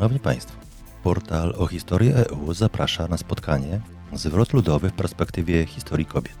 Szanowni 0.00 0.20
Państwo, 0.20 0.56
portal 1.02 1.54
o 1.58 1.66
historii 1.66 2.12
EU 2.12 2.54
zaprasza 2.54 3.08
na 3.08 3.16
spotkanie 3.16 3.80
Zwrot 4.12 4.52
ludowy 4.52 4.90
w 4.90 4.92
perspektywie 4.92 5.66
historii 5.66 6.06
kobiet. 6.06 6.38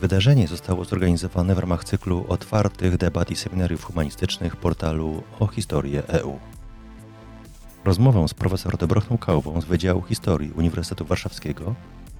Wydarzenie 0.00 0.48
zostało 0.48 0.84
zorganizowane 0.84 1.54
w 1.54 1.58
ramach 1.58 1.84
cyklu 1.84 2.24
otwartych 2.28 2.96
debat 2.96 3.30
i 3.30 3.36
seminariów 3.36 3.84
humanistycznych 3.84 4.56
portalu 4.56 5.22
o 5.40 5.46
historii 5.46 5.98
EU. 6.08 6.38
Rozmowę 7.84 8.28
z 8.28 8.34
profesor 8.34 8.76
Dobrochną 8.76 9.18
Kałwą 9.18 9.60
z 9.60 9.64
Wydziału 9.64 10.02
Historii 10.02 10.52
Uniwersytetu 10.52 11.04
Warszawskiego 11.04 11.74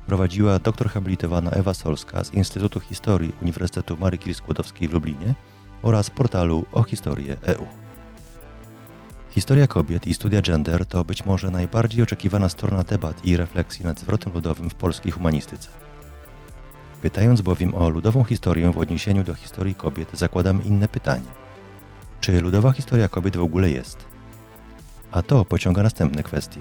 prowadziła 0.06 0.58
doktor 0.58 0.88
habilitowana 0.88 1.50
Ewa 1.50 1.74
Solska 1.74 2.24
z 2.24 2.34
Instytutu 2.34 2.80
Historii 2.80 3.32
Uniwersytetu 3.42 3.96
Marii 3.96 4.18
Curie-Skłodowskiej 4.18 4.88
w 4.88 4.92
Lublinie 4.92 5.34
oraz 5.82 6.10
portalu 6.10 6.64
o 6.72 6.82
historii 6.82 7.30
EU. 7.42 7.85
Historia 9.36 9.66
kobiet 9.66 10.06
i 10.06 10.14
studia 10.14 10.42
gender 10.42 10.86
to 10.86 11.04
być 11.04 11.24
może 11.24 11.50
najbardziej 11.50 12.02
oczekiwana 12.02 12.48
strona 12.48 12.82
debat 12.82 13.24
i 13.24 13.36
refleksji 13.36 13.84
nad 13.84 14.00
zwrotem 14.00 14.32
ludowym 14.32 14.70
w 14.70 14.74
polskiej 14.74 15.12
humanistyce. 15.12 15.68
Pytając 17.02 17.40
bowiem 17.40 17.74
o 17.74 17.88
ludową 17.88 18.24
historię 18.24 18.72
w 18.72 18.78
odniesieniu 18.78 19.24
do 19.24 19.34
historii 19.34 19.74
kobiet, 19.74 20.10
zakładam 20.12 20.64
inne 20.64 20.88
pytanie. 20.88 21.26
Czy 22.20 22.40
ludowa 22.40 22.72
historia 22.72 23.08
kobiet 23.08 23.36
w 23.36 23.42
ogóle 23.42 23.70
jest? 23.70 24.04
A 25.10 25.22
to 25.22 25.44
pociąga 25.44 25.82
następne 25.82 26.22
kwestie. 26.22 26.60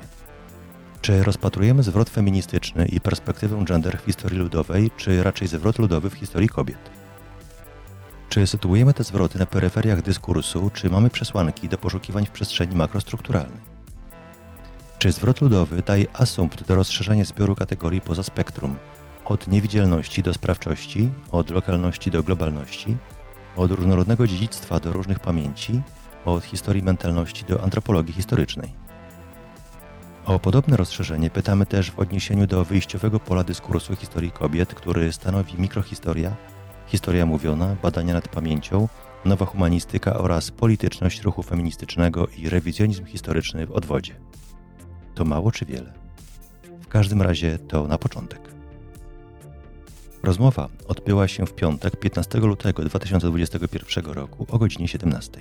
Czy 1.02 1.24
rozpatrujemy 1.24 1.84
zwrot 1.84 2.10
feministyczny 2.10 2.86
i 2.86 3.02
perspektywę 3.02 3.66
gender 3.66 3.98
w 3.98 4.06
historii 4.06 4.40
ludowej, 4.40 4.92
czy 4.98 5.24
raczej 5.24 5.48
zwrot 5.48 5.80
ludowy 5.80 6.10
w 6.10 6.14
historii 6.14 6.50
kobiet? 6.50 7.05
Czy 8.36 8.48
sytuujemy 8.48 8.94
te 8.94 9.04
zwroty 9.04 9.40
na 9.40 9.46
peryferiach 9.46 10.02
dyskursu, 10.02 10.72
czy 10.74 10.90
mamy 10.90 11.10
przesłanki 11.10 11.70
do 11.70 11.78
poszukiwań 11.78 12.26
w 12.26 12.32
przestrzeni 12.32 12.76
makrostrukturalnej? 12.76 13.60
Czy 15.00 15.12
zwrot 15.12 15.42
ludowy 15.42 15.82
daje 15.82 16.06
asumpt 16.14 16.68
do 16.68 16.76
rozszerzania 16.76 17.26
zbioru 17.26 17.56
kategorii 17.56 18.02
poza 18.02 18.24
spektrum, 18.24 18.76
od 19.26 19.48
niewidzialności 19.48 20.24
do 20.24 20.34
sprawczości, 20.34 21.10
od 21.32 21.50
lokalności 21.50 22.12
do 22.12 22.24
globalności, 22.24 22.98
od 23.56 23.72
różnorodnego 23.72 24.28
dziedzictwa 24.28 24.80
do 24.80 24.94
różnych 24.94 25.20
pamięci, 25.20 25.82
od 26.26 26.44
historii 26.44 26.84
mentalności 26.84 27.46
do 27.46 27.64
antropologii 27.64 28.14
historycznej? 28.14 28.74
O 30.26 30.40
podobne 30.40 30.78
rozszerzenie 30.78 31.30
pytamy 31.30 31.66
też 31.66 31.92
w 31.92 32.00
odniesieniu 32.00 32.48
do 32.48 32.66
wyjściowego 32.66 33.20
pola 33.20 33.44
dyskursu 33.44 33.96
historii 33.96 34.32
kobiet, 34.32 34.74
który 34.74 35.14
stanowi 35.14 35.62
mikrohistoria 35.62 36.36
historia 36.88 37.26
mówiona, 37.26 37.76
badania 37.84 38.14
nad 38.14 38.28
pamięcią, 38.28 38.88
nowa 39.26 39.46
humanistyka 39.46 40.18
oraz 40.18 40.52
polityczność 40.52 41.22
ruchu 41.22 41.44
feministycznego 41.44 42.28
i 42.38 42.50
rewizjonizm 42.50 43.06
historyczny 43.06 43.68
w 43.68 43.72
odwodzie. 43.72 44.16
To 45.16 45.26
mało 45.26 45.52
czy 45.52 45.66
wiele? 45.66 45.94
W 46.82 46.88
każdym 46.88 47.22
razie 47.22 47.60
to 47.60 47.88
na 47.88 47.98
początek. 47.98 48.42
Rozmowa 50.24 50.70
odbyła 50.88 51.28
się 51.28 51.46
w 51.46 51.54
piątek 51.54 51.96
15 51.96 52.40
lutego 52.40 52.84
2021 52.84 54.06
roku 54.06 54.46
o 54.50 54.58
godzinie 54.58 54.88
17. 54.88 55.40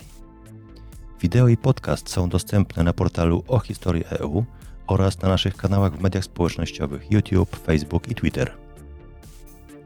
Wideo 1.21 1.49
i 1.49 1.57
podcast 1.57 2.11
są 2.11 2.29
dostępne 2.29 2.83
na 2.83 2.93
portalu 2.93 3.45
o 3.49 3.59
historii 3.59 4.05
EU 4.11 4.45
oraz 4.87 5.23
na 5.23 5.29
naszych 5.29 5.57
kanałach 5.57 5.97
w 5.97 6.01
mediach 6.01 6.25
społecznościowych 6.25 7.11
YouTube, 7.11 7.57
Facebook 7.57 8.09
i 8.09 8.15
Twitter. 8.15 8.64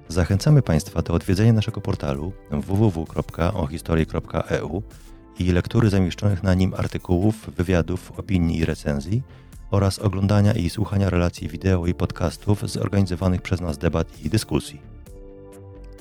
Zachęcamy 0.09 0.63
Państwa 0.63 1.03
do 1.03 1.15
odwiedzenia 1.15 1.53
naszego 1.53 1.81
portalu 1.81 2.33
www.ohistorii.eu 2.51 4.83
i 5.39 5.53
lektury 5.53 5.91
zamieszczonych 5.91 6.43
na 6.43 6.55
nim 6.55 6.75
artykułów, 6.75 7.51
wywiadów, 7.57 8.13
opinii 8.19 8.59
i 8.59 8.65
recenzji 8.65 9.23
oraz 9.71 9.99
oglądania 9.99 10.53
i 10.53 10.71
słuchania 10.71 11.11
relacji 11.11 11.49
wideo 11.49 11.87
i 11.87 11.95
podcastów 11.95 12.71
zorganizowanych 12.71 13.43
przez 13.43 13.61
nas 13.61 13.79
debat 13.79 14.25
i 14.25 14.31
dyskusji. 14.31 14.83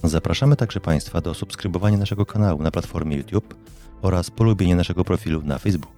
Zapraszamy 0.03 0.55
także 0.55 0.79
Państwa 0.79 1.21
do 1.21 1.33
subskrybowania 1.33 1.97
naszego 1.97 2.25
kanału 2.25 2.63
na 2.63 2.71
platformie 2.71 3.17
YouTube 3.17 3.55
oraz 4.01 4.31
polubienia 4.31 4.75
naszego 4.75 5.03
profilu 5.03 5.41
na 5.43 5.57
Facebooku. 5.57 5.97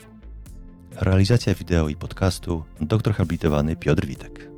Realizacja 0.95 1.55
wideo 1.55 1.89
i 1.89 1.95
podcastu 1.95 2.63
dr 2.81 3.13
habilitowany 3.13 3.75
Piotr 3.75 4.05
Witek. 4.05 4.48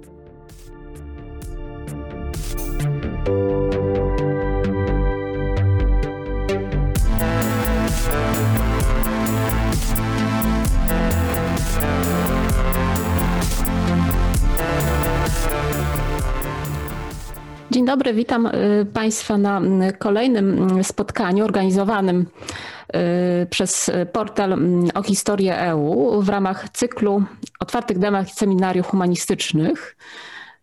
Dzień 17.71 17.85
dobry, 17.85 18.13
witam 18.13 18.45
y, 18.45 18.85
Państwa 18.93 19.37
na 19.37 19.61
kolejnym 19.99 20.83
spotkaniu 20.83 21.45
organizowanym 21.45 22.25
y, 23.41 23.45
przez 23.45 23.91
portal 24.13 24.57
o 24.93 25.03
historię 25.03 25.59
EU 25.59 26.21
w 26.21 26.29
ramach 26.29 26.69
cyklu 26.69 27.23
otwartych 27.59 27.99
demat 27.99 28.27
i 28.27 28.31
seminariów 28.31 28.87
humanistycznych. 28.87 29.95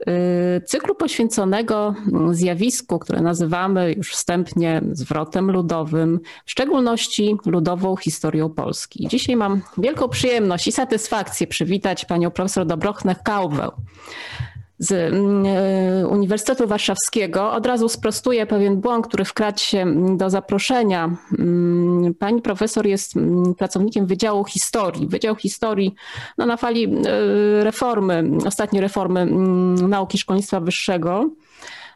Y, 0.00 0.60
cyklu 0.66 0.94
poświęconego 0.94 1.94
zjawisku, 2.31 2.98
które 2.98 3.20
nazywamy 3.20 3.92
już 3.92 4.12
wstępnie 4.12 4.82
zwrotem 4.92 5.50
ludowym, 5.50 6.20
w 6.44 6.50
szczególności 6.50 7.36
ludową 7.47 7.97
historią 7.97 8.50
Polski. 8.50 9.08
Dzisiaj 9.08 9.37
mam 9.37 9.60
wielką 9.78 10.08
przyjemność 10.08 10.66
i 10.66 10.72
satysfakcję 10.72 11.47
przywitać 11.47 12.04
panią 12.04 12.31
profesor 12.31 12.66
Dobrochnę-Kałwę, 12.66 13.70
z 14.78 14.92
mm, 14.92 15.46
e, 15.46 16.06
Uniwersytetu 16.06 16.66
Warszawskiego. 16.66 17.52
Od 17.52 17.66
razu 17.66 17.88
sprostuję 17.88 18.46
pewien 18.46 18.80
błąd, 18.80 19.06
który 19.06 19.24
wkradł 19.24 19.58
się 19.60 19.86
do 20.16 20.30
zaproszenia. 20.30 21.16
Mm, 21.38 22.14
pani 22.14 22.42
profesor 22.42 22.86
jest 22.86 23.16
mm, 23.16 23.54
pracownikiem 23.54 24.06
Wydziału 24.06 24.44
Historii. 24.44 25.08
Wydział 25.08 25.36
Historii 25.36 25.94
no, 26.38 26.46
na 26.46 26.56
fali 26.56 26.84
e, 26.84 27.64
reformy, 27.64 28.30
ostatniej 28.46 28.82
reformy 28.82 29.26
nauki 29.88 30.18
szkolnictwa 30.18 30.60
wyższego 30.60 31.30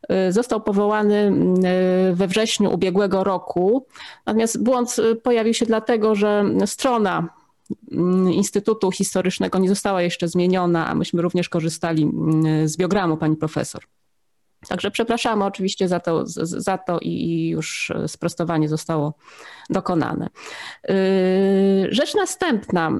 e, 0.09 0.33
został 0.33 0.61
powołany 0.61 1.33
we 2.13 2.27
wrześniu 2.27 2.75
ubiegłego 2.75 3.25
roku. 3.25 3.87
Natomiast 4.27 4.63
błąd 4.63 4.97
pojawił 5.23 5.55
się 5.55 5.67
dlatego, 5.67 6.15
że 6.15 6.45
strona 6.67 7.42
Instytutu 8.33 8.91
Historycznego 8.91 9.59
nie 9.59 9.69
została 9.69 10.03
jeszcze 10.03 10.29
zmieniona, 10.29 10.89
a 10.89 10.95
myśmy 10.95 11.23
również 11.23 11.49
korzystali 11.49 12.03
mm, 12.03 12.69
z 12.69 12.77
biogramu 12.77 13.17
pani 13.17 13.37
profesor. 13.37 13.83
Także 14.69 14.91
przepraszamy 14.91 15.45
oczywiście 15.45 15.89
za 15.89 16.01
to, 16.01 16.23
za 16.27 16.79
to 16.79 16.99
i 17.03 17.49
już 17.49 17.93
sprostowanie 18.07 18.69
zostało 18.69 19.15
dokonane. 19.71 20.29
Yy, 20.89 20.95
rzecz 21.91 22.15
następna. 22.15 22.91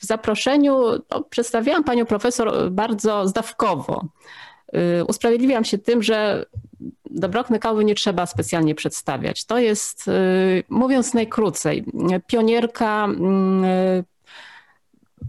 W 0.00 0.06
zaproszeniu 0.06 0.82
no, 1.10 1.22
przedstawiałam 1.30 1.84
panią 1.84 2.06
profesor 2.06 2.70
bardzo 2.70 3.28
zdawkowo. 3.28 4.04
Yy, 4.72 5.04
usprawiedliwiam 5.04 5.64
się 5.64 5.78
tym, 5.78 6.02
że 6.02 6.46
Dobrokny 7.10 7.58
kawy 7.58 7.84
nie 7.84 7.94
trzeba 7.94 8.26
specjalnie 8.26 8.74
przedstawiać. 8.74 9.44
To 9.44 9.58
jest, 9.58 10.06
yy, 10.06 10.64
mówiąc 10.68 11.14
najkrócej, 11.14 11.84
pionierka 12.26 13.08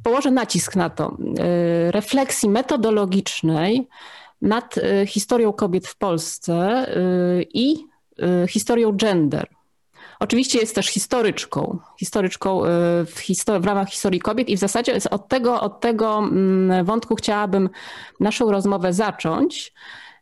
położę 0.04 0.32
nacisk 0.32 0.76
na 0.76 0.90
to, 0.90 1.18
y, 1.88 1.92
refleksji 1.92 2.50
metodologicznej 2.50 3.88
nad 4.42 4.78
y, 4.78 5.06
historią 5.08 5.54
kobiet 5.54 5.88
w 5.88 5.98
Polsce 5.98 6.88
y, 6.98 7.46
i 7.54 7.86
historią 8.48 8.92
gender. 8.94 9.48
Oczywiście 10.20 10.60
jest 10.60 10.76
też 10.76 10.88
historyczką, 10.88 11.80
historyczką 12.00 12.62
w, 13.06 13.20
histor- 13.20 13.62
w, 13.62 13.66
ramach 13.66 13.90
historii 13.90 14.20
kobiet 14.20 14.50
i 14.50 14.56
w 14.56 14.60
zasadzie 14.60 15.00
od 15.12 15.28
tego, 15.28 15.62
od 15.62 15.80
tego 15.80 16.18
mm, 16.18 16.86
wątku 16.86 17.16
chciałabym 17.16 17.70
naszą 18.20 18.52
rozmowę 18.52 18.94
zacząć. 18.94 19.74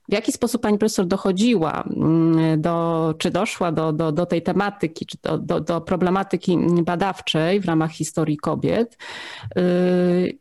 W 0.09 0.13
jaki 0.13 0.31
sposób 0.31 0.61
pani 0.61 0.77
profesor 0.77 1.05
dochodziła 1.05 1.83
mm, 1.83 2.61
do, 2.61 3.13
czy 3.17 3.31
doszła 3.31 3.71
do, 3.71 3.93
do, 3.93 4.11
do 4.11 4.25
tej 4.25 4.41
tematyki, 4.41 5.05
czy 5.05 5.17
do, 5.23 5.37
do, 5.37 5.59
do 5.59 5.81
problematyki 5.81 6.57
badawczej 6.83 7.59
w 7.59 7.65
ramach 7.65 7.91
historii 7.91 8.37
kobiet? 8.37 8.97
Y, 9.57 10.37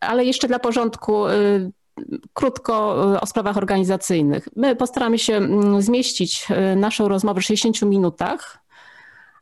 ale 0.00 0.24
jeszcze 0.24 0.48
dla 0.48 0.58
porządku, 0.58 1.28
y, 1.28 1.72
krótko 2.32 2.96
y, 3.14 3.20
o 3.20 3.26
sprawach 3.26 3.56
organizacyjnych. 3.56 4.48
My 4.56 4.76
postaramy 4.76 5.18
się 5.18 5.36
mm, 5.36 5.82
zmieścić 5.82 6.46
naszą 6.76 7.08
rozmowę 7.08 7.40
w 7.40 7.44
60 7.44 7.82
minutach 7.82 8.61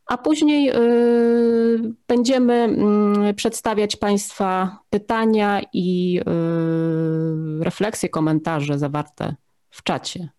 a 0.05 0.17
później 0.17 0.69
y, 0.69 1.93
będziemy 2.07 2.53
mm, 2.53 3.35
przedstawiać 3.35 3.95
Państwa 3.95 4.79
pytania 4.89 5.61
i 5.73 6.19
y, 6.19 7.63
refleksje, 7.63 8.09
komentarze 8.09 8.79
zawarte 8.79 9.35
w 9.69 9.83
czacie. 9.83 10.29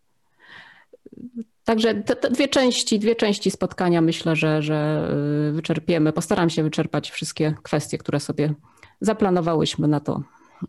Także 1.64 1.94
te, 1.94 2.16
te, 2.16 2.30
dwie 2.30 2.48
części, 2.48 2.98
dwie 2.98 3.16
części 3.16 3.50
spotkania 3.50 4.00
myślę, 4.00 4.36
że, 4.36 4.62
że 4.62 5.08
y, 5.48 5.52
wyczerpiemy. 5.52 6.12
Postaram 6.12 6.50
się 6.50 6.62
wyczerpać 6.62 7.10
wszystkie 7.10 7.54
kwestie, 7.62 7.98
które 7.98 8.20
sobie 8.20 8.54
zaplanowałyśmy 9.00 9.88
na 9.88 10.00
to 10.00 10.22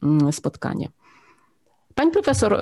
mm, 0.03 0.33
spotkanie. 0.33 0.89
Pani 1.95 2.11
profesor, 2.11 2.59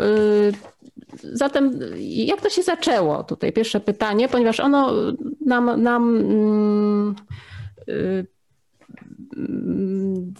zatem 1.24 1.80
jak 2.02 2.42
to 2.42 2.50
się 2.50 2.63
zaczęło? 2.63 3.24
Tutaj 3.24 3.54
pierwsze 3.54 3.80
pytanie, 3.80 4.30
ponieważ 4.30 4.60
ono 4.60 4.94
nam, 5.46 5.81
nam 5.81 6.18
mm, 6.18 7.16
y, 7.90 8.28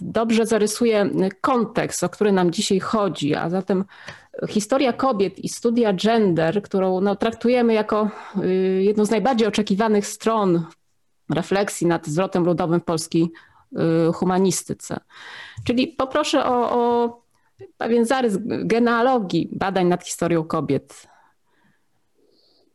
dobrze 0.00 0.46
zarysuje 0.46 1.10
kontekst, 1.40 2.04
o 2.04 2.08
który 2.08 2.32
nam 2.32 2.50
dzisiaj 2.50 2.80
chodzi, 2.80 3.34
a 3.34 3.50
zatem 3.50 3.84
historia 4.48 4.92
kobiet 4.92 5.38
i 5.38 5.48
studia 5.48 5.92
gender, 5.92 6.62
którą 6.62 7.00
no, 7.00 7.16
traktujemy 7.16 7.74
jako 7.74 8.10
y, 8.44 8.82
jedną 8.82 9.04
z 9.04 9.10
najbardziej 9.10 9.48
oczekiwanych 9.48 10.06
stron 10.06 10.64
refleksji 11.30 11.86
nad 11.86 12.06
zwrotem 12.06 12.44
ludowym 12.44 12.80
w 12.80 12.84
polskiej 12.84 13.30
humanistyce. 14.14 15.00
Czyli 15.64 15.88
poproszę 15.88 16.44
o, 16.44 16.70
o 16.70 17.21
pewien 17.76 18.04
zarys 18.04 18.38
genealogii 18.42 19.48
badań 19.52 19.86
nad 19.86 20.04
historią 20.04 20.44
kobiet. 20.44 21.12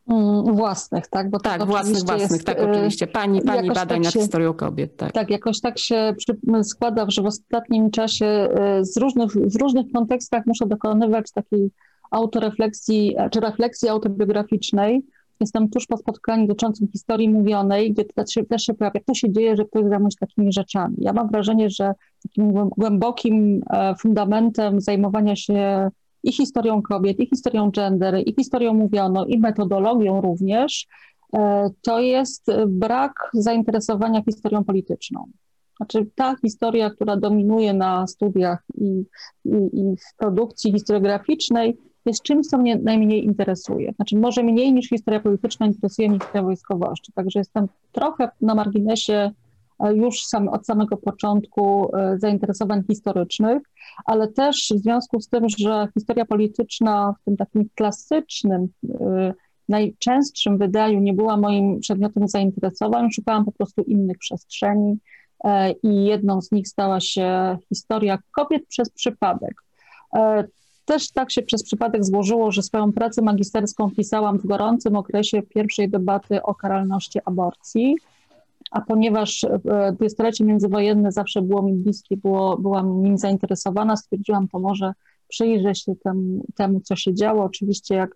Mm, 0.08 0.56
własnych, 0.56 1.06
tak? 1.06 1.30
Bo 1.30 1.38
tak, 1.38 1.66
własnych, 1.66 2.04
własnych, 2.04 2.30
jest, 2.30 2.44
tak, 2.44 2.58
oczywiście. 2.60 3.06
Pani, 3.06 3.42
pani 3.42 3.68
badań 3.68 3.88
tak 3.88 4.04
nad 4.04 4.12
się, 4.12 4.20
historią 4.20 4.54
kobiet, 4.54 4.96
tak. 4.96 5.12
Tak, 5.12 5.30
jakoś 5.30 5.60
tak 5.60 5.78
się 5.78 6.14
składa, 6.62 7.06
że 7.08 7.22
w 7.22 7.26
ostatnim 7.26 7.90
czasie 7.90 8.26
e, 8.26 8.84
z 8.84 8.96
różnych, 8.96 9.32
w 9.32 9.56
różnych 9.56 9.92
kontekstach 9.92 10.46
muszę 10.46 10.66
dokonywać 10.66 11.32
takiej 11.32 11.70
autorefleksji, 12.10 13.16
czy 13.32 13.40
refleksji 13.40 13.88
autobiograficznej, 13.88 15.02
Jestem 15.40 15.68
tuż 15.68 15.86
po 15.86 15.96
spotkaniu 15.96 16.46
dotyczącym 16.46 16.88
historii 16.92 17.28
mówionej, 17.28 17.92
gdzie 17.92 18.04
też 18.44 18.62
się, 18.62 18.74
pojawia, 18.74 19.00
to 19.06 19.14
się 19.14 19.32
dzieje, 19.32 19.56
że 19.56 19.64
ktoś 19.64 19.84
zajmuje 19.88 20.10
się 20.10 20.16
takimi 20.20 20.52
rzeczami. 20.52 20.96
Ja 20.98 21.12
mam 21.12 21.28
wrażenie, 21.28 21.70
że 21.70 21.92
takim 22.22 22.52
głębokim 22.52 23.62
e, 23.70 23.94
fundamentem 23.94 24.80
zajmowania 24.80 25.36
się 25.36 25.88
i 26.22 26.32
historią 26.32 26.82
kobiet, 26.82 27.20
i 27.20 27.26
historią 27.26 27.70
gender, 27.70 28.22
i 28.26 28.34
historią 28.34 28.74
mówioną, 28.74 29.24
i 29.24 29.38
metodologią 29.38 30.20
również, 30.20 30.86
e, 31.32 31.70
to 31.82 32.00
jest 32.00 32.46
brak 32.66 33.12
zainteresowania 33.34 34.22
historią 34.22 34.64
polityczną. 34.64 35.24
Znaczy 35.76 36.06
ta 36.14 36.36
historia, 36.42 36.90
która 36.90 37.16
dominuje 37.16 37.74
na 37.74 38.06
studiach 38.06 38.64
i, 38.74 39.04
i, 39.44 39.56
i 39.72 39.96
w 39.96 40.16
produkcji 40.16 40.72
historiograficznej, 40.72 41.78
jest 42.08 42.22
czymś, 42.22 42.46
co 42.46 42.58
mnie 42.58 42.76
najmniej 42.76 43.24
interesuje. 43.24 43.92
Znaczy 43.92 44.16
może 44.16 44.42
mniej 44.42 44.72
niż 44.72 44.88
historia 44.88 45.20
polityczna 45.20 45.66
interesuje 45.66 46.08
mnie 46.08 46.18
historia 46.18 46.42
wojskowości. 46.42 47.12
Także 47.12 47.38
jestem 47.38 47.68
trochę 47.92 48.30
na 48.40 48.54
marginesie 48.54 49.30
e, 49.80 49.94
już 49.94 50.24
sam, 50.24 50.48
od 50.48 50.66
samego 50.66 50.96
początku 50.96 51.96
e, 51.96 52.18
zainteresowań 52.18 52.82
historycznych, 52.86 53.62
ale 54.04 54.28
też 54.28 54.72
w 54.76 54.78
związku 54.78 55.20
z 55.20 55.28
tym, 55.28 55.48
że 55.58 55.88
historia 55.94 56.24
polityczna 56.24 57.14
w 57.20 57.24
tym 57.24 57.36
takim 57.36 57.68
klasycznym, 57.74 58.68
e, 59.00 59.34
najczęstszym 59.68 60.58
wydaniu 60.58 61.00
nie 61.00 61.12
była 61.12 61.36
moim 61.36 61.80
przedmiotem 61.80 62.28
zainteresowań, 62.28 63.10
szukałam 63.10 63.44
po 63.44 63.52
prostu 63.52 63.82
innych 63.82 64.18
przestrzeni 64.18 64.98
i 65.82 66.04
jedną 66.04 66.42
z 66.42 66.52
nich 66.52 66.68
stała 66.68 67.00
się 67.00 67.58
historia 67.68 68.18
kobiet 68.30 68.66
przez 68.68 68.90
przypadek. 68.90 69.54
Też 70.88 71.10
tak 71.10 71.30
się 71.30 71.42
przez 71.42 71.62
przypadek 71.62 72.04
złożyło, 72.04 72.52
że 72.52 72.62
swoją 72.62 72.92
pracę 72.92 73.22
magisterską 73.22 73.90
pisałam 73.90 74.38
w 74.38 74.46
gorącym 74.46 74.96
okresie 74.96 75.42
pierwszej 75.42 75.88
debaty 75.88 76.42
o 76.42 76.54
karalności 76.54 77.18
aborcji, 77.24 77.96
a 78.70 78.80
ponieważ 78.80 79.44
e, 79.44 79.92
dwudziestolecie 79.92 80.44
międzywojenne 80.44 81.12
zawsze 81.12 81.42
było 81.42 81.62
mi 81.62 81.72
bliskie, 81.72 82.16
było, 82.16 82.58
byłam 82.58 83.02
nim 83.02 83.18
zainteresowana, 83.18 83.96
stwierdziłam, 83.96 84.48
to 84.48 84.58
może 84.58 84.92
przyjrzę 85.28 85.74
się 85.74 85.94
temu, 85.96 86.44
temu 86.56 86.80
co 86.80 86.96
się 86.96 87.14
działo. 87.14 87.44
Oczywiście 87.44 87.94
jak 87.94 88.10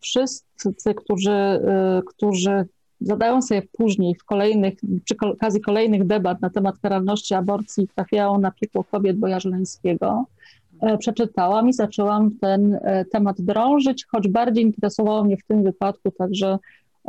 wszyscy, 0.00 0.94
którzy, 0.96 1.32
e, 1.32 2.02
którzy 2.06 2.66
zadają 3.00 3.42
sobie 3.42 3.62
później 3.72 4.14
w 4.14 4.24
kolejnych, 4.24 4.74
przy 5.04 5.16
okazji 5.20 5.60
kolejnych 5.60 6.06
debat 6.06 6.40
na 6.40 6.50
temat 6.50 6.78
karalności 6.78 7.34
aborcji 7.34 7.88
trafiają 7.88 8.38
na 8.38 8.50
piekło 8.50 8.84
kobiet 8.84 9.18
Boja 9.18 9.40
Żeleńskiego, 9.40 10.26
E, 10.26 10.59
przeczytałam 10.98 11.68
i 11.68 11.72
zaczęłam 11.72 12.30
ten 12.40 12.78
e, 12.82 13.04
temat 13.04 13.40
drążyć, 13.40 14.06
choć 14.06 14.28
bardziej 14.28 14.64
interesowało 14.64 15.24
mnie 15.24 15.36
w 15.36 15.44
tym 15.44 15.62
wypadku 15.62 16.10
także 16.10 16.58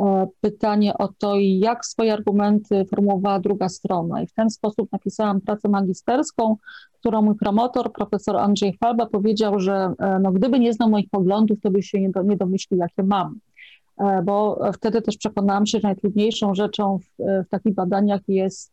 e, 0.00 0.26
pytanie 0.40 0.98
o 0.98 1.08
to, 1.08 1.34
jak 1.38 1.86
swoje 1.86 2.12
argumenty 2.12 2.84
formułowała 2.84 3.40
druga 3.40 3.68
strona. 3.68 4.22
I 4.22 4.26
w 4.26 4.32
ten 4.32 4.50
sposób 4.50 4.92
napisałam 4.92 5.40
pracę 5.40 5.68
magisterską, 5.68 6.56
którą 6.92 7.22
mój 7.22 7.34
promotor, 7.34 7.92
profesor 7.92 8.36
Andrzej 8.36 8.76
Falba, 8.80 9.06
powiedział, 9.06 9.60
że 9.60 9.92
no, 10.20 10.32
gdyby 10.32 10.60
nie 10.60 10.72
znał 10.72 10.90
moich 10.90 11.10
poglądów, 11.10 11.60
to 11.60 11.70
by 11.70 11.82
się 11.82 12.00
nie, 12.00 12.10
do, 12.10 12.22
nie 12.22 12.36
domyślił, 12.36 12.80
jakie 12.80 13.02
mam. 13.02 13.38
Bo 14.24 14.60
wtedy 14.74 15.02
też 15.02 15.16
przekonałam 15.16 15.66
się, 15.66 15.80
że 15.80 15.88
najtrudniejszą 15.88 16.54
rzeczą 16.54 16.98
w, 16.98 17.22
w 17.46 17.48
takich 17.48 17.74
badaniach 17.74 18.20
jest 18.28 18.72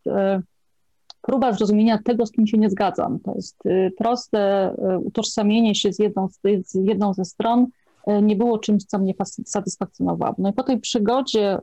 próba 1.22 1.54
zrozumienia 1.54 2.00
tego, 2.04 2.26
z 2.26 2.32
kim 2.32 2.48
się 2.48 2.58
nie 2.58 2.70
zgadzam. 2.70 3.20
To 3.20 3.36
jest 3.36 3.66
y, 3.66 3.92
proste 3.98 4.72
y, 4.96 5.00
utożsamienie 5.00 5.76
się 5.76 5.94
z 5.94 6.00
jedną, 6.00 6.28
z 6.66 6.74
jedną 6.74 7.14
ze 7.14 7.26
stron 7.26 7.68
y, 8.08 8.22
nie 8.22 8.36
było 8.36 8.60
czymś, 8.60 8.84
co 8.84 9.00
mnie 9.00 9.14
satysfakcjonowało. 9.46 10.36
No 10.38 10.50
i 10.50 10.54
po 10.54 10.64
tej 10.64 10.80
przygodzie 10.80 11.58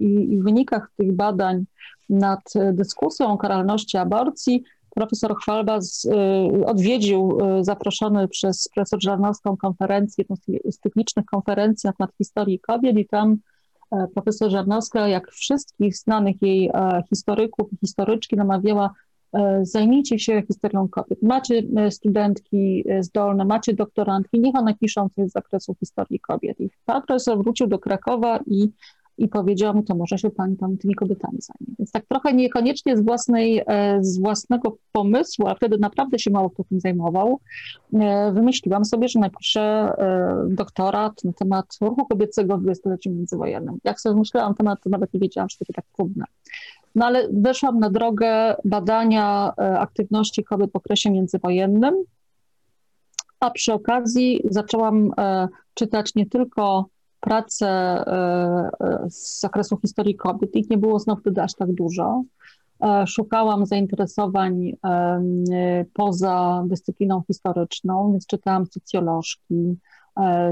i, 0.00 0.32
i 0.32 0.42
wynikach 0.42 0.90
tych 0.96 1.12
badań 1.12 1.64
nad 2.10 2.52
dyskusją 2.72 3.32
o 3.32 3.38
karalności 3.38 3.96
aborcji 3.96 4.62
profesor 4.94 5.36
Chwalba 5.36 5.80
z, 5.80 6.08
odwiedził 6.66 7.38
zaproszony 7.60 8.28
przez 8.28 8.68
profesor 8.74 9.02
Żarnowską 9.02 9.56
konferencję, 9.56 10.24
jedną 10.24 10.36
z 10.70 10.78
tych 10.78 10.96
licznych 10.96 11.26
konferencji 11.26 11.88
na 11.88 11.92
temat 11.92 12.16
historii 12.18 12.60
kobiet 12.60 12.96
i 12.96 13.06
tam 13.06 13.36
profesor 14.14 14.50
Żarnowska, 14.50 15.08
jak 15.08 15.30
wszystkich 15.30 15.96
znanych 15.96 16.42
jej 16.42 16.70
e, 16.74 17.02
historyków 17.08 17.72
i 17.72 17.76
historyczki, 17.76 18.36
namawiała, 18.36 18.90
e, 19.32 19.60
zajmijcie 19.62 20.18
się 20.18 20.42
historią 20.48 20.88
kobiet. 20.88 21.22
Macie 21.22 21.62
studentki 21.90 22.84
zdolne, 23.00 23.44
macie 23.44 23.74
doktorantki, 23.74 24.40
niech 24.40 24.54
one 24.54 24.74
piszą 24.74 25.08
coś 25.08 25.28
z 25.28 25.32
zakresu 25.32 25.74
historii 25.80 26.20
kobiet. 26.20 26.60
I 26.60 26.70
pan 26.84 27.02
profesor 27.02 27.38
wrócił 27.38 27.66
do 27.66 27.78
Krakowa 27.78 28.38
i 28.46 28.68
i 29.18 29.28
powiedziała 29.28 29.72
mi, 29.72 29.84
to 29.84 29.94
może 29.94 30.18
się 30.18 30.30
pani 30.30 30.56
tam 30.56 30.76
tymi 30.76 30.94
kobietami 30.94 31.38
zajmie. 31.40 31.74
Więc 31.78 31.90
tak 31.90 32.06
trochę 32.06 32.32
niekoniecznie 32.32 32.96
z, 32.96 33.00
własnej, 33.00 33.62
e, 33.66 33.98
z 34.00 34.20
własnego 34.20 34.76
pomysłu, 34.92 35.46
a 35.46 35.54
wtedy 35.54 35.78
naprawdę 35.78 36.18
się 36.18 36.30
mało 36.30 36.50
kto 36.50 36.64
tym 36.64 36.80
zajmował, 36.80 37.40
e, 37.94 38.32
wymyśliłam 38.32 38.84
sobie, 38.84 39.08
że 39.08 39.20
napiszę 39.20 39.60
e, 39.60 40.46
doktorat 40.48 41.24
na 41.24 41.32
temat 41.32 41.66
ruchu 41.80 42.06
kobiecego 42.06 42.56
w 42.56 42.60
dwudziestoleciu 42.60 43.10
międzywojennym. 43.10 43.78
Jak 43.84 44.00
sobie 44.00 44.18
myślałam 44.18 44.54
temat, 44.54 44.78
to 44.82 44.90
nawet 44.90 45.14
nie 45.14 45.20
wiedziałam, 45.20 45.48
że 45.48 45.56
to 45.66 45.72
tak 45.72 45.84
trudne. 45.96 46.24
No 46.94 47.06
ale 47.06 47.28
weszłam 47.32 47.78
na 47.78 47.90
drogę 47.90 48.54
badania 48.64 49.52
aktywności 49.56 50.44
kobiet 50.44 50.72
w 50.72 50.76
okresie 50.76 51.10
międzywojennym, 51.10 51.94
a 53.40 53.50
przy 53.50 53.72
okazji 53.72 54.40
zaczęłam 54.50 55.10
czytać 55.74 56.14
nie 56.14 56.26
tylko 56.26 56.86
prace 57.22 57.66
e, 57.66 58.70
e, 58.80 59.10
z 59.10 59.40
zakresu 59.40 59.76
historii 59.76 60.16
kobiet. 60.16 60.56
Ich 60.56 60.70
nie 60.70 60.78
było 60.78 60.98
znów 60.98 61.20
wtedy 61.20 61.42
aż 61.42 61.54
tak 61.54 61.72
dużo. 61.72 62.22
E, 62.80 63.06
szukałam 63.06 63.66
zainteresowań 63.66 64.72
poza 65.92 66.64
dyscypliną 66.66 67.22
historyczną, 67.26 68.12
więc 68.12 68.26
czytałam 68.26 68.66
socjolożki. 68.66 69.78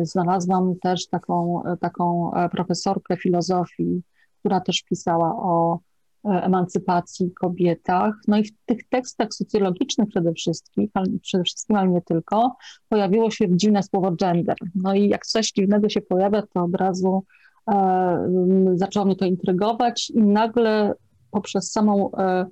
Znalazłam 0.03 0.75
też 0.83 1.09
taką, 1.09 1.63
taką 1.81 2.31
profesorkę 2.51 3.17
filozofii, 3.17 4.03
która 4.39 4.61
też 4.61 4.83
pisała 4.83 5.37
o 5.37 5.79
emancypacji, 6.25 7.31
kobietach. 7.31 8.15
No 8.29 8.39
i 8.39 8.45
w 8.45 8.53
tych 8.67 8.89
tekstach 8.89 9.35
socjologicznych 9.35 10.09
przede 10.09 10.33
wszystkim, 10.33 10.89
przede 11.23 11.45
wszystkim, 11.45 11.77
ale 11.77 11.89
nie 11.89 12.03
tylko, 12.03 12.57
pojawiło 12.89 13.31
się 13.31 13.57
dziwne 13.57 13.83
słowo 13.83 14.13
gender. 14.13 14.57
No 14.75 14.95
i 14.95 15.09
jak 15.09 15.27
coś 15.27 15.53
dziwnego 15.53 15.89
się 15.89 16.01
pojawia, 16.01 16.43
to 16.43 16.65
od 16.65 16.75
razu 16.75 17.25
e, 17.73 18.29
zaczęło 18.75 19.07
mnie 19.07 19.17
to 19.17 19.25
intrygować 19.25 20.11
i 20.11 20.23
nagle 20.23 20.95
poprzez 21.31 21.73
samą 21.73 22.11
e, 22.13 22.47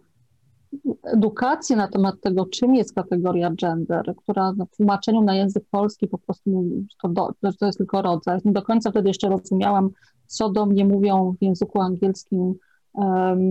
edukację 1.04 1.76
na 1.76 1.88
temat 1.88 2.14
tego, 2.20 2.46
czym 2.46 2.74
jest 2.74 2.94
kategoria 2.94 3.50
gender, 3.50 4.14
która 4.16 4.52
w 4.52 4.76
tłumaczeniu 4.76 5.22
na 5.22 5.36
język 5.36 5.64
polski 5.70 6.08
po 6.08 6.18
prostu 6.18 6.64
to, 7.02 7.08
do, 7.08 7.28
to 7.58 7.66
jest 7.66 7.78
tylko 7.78 8.02
rodzaj. 8.02 8.38
Nie 8.44 8.52
do 8.52 8.62
końca 8.62 8.90
wtedy 8.90 9.08
jeszcze 9.08 9.28
rozumiałam, 9.28 9.90
co 10.26 10.50
do 10.50 10.66
mnie 10.66 10.84
mówią 10.84 11.34
w 11.40 11.44
języku 11.44 11.80
angielskim 11.80 12.54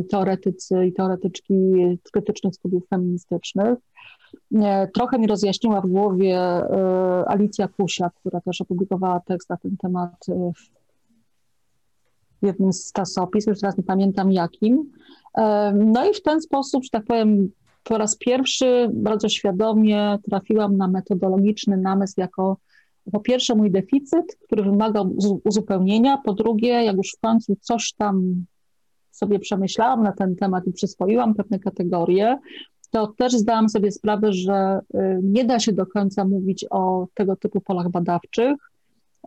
teoretycy 0.09 0.85
i 0.85 0.93
teoretyczki 0.93 1.53
krytycznych 2.11 2.55
studiów 2.55 2.87
feministycznych. 2.87 3.79
Trochę 4.93 5.19
mi 5.19 5.27
rozjaśniła 5.27 5.81
w 5.81 5.87
głowie 5.87 6.37
e, 6.37 7.23
Alicja 7.27 7.67
Kusia, 7.67 8.09
która 8.09 8.41
też 8.41 8.61
opublikowała 8.61 9.19
tekst 9.19 9.49
na 9.49 9.57
ten 9.57 9.77
temat 9.77 10.25
w 12.41 12.45
jednym 12.45 12.73
z 12.73 12.91
czasopism, 12.91 13.49
już 13.49 13.59
teraz 13.59 13.77
nie 13.77 13.83
pamiętam 13.83 14.31
jakim. 14.31 14.91
No 15.73 16.09
i 16.09 16.13
w 16.13 16.21
ten 16.21 16.41
sposób, 16.41 16.83
że 16.83 16.89
tak 16.89 17.05
powiem, 17.05 17.49
po 17.83 17.97
raz 17.97 18.17
pierwszy 18.17 18.89
bardzo 18.93 19.29
świadomie 19.29 20.17
trafiłam 20.29 20.77
na 20.77 20.87
metodologiczny 20.87 21.77
namysł 21.77 22.13
jako 22.17 22.57
po 23.11 23.19
pierwsze 23.19 23.55
mój 23.55 23.71
deficyt, 23.71 24.37
który 24.45 24.63
wymagał 24.63 25.15
uzupełnienia, 25.43 26.17
po 26.17 26.33
drugie, 26.33 26.69
jak 26.69 26.97
już 26.97 27.11
w 27.17 27.19
końcu 27.19 27.55
coś 27.61 27.93
tam 27.93 28.45
sobie 29.17 29.39
przemyślałam 29.39 30.03
na 30.03 30.11
ten 30.11 30.35
temat 30.35 30.67
i 30.67 30.73
przyswoiłam 30.73 31.35
pewne 31.35 31.59
kategorie, 31.59 32.37
to 32.91 33.07
też 33.07 33.33
zdałam 33.33 33.69
sobie 33.69 33.91
sprawę, 33.91 34.33
że 34.33 34.79
y, 34.95 35.19
nie 35.23 35.45
da 35.45 35.59
się 35.59 35.73
do 35.73 35.85
końca 35.85 36.25
mówić 36.25 36.65
o 36.69 37.07
tego 37.13 37.35
typu 37.35 37.61
polach 37.61 37.89
badawczych, 37.89 38.57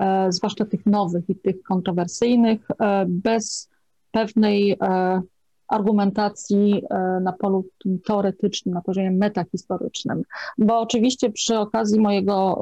e, 0.01 0.33
zwłaszcza 0.33 0.65
tych 0.65 0.87
nowych 0.87 1.25
i 1.29 1.37
tych 1.37 1.63
kontrowersyjnych, 1.63 2.61
e, 2.71 3.05
bez 3.09 3.69
pewnej 4.11 4.73
e, 4.73 5.23
argumentacji 5.69 6.83
na 7.21 7.33
polu 7.33 7.65
teoretycznym, 8.05 8.75
na 8.75 8.83
poziomie 8.83 9.11
metahistorycznym. 9.11 10.23
Bo 10.59 10.81
oczywiście 10.81 11.31
przy 11.31 11.59
okazji 11.59 12.01
mojego 12.01 12.61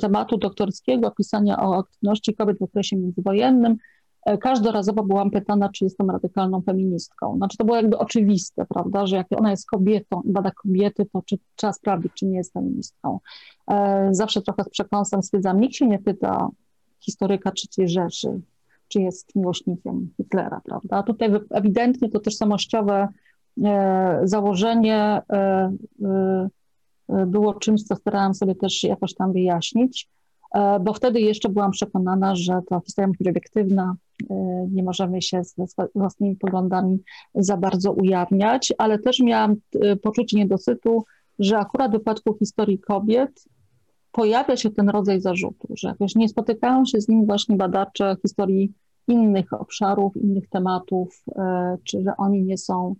tematu 0.00 0.38
doktorskiego, 0.38 1.10
pisania 1.10 1.62
o 1.62 1.78
aktywności 1.78 2.34
kobiet 2.34 2.58
w 2.58 2.62
okresie 2.62 2.96
międzywojennym, 2.96 3.76
każdorazowo 4.40 5.02
byłam 5.02 5.30
pytana, 5.30 5.68
czy 5.68 5.84
jestem 5.84 6.10
radykalną 6.10 6.62
feministką. 6.62 7.36
Znaczy 7.36 7.56
to 7.56 7.64
było 7.64 7.76
jakby 7.76 7.98
oczywiste, 7.98 8.66
prawda, 8.66 9.06
że 9.06 9.16
jak 9.16 9.26
ona 9.36 9.50
jest 9.50 9.66
kobietą 9.66 10.22
i 10.24 10.32
bada 10.32 10.50
kobiety, 10.50 11.06
to 11.12 11.22
czy, 11.22 11.38
trzeba 11.56 11.72
sprawdzić, 11.72 12.12
czy 12.14 12.26
nie 12.26 12.36
jest 12.36 12.52
feministką. 12.52 13.20
E, 13.70 14.08
zawsze 14.10 14.42
trochę 14.42 14.64
z 14.64 14.68
przekąsem 14.68 15.22
stwierdzam, 15.22 15.60
nikt 15.60 15.74
się 15.74 15.86
nie 15.86 15.98
pyta 15.98 16.48
historyka 17.00 17.52
III 17.78 17.88
Rzeszy, 17.88 18.40
czy 18.88 19.00
jest 19.00 19.36
miłośnikiem 19.36 20.10
Hitlera, 20.16 20.60
prawda. 20.64 20.96
A 20.96 21.02
tutaj 21.02 21.30
ewidentnie 21.50 22.08
to 22.08 22.20
tożsamościowe 22.20 23.08
e, 23.64 24.20
założenie 24.24 25.22
było 27.26 27.54
czymś, 27.54 27.82
co 27.82 27.96
starałam 27.96 28.34
sobie 28.34 28.54
też 28.54 28.84
jakoś 28.84 29.14
tam 29.14 29.32
wyjaśnić. 29.32 30.08
E, 30.54 30.80
bo 30.80 30.92
wtedy 30.92 31.20
jeszcze 31.20 31.48
byłam 31.48 31.70
przekonana, 31.70 32.36
że 32.36 32.60
to 32.68 32.80
historia 32.80 33.08
musi 33.08 33.18
być 33.18 33.28
obiektywna, 33.28 33.94
e, 33.94 34.09
nie 34.70 34.82
możemy 34.82 35.22
się 35.22 35.44
ze 35.44 35.64
własnymi 35.94 36.36
poglądami 36.36 36.98
za 37.34 37.56
bardzo 37.56 37.92
ujawniać, 37.92 38.72
ale 38.78 38.98
też 38.98 39.20
miałam 39.20 39.56
e, 39.80 39.96
poczucie 39.96 40.36
niedosytu, 40.36 41.04
że 41.38 41.58
akurat 41.58 41.90
w 41.90 41.94
wypadku 41.94 42.36
historii 42.38 42.78
kobiet 42.78 43.44
pojawia 44.12 44.56
się 44.56 44.70
ten 44.70 44.88
rodzaj 44.88 45.20
zarzutu, 45.20 45.68
że 45.76 45.88
jakoś 45.88 46.14
nie 46.14 46.28
spotykają 46.28 46.84
się 46.84 47.00
z 47.00 47.08
nim 47.08 47.26
właśnie 47.26 47.56
badacze 47.56 48.16
historii 48.22 48.72
innych 49.08 49.52
obszarów, 49.52 50.16
innych 50.16 50.48
tematów, 50.48 51.24
czy 51.84 52.02
że 52.02 52.12
oni 52.18 52.42
nie 52.42 52.58
są 52.58 52.94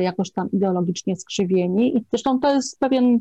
jakoś 0.00 0.32
tam 0.32 0.50
ideologicznie 0.50 1.16
skrzywieni. 1.16 1.96
I 1.96 2.04
zresztą 2.10 2.40
to 2.40 2.54
jest 2.54 2.78
pewien 2.78 3.20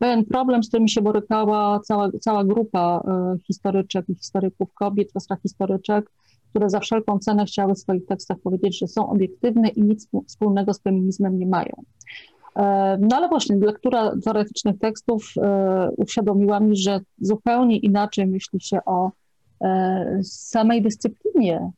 pewien 0.00 0.24
problem, 0.24 0.64
z 0.64 0.68
którym 0.68 0.88
się 0.88 1.02
borykała 1.02 1.80
cała, 1.80 2.10
cała 2.20 2.44
grupa 2.44 3.02
e, 3.06 3.36
historyczek 3.46 4.08
i 4.08 4.14
historyków 4.14 4.74
kobiet, 4.74 5.10
zwłaszcza 5.10 5.36
historyczek, 5.36 6.10
które 6.50 6.70
za 6.70 6.80
wszelką 6.80 7.18
cenę 7.18 7.44
chciały 7.44 7.74
w 7.74 7.78
swoich 7.78 8.06
tekstach 8.06 8.38
powiedzieć, 8.38 8.78
że 8.78 8.88
są 8.88 9.10
obiektywne 9.10 9.68
i 9.68 9.82
nic 9.82 10.08
wspólnego 10.26 10.74
z 10.74 10.80
feminizmem 10.82 11.38
nie 11.38 11.46
mają. 11.46 11.72
E, 12.56 12.98
no 13.00 13.16
ale 13.16 13.28
właśnie 13.28 13.56
lektura 13.56 14.12
teoretycznych 14.24 14.78
tekstów 14.78 15.34
uświadomiła 15.96 16.60
mi, 16.60 16.76
że 16.76 17.00
zupełnie 17.20 17.76
inaczej 17.76 18.26
myśli 18.26 18.60
się 18.60 18.78
o 18.84 19.10
samej 20.22 20.82
dyscyplinie 20.82 21.70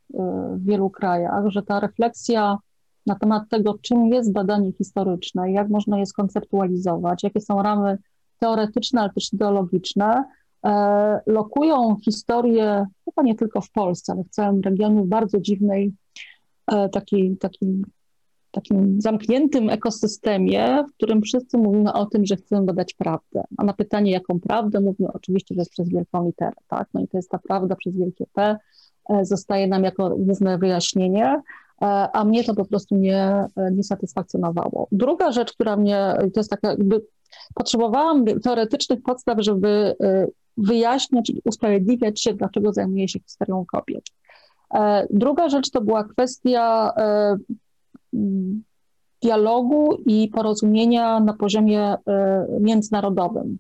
w 0.54 0.64
wielu 0.64 0.90
krajach, 0.90 1.48
że 1.48 1.62
ta 1.62 1.80
refleksja 1.80 2.58
na 3.06 3.14
temat 3.14 3.42
tego, 3.50 3.78
czym 3.82 4.06
jest 4.06 4.32
badanie 4.32 4.72
historyczne, 4.72 5.52
jak 5.52 5.68
można 5.68 5.98
je 5.98 6.06
skonceptualizować, 6.06 7.22
jakie 7.22 7.40
są 7.40 7.62
ramy 7.62 7.98
teoretyczne, 8.38 9.00
ale 9.00 9.10
też 9.10 9.32
ideologiczne, 9.32 10.24
e, 10.66 11.20
lokują 11.26 11.96
historię, 12.04 12.86
chyba 13.04 13.22
nie 13.22 13.34
tylko 13.34 13.60
w 13.60 13.70
Polsce, 13.70 14.12
ale 14.12 14.24
w 14.24 14.30
całym 14.30 14.60
regionie, 14.60 15.02
w 15.02 15.06
bardzo 15.06 15.40
dziwnej, 15.40 15.92
e, 16.66 16.88
takiej, 16.88 17.36
takim, 17.36 17.84
zamkniętym 18.98 19.70
ekosystemie, 19.70 20.84
w 20.88 20.92
którym 20.92 21.22
wszyscy 21.22 21.58
mówimy 21.58 21.92
o 21.92 22.06
tym, 22.06 22.26
że 22.26 22.36
chcemy 22.36 22.66
badać 22.66 22.94
prawdę. 22.94 23.44
A 23.56 23.64
na 23.64 23.72
pytanie, 23.72 24.12
jaką 24.12 24.40
prawdę, 24.40 24.80
mówimy 24.80 25.08
oczywiście, 25.12 25.54
że 25.54 25.60
jest 25.60 25.70
przez 25.70 25.88
wielką 25.88 26.26
literę, 26.26 26.56
tak? 26.68 26.88
No 26.94 27.00
i 27.00 27.08
to 27.08 27.18
jest 27.18 27.30
ta 27.30 27.38
prawda 27.38 27.76
przez 27.76 27.96
wielkie 27.96 28.24
P, 28.32 28.56
e, 29.10 29.24
zostaje 29.24 29.66
nam 29.66 29.84
jako 29.84 30.10
główne 30.10 30.58
wyjaśnienie, 30.58 31.42
a 31.80 32.24
mnie 32.24 32.44
to 32.44 32.54
po 32.54 32.64
prostu 32.64 32.96
nie, 32.96 33.46
e, 33.56 33.70
nie 33.72 33.82
satysfakcjonowało. 33.84 34.88
Druga 34.92 35.32
rzecz, 35.32 35.52
która 35.52 35.76
mnie, 35.76 36.14
to 36.34 36.40
jest 36.40 36.50
taka 36.50 36.70
jakby, 36.70 37.02
potrzebowałam 37.54 38.24
teoretycznych 38.24 39.02
podstaw, 39.02 39.38
żeby 39.40 39.96
e, 40.02 40.26
wyjaśniać 40.56 41.30
i 41.30 41.40
usprawiedliwiać 41.44 42.22
się, 42.22 42.34
dlaczego 42.34 42.72
zajmuję 42.72 43.08
się 43.08 43.20
historią 43.20 43.64
kobiet. 43.72 44.04
Druga 45.10 45.48
rzecz 45.48 45.70
to 45.70 45.80
była 45.80 46.04
kwestia 46.04 46.92
dialogu 49.22 50.02
i 50.06 50.28
porozumienia 50.28 51.20
na 51.20 51.32
poziomie 51.32 51.94
międzynarodowym. 52.60 53.58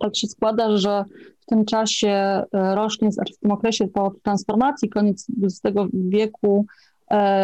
Tak 0.00 0.16
się 0.16 0.26
składa, 0.26 0.76
że 0.76 1.04
w 1.40 1.46
tym 1.46 1.64
czasie 1.64 2.42
rośnie, 2.52 3.12
znaczy 3.12 3.34
w 3.34 3.38
tym 3.38 3.50
okresie 3.50 3.88
po 3.88 4.12
transformacji, 4.22 4.88
koniec 4.88 5.26
XX 5.42 5.76
wieku, 5.92 6.66
E, 6.66 6.93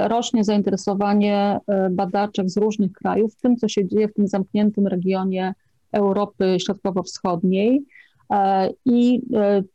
rośnie 0.09 0.45
zainteresowanie 0.45 1.61
e, 1.67 1.91
badaczek 1.91 2.51
z 2.51 2.57
różnych 2.57 2.93
krajów 2.93 3.37
tym, 3.37 3.57
co 3.57 3.69
się 3.69 3.89
dzieje 3.89 4.09
w 4.09 4.15
tym 4.15 4.29
zamkniętym 4.29 4.87
regionie 4.87 5.55
Europy 5.93 6.57
Środkowo-Wschodniej. 6.61 7.85
E, 8.31 8.71
I 8.85 9.23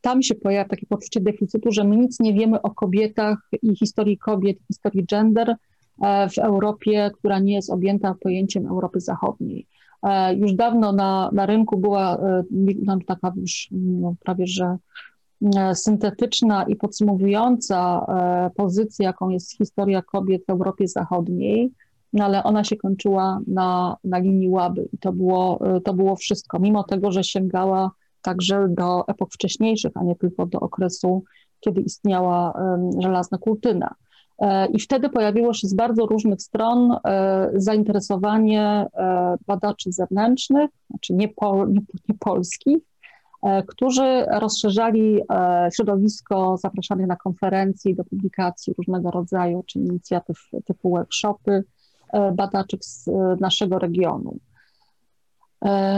tam 0.02 0.24
się 0.24 0.36
pojawia 0.36 0.70
takie 0.70 0.86
poczucie 0.86 1.22
deficytu, 1.22 1.72
że 1.72 1.84
my 1.84 1.98
nic 1.98 2.20
nie 2.20 2.34
wiemy 2.34 2.62
o 2.62 2.72
kobietach 2.72 3.38
i 3.62 3.76
historii 3.76 4.18
kobiet, 4.18 4.58
historii 4.68 5.06
gender 5.06 5.56
w 6.34 6.38
Europie, 6.38 7.12
która 7.14 7.40
nie 7.40 7.54
jest 7.54 7.70
objęta 7.70 8.16
pojęciem 8.20 8.68
Europy 8.68 9.00
Zachodniej. 9.00 9.68
Już 10.38 10.54
dawno 10.54 10.92
na, 10.92 11.30
na 11.34 11.46
rynku 11.46 11.78
była 11.78 12.18
no, 12.84 12.98
taka 13.08 13.34
już 13.36 13.68
no, 13.72 14.16
prawie 14.24 14.48
że 14.48 14.66
E, 14.66 14.78
syntetyczna 15.74 16.64
i 16.64 16.76
podsumowująca 16.76 18.06
e, 18.08 18.50
pozycja, 18.56 19.06
jaką 19.06 19.30
jest 19.30 19.58
historia 19.58 20.02
kobiet 20.02 20.46
w 20.46 20.50
Europie 20.50 20.88
Zachodniej, 20.88 21.72
no 22.14 22.26
ale 22.26 22.44
ona 22.44 22.64
się 22.64 22.76
kończyła 22.76 23.40
na, 23.48 23.98
na 24.04 24.18
linii 24.18 24.50
Łaby 24.50 24.90
i 24.94 24.98
to 24.98 25.14
było, 25.14 25.60
e, 25.76 25.82
to 25.82 25.94
było 25.94 26.16
wszystko, 26.16 26.60
mimo 26.60 26.84
tego, 26.84 27.12
że 27.12 27.24
sięgała 27.24 27.92
także 28.22 28.68
do 28.70 29.08
epok 29.08 29.34
wcześniejszych, 29.34 29.92
a 29.96 30.04
nie 30.04 30.16
tylko 30.16 30.46
do 30.46 30.60
okresu, 30.60 31.24
kiedy 31.60 31.82
istniała 31.82 32.54
żelazna 33.00 33.38
kurtyna. 33.38 33.96
I 34.74 34.80
wtedy 34.80 35.10
pojawiło 35.10 35.54
się 35.54 35.68
z 35.68 35.74
bardzo 35.74 36.06
różnych 36.06 36.42
stron 36.42 36.98
zainteresowanie 37.54 38.88
badaczy 39.48 39.92
zewnętrznych, 39.92 40.70
znaczy 40.90 41.14
nie, 41.14 41.28
pol, 41.28 41.72
nie, 41.72 41.82
nie 42.10 42.16
polskich, 42.20 42.78
E, 42.78 42.95
którzy 43.68 44.26
rozszerzali 44.32 45.22
e, 45.32 45.70
środowisko 45.76 46.58
zapraszanych 46.58 47.08
na 47.08 47.16
konferencje 47.16 47.96
do 47.96 48.04
publikacji 48.04 48.74
różnego 48.78 49.12
rodzaju, 49.12 49.64
czy 49.68 49.80
inicjatyw 49.80 50.38
typu 50.66 50.90
workshopy 50.90 51.64
e, 52.14 52.32
badaczek 52.32 52.86
z 52.86 53.10
naszego 53.40 53.80
regionu. 53.80 54.38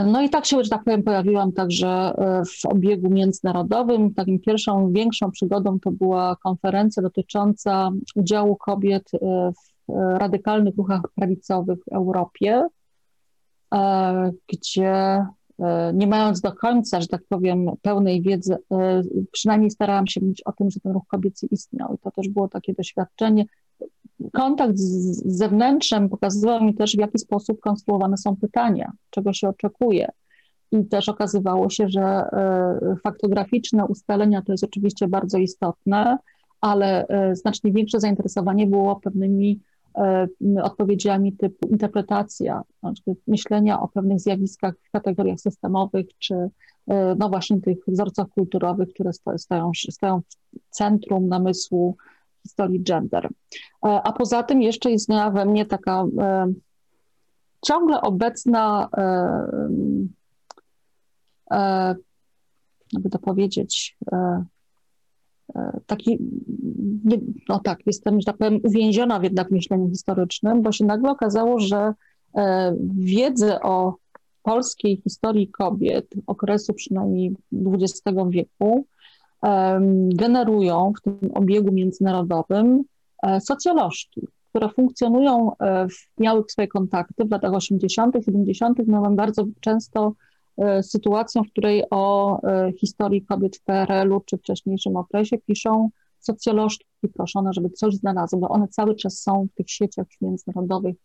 No 0.06 0.22
i 0.22 0.30
tak 0.30 0.46
się, 0.46 0.64
że 0.64 0.70
tak 0.70 0.84
powiem, 0.84 1.04
pojawiłam 1.04 1.52
także 1.52 2.14
w 2.48 2.66
obiegu 2.66 3.10
międzynarodowym. 3.10 4.14
Takim 4.14 4.40
pierwszą, 4.40 4.92
większą 4.92 5.32
przygodą 5.32 5.80
to 5.80 5.92
była 5.92 6.36
konferencja 6.44 7.04
dotycząca 7.04 7.90
udziału 8.16 8.56
kobiet 8.56 9.12
w 9.88 9.94
radykalnych 10.18 10.78
ruchach 10.78 11.02
prawicowych 11.16 11.80
w 11.80 11.94
Europie, 11.94 12.68
gdzie 14.48 15.26
E, 15.28 15.28
nie 15.94 16.08
mając 16.08 16.42
do 16.42 16.52
końca, 16.52 17.02
że 17.02 17.08
tak 17.08 17.22
powiem, 17.30 17.70
pełnej 17.82 18.22
wiedzy, 18.22 18.58
e, 18.72 19.02
przynajmniej 19.32 19.72
starałam 19.72 20.08
się 20.08 20.22
mówić 20.22 20.42
o 20.42 20.52
tym, 20.52 20.70
że 20.70 20.80
ten 20.80 20.92
ruch 20.92 21.08
kobiecy 21.08 21.48
istniał 21.52 21.94
i 21.94 21.98
to 21.98 22.12
też 22.12 22.30
było 22.30 22.48
takie 22.48 22.74
doświadczenie. 22.74 23.46
Kontakt 24.34 24.78
z 24.78 25.38
zewnętrzem 25.38 26.10
pokazywał 26.10 26.64
mi 26.64 26.76
też, 26.76 26.96
w 26.96 27.00
jaki 27.00 27.20
sposób 27.20 27.60
konstruowane 27.60 28.18
są 28.18 28.36
pytania, 28.36 28.92
czego 29.10 29.34
się 29.34 29.50
oczekuje. 29.50 30.08
I 30.72 30.86
też 30.86 31.10
okazywało 31.10 31.70
się, 31.70 31.90
że 31.90 32.02
e, 32.02 32.96
faktograficzne 33.04 33.86
ustalenia 33.86 34.42
to 34.42 34.52
jest 34.52 34.64
oczywiście 34.64 35.08
bardzo 35.08 35.38
istotne, 35.38 36.18
ale 36.62 37.08
znacznie 37.34 37.72
większe 37.72 38.00
zainteresowanie 38.00 38.68
było 38.68 38.96
pewnymi 38.96 39.60
E, 39.60 39.77
odpowiedziami 40.64 41.34
typu 41.34 41.68
interpretacja, 41.68 42.62
znaczy 42.80 43.02
myślenia 43.28 43.82
o 43.82 43.88
pewnych 43.88 44.20
zjawiskach 44.20 44.74
w 44.84 44.92
kategoriach 44.92 45.40
systemowych, 45.40 46.06
czy 46.20 46.50
no 47.18 47.30
właśnie 47.30 47.62
tych 47.62 47.78
wzorcach 47.88 48.28
kulturowych, 48.28 48.90
które 48.94 49.12
stają, 49.38 49.72
stają 49.90 50.22
w 50.22 50.76
centrum 50.76 51.28
namysłu 51.28 51.98
historii 52.44 52.84
gender. 52.84 53.30
A 53.82 54.14
poza 54.14 54.44
tym 54.44 54.62
jeszcze 54.62 54.92
istniała 54.92 55.32
we 55.32 55.46
mnie 55.46 55.66
taka 55.66 56.06
ciągle 57.66 58.02
obecna, 58.02 58.90
jakby 62.94 63.10
to 63.12 63.20
powiedzieć, 63.20 63.98
taki, 65.86 66.18
no 67.50 67.60
tak, 67.60 67.80
jestem, 67.86 68.20
że 68.22 68.26
tak 68.26 68.38
powiem, 68.38 68.60
uwięziona 68.64 69.20
w 69.20 69.24
jednak 69.24 69.52
myśleniu 69.52 69.90
historycznym, 69.90 70.62
bo 70.62 70.72
się 70.72 70.86
nagle 70.86 71.12
okazało, 71.12 71.60
że 71.60 71.94
e, 72.36 72.76
wiedzę 72.98 73.62
o 73.62 73.96
polskiej 74.44 75.02
historii 75.04 75.48
kobiet 75.48 76.08
okresu 76.28 76.74
przynajmniej 76.74 77.36
XX 77.52 78.02
wieku 78.30 78.86
generują 80.10 80.94
w 80.98 81.02
tym 81.02 81.20
obiegu 81.34 81.72
międzynarodowym 81.72 82.84
e, 83.24 83.42
socjolożki, 83.42 84.28
które 84.50 84.70
funkcjonują, 84.70 85.52
e, 85.62 85.88
miały 86.18 86.44
swoje 86.48 86.68
kontakty 86.68 87.26
w 87.26 87.32
latach 87.32 87.54
80., 87.54 88.16
70., 88.26 88.88
miałam 88.88 89.16
bardzo 89.16 89.46
często 89.60 90.14
E, 90.22 90.27
sytuacją, 90.82 91.44
w 91.44 91.52
której 91.52 91.84
o 91.90 92.38
e, 92.44 92.72
historii 92.72 93.26
kobiet 93.26 93.58
w 93.58 93.64
PRL-u 93.64 94.20
czy 94.20 94.38
wcześniejszym 94.38 94.96
okresie 94.96 95.38
piszą 95.38 95.90
socjolożki 96.20 96.86
proszone, 97.14 97.54
żeby 97.54 97.70
coś 97.70 97.96
znalazły, 97.96 98.40
bo 98.40 98.50
one 98.50 98.68
cały 98.68 98.96
czas 98.96 99.20
są 99.20 99.48
w 99.52 99.56
tych 99.56 99.72
sieciach 99.72 100.08
międzynarodowych 100.22 100.96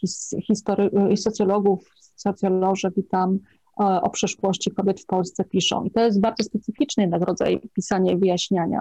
his, 0.00 0.34
history, 0.46 0.90
e, 1.10 1.16
socjologów, 1.16 1.90
socjolożek 2.16 2.96
i 2.96 3.04
tam 3.04 3.38
o 3.76 4.10
przeszłości 4.10 4.70
kobiet 4.70 5.00
w 5.00 5.06
Polsce 5.06 5.44
piszą. 5.44 5.84
I 5.84 5.90
to 5.90 6.00
jest 6.00 6.20
bardzo 6.20 6.44
specyficzny 6.44 7.02
jednak 7.02 7.22
rodzaj 7.22 7.60
pisania 7.74 8.12
i 8.12 8.16
wyjaśniania, 8.16 8.80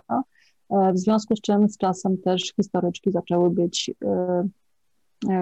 w 0.69 0.97
związku 0.97 1.35
z 1.35 1.41
czym 1.41 1.69
z 1.69 1.77
czasem 1.77 2.17
też 2.17 2.53
historyczki 2.55 3.11
zaczęły 3.11 3.49
być 3.49 3.91
E, 4.05 4.47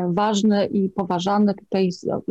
ważny 0.08 0.66
i 0.66 0.90
poważany. 0.90 1.54
Tutaj 1.54 1.90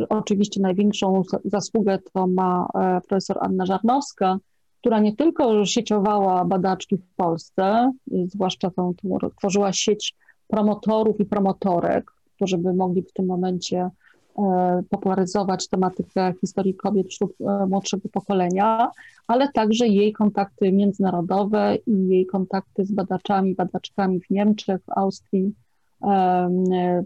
oczywiście 0.09 0.61
największą 0.61 1.21
zasługę 1.45 1.99
to 2.13 2.27
ma 2.27 2.67
e, 2.75 3.01
profesor 3.01 3.37
Anna 3.41 3.65
Żarnowska, 3.65 4.37
która 4.79 4.99
nie 4.99 5.15
tylko 5.15 5.65
sieciowała 5.65 6.45
badaczki 6.45 6.97
w 6.97 7.15
Polsce, 7.15 7.91
zwłaszcza 8.07 8.69
tą, 8.69 8.93
tworzyła 9.37 9.73
sieć 9.73 10.15
promotorów 10.47 11.19
i 11.19 11.25
promotorek, 11.25 12.11
którzy 12.35 12.57
by 12.57 12.73
mogli 12.73 13.01
w 13.01 13.13
tym 13.13 13.25
momencie 13.25 13.89
e, 14.37 14.83
popularyzować 14.89 15.67
tematykę 15.67 16.33
historii 16.41 16.75
kobiet 16.75 17.07
wśród 17.07 17.31
młodszego 17.69 18.09
pokolenia, 18.09 18.91
ale 19.27 19.51
także 19.51 19.87
jej 19.87 20.13
kontakty 20.13 20.71
międzynarodowe 20.71 21.77
i 21.87 22.07
jej 22.07 22.25
kontakty 22.25 22.85
z 22.85 22.91
badaczami, 22.91 23.55
badaczkami 23.55 24.19
w 24.19 24.29
Niemczech, 24.29 24.81
w 24.81 24.97
Austrii, 24.97 25.53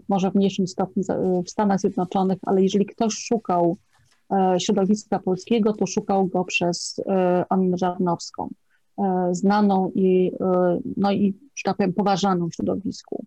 może 0.08 0.30
w 0.30 0.34
mniejszym 0.34 0.66
stopniu 0.66 1.02
w 1.46 1.50
Stanach 1.50 1.80
Zjednoczonych, 1.80 2.38
ale 2.46 2.62
jeżeli 2.62 2.86
ktoś 2.86 3.14
szukał 3.14 3.76
e, 4.30 4.60
środowiska 4.60 5.18
polskiego, 5.18 5.72
to 5.72 5.86
szukał 5.86 6.26
go 6.26 6.44
przez 6.44 7.00
e, 7.06 7.44
Annę 7.48 7.78
Żarnowską, 7.78 8.48
e, 8.98 9.28
znaną 9.32 9.90
i, 9.94 10.32
no 10.96 11.12
i, 11.12 11.34
że 11.54 11.62
tak 11.64 11.76
powiem, 11.76 11.92
poważaną 11.92 12.48
w 12.48 12.54
środowisku. 12.54 13.24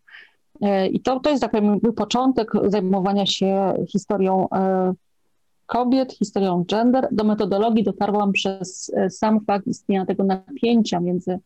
I 0.91 1.01
to, 1.01 1.19
to 1.19 1.29
jest, 1.29 1.41
tak 1.41 1.51
powiem, 1.51 1.79
był 1.79 1.93
początek 1.93 2.51
zajmowania 2.67 3.25
się 3.25 3.73
historią 3.87 4.47
kobiet, 5.65 6.13
historią 6.13 6.63
gender. 6.63 7.07
Do 7.11 7.23
metodologii 7.23 7.83
dotarłam 7.83 8.31
przez 8.31 8.91
sam 9.09 9.45
fakt 9.45 9.67
istnienia 9.67 10.05
tego 10.05 10.23
napięcia 10.23 10.99
między 10.99 11.39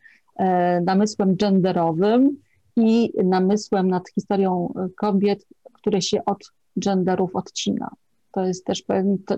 namysłem 0.84 1.36
genderowym 1.36 2.36
i 2.88 3.12
namysłem 3.24 3.88
nad 3.88 4.08
historią 4.10 4.72
e, 4.76 4.88
kobiet, 4.96 5.46
które 5.72 6.02
się 6.02 6.24
od 6.24 6.52
genderów 6.76 7.36
odcina. 7.36 7.90
To 8.32 8.46
jest 8.46 8.64
też 8.64 8.84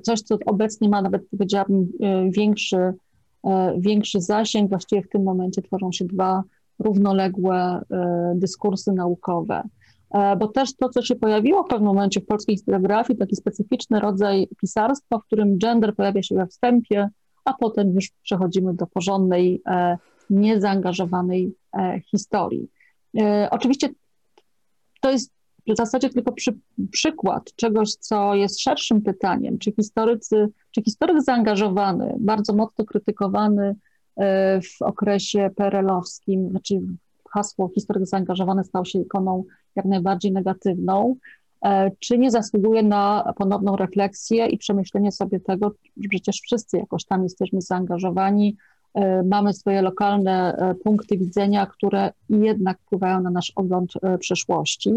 coś, 0.03 0.21
co 0.21 0.37
obecnie 0.47 0.89
ma 0.89 1.03
nawet, 1.03 1.29
powiedziałabym, 1.31 1.93
e, 2.01 2.31
większy, 2.31 2.93
e, 3.45 3.75
większy 3.79 4.21
zasięg. 4.21 4.71
Właściwie 4.71 5.03
w 5.03 5.09
tym 5.09 5.23
momencie 5.23 5.63
tworzą 5.63 5.93
się 5.93 6.05
dwa 6.05 6.43
równoległe 6.79 7.83
dyskursy 8.35 8.93
naukowe. 8.93 9.63
Bo 10.39 10.49
też 10.49 10.77
to, 10.77 10.89
co 10.89 11.03
się 11.03 11.15
pojawiło 11.15 11.63
w 11.63 11.69
pewnym 11.69 11.87
momencie 11.87 12.21
w 12.21 12.27
polskiej 12.27 12.57
historiografii, 12.57 13.19
taki 13.19 13.37
specyficzny 13.37 14.01
rodzaj 14.01 14.49
pisarstwa, 14.61 15.19
w 15.19 15.25
którym 15.25 15.59
gender 15.59 15.97
pojawia 15.97 16.23
się 16.23 16.35
we 16.35 16.47
wstępie, 16.47 17.09
a 17.45 17.53
potem 17.53 17.95
już 17.95 18.11
przechodzimy 18.23 18.75
do 18.75 18.87
porządnej, 18.87 19.63
niezaangażowanej 20.31 21.55
historii. 22.11 22.69
E, 23.21 23.49
oczywiście 23.51 23.89
to 25.01 25.11
jest 25.11 25.33
w 25.67 25.77
zasadzie 25.77 26.11
tylko 26.11 26.33
przy, 26.33 26.59
przykład 26.91 27.55
czegoś, 27.57 27.93
co 27.93 28.35
jest 28.35 28.61
szerszym 28.61 29.03
pytaniem, 29.03 29.59
czy 29.59 29.73
historycy, 29.73 30.49
czy 30.71 30.83
historyk 30.83 31.23
zaangażowany, 31.23 32.15
bardzo 32.19 32.53
mocno 32.53 32.85
krytykowany 32.85 33.77
e, 34.17 34.61
w 34.61 34.83
okresie 34.83 35.51
PRL-owskim, 35.57 36.51
znaczy 36.51 36.81
hasło 37.31 37.71
historyk 37.75 38.07
zaangażowany 38.07 38.65
stało 38.65 38.85
się 38.85 38.99
ikoną 38.99 39.45
jak 39.77 39.85
najbardziej 39.85 40.33
negatywną, 40.33 41.17
e, 41.65 41.91
czy 41.99 42.19
nie 42.19 42.31
zasługuje 42.31 42.83
na 42.83 43.33
ponowną 43.37 43.77
refleksję 43.77 44.47
i 44.47 44.59
przemyślenie 44.59 45.13
sobie 45.13 45.41
tego, 45.41 45.75
że 45.97 46.09
przecież 46.09 46.41
wszyscy 46.41 46.77
jakoś 46.77 47.05
tam 47.05 47.23
jesteśmy 47.23 47.61
zaangażowani, 47.61 48.57
mamy 49.25 49.55
swoje 49.55 49.83
lokalne 49.83 50.55
e, 50.55 50.75
punkty 50.75 51.19
widzenia, 51.19 51.67
które 51.67 52.13
jednak 52.29 52.79
wpływają 52.81 53.21
na 53.21 53.31
nasz 53.31 53.53
ogląd 53.57 53.93
e, 54.03 54.19
przeszłości. 54.19 54.93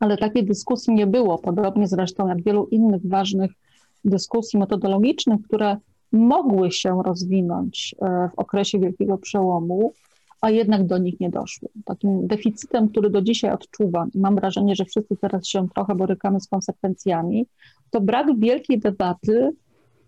Ale 0.00 0.16
takiej 0.16 0.44
dyskusji 0.44 0.94
nie 0.94 1.06
było, 1.06 1.38
podobnie 1.38 1.88
zresztą 1.88 2.28
jak 2.28 2.42
wielu 2.42 2.66
innych 2.66 3.06
ważnych 3.08 3.50
dyskusji 4.04 4.58
metodologicznych, 4.58 5.42
które 5.42 5.76
mogły 6.12 6.72
się 6.72 7.02
rozwinąć 7.02 7.94
w 8.34 8.38
okresie 8.38 8.78
Wielkiego 8.78 9.18
Przełomu, 9.18 9.92
a 10.40 10.50
jednak 10.50 10.86
do 10.86 10.98
nich 10.98 11.20
nie 11.20 11.30
doszły. 11.30 11.68
Takim 11.84 12.26
deficytem, 12.26 12.88
który 12.88 13.10
do 13.10 13.22
dzisiaj 13.22 13.52
odczuwam 13.52 14.10
i 14.14 14.18
mam 14.18 14.34
wrażenie, 14.34 14.76
że 14.76 14.84
wszyscy 14.84 15.16
teraz 15.16 15.46
się 15.46 15.68
trochę 15.74 15.94
borykamy 15.94 16.40
z 16.40 16.48
konsekwencjami, 16.48 17.46
to 17.90 18.00
brak 18.00 18.38
wielkiej 18.38 18.80
debaty 18.80 19.50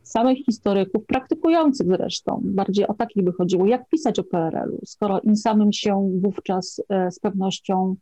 samych 0.05 0.38
historyków, 0.38 1.07
praktykujących 1.07 1.87
zresztą, 1.87 2.40
bardziej 2.45 2.87
o 2.87 2.95
takich 2.95 3.25
by 3.25 3.33
chodziło, 3.33 3.67
jak 3.67 3.88
pisać 3.88 4.19
o 4.19 4.25
PRL-u, 4.25 4.81
skoro 4.85 5.21
im 5.21 5.37
samym 5.37 5.73
się 5.73 6.11
wówczas 6.23 6.81
e, 6.88 7.11
z 7.11 7.19
pewnością 7.19 7.97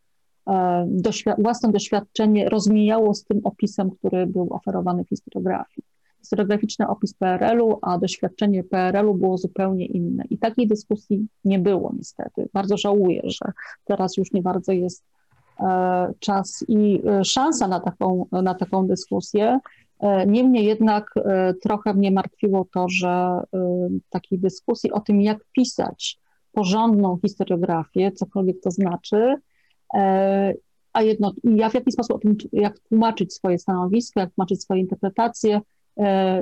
e, 0.47 0.53
doświ- 1.03 1.43
własne 1.43 1.73
doświadczenie 1.73 2.49
rozmijało 2.49 3.15
z 3.15 3.25
tym 3.25 3.41
opisem, 3.45 3.91
który 3.91 4.27
był 4.27 4.55
oferowany 4.55 5.05
w 5.05 5.09
historiografii. 5.09 5.87
Historiograficzny 6.21 6.89
opis 6.89 7.15
PRL-u, 7.15 7.79
a 7.83 7.99
doświadczenie 7.99 8.65
PRL-u 8.65 9.15
było 9.15 9.39
zupełnie 9.39 9.87
inne. 9.87 10.25
I 10.31 10.39
takiej 10.39 10.69
dyskusji 10.69 11.27
nie 11.45 11.59
było 11.59 11.93
niestety. 11.99 12.49
Bardzo 12.53 12.77
żałuję, 12.77 13.23
że 13.25 13.53
teraz 13.85 14.17
już 14.17 14.33
nie 14.33 14.43
bardzo 14.43 14.73
jest 14.73 15.05
e, 15.61 16.13
czas 16.19 16.65
i 16.69 17.03
szansa 17.25 17.69
na 17.69 17.81
taką, 17.81 18.27
na 18.33 18.55
taką 18.55 18.87
dyskusję. 18.87 19.61
E, 20.03 20.27
niemniej 20.27 20.65
jednak 20.65 21.11
e, 21.17 21.55
trochę 21.55 21.95
mnie 21.95 22.11
martwiło 22.11 22.67
to, 22.73 22.87
że 22.89 23.09
e, 23.09 23.43
takiej 24.11 24.39
dyskusji 24.39 24.91
o 24.91 25.01
tym, 25.01 25.21
jak 25.21 25.39
pisać 25.53 26.19
porządną 26.53 27.19
historiografię, 27.23 28.13
cokolwiek 28.13 28.61
to 28.61 28.71
znaczy, 28.71 29.35
a 30.93 31.03
jedno, 31.03 31.33
ja 31.45 31.71
w 31.71 31.75
jaki 31.75 31.93
sposób 31.93 32.17
o 32.17 32.19
tym, 32.19 32.37
jak 32.53 32.79
tłumaczyć 32.79 33.35
swoje 33.35 33.59
stanowisko, 33.59 34.21
jak 34.21 34.35
tłumaczyć 34.35 34.63
swoje 34.63 34.81
interpretacje, 34.81 35.61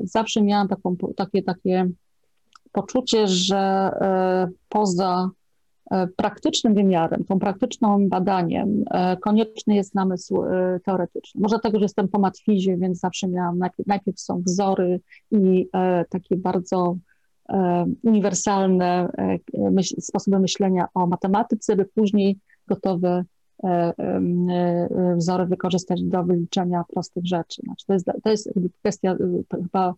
zawsze 0.02 0.42
miałam 0.42 0.68
taką, 0.68 0.96
takie, 1.16 1.42
takie 1.42 1.90
poczucie, 2.72 3.28
że 3.28 3.90
poza 4.68 5.30
praktycznym 6.16 6.74
wymiarem, 6.74 7.24
tą 7.24 7.38
praktyczną 7.38 8.08
badaniem 8.08 8.84
e, 8.90 9.16
konieczny 9.16 9.74
jest 9.74 9.94
namysł 9.94 10.42
e, 10.42 10.80
teoretyczny. 10.84 11.40
Może 11.40 11.56
dlatego, 11.56 11.78
że 11.78 11.84
jestem 11.84 12.08
po 12.08 12.18
matwizie, 12.18 12.76
więc 12.76 12.98
zawsze 12.98 13.28
miałam, 13.28 13.58
najpierw, 13.58 13.88
najpierw 13.88 14.20
są 14.20 14.42
wzory 14.42 15.00
i 15.30 15.68
takie 16.08 16.36
bardzo 16.36 16.96
uniwersalne 18.02 19.08
myśl, 19.54 19.94
sposoby 20.00 20.38
myślenia 20.38 20.88
o 20.94 21.06
matematyce, 21.06 21.76
by 21.76 21.84
później 21.84 22.38
gotowe 22.68 23.24
wzory 25.16 25.46
wykorzystać 25.46 26.02
do 26.02 26.24
wyliczenia 26.24 26.84
prostych 26.92 27.26
rzeczy. 27.26 27.62
Znaczy 27.64 27.86
to, 27.86 27.92
jest, 27.92 28.10
to 28.22 28.30
jest 28.30 28.50
kwestia 28.80 29.16
chyba 29.50 29.94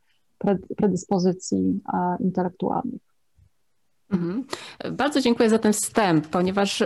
predyspozycji 0.76 1.80
intelektualnych. 2.20 3.11
Mhm. 4.12 4.44
Bardzo 4.92 5.20
dziękuję 5.20 5.50
za 5.50 5.58
ten 5.58 5.72
wstęp, 5.72 6.26
ponieważ 6.26 6.82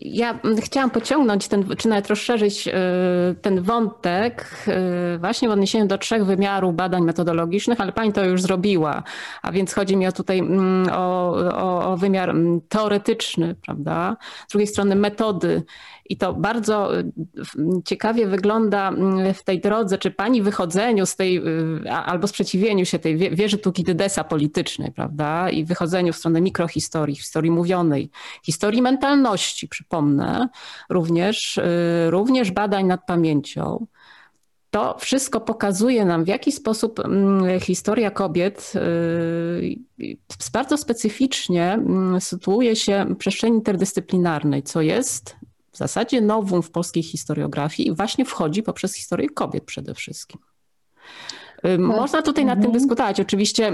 ja 0.00 0.38
chciałam 0.60 0.90
pociągnąć 0.90 1.48
ten, 1.48 1.76
czy 1.76 1.88
nawet 1.88 2.08
rozszerzyć 2.08 2.68
y, 2.68 2.72
ten 3.42 3.62
wątek 3.62 4.64
y, 5.14 5.18
właśnie 5.18 5.48
w 5.48 5.52
odniesieniu 5.52 5.86
do 5.86 5.98
trzech 5.98 6.24
wymiarów 6.24 6.76
badań 6.76 7.02
metodologicznych, 7.02 7.80
ale 7.80 7.92
pani 7.92 8.12
to 8.12 8.24
już 8.24 8.42
zrobiła, 8.42 9.02
a 9.42 9.52
więc 9.52 9.74
chodzi 9.74 9.96
mi 9.96 10.06
o 10.06 10.12
tutaj 10.12 10.38
mm, 10.38 10.88
o, 10.92 11.30
o, 11.54 11.92
o 11.92 11.96
wymiar 11.96 12.30
mm, 12.30 12.60
teoretyczny, 12.68 13.54
prawda? 13.54 14.16
Z 14.48 14.50
drugiej 14.50 14.66
strony 14.66 14.96
metody 14.96 15.62
i 16.10 16.16
to 16.16 16.34
bardzo 16.34 16.98
y, 16.98 17.12
ciekawie 17.84 18.26
wygląda 18.26 18.88
mm, 18.88 19.34
w 19.34 19.44
tej 19.44 19.60
drodze, 19.60 19.98
czy 19.98 20.10
pani 20.10 20.42
wychodzeniu 20.42 21.06
z 21.06 21.16
tej, 21.16 21.38
y, 21.86 21.90
albo 21.92 22.26
sprzeciwieniu 22.26 22.84
się 22.84 22.98
tej 22.98 23.16
wieży 23.16 23.58
Tukidydesa 23.58 24.24
politycznej, 24.24 24.92
prawda? 24.92 25.50
I 25.50 25.64
wychodzeniu 25.64 26.12
w 26.12 26.16
stronę 26.16 26.40
mikrohistorii, 26.40 27.16
historii 27.16 27.50
mówionej, 27.50 28.10
historii 28.42 28.82
mentalności, 28.82 29.68
przypomnę, 29.68 30.48
również, 30.88 31.58
y, 31.58 31.62
również 32.10 32.50
badań 32.50 32.86
nad 32.86 33.06
pamięcią. 33.06 33.86
To 34.70 34.96
wszystko 34.98 35.40
pokazuje 35.40 36.04
nam, 36.04 36.24
w 36.24 36.28
jaki 36.28 36.52
sposób 36.52 37.00
mm, 37.00 37.60
historia 37.60 38.10
kobiet 38.10 38.72
bardzo 40.52 40.76
specyficznie 40.76 41.72
mm, 41.72 42.20
sytuuje 42.20 42.76
się 42.76 43.06
w 43.10 43.16
przestrzeni 43.16 43.56
interdyscyplinarnej, 43.56 44.62
co 44.62 44.80
jest 44.80 45.36
zasadzie 45.88 46.20
nowum 46.20 46.62
w 46.62 46.70
polskiej 46.70 47.02
historiografii 47.02 47.88
i 47.88 47.94
właśnie 47.94 48.24
wchodzi 48.24 48.62
poprzez 48.62 48.94
historię 48.94 49.28
kobiet 49.28 49.64
przede 49.64 49.94
wszystkim. 49.94 50.40
Można 51.78 52.22
tutaj 52.22 52.44
nad 52.44 52.54
tym 52.54 52.66
mhm. 52.66 52.72
dyskutować. 52.72 53.20
Oczywiście 53.20 53.72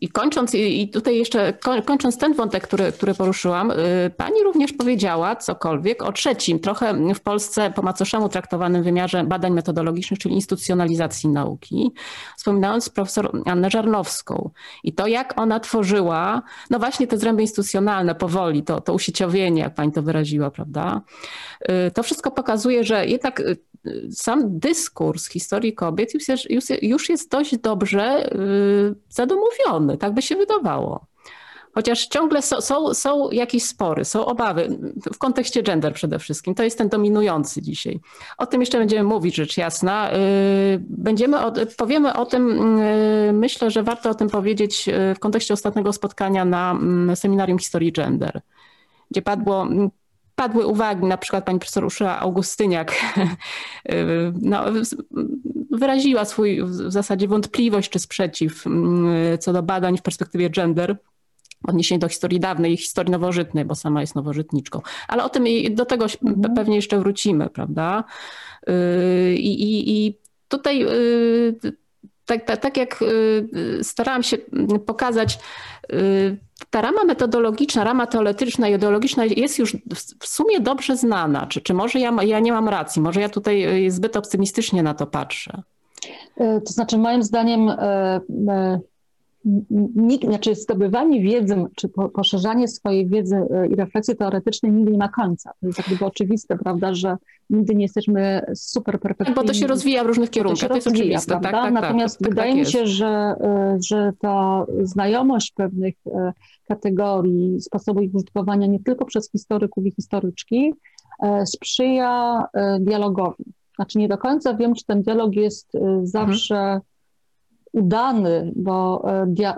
i 0.00 0.08
kończąc, 0.08 0.54
i 0.54 0.88
tutaj 0.88 1.16
jeszcze 1.16 1.52
kończąc 1.84 2.18
ten 2.18 2.34
wątek, 2.34 2.62
który, 2.62 2.92
który 2.92 3.14
poruszyłam, 3.14 3.70
y, 3.70 3.74
pani 4.16 4.42
również 4.44 4.72
powiedziała 4.72 5.36
cokolwiek 5.36 6.02
o 6.02 6.12
trzecim, 6.12 6.60
trochę 6.60 7.14
w 7.14 7.20
Polsce 7.20 7.70
po 7.70 7.82
macoszemu 7.82 8.28
traktowanym 8.28 8.82
wymiarze 8.82 9.24
badań 9.24 9.52
metodologicznych, 9.52 10.20
czyli 10.20 10.34
instytucjonalizacji 10.34 11.28
nauki, 11.28 11.92
wspominając 12.36 12.88
profesor 12.88 13.42
Annę 13.46 13.70
Żarnowską 13.70 14.50
i 14.84 14.92
to, 14.92 15.06
jak 15.06 15.40
ona 15.40 15.60
tworzyła, 15.60 16.42
no 16.70 16.78
właśnie 16.78 17.06
te 17.06 17.18
zręby 17.18 17.42
instytucjonalne 17.42 18.14
powoli, 18.14 18.62
to, 18.62 18.80
to 18.80 18.94
usieciowienie, 18.94 19.62
jak 19.62 19.74
pani 19.74 19.92
to 19.92 20.02
wyraziła, 20.02 20.50
prawda? 20.50 21.00
Y, 21.62 21.90
to 21.90 22.02
wszystko 22.02 22.30
pokazuje, 22.30 22.84
że 22.84 23.06
jednak 23.06 23.42
sam 24.10 24.58
dyskurs 24.58 25.28
historii 25.28 25.74
kobiet 25.74 26.14
już 26.14 26.24
już 26.82 27.08
jest 27.08 27.30
dość 27.30 27.58
dobrze 27.58 28.30
zadomowiony, 29.08 29.98
tak 29.98 30.14
by 30.14 30.22
się 30.22 30.36
wydawało. 30.36 31.06
Chociaż 31.74 32.06
ciągle 32.06 32.42
są, 32.42 32.60
są, 32.60 32.94
są, 32.94 33.30
jakieś 33.30 33.64
spory, 33.64 34.04
są 34.04 34.26
obawy 34.26 34.78
w 35.14 35.18
kontekście 35.18 35.62
gender 35.62 35.94
przede 35.94 36.18
wszystkim. 36.18 36.54
To 36.54 36.62
jest 36.62 36.78
ten 36.78 36.88
dominujący 36.88 37.62
dzisiaj. 37.62 38.00
O 38.38 38.46
tym 38.46 38.60
jeszcze 38.60 38.78
będziemy 38.78 39.02
mówić, 39.08 39.36
rzecz 39.36 39.56
jasna. 39.56 40.10
Będziemy 40.80 41.44
o, 41.44 41.52
powiemy 41.76 42.14
o 42.14 42.26
tym, 42.26 42.74
myślę, 43.32 43.70
że 43.70 43.82
warto 43.82 44.10
o 44.10 44.14
tym 44.14 44.28
powiedzieć 44.28 44.88
w 45.16 45.18
kontekście 45.18 45.54
ostatniego 45.54 45.92
spotkania 45.92 46.44
na 46.44 46.78
seminarium 47.14 47.58
historii 47.58 47.92
gender, 47.92 48.40
gdzie 49.10 49.22
padło 49.22 49.66
padły 50.38 50.66
uwagi, 50.66 51.04
na 51.04 51.16
przykład 51.16 51.44
pani 51.44 51.58
profesor 51.58 51.84
Uszyła 51.84 52.18
Augustyniak 52.18 52.94
no, 54.42 54.64
wyraziła 55.70 56.24
swój 56.24 56.62
w 56.62 56.92
zasadzie 56.92 57.28
wątpliwość 57.28 57.90
czy 57.90 57.98
sprzeciw 57.98 58.66
mm, 58.66 59.38
co 59.38 59.52
do 59.52 59.62
badań 59.62 59.98
w 59.98 60.02
perspektywie 60.02 60.50
gender 60.50 60.96
w 61.66 61.68
odniesieniu 61.68 62.00
do 62.00 62.08
historii 62.08 62.40
dawnej 62.40 62.72
i 62.72 62.76
historii 62.76 63.12
nowożytnej, 63.12 63.64
bo 63.64 63.74
sama 63.74 64.00
jest 64.00 64.14
nowożytniczką. 64.14 64.80
Ale 65.08 65.24
o 65.24 65.28
tym 65.28 65.46
i 65.46 65.70
do 65.70 65.84
tego 65.84 66.06
mhm. 66.24 66.54
pewnie 66.54 66.76
jeszcze 66.76 66.98
wrócimy, 66.98 67.50
prawda? 67.50 68.04
Y, 68.68 69.34
I, 69.34 69.62
i, 69.62 70.06
i 70.06 70.18
tutaj 70.48 70.82
y, 70.82 71.58
tak, 72.24 72.44
tak, 72.44 72.60
tak 72.60 72.76
jak 72.76 73.02
y, 73.02 73.84
starałam 73.84 74.22
się 74.22 74.38
pokazać, 74.86 75.38
ta 76.70 76.80
rama 76.80 77.04
metodologiczna, 77.04 77.84
rama 77.84 78.06
teoretyczna 78.06 78.68
i 78.68 78.74
ideologiczna 78.74 79.24
jest 79.24 79.58
już 79.58 79.76
w 80.20 80.26
sumie 80.26 80.60
dobrze 80.60 80.96
znana. 80.96 81.46
Czy, 81.46 81.60
czy 81.60 81.74
może 81.74 81.98
ja, 81.98 82.16
ja 82.22 82.40
nie 82.40 82.52
mam 82.52 82.68
racji? 82.68 83.02
Może 83.02 83.20
ja 83.20 83.28
tutaj 83.28 83.86
y, 83.86 83.90
zbyt 83.90 84.16
optymistycznie 84.16 84.82
na 84.82 84.94
to 84.94 85.06
patrzę? 85.06 85.62
E, 86.36 86.60
to 86.60 86.72
znaczy, 86.72 86.98
moim 86.98 87.22
zdaniem, 87.22 87.70
e, 87.70 88.20
e, 88.48 88.80
nikt, 89.96 90.24
znaczy 90.24 90.54
zdobywanie 90.54 91.22
wiedzy, 91.22 91.64
czy 91.76 91.88
poszerzanie 91.88 92.68
swojej 92.68 93.08
wiedzy 93.08 93.36
i 93.70 93.74
refleksji 93.74 94.16
teoretycznej 94.16 94.72
nigdy 94.72 94.92
nie 94.92 94.98
ma 94.98 95.08
końca. 95.08 95.50
To 95.60 95.66
jest 95.66 95.78
jak 95.78 95.86
gdyby 95.86 96.04
oczywiste, 96.04 96.58
prawda, 96.58 96.94
że 96.94 97.16
nigdy 97.50 97.74
nie 97.74 97.84
jesteśmy 97.84 98.42
super 98.54 99.00
perfekcyjni. 99.00 99.34
Bo 99.34 99.44
to 99.44 99.54
się 99.54 99.66
rozwija 99.66 100.04
w 100.04 100.06
różnych 100.06 100.30
kierunkach, 100.30 100.60
to, 100.60 100.68
to 100.68 100.74
jest 100.74 100.86
rozwija, 100.86 101.04
oczywiste. 101.04 101.32
Tak, 101.32 101.42
tak, 101.42 101.52
tak, 101.52 101.72
Natomiast 101.72 102.18
tak, 102.18 102.28
wydaje 102.28 102.50
tak 102.50 102.60
mi 102.60 102.66
się, 102.66 102.86
że, 102.86 103.34
że 103.88 104.12
ta 104.20 104.66
znajomość 104.82 105.52
pewnych 105.52 105.94
kategorii, 106.68 107.60
sposobu 107.60 108.00
ich 108.00 108.14
użytkowania 108.14 108.66
nie 108.66 108.80
tylko 108.80 109.04
przez 109.04 109.30
historyków 109.30 109.86
i 109.86 109.90
historyczki, 109.90 110.74
sprzyja 111.44 112.44
dialogowi. 112.80 113.44
Znaczy 113.78 113.98
nie 113.98 114.08
do 114.08 114.18
końca 114.18 114.54
wiem, 114.54 114.74
czy 114.74 114.84
ten 114.84 115.02
dialog 115.02 115.34
jest 115.34 115.74
e, 115.74 116.00
zawsze 116.02 116.56
mhm. 116.56 116.80
Udany, 117.72 118.52
bo 118.56 119.04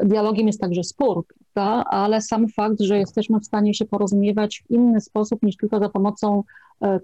dialogiem 0.04 0.46
jest 0.46 0.60
także 0.60 0.84
spór, 0.84 1.24
prawda? 1.54 1.90
ale 1.90 2.20
sam 2.20 2.48
fakt, 2.48 2.80
że 2.80 2.98
jesteśmy 2.98 3.40
w 3.40 3.46
stanie 3.46 3.74
się 3.74 3.84
porozumiewać 3.84 4.62
w 4.66 4.70
inny 4.70 5.00
sposób 5.00 5.42
niż 5.42 5.56
tylko 5.56 5.78
za 5.78 5.88
pomocą 5.88 6.42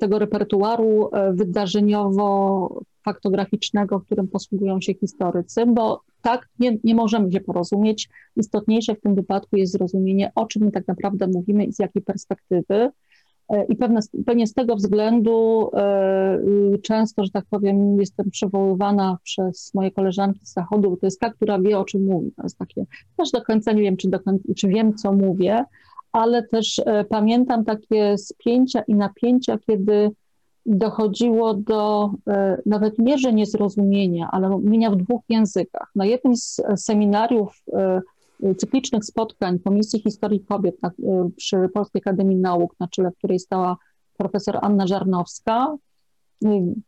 tego 0.00 0.18
repertuaru 0.18 1.10
wydarzeniowo-faktograficznego, 1.32 4.00
którym 4.00 4.28
posługują 4.28 4.80
się 4.80 4.94
historycy, 4.94 5.66
bo 5.66 6.00
tak, 6.22 6.48
nie, 6.58 6.78
nie 6.84 6.94
możemy 6.94 7.32
się 7.32 7.40
porozumieć. 7.40 8.08
Istotniejsze 8.36 8.94
w 8.94 9.00
tym 9.00 9.14
wypadku 9.14 9.56
jest 9.56 9.72
zrozumienie, 9.72 10.32
o 10.34 10.46
czym 10.46 10.70
tak 10.70 10.88
naprawdę 10.88 11.26
mówimy 11.26 11.64
i 11.64 11.72
z 11.72 11.78
jakiej 11.78 12.02
perspektywy. 12.02 12.90
E, 13.48 13.64
I 13.64 13.76
pewnie 14.26 14.46
z 14.46 14.54
tego 14.54 14.76
względu 14.76 15.70
e, 15.74 16.38
często, 16.82 17.24
że 17.24 17.30
tak 17.30 17.44
powiem, 17.50 18.00
jestem 18.00 18.30
przywoływana 18.30 19.18
przez 19.22 19.74
moje 19.74 19.90
koleżanki 19.90 20.40
z 20.46 20.52
Zachodu, 20.52 20.90
bo 20.90 20.96
to 20.96 21.06
jest 21.06 21.20
ta, 21.20 21.30
która 21.30 21.58
wie, 21.58 21.78
o 21.78 21.84
czym 21.84 22.04
mówi. 22.04 22.32
To 22.36 22.42
jest 22.42 22.58
takie, 22.58 22.84
też 23.16 23.30
do 23.30 23.42
końca 23.42 23.72
nie 23.72 23.82
wiem, 23.82 23.96
czy, 23.96 24.08
do 24.08 24.20
końca, 24.20 24.44
czy 24.56 24.68
wiem, 24.68 24.94
co 24.94 25.12
mówię, 25.12 25.64
ale 26.12 26.42
też 26.42 26.78
e, 26.86 27.04
pamiętam 27.04 27.64
takie 27.64 28.18
spięcia 28.18 28.82
i 28.82 28.94
napięcia, 28.94 29.58
kiedy 29.58 30.10
dochodziło 30.68 31.54
do 31.54 32.10
nawet 32.66 32.98
nie, 32.98 33.18
że 33.18 33.32
niezrozumienia, 33.32 34.28
ale 34.32 34.48
mówienia 34.48 34.90
w 34.90 34.96
dwóch 34.96 35.22
językach. 35.28 35.90
Na 35.94 36.06
jednym 36.06 36.36
z 36.36 36.60
seminariów 36.76 37.64
cyklicznych 38.56 39.04
spotkań 39.04 39.58
Komisji 39.58 40.00
Historii 40.00 40.40
Kobiet 40.40 40.82
na, 40.82 40.88
e, 40.88 41.30
przy 41.36 41.68
Polskiej 41.74 42.02
Akademii 42.02 42.36
Nauk, 42.36 42.74
na 42.80 42.88
czele 42.88 43.12
której 43.18 43.38
stała 43.38 43.76
profesor 44.16 44.58
Anna 44.62 44.86
Żarnowska, 44.86 45.76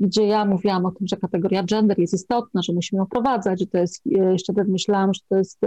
gdzie 0.00 0.26
ja 0.26 0.44
mówiłam 0.44 0.86
o 0.86 0.90
tym, 0.90 1.06
że 1.06 1.16
kategoria 1.16 1.62
gender 1.62 1.98
jest 1.98 2.14
istotna, 2.14 2.62
że 2.62 2.72
musimy 2.72 2.98
ją 2.98 3.06
wprowadzać, 3.06 3.60
że 3.60 3.66
to 3.66 3.78
jest, 3.78 4.06
jeszcze 4.06 4.52
wtedy 4.52 4.72
myślałam, 4.72 5.14
że 5.14 5.20
to 5.28 5.36
jest 5.36 5.60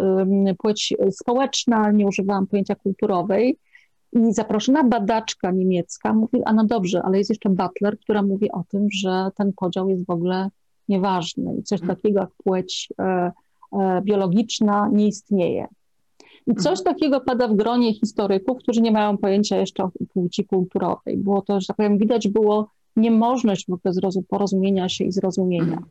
płeć 0.58 0.94
społeczna, 1.12 1.92
nie 1.92 2.08
używałam 2.08 2.48
pojęcia 2.48 2.76
kulturowej. 2.76 3.58
I 4.14 4.34
zaproszona 4.34 4.84
badaczka 4.84 5.52
niemiecka 5.52 6.14
mówi, 6.14 6.42
a 6.46 6.54
no 6.54 6.66
dobrze, 6.66 7.02
ale 7.04 7.18
jest 7.18 7.30
jeszcze 7.30 7.50
Butler, 7.50 8.00
która 8.00 8.24
mówi 8.24 8.52
o 8.52 8.64
tym, 8.70 8.88
że 8.94 9.30
ten 9.36 9.54
podział 9.54 9.90
jest 9.90 10.06
w 10.06 10.10
ogóle 10.10 10.50
nieważny 10.90 11.56
i 11.60 11.64
coś 11.64 11.82
mhm. 11.82 11.98
takiego 11.98 12.20
jak 12.20 12.30
płeć 12.44 12.90
biologiczna 14.02 14.90
nie 14.94 15.08
istnieje. 15.08 15.68
I 16.48 16.56
coś 16.56 16.80
mhm. 16.80 16.96
takiego 16.96 17.22
pada 17.22 17.48
w 17.48 17.56
gronie 17.56 17.94
historyków, 17.94 18.58
którzy 18.58 18.82
nie 18.82 18.92
mają 18.92 19.18
pojęcia 19.18 19.58
jeszcze 19.58 19.84
o 19.84 19.92
płci 20.14 20.46
kulturowej. 20.46 21.18
Było 21.18 21.42
to, 21.42 21.62
że 21.62 21.68
tak 21.68 21.78
powiem, 21.78 21.98
widać 21.98 22.28
było 22.28 22.70
niemożność 22.96 23.66
w 23.70 23.74
ogóle 23.74 24.24
porozumienia 24.30 24.90
się 24.90 25.04
i 25.04 25.12
zrozumienia. 25.12 25.78
Mhm. 25.78 25.86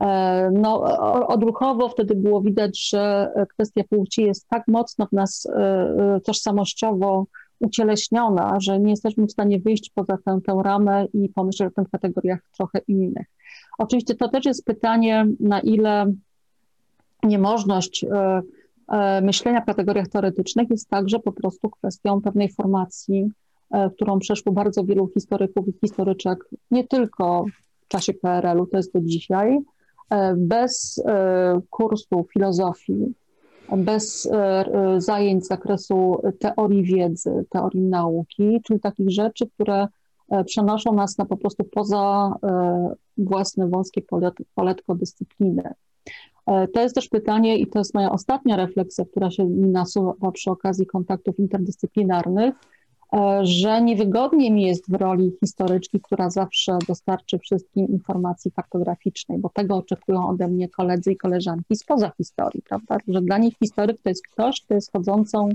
E, 0.00 0.50
no, 0.50 0.82
odruchowo 1.26 1.88
wtedy 1.88 2.14
było 2.14 2.40
widać, 2.40 2.88
że 2.88 3.32
kwestia 3.48 3.82
płci 3.90 4.22
jest 4.22 4.48
tak 4.48 4.68
mocno 4.68 5.06
w 5.06 5.12
nas 5.12 5.46
e, 5.46 6.20
tożsamościowo 6.24 7.26
ucieleśniona, 7.60 8.60
że 8.60 8.80
nie 8.80 8.90
jesteśmy 8.90 9.26
w 9.26 9.32
stanie 9.32 9.60
wyjść 9.60 9.90
poza 9.94 10.18
tę, 10.24 10.38
tę 10.46 10.60
ramę 10.64 11.06
i 11.12 11.28
pomyśleć 11.28 11.72
o 11.72 11.82
tych 11.82 11.90
kategoriach 11.90 12.40
trochę 12.56 12.78
innych. 12.88 13.26
Oczywiście 13.78 14.14
to 14.14 14.28
też 14.28 14.44
jest 14.44 14.64
pytanie, 14.64 15.26
na 15.40 15.60
ile 15.60 16.12
niemożność 17.22 18.04
e, 18.04 18.42
e, 18.88 19.20
myślenia 19.20 19.60
w 19.60 19.66
kategoriach 19.66 20.08
teoretycznych 20.08 20.70
jest 20.70 20.88
także 20.88 21.18
po 21.18 21.32
prostu 21.32 21.70
kwestią 21.70 22.20
pewnej 22.20 22.52
formacji, 22.52 23.30
e, 23.70 23.90
którą 23.90 24.18
przeszło 24.18 24.52
bardzo 24.52 24.84
wielu 24.84 25.08
historyków 25.14 25.68
i 25.68 25.72
historyczek, 25.72 26.38
nie 26.70 26.88
tylko 26.88 27.44
w 27.80 27.88
czasie 27.88 28.14
PRL-u, 28.14 28.66
to 28.66 28.76
jest 28.76 28.92
do 28.92 29.00
dzisiaj, 29.00 29.58
bez 30.36 31.02
kursu 31.70 32.26
filozofii, 32.32 33.14
bez 33.76 34.30
zajęć 34.98 35.44
z 35.44 35.48
zakresu 35.48 36.22
teorii 36.38 36.82
wiedzy, 36.82 37.44
teorii 37.50 37.80
nauki, 37.80 38.60
czyli 38.64 38.80
takich 38.80 39.10
rzeczy, 39.10 39.46
które 39.54 39.88
przenoszą 40.46 40.92
nas 40.92 41.18
na 41.18 41.24
po 41.24 41.36
prostu 41.36 41.64
poza 41.64 42.34
własne 43.18 43.68
wąskie 43.68 44.02
poletko 44.54 44.94
dyscypliny. 44.94 45.74
To 46.46 46.80
jest 46.80 46.94
też 46.94 47.08
pytanie, 47.08 47.58
i 47.58 47.66
to 47.66 47.78
jest 47.78 47.94
moja 47.94 48.12
ostatnia 48.12 48.56
refleksja, 48.56 49.04
która 49.04 49.30
się 49.30 49.44
mi 49.44 49.68
nasuwa 49.68 50.32
przy 50.32 50.50
okazji 50.50 50.86
kontaktów 50.86 51.38
interdyscyplinarnych, 51.38 52.54
E, 53.12 53.46
że 53.46 53.82
niewygodnie 53.82 54.50
mi 54.50 54.62
jest 54.62 54.90
w 54.90 54.94
roli 54.94 55.32
historyczki, 55.40 56.00
która 56.00 56.30
zawsze 56.30 56.78
dostarczy 56.88 57.38
wszystkim 57.38 57.88
informacji 57.88 58.50
faktograficznej, 58.50 59.38
bo 59.38 59.48
tego 59.48 59.76
oczekują 59.76 60.28
ode 60.28 60.48
mnie 60.48 60.68
koledzy 60.68 61.12
i 61.12 61.16
koleżanki 61.16 61.76
spoza 61.76 62.12
historii, 62.18 62.62
prawda? 62.62 62.98
Że 63.08 63.22
dla 63.22 63.38
nich 63.38 63.54
historyk 63.58 64.02
to 64.02 64.08
jest 64.08 64.28
ktoś, 64.28 64.60
kto 64.60 64.74
jest 64.74 64.92
chodzącą 64.92 65.48
e, 65.48 65.54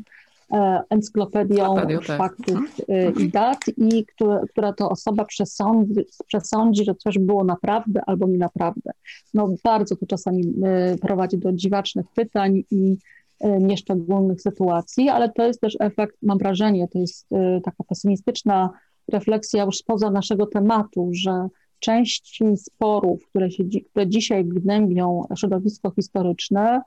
encyklopedią 0.89 1.75
tak. 2.07 2.17
faktów 2.17 2.59
mhm. 2.87 3.19
i 3.19 3.29
dat 3.29 3.57
i 3.77 4.05
która, 4.05 4.41
która 4.49 4.73
to 4.73 4.89
osoba 4.89 5.25
przesądzi, 5.25 6.05
przesądzi, 6.27 6.85
że 6.85 6.95
coś 6.95 7.19
było 7.19 7.43
naprawdę 7.43 8.01
albo 8.05 8.27
nie 8.27 8.37
naprawdę. 8.37 8.91
No 9.33 9.55
bardzo 9.63 9.95
to 9.95 10.05
czasami 10.05 10.53
prowadzi 11.01 11.37
do 11.37 11.53
dziwacznych 11.53 12.05
pytań 12.15 12.63
i 12.71 12.97
E, 13.39 13.59
nieszczególnych 13.59 14.41
sytuacji, 14.41 15.09
ale 15.09 15.31
to 15.31 15.47
jest 15.47 15.61
też 15.61 15.77
efekt, 15.79 16.15
mam 16.21 16.37
wrażenie, 16.37 16.87
to 16.87 16.99
jest 16.99 17.33
e, 17.33 17.61
taka 17.61 17.83
pesymistyczna 17.83 18.69
refleksja 19.11 19.63
już 19.63 19.77
spoza 19.77 20.11
naszego 20.11 20.45
tematu, 20.45 21.09
że 21.13 21.47
część 21.79 22.39
sporów, 22.55 23.25
które, 23.29 23.51
się, 23.51 23.63
które 23.91 24.07
dzisiaj 24.07 24.45
gnębią 24.45 25.23
środowisko 25.37 25.91
historyczne, 25.91 26.81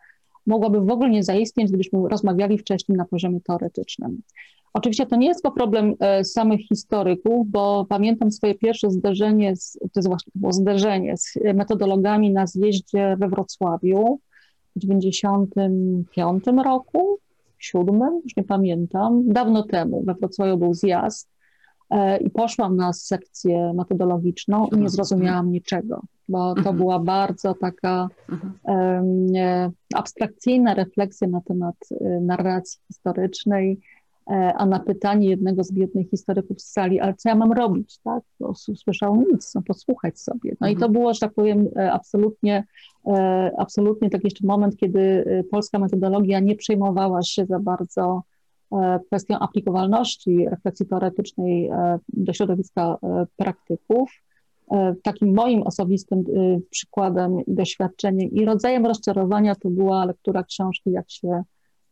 mogłaby 0.49 0.81
w 0.81 0.91
ogóle 0.91 1.11
nie 1.11 1.25
zaistnieć, 1.25 1.69
gdybyśmy 1.69 2.09
rozmawiali 2.09 2.59
wcześniej 2.59 2.99
na 2.99 3.05
poziomie 3.05 3.41
teoretycznym. 3.41 4.23
Oczywiście 4.73 5.07
to 5.07 5.17
nie 5.17 5.27
jest 5.27 5.43
to 5.43 5.51
problem 5.51 5.95
e, 6.01 6.25
samych 6.25 6.61
historyków, 6.61 7.51
bo 7.51 7.87
pamiętam 7.89 8.33
swoje 8.33 8.55
pierwsze 8.55 8.91
zderzenie, 8.91 9.57
z, 9.57 9.73
to 9.73 9.91
jest 9.97 10.09
właśnie 10.09 10.33
to 10.33 10.39
było 10.39 10.53
zderzenie 10.53 11.17
z 11.17 11.35
metodologami 11.55 12.31
na 12.31 12.47
zjeździe 12.47 13.17
we 13.19 13.29
Wrocławiu, 13.29 14.21
w 14.77 14.81
95 14.81 16.45
roku, 16.65 17.19
siódmym, 17.59 18.21
już 18.25 18.37
nie 18.37 18.45
pamiętam, 18.45 19.29
dawno 19.29 19.63
temu 19.63 20.03
we 20.05 20.15
Wrocławiu 20.15 20.57
był 20.57 20.75
zjazd 20.75 21.38
i 22.21 22.31
poszłam 22.31 22.77
na 22.77 22.93
sekcję 22.93 23.73
metodologiczną 23.75 24.59
i 24.59 24.71
nie 24.71 24.73
mhm. 24.73 24.89
zrozumiałam 24.89 25.53
niczego, 25.53 26.03
bo 26.29 26.55
to 26.55 26.59
mhm. 26.59 26.77
była 26.77 26.99
bardzo 26.99 27.55
taka 27.55 28.09
um, 28.63 29.33
abstrakcyjna 29.95 30.75
refleksja 30.75 31.29
na 31.29 31.41
temat 31.41 31.77
e, 32.01 32.21
narracji 32.21 32.81
historycznej, 32.89 33.81
E, 34.31 34.55
a 34.55 34.67
na 34.67 34.81
pytanie 34.81 35.29
jednego 35.29 35.65
z 35.65 35.73
biednych 35.73 36.11
historyków 36.11 36.61
z 36.61 36.73
sali, 36.73 37.01
ale 37.01 37.15
co 37.15 37.29
ja 37.29 37.35
mam 37.35 37.53
robić, 37.53 37.99
tak? 37.99 38.23
No, 38.41 38.53
słyszał 38.55 39.17
nic, 39.17 39.55
no 39.55 39.63
posłuchać 39.63 40.21
sobie. 40.21 40.57
No 40.61 40.69
i 40.69 40.73
to 40.73 40.87
mhm. 40.87 40.93
było, 40.93 41.15
że 41.15 41.21
tak 41.21 41.35
powiem, 41.35 41.69
e, 41.77 41.93
absolutnie, 41.93 42.65
e, 43.07 43.51
absolutnie 43.59 44.11
taki 44.11 44.27
jeszcze 44.27 44.47
moment, 44.47 44.77
kiedy 44.77 45.25
polska 45.51 45.79
metodologia 45.79 46.41
nie 46.41 46.57
przejmowała 46.57 47.23
się 47.23 47.47
za 47.47 47.59
bardzo 47.59 48.23
kwestią 49.07 49.39
aplikowalności 49.39 50.49
refleksji 50.51 50.87
teoretycznej 50.87 51.71
do 52.09 52.33
środowiska 52.33 52.99
praktyków. 53.37 54.11
Takim 55.03 55.35
moim 55.35 55.63
osobistym 55.63 56.25
przykładem 56.71 57.41
i 57.47 57.55
doświadczeniem 57.55 58.31
i 58.31 58.45
rodzajem 58.45 58.87
rozczarowania 58.87 59.55
to 59.55 59.71
była 59.71 60.05
lektura 60.05 60.43
książki 60.43 60.91
Jak 60.91 61.11
się 61.11 61.43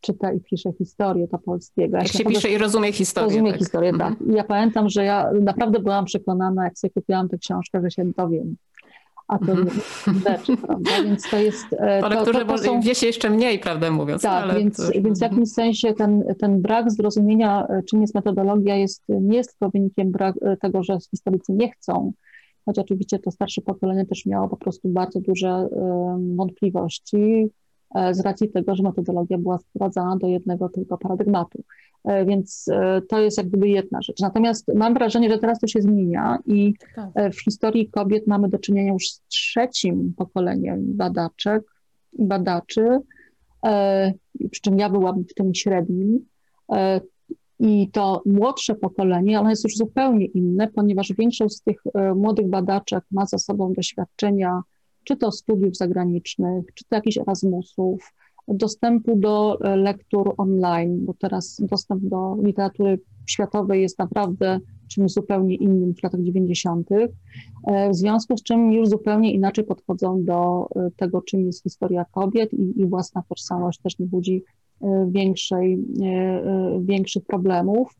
czyta 0.01 0.33
i 0.33 0.41
pisze 0.41 0.73
historię 0.73 1.29
to 1.29 1.39
polskiego. 1.39 1.97
Jak 1.97 2.09
się 2.09 2.25
pisze 2.25 2.51
i 2.51 2.59
rozumie 2.59 2.93
historię. 2.93 3.29
Rozumie 3.29 3.51
tak. 3.51 3.59
historię, 3.59 3.93
tak. 3.93 4.11
Mhm. 4.11 4.37
Ja 4.37 4.45
pamiętam, 4.45 4.89
że 4.89 5.05
ja 5.05 5.31
naprawdę 5.41 5.81
byłam 5.81 6.05
przekonana, 6.05 6.65
jak 6.65 6.79
sobie 6.79 6.91
kupiłam 6.91 7.29
tę 7.29 7.39
książkę, 7.39 7.81
że 7.83 7.91
się 7.91 8.05
dowiem. 8.05 8.57
A 9.29 9.39
to 9.39 9.57
rzeczy, 10.27 10.57
prawda? 10.67 10.91
Więc 11.05 11.31
to 11.31 11.37
jest... 11.37 11.67
E, 11.79 12.01
lekturze 12.09 12.39
to, 12.39 12.45
to, 12.45 12.53
to 12.53 12.59
są... 12.59 12.81
wie 12.81 12.95
się 12.95 13.07
jeszcze 13.07 13.31
mniej, 13.31 13.59
prawdę 13.59 13.91
mówiąc. 13.91 14.23
Tak, 14.23 14.59
więc, 14.59 14.77
to... 14.77 14.83
więc 14.83 15.19
w 15.19 15.23
mhm. 15.23 15.33
jakimś 15.33 15.53
sensie 15.53 15.95
ten, 15.95 16.25
ten 16.39 16.63
brak 16.63 16.91
zrozumienia, 16.91 17.67
e, 17.67 17.83
czym 17.83 18.01
jest 18.01 18.15
metodologia, 18.15 18.77
jest, 18.77 19.03
nie 19.09 19.37
jest 19.37 19.51
tylko 19.51 19.71
wynikiem 19.71 20.13
brak, 20.13 20.35
e, 20.43 20.57
tego, 20.57 20.83
że 20.83 20.99
historycy 21.11 21.53
nie 21.53 21.73
chcą, 21.73 22.13
choć 22.65 22.79
oczywiście 22.79 23.19
to 23.19 23.31
starsze 23.31 23.63
pokolenie 23.63 24.07
też 24.07 24.27
miało 24.27 24.49
po 24.49 24.57
prostu 24.57 24.89
bardzo 24.89 25.21
duże 25.21 25.69
wątpliwości, 26.37 27.17
E, 27.17 27.66
z 28.13 28.21
racji 28.21 28.51
tego, 28.51 28.77
że 28.77 28.83
metodologia 28.83 29.39
była 29.39 29.59
sprowadzana 29.59 30.17
do 30.17 30.27
jednego 30.27 30.69
tylko 30.69 30.99
paradygmatu. 30.99 31.63
E, 32.05 32.25
więc 32.25 32.69
e, 32.73 33.03
to 33.09 33.21
jest 33.21 33.39
jak 33.39 33.49
gdyby 33.49 33.69
jedna 33.69 34.03
rzecz. 34.03 34.21
Natomiast 34.21 34.75
mam 34.75 34.95
wrażenie, 34.95 35.31
że 35.31 35.39
teraz 35.39 35.61
to 35.61 35.67
się 35.67 35.83
zmienia 35.83 36.39
i 36.47 36.75
tak. 36.97 37.33
w 37.35 37.41
historii 37.41 37.91
kobiet 37.91 38.27
mamy 38.27 38.49
do 38.49 38.59
czynienia 38.59 38.93
już 38.93 39.09
z 39.09 39.23
trzecim 39.29 40.15
pokoleniem 40.17 40.97
badaczek 40.97 41.63
i 42.13 42.25
badaczy, 42.25 42.99
przy 44.51 44.63
czym 44.63 44.79
ja 44.79 44.91
byłam 44.91 45.25
w 45.25 45.35
tym 45.35 45.55
średnim. 45.55 46.27
I 47.59 47.91
to 47.91 48.23
młodsze 48.27 48.75
pokolenie, 48.75 49.41
ono 49.41 49.51
jest 49.51 49.65
już 49.65 49.77
zupełnie 49.77 50.27
inne, 50.27 50.69
ponieważ 50.69 51.13
większość 51.19 51.55
z 51.55 51.63
tych 51.63 51.83
młodych 52.15 52.49
badaczek 52.49 53.05
ma 53.11 53.27
za 53.27 53.39
sobą 53.39 53.73
doświadczenia 53.73 54.63
czy 55.07 55.17
to 55.17 55.33
studiów 55.33 55.77
zagranicznych, 55.77 56.65
czy 56.75 56.85
to 56.85 56.97
jakichś 56.97 57.19
Erasmusów, 57.19 58.13
dostępu 58.49 59.17
do 59.17 59.59
e, 59.61 59.77
lektur 59.77 60.35
online, 60.37 61.05
bo 61.05 61.15
teraz 61.15 61.61
dostęp 61.61 62.03
do 62.03 62.37
literatury 62.43 63.01
światowej 63.27 63.83
jest 63.83 63.99
naprawdę 63.99 64.61
czymś 64.89 65.13
zupełnie 65.13 65.55
innym 65.55 65.95
w 65.95 66.03
latach 66.03 66.23
90., 66.23 66.89
e, 66.93 67.09
w 67.91 67.95
związku 67.95 68.37
z 68.37 68.43
czym 68.43 68.73
już 68.73 68.89
zupełnie 68.89 69.33
inaczej 69.33 69.65
podchodzą 69.65 70.25
do 70.25 70.69
e, 70.77 70.91
tego, 70.97 71.23
czym 71.23 71.47
jest 71.47 71.63
historia 71.63 72.05
kobiet 72.11 72.55
i, 72.55 72.81
i 72.81 72.87
własna 72.87 73.23
tożsamość 73.29 73.81
też 73.81 73.99
nie 73.99 74.07
budzi 74.07 74.45
większej, 75.09 75.79
większych 76.81 77.25
problemów. 77.25 77.97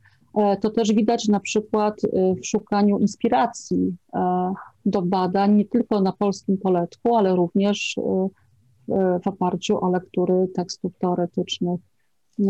To 0.61 0.71
też 0.71 0.93
widać 0.93 1.29
na 1.29 1.41
przykład 1.41 2.01
w 2.43 2.47
szukaniu 2.47 2.99
inspiracji 2.99 3.97
do 4.87 5.03
badań 5.03 5.57
nie 5.57 5.65
tylko 5.65 6.01
na 6.01 6.13
polskim 6.13 6.59
poletku, 6.59 7.17
ale 7.17 7.37
również 7.37 7.97
y, 7.99 8.03
w 9.25 9.27
oparciu 9.27 9.85
o 9.85 9.91
lektury 9.91 10.49
tekstów 10.55 10.93
teoretycznych, 10.99 11.81
y, 12.41 12.45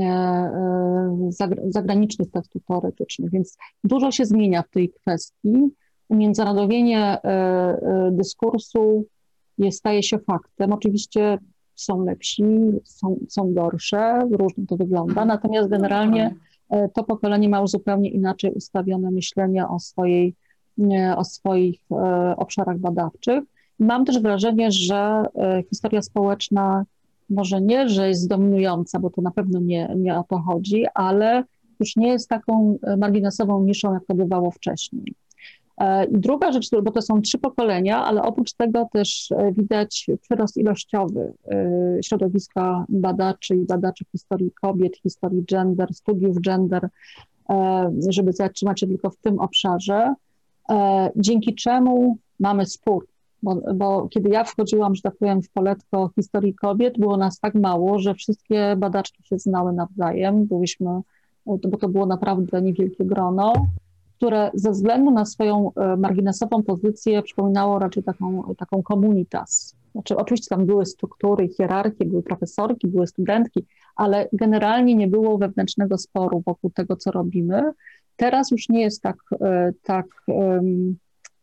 zagranicznych 1.68 2.31
tekstów 2.31 2.62
teoretycznych. 2.64 3.31
Więc 3.31 3.57
dużo 3.85 4.11
się 4.11 4.25
zmienia 4.27 4.62
w 4.62 4.70
tej 4.70 4.90
kwestii. 4.90 5.68
Umiędzynarodowienie 6.09 7.18
y, 7.18 7.20
dyskursu 8.12 9.05
jest, 9.59 9.79
staje 9.79 10.03
się 10.03 10.18
faktem. 10.18 10.72
Oczywiście 10.72 11.38
są 11.75 12.05
lepsi, 12.05 12.44
są, 12.85 13.16
są 13.29 13.55
gorsze, 13.55 14.29
różnie 14.31 14.66
to 14.66 14.77
wygląda, 14.77 15.25
natomiast 15.25 15.68
generalnie 15.68 16.35
to 16.94 17.05
pokolenie 17.05 17.49
ma 17.49 17.61
już 17.61 17.70
zupełnie 17.70 18.11
inaczej 18.11 18.53
ustawione 18.53 19.11
myślenie 19.11 19.68
o 19.68 19.79
swojej 19.79 20.35
o 21.16 21.24
swoich 21.24 21.80
e, 21.90 22.34
obszarach 22.36 22.78
badawczych. 22.78 23.44
Mam 23.78 24.04
też 24.04 24.20
wrażenie, 24.20 24.72
że 24.72 25.22
e, 25.34 25.62
historia 25.70 26.02
społeczna 26.02 26.84
może 27.30 27.60
nie, 27.60 27.88
że 27.88 28.08
jest 28.08 28.28
dominująca, 28.28 28.98
bo 28.98 29.10
to 29.10 29.22
na 29.22 29.30
pewno 29.30 29.60
nie, 29.60 29.94
nie 29.96 30.18
o 30.18 30.24
to 30.24 30.38
chodzi, 30.38 30.84
ale 30.94 31.44
już 31.80 31.96
nie 31.96 32.08
jest 32.08 32.28
taką 32.28 32.78
e, 32.82 32.96
marginesową 32.96 33.62
niszą, 33.62 33.94
jak 33.94 34.04
to 34.06 34.14
bywało 34.14 34.50
wcześniej. 34.50 35.14
Druga 36.10 36.52
rzecz, 36.52 36.68
bo 36.82 36.90
to 36.90 37.02
są 37.02 37.22
trzy 37.22 37.38
pokolenia, 37.38 38.04
ale 38.04 38.22
oprócz 38.22 38.52
tego 38.52 38.88
też 38.92 39.32
widać 39.52 40.06
przyrost 40.20 40.56
ilościowy 40.56 41.32
środowiska 42.04 42.84
badaczy 42.88 43.56
i 43.56 43.64
badaczy 43.64 44.04
historii 44.12 44.50
kobiet, 44.62 44.96
historii 44.96 45.44
gender, 45.44 45.94
studiów 45.94 46.40
gender, 46.40 46.88
żeby 48.08 48.32
zatrzymać 48.32 48.80
się 48.80 48.86
tylko 48.86 49.10
w 49.10 49.16
tym 49.16 49.38
obszarze. 49.38 50.14
E, 50.70 51.11
dzięki 51.16 51.55
czemu 51.55 52.18
mamy 52.40 52.66
spór. 52.66 53.07
Bo, 53.42 53.57
bo, 53.74 54.09
kiedy 54.09 54.29
ja 54.29 54.44
wchodziłam, 54.44 54.94
że 54.94 55.02
tak 55.02 55.16
powiem, 55.16 55.42
w 55.42 55.50
poletko 55.50 56.11
historii 56.14 56.55
kobiet, 56.55 56.98
było 56.98 57.16
nas 57.16 57.40
tak 57.40 57.55
mało, 57.55 57.98
że 57.98 58.14
wszystkie 58.14 58.76
badaczki 58.76 59.24
się 59.24 59.38
znały 59.38 59.72
nawzajem. 59.72 60.46
Byliśmy, 60.46 61.00
bo 61.46 61.76
to 61.81 61.88
było 61.88 62.07
naprawdę 62.07 62.62
niewielkie 62.62 63.05
grono, 63.05 63.52
które 64.16 64.50
ze 64.55 64.70
względu 64.70 65.11
na 65.11 65.24
swoją 65.24 65.70
e, 65.74 65.96
marginesową 65.96 66.62
pozycję 66.62 67.22
przypominało 67.22 67.79
raczej 67.79 68.02
taką, 68.02 68.55
taką 68.59 68.83
komunitas. 68.83 69.76
Znaczy, 69.92 70.16
oczywiście 70.16 70.48
tam 70.48 70.66
były 70.66 70.87
struktury, 70.87 71.48
hierarchie, 71.48 72.05
były 72.05 72.22
profesorki, 72.22 72.88
były 72.88 73.07
studentki, 73.07 73.66
ale 73.96 74.29
generalnie 74.33 74.94
nie 74.94 75.09
było 75.09 75.38
wewnętrznego 75.38 75.98
sporu 75.98 76.42
wokół 76.46 76.70
tego, 76.70 76.96
co 76.96 77.11
robimy. 77.11 77.72
Teraz 78.16 78.50
już 78.50 78.68
nie 78.68 78.81
jest 78.81 79.02
tak, 79.02 79.16
e, 79.40 79.72
tak 79.83 80.07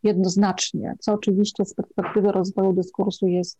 jednoznacznie, 0.03 0.95
co 0.99 1.13
oczywiście 1.13 1.65
z 1.65 1.73
perspektywy 1.73 2.31
rozwoju 2.31 2.73
dyskursu 2.73 3.27
jest 3.27 3.59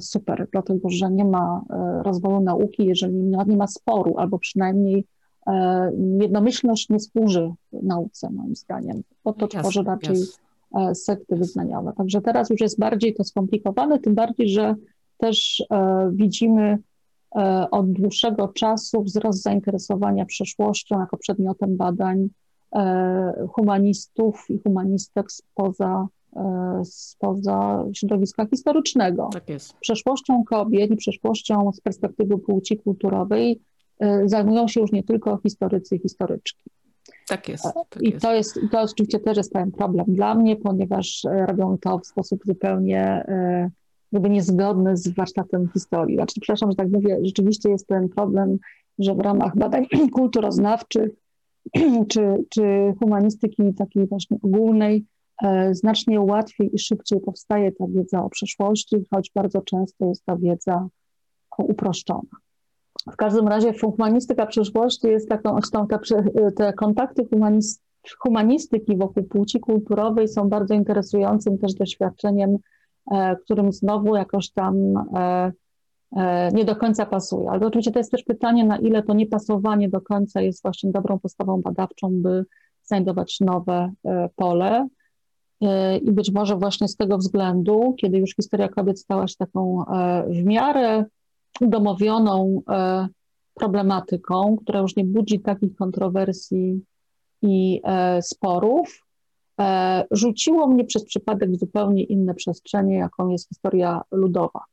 super, 0.00 0.48
dlatego 0.52 0.88
że 0.90 1.10
nie 1.10 1.24
ma 1.24 1.62
rozwoju 2.02 2.40
nauki, 2.40 2.86
jeżeli 2.86 3.14
nie 3.46 3.56
ma 3.56 3.66
sporu, 3.66 4.14
albo 4.18 4.38
przynajmniej 4.38 5.04
jednomyślność 6.20 6.88
nie 6.88 7.00
służy 7.00 7.50
nauce, 7.72 8.30
moim 8.30 8.56
zdaniem, 8.56 9.02
bo 9.24 9.32
to 9.32 9.46
yes, 9.46 9.52
tworzy 9.52 9.82
raczej 9.82 10.16
yes. 10.16 11.04
sekty 11.04 11.36
wyznaniowe. 11.36 11.92
Także 11.96 12.20
teraz 12.20 12.50
już 12.50 12.60
jest 12.60 12.78
bardziej 12.78 13.14
to 13.14 13.24
skomplikowane, 13.24 13.98
tym 13.98 14.14
bardziej, 14.14 14.48
że 14.48 14.74
też 15.18 15.64
widzimy 16.12 16.78
od 17.70 17.92
dłuższego 17.92 18.48
czasu 18.48 19.02
wzrost 19.02 19.42
zainteresowania 19.42 20.24
przeszłością 20.24 21.00
jako 21.00 21.16
przedmiotem 21.16 21.76
badań 21.76 22.28
humanistów 23.48 24.46
i 24.48 24.58
humanistek 24.58 25.32
spoza 25.32 26.08
spoza 26.84 27.84
środowiska 27.94 28.46
historycznego. 28.46 29.30
Tak 29.32 29.48
jest. 29.48 29.74
Przeszłością 29.76 30.44
kobiet 30.44 30.90
i 30.90 30.96
przeszłością 30.96 31.72
z 31.72 31.80
perspektywy 31.80 32.38
płci 32.38 32.76
kulturowej 32.76 33.60
e, 33.98 34.28
zajmują 34.28 34.68
się 34.68 34.80
już 34.80 34.92
nie 34.92 35.02
tylko 35.02 35.38
historycy 35.42 35.96
i 35.96 35.98
historyczki. 35.98 36.70
Tak 37.28 37.48
jest. 37.48 37.64
Tak 37.64 38.02
I 38.02 38.12
to 38.12 38.34
jest, 38.34 38.60
to 38.72 38.80
oczywiście 38.80 39.20
też 39.20 39.36
jest 39.36 39.52
pewien 39.52 39.72
problem 39.72 40.06
dla 40.08 40.34
mnie, 40.34 40.56
ponieważ 40.56 41.24
e, 41.24 41.46
robią 41.46 41.78
to 41.78 41.98
w 41.98 42.06
sposób 42.06 42.40
zupełnie 42.44 43.02
e, 43.02 43.70
jakby 44.14 44.30
niezgodny 44.30 44.96
z 44.96 45.08
warsztatem 45.08 45.68
historii. 45.72 46.16
Znaczy, 46.16 46.40
przepraszam, 46.40 46.70
że 46.70 46.76
tak 46.76 46.88
mówię, 46.88 47.18
rzeczywiście 47.22 47.70
jest 47.70 47.86
ten 47.86 48.08
problem, 48.08 48.58
że 48.98 49.14
w 49.14 49.20
ramach 49.20 49.56
badań 49.56 49.86
kulturoznawczych 50.16 51.10
czy, 52.10 52.44
czy 52.48 52.94
humanistyki 53.00 53.74
takiej 53.74 54.06
właśnie 54.06 54.36
ogólnej 54.42 55.04
E, 55.42 55.74
znacznie 55.74 56.20
łatwiej 56.20 56.74
i 56.74 56.78
szybciej 56.78 57.20
powstaje 57.20 57.72
ta 57.72 57.84
wiedza 57.88 58.24
o 58.24 58.30
przeszłości, 58.30 58.96
choć 59.10 59.30
bardzo 59.34 59.62
często 59.62 60.04
jest 60.06 60.24
ta 60.24 60.36
wiedza 60.36 60.88
uproszczona. 61.58 62.22
W 63.12 63.16
każdym 63.16 63.48
razie 63.48 63.72
humanistyka 63.78 64.46
przyszłości 64.46 65.06
jest 65.06 65.28
taką, 65.28 65.52
zresztą 65.52 65.86
te, 65.86 65.98
te 66.56 66.72
kontakty 66.72 67.28
humanistyki 68.18 68.96
wokół 68.96 69.22
płci 69.22 69.60
kulturowej 69.60 70.28
są 70.28 70.48
bardzo 70.48 70.74
interesującym 70.74 71.58
też 71.58 71.74
doświadczeniem, 71.74 72.50
e, 72.50 72.58
którym 73.44 73.72
znowu 73.72 74.16
jakoś 74.16 74.50
tam 74.50 74.74
e, 75.14 75.52
nie 76.52 76.64
do 76.64 76.76
końca 76.76 77.06
pasuje. 77.06 77.50
Ale 77.50 77.66
oczywiście 77.66 77.92
to 77.92 77.98
jest 77.98 78.10
też 78.10 78.22
pytanie, 78.22 78.64
na 78.64 78.78
ile 78.78 79.02
to 79.02 79.14
niepasowanie 79.14 79.88
do 79.88 80.00
końca 80.00 80.40
jest 80.40 80.62
właśnie 80.62 80.90
dobrą 80.92 81.18
postawą 81.18 81.60
badawczą, 81.60 82.10
by 82.10 82.44
znajdować 82.82 83.40
nowe 83.40 83.92
pole. 84.36 84.88
E, 85.64 85.98
I 85.98 86.12
być 86.12 86.32
może 86.32 86.56
właśnie 86.56 86.88
z 86.88 86.96
tego 86.96 87.18
względu, 87.18 87.94
kiedy 87.98 88.18
już 88.18 88.34
historia 88.36 88.68
kobiet 88.68 89.00
stała 89.00 89.28
się 89.28 89.36
taką 89.38 89.84
e, 89.86 90.24
w 90.28 90.44
miarę 90.44 91.04
udomowioną 91.60 92.62
e, 92.68 93.08
problematyką, 93.54 94.56
która 94.62 94.80
już 94.80 94.96
nie 94.96 95.04
budzi 95.04 95.40
takich 95.40 95.76
kontrowersji 95.76 96.84
i 97.42 97.80
sporów, 98.20 99.03
rzuciło 100.10 100.66
mnie 100.66 100.84
przez 100.84 101.04
przypadek 101.04 101.50
w 101.50 101.58
zupełnie 101.58 102.02
inne 102.02 102.34
przestrzenie, 102.34 102.96
jaką 102.96 103.28
jest 103.28 103.48
historia 103.48 104.00
ludowa, 104.10 104.64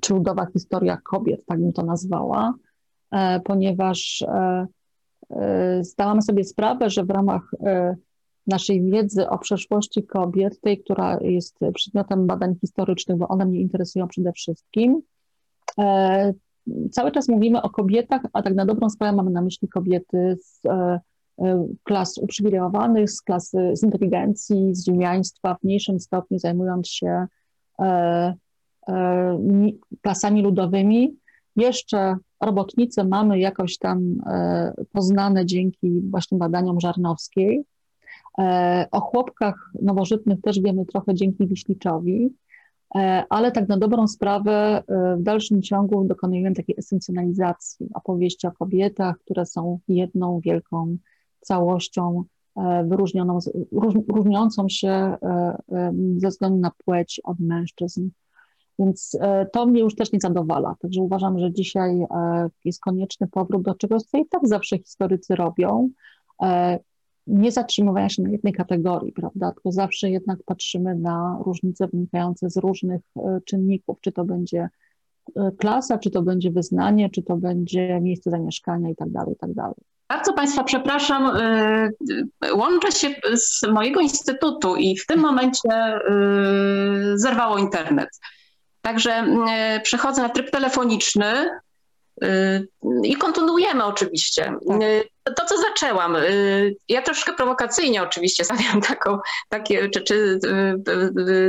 czy 0.00 0.14
ludowa 0.14 0.46
historia 0.46 0.96
kobiet, 0.96 1.46
tak 1.46 1.60
bym 1.60 1.72
to 1.72 1.82
nazwała, 1.82 2.54
ponieważ 3.44 4.24
zdałam 5.80 6.22
sobie 6.22 6.44
sprawę, 6.44 6.90
że 6.90 7.04
w 7.04 7.10
ramach 7.10 7.50
naszej 8.46 8.90
wiedzy 8.90 9.28
o 9.28 9.38
przeszłości 9.38 10.02
kobiet, 10.02 10.60
tej, 10.60 10.82
która 10.82 11.18
jest 11.20 11.58
przedmiotem 11.74 12.26
badań 12.26 12.54
historycznych, 12.60 13.18
bo 13.18 13.28
one 13.28 13.46
mnie 13.46 13.60
interesują 13.60 14.08
przede 14.08 14.32
wszystkim. 14.32 15.02
E, 15.78 16.32
cały 16.90 17.12
czas 17.12 17.28
mówimy 17.28 17.62
o 17.62 17.70
kobietach, 17.70 18.22
a 18.32 18.42
tak 18.42 18.54
na 18.54 18.66
dobrą 18.66 18.90
sprawę 18.90 19.16
mamy 19.16 19.30
na 19.30 19.42
myśli 19.42 19.68
kobiety 19.68 20.36
z 20.40 20.66
e, 20.66 20.70
e, 20.70 21.00
klas 21.82 22.18
uprzywilejowanych, 22.18 23.10
z 23.10 23.22
klasy, 23.22 23.70
z 23.74 23.82
inteligencji, 23.82 24.74
z 24.74 24.84
ziemiaństwa, 24.84 25.54
w 25.54 25.64
mniejszym 25.64 26.00
stopniu 26.00 26.38
zajmując 26.38 26.88
się 26.88 27.26
klasami 30.02 30.42
ludowymi. 30.42 31.16
Jeszcze 31.56 32.16
robotnice 32.40 33.04
mamy 33.04 33.38
jakoś 33.38 33.78
tam 33.78 34.14
poznane 34.92 35.46
dzięki 35.46 36.00
właśnie 36.10 36.38
badaniom 36.38 36.80
Żarnowskiej, 36.80 37.64
E, 38.38 38.86
o 38.90 39.00
chłopkach 39.00 39.70
nowożytnych 39.82 40.40
też 40.40 40.60
wiemy 40.60 40.86
trochę 40.86 41.14
dzięki 41.14 41.46
Wiśliczowi, 41.46 42.34
e, 42.96 43.24
ale 43.30 43.52
tak 43.52 43.68
na 43.68 43.76
dobrą 43.76 44.08
sprawę 44.08 44.82
e, 44.88 45.16
w 45.16 45.22
dalszym 45.22 45.62
ciągu 45.62 46.04
dokonujemy 46.04 46.54
takiej 46.54 46.74
esencjonalizacji 46.78 47.88
opowieści 47.94 48.46
o 48.46 48.52
kobietach, 48.52 49.18
które 49.18 49.46
są 49.46 49.78
jedną 49.88 50.40
wielką 50.40 50.96
całością 51.40 52.24
wyróżnioną, 52.84 53.38
różniącą 54.08 54.68
się 54.68 55.16
ze 56.16 56.28
względu 56.28 56.58
na 56.58 56.70
płeć 56.84 57.20
od 57.24 57.40
mężczyzn. 57.40 58.08
Więc 58.78 59.18
to 59.52 59.66
mnie 59.66 59.80
już 59.80 59.94
też 59.94 60.12
nie 60.12 60.20
zadowala. 60.20 60.76
Także 60.80 61.02
uważam, 61.02 61.38
że 61.38 61.52
dzisiaj 61.52 62.06
jest 62.64 62.80
konieczny 62.80 63.28
powrót 63.28 63.62
do 63.62 63.74
czegoś, 63.74 64.02
co 64.02 64.18
i 64.18 64.26
tak 64.26 64.48
zawsze 64.48 64.78
historycy 64.78 65.34
robią, 65.34 65.90
nie 67.30 67.52
zatrzymywania 67.52 68.08
się 68.08 68.22
na 68.22 68.30
jednej 68.30 68.52
kategorii, 68.52 69.12
prawda, 69.12 69.52
tylko 69.52 69.72
zawsze 69.72 70.10
jednak 70.10 70.38
patrzymy 70.46 70.94
na 70.94 71.38
różnice 71.46 71.88
wynikające 71.88 72.50
z 72.50 72.56
różnych 72.56 73.00
e, 73.16 73.40
czynników, 73.44 74.00
czy 74.00 74.12
to 74.12 74.24
będzie 74.24 74.68
e, 75.36 75.50
klasa, 75.58 75.98
czy 75.98 76.10
to 76.10 76.22
będzie 76.22 76.50
wyznanie, 76.50 77.10
czy 77.10 77.22
to 77.22 77.36
będzie 77.36 78.00
miejsce 78.00 78.30
zamieszkania 78.30 78.90
i 78.90 78.96
tak 78.96 79.10
dalej, 79.10 79.34
i 79.34 79.38
tak 79.38 79.54
dalej. 79.54 79.76
Bardzo 80.10 80.32
Państwa 80.32 80.64
przepraszam, 80.64 81.36
e, 81.36 82.54
łączę 82.54 82.92
się 82.92 83.14
z 83.34 83.62
mojego 83.62 84.00
instytutu 84.00 84.76
i 84.76 84.96
w 84.96 85.06
tym 85.06 85.20
momencie 85.20 86.00
zerwało 87.14 87.58
internet. 87.58 88.08
Także 88.82 89.24
przechodzę 89.82 90.22
na 90.22 90.28
tryb 90.28 90.50
telefoniczny. 90.50 91.50
Y, 92.24 92.68
I 93.04 93.16
kontynuujemy 93.16 93.84
oczywiście. 93.84 94.54
Tak. 94.68 94.82
Y, 94.82 95.04
to, 95.36 95.44
co 95.46 95.54
zaczęłam, 95.58 96.16
y, 96.16 96.76
ja 96.88 97.02
troszkę 97.02 97.32
prowokacyjnie 97.32 98.02
oczywiście 98.02 98.44
stawiam 98.44 98.80
taką, 98.88 99.18
takie, 99.48 99.88
czy, 99.88 100.02
czy 100.02 100.38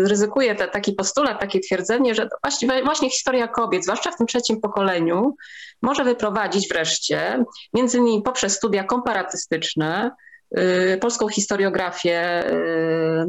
ryzykuję 0.05 0.55
te, 0.55 0.67
taki 0.67 0.93
postulat, 0.93 1.39
takie 1.39 1.59
twierdzenie, 1.59 2.15
że 2.15 2.29
właśnie, 2.43 2.83
właśnie 2.83 3.09
historia 3.09 3.47
kobiet, 3.47 3.83
zwłaszcza 3.83 4.11
w 4.11 4.17
tym 4.17 4.27
trzecim 4.27 4.61
pokoleniu, 4.61 5.35
może 5.81 6.03
wyprowadzić 6.03 6.67
wreszcie, 6.69 7.43
między 7.73 7.97
innymi 7.97 8.21
poprzez 8.21 8.53
studia 8.53 8.83
komparatystyczne, 8.83 10.11
polską 11.01 11.27
historiografię 11.27 12.43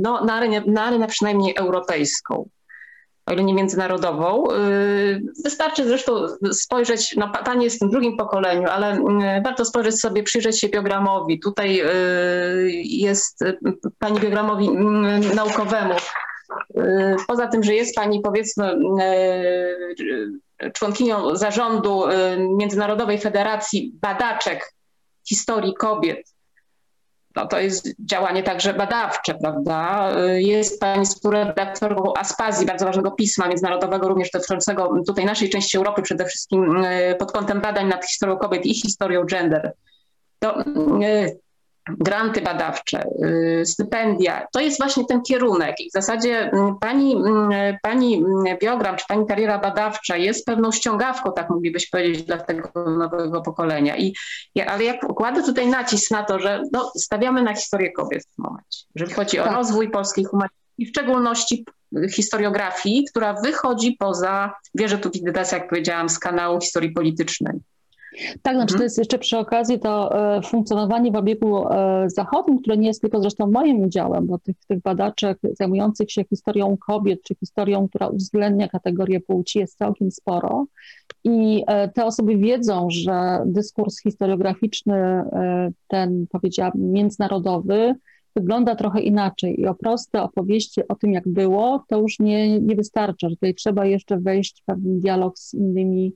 no, 0.00 0.24
na, 0.24 0.34
arenę, 0.34 0.62
na 0.66 0.84
arenę 0.84 1.06
przynajmniej 1.06 1.54
europejską 1.56 2.48
o 3.26 3.32
ile 3.32 3.44
nie 3.44 3.54
międzynarodową. 3.54 4.50
Y, 4.50 5.22
wystarczy 5.44 5.84
zresztą 5.84 6.26
spojrzeć, 6.52 7.16
no 7.16 7.32
pani 7.44 7.64
jest 7.64 7.76
w 7.76 7.78
tym 7.78 7.90
drugim 7.90 8.16
pokoleniu, 8.16 8.68
ale 8.68 8.96
y, 8.96 9.42
warto 9.44 9.64
spojrzeć 9.64 10.00
sobie, 10.00 10.22
przyjrzeć 10.22 10.60
się 10.60 10.68
biogramowi. 10.68 11.40
Tutaj 11.40 11.80
y, 11.80 12.72
jest 12.84 13.44
pani 13.98 14.20
biogramowi 14.20 14.70
naukowemu. 15.34 15.94
Poza 17.26 17.48
tym, 17.48 17.62
że 17.62 17.74
jest 17.74 17.94
pani 17.94 18.20
powiedzmy 18.20 18.76
członkinią 20.74 21.36
zarządu 21.36 22.04
Międzynarodowej 22.56 23.18
Federacji 23.18 23.92
Badaczek 24.00 24.74
Historii 25.28 25.74
Kobiet, 25.74 26.31
no 27.36 27.46
to 27.46 27.60
jest 27.60 27.88
działanie 27.98 28.42
także 28.42 28.74
badawcze, 28.74 29.34
prawda? 29.34 30.10
Jest 30.36 30.80
pani 30.80 31.06
współredaktorką 31.06 32.14
Aspazji, 32.16 32.66
bardzo 32.66 32.86
ważnego 32.86 33.10
pisma 33.10 33.48
międzynarodowego, 33.48 34.08
również 34.08 34.30
dotyczącego 34.30 34.94
tutaj 35.06 35.24
naszej 35.24 35.50
części 35.50 35.76
Europy, 35.76 36.02
przede 36.02 36.24
wszystkim 36.24 36.84
e, 36.84 37.14
pod 37.14 37.32
kątem 37.32 37.60
badań 37.60 37.88
nad 37.88 38.06
historią 38.06 38.36
kobiet 38.36 38.66
i 38.66 38.74
historią 38.74 39.24
gender. 39.24 39.72
To 40.38 40.60
e, 40.60 40.64
granty 41.88 42.40
badawcze, 42.40 43.04
y, 43.60 43.66
stypendia. 43.66 44.46
To 44.52 44.60
jest 44.60 44.78
właśnie 44.78 45.04
ten 45.04 45.22
kierunek 45.22 45.80
i 45.80 45.88
w 45.88 45.92
zasadzie 45.92 46.52
mm, 46.52 46.78
pani, 46.78 47.16
mm, 47.16 47.76
pani 47.82 48.16
mm, 48.16 48.58
biogram 48.58 48.96
czy 48.96 49.04
pani 49.08 49.26
kariera 49.26 49.58
badawcza 49.58 50.16
jest 50.16 50.46
pewną 50.46 50.72
ściągawką, 50.72 51.32
tak 51.32 51.50
moglibyśmy 51.50 51.98
powiedzieć, 51.98 52.22
dla 52.22 52.38
tego 52.38 52.90
nowego 52.90 53.42
pokolenia. 53.42 53.96
I, 53.96 54.14
ale 54.66 54.84
ja 54.84 54.98
kładę 54.98 55.42
tutaj 55.42 55.66
nacisk 55.66 56.10
na 56.10 56.22
to, 56.22 56.38
że 56.38 56.62
no, 56.72 56.92
stawiamy 56.96 57.42
na 57.42 57.54
historię 57.54 57.92
kobiet 57.92 58.22
w 58.22 58.36
tym 58.36 58.44
momencie, 58.44 58.84
jeżeli 58.94 59.14
chodzi 59.14 59.38
o 59.38 59.44
tak. 59.44 59.54
rozwój 59.54 59.90
polskiej 59.90 60.24
humanistyki, 60.24 60.86
w 60.86 60.88
szczególności 60.88 61.64
historiografii, 62.10 63.04
która 63.10 63.34
wychodzi 63.34 63.96
poza, 63.98 64.54
wierzę 64.74 64.98
tu 64.98 65.10
w 65.10 65.52
jak 65.52 65.68
powiedziałam, 65.68 66.08
z 66.08 66.18
kanału 66.18 66.60
historii 66.60 66.90
politycznej. 66.90 67.60
Tak, 68.42 68.54
znaczy 68.54 68.74
Mhm. 68.74 68.78
to 68.78 68.82
jest 68.84 68.98
jeszcze 68.98 69.18
przy 69.18 69.38
okazji 69.38 69.78
to 69.78 70.20
e, 70.36 70.42
funkcjonowanie 70.42 71.12
w 71.12 71.16
obiegu 71.16 71.68
e, 71.68 72.04
zachodnim, 72.06 72.58
które 72.58 72.76
nie 72.76 72.88
jest 72.88 73.00
tylko 73.00 73.20
zresztą 73.20 73.50
moim 73.50 73.80
udziałem, 73.80 74.26
bo 74.26 74.38
tych, 74.38 74.56
tych 74.68 74.82
badaczek 74.82 75.38
zajmujących 75.58 76.12
się 76.12 76.24
historią 76.24 76.76
kobiet, 76.76 77.22
czy 77.22 77.34
historią, 77.34 77.88
która 77.88 78.08
uwzględnia 78.08 78.68
kategorię 78.68 79.20
płci 79.20 79.58
jest 79.58 79.78
całkiem 79.78 80.10
sporo. 80.10 80.66
I 81.24 81.64
e, 81.66 81.88
te 81.88 82.04
osoby 82.04 82.36
wiedzą, 82.36 82.88
że 82.90 83.42
dyskurs 83.46 84.00
historiograficzny, 84.00 85.22
ten 85.88 86.26
powiedziałabym 86.30 86.92
międzynarodowy, 86.92 87.94
wygląda 88.36 88.74
trochę 88.74 89.00
inaczej 89.00 89.60
i 89.60 89.66
o 89.66 89.74
proste 89.74 90.22
opowieści 90.22 90.88
o 90.88 90.94
tym, 90.94 91.12
jak 91.12 91.28
było, 91.28 91.84
to 91.88 92.00
już 92.00 92.18
nie, 92.18 92.60
nie 92.60 92.76
wystarcza, 92.76 93.28
że 93.28 93.36
tutaj 93.36 93.54
trzeba 93.54 93.86
jeszcze 93.86 94.18
wejść 94.18 94.62
w 94.62 94.64
pewien 94.64 95.00
dialog 95.00 95.38
z 95.38 95.54
innymi 95.54 96.14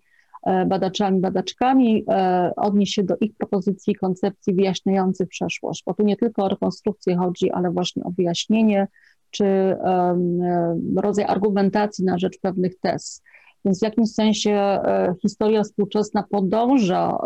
badaczami, 0.67 1.21
badaczkami, 1.21 2.05
e, 2.11 2.53
odnieść 2.57 2.95
się 2.95 3.03
do 3.03 3.17
ich 3.21 3.37
propozycji, 3.37 3.95
koncepcji 3.95 4.55
wyjaśniających 4.55 5.29
przeszłość, 5.29 5.83
bo 5.87 5.95
tu 5.95 6.03
nie 6.03 6.17
tylko 6.17 6.45
o 6.45 6.49
rekonstrukcję 6.49 7.17
chodzi, 7.17 7.51
ale 7.51 7.71
właśnie 7.71 8.05
o 8.05 8.11
wyjaśnienie 8.11 8.89
czy 9.31 9.45
e, 9.45 10.19
rodzaj 10.97 11.25
argumentacji 11.25 12.05
na 12.05 12.19
rzecz 12.19 12.39
pewnych 12.41 12.79
tez. 12.79 13.23
Więc 13.65 13.79
w 13.79 13.83
jakimś 13.83 14.13
sensie 14.13 14.51
e, 14.51 15.15
historia 15.23 15.63
współczesna 15.63 16.25
podąża 16.31 17.19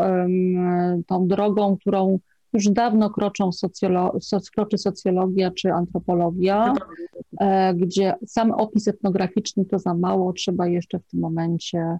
tą 1.06 1.28
drogą, 1.28 1.76
którą 1.76 2.18
już 2.52 2.68
dawno 2.68 3.10
kroczą 3.10 3.52
socjolo, 3.52 4.12
soc, 4.20 4.50
kroczy 4.50 4.78
socjologia 4.78 5.50
czy 5.50 5.72
antropologia, 5.72 6.74
e, 7.40 7.74
gdzie 7.74 8.14
sam 8.26 8.50
opis 8.50 8.88
etnograficzny 8.88 9.64
to 9.64 9.78
za 9.78 9.94
mało, 9.94 10.32
trzeba 10.32 10.66
jeszcze 10.68 10.98
w 10.98 11.06
tym 11.06 11.20
momencie 11.20 11.78
e, 11.78 11.98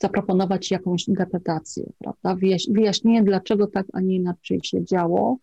zaproponować 0.00 0.70
jakąś 0.70 1.08
interpretację, 1.08 1.92
prawda? 1.98 2.34
Wyjaś, 2.34 2.66
wyjaśnienie, 2.70 3.22
dlaczego 3.22 3.66
tak, 3.66 3.86
a 3.92 4.00
nie 4.00 4.16
inaczej 4.16 4.60
się 4.62 4.84
działo, 4.84 5.38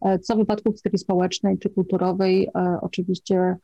e, 0.00 0.18
co 0.18 0.34
w 0.34 0.38
wypadku 0.38 0.72
historii 0.72 0.98
społecznej 0.98 1.58
czy 1.58 1.70
kulturowej 1.70 2.48
e, 2.54 2.78
oczywiście 2.80 3.56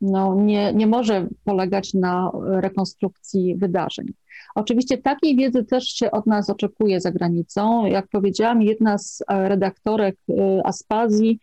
no, 0.00 0.34
nie, 0.34 0.74
nie 0.74 0.86
może 0.86 1.28
polegać 1.44 1.94
na 1.94 2.30
rekonstrukcji 2.44 3.56
wydarzeń. 3.56 4.06
Oczywiście 4.54 4.98
takiej 4.98 5.36
wiedzy 5.36 5.64
też 5.64 5.84
się 5.84 6.10
od 6.10 6.26
nas 6.26 6.50
oczekuje 6.50 7.00
za 7.00 7.10
granicą. 7.12 7.86
Jak 7.86 8.08
powiedziałam, 8.08 8.62
jedna 8.62 8.98
z 8.98 9.22
e, 9.28 9.48
redaktorek 9.48 10.16
e, 10.28 10.66
Aspazji 10.66 11.30
e, 11.30 11.38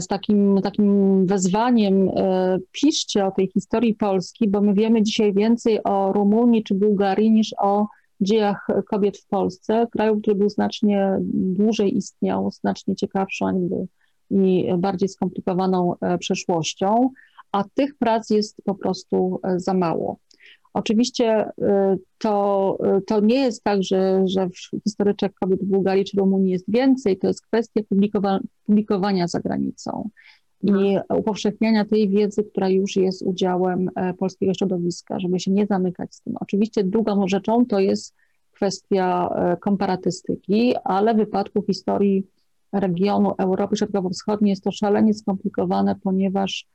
z 0.00 0.06
takim, 0.06 0.60
takim 0.62 1.26
wezwaniem 1.26 2.10
piszcie 2.72 3.26
o 3.26 3.30
tej 3.30 3.48
historii 3.48 3.94
Polski, 3.94 4.48
bo 4.48 4.60
my 4.60 4.74
wiemy 4.74 5.02
dzisiaj 5.02 5.34
więcej 5.34 5.82
o 5.84 6.12
Rumunii 6.12 6.64
czy 6.64 6.74
Bułgarii 6.74 7.30
niż 7.30 7.54
o 7.58 7.86
dziejach 8.20 8.66
kobiet 8.90 9.18
w 9.18 9.26
Polsce, 9.26 9.86
kraju, 9.92 10.20
który 10.20 10.36
był 10.36 10.48
znacznie 10.48 11.18
dłużej 11.32 11.96
istniał, 11.96 12.50
znacznie 12.50 12.96
ciekawszą 12.96 13.68
i 14.30 14.68
bardziej 14.78 15.08
skomplikowaną 15.08 15.94
przeszłością, 16.18 17.10
a 17.52 17.64
tych 17.74 17.94
prac 17.98 18.30
jest 18.30 18.62
po 18.64 18.74
prostu 18.74 19.40
za 19.56 19.74
mało. 19.74 20.16
Oczywiście 20.74 21.48
y, 21.48 21.98
to, 22.18 22.78
y, 22.98 23.02
to 23.02 23.20
nie 23.20 23.40
jest 23.40 23.64
tak, 23.64 23.82
że, 23.82 24.22
że 24.26 24.48
historyczek 24.84 25.34
kobiet 25.34 25.60
w 25.60 25.66
Bułgarii 25.66 26.04
czy 26.04 26.16
Rumunii 26.16 26.52
jest 26.52 26.64
więcej, 26.68 27.18
to 27.18 27.26
jest 27.26 27.46
kwestia 27.46 27.80
publikowa 27.88 28.40
publikowania 28.66 29.28
za 29.28 29.40
granicą 29.40 30.10
i 30.62 30.98
upowszechniania 31.16 31.84
tej 31.84 32.08
wiedzy, 32.08 32.44
która 32.44 32.68
już 32.68 32.96
jest 32.96 33.22
udziałem 33.22 33.90
e, 33.96 34.14
polskiego 34.14 34.54
środowiska, 34.54 35.20
żeby 35.20 35.40
się 35.40 35.50
nie 35.50 35.66
zamykać 35.66 36.14
z 36.14 36.20
tym. 36.20 36.34
Oczywiście 36.40 36.84
drugą 36.84 37.28
rzeczą 37.28 37.66
to 37.66 37.80
jest 37.80 38.14
kwestia 38.52 39.28
e, 39.28 39.56
komparatystyki, 39.56 40.74
ale 40.84 41.14
w 41.14 41.16
wypadku 41.16 41.62
historii 41.62 42.26
regionu 42.72 43.34
Europy 43.38 43.76
Środkowo-Wschodniej 43.76 44.50
jest 44.50 44.64
to 44.64 44.72
szalenie 44.72 45.14
skomplikowane, 45.14 45.96
ponieważ 46.02 46.66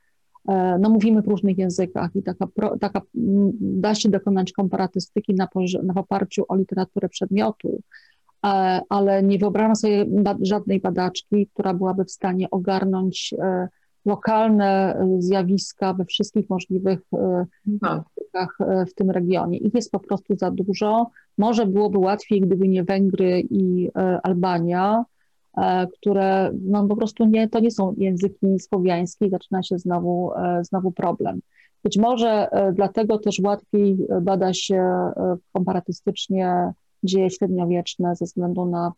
no 0.78 0.90
mówimy 0.90 1.22
w 1.22 1.28
różnych 1.28 1.58
językach 1.58 2.16
i 2.16 2.22
taka, 2.22 2.46
taka 2.80 3.00
da 3.60 3.94
się 3.94 4.08
dokonać 4.08 4.52
komparatystyki 4.52 5.34
na, 5.34 5.48
na 5.82 5.94
poparciu 5.94 6.44
o 6.48 6.56
literaturę 6.56 7.08
przedmiotu, 7.08 7.80
ale 8.88 9.22
nie 9.22 9.38
wyobrażam 9.38 9.76
sobie 9.76 10.06
żadnej 10.42 10.80
badaczki, 10.80 11.46
która 11.54 11.74
byłaby 11.74 12.04
w 12.04 12.10
stanie 12.10 12.50
ogarnąć 12.50 13.34
e, 13.38 13.68
lokalne 14.04 14.96
e, 14.96 15.16
zjawiska 15.18 15.94
we 15.94 16.04
wszystkich 16.04 16.50
możliwych 16.50 17.00
e, 17.12 17.46
No. 17.82 18.04
językach 18.18 18.58
w 18.90 18.94
tym 18.94 19.10
regionie. 19.10 19.58
Ich 19.58 19.74
jest 19.74 19.92
po 19.92 20.00
prostu 20.00 20.36
za 20.36 20.50
dużo. 20.50 21.10
Może 21.38 21.66
byłoby 21.66 21.98
łatwiej, 21.98 22.40
gdyby 22.40 22.68
nie 22.68 22.84
Węgry 22.84 23.42
i 23.50 23.90
Albania, 24.22 25.04
E, 25.08 25.13
które 26.00 26.50
no 26.62 26.88
po 26.88 26.96
prostu 26.96 27.24
nie, 27.24 27.48
to 27.48 27.60
nie 27.60 27.70
są 27.70 27.94
języki 27.98 28.60
słowiańskie 28.60 29.30
zaczyna 29.30 29.62
się 29.62 29.78
znowu, 29.78 30.32
e, 30.34 30.64
znowu 30.64 30.92
problem. 30.92 31.40
Być 31.84 31.98
może 31.98 32.50
e, 32.50 32.72
dlatego 32.72 33.18
też 33.18 33.40
łatwiej 33.44 33.98
bada 34.22 34.52
się 34.52 35.10
komparatystycznie 35.52 36.72
dzieje 37.02 37.30
średniowieczne 37.30 38.16
ze 38.16 38.24
względu 38.24 38.66
na 38.66 38.92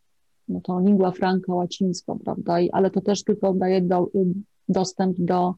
no, 0.48 0.60
tą 0.60 0.80
lingua 0.80 1.10
franca 1.10 1.54
łacińską, 1.54 2.18
prawda? 2.24 2.60
I, 2.60 2.70
ale 2.70 2.90
to 2.90 3.00
też 3.00 3.24
tylko 3.24 3.54
daje 3.54 3.80
do, 3.80 4.08
dostęp 4.68 5.16
do 5.18 5.54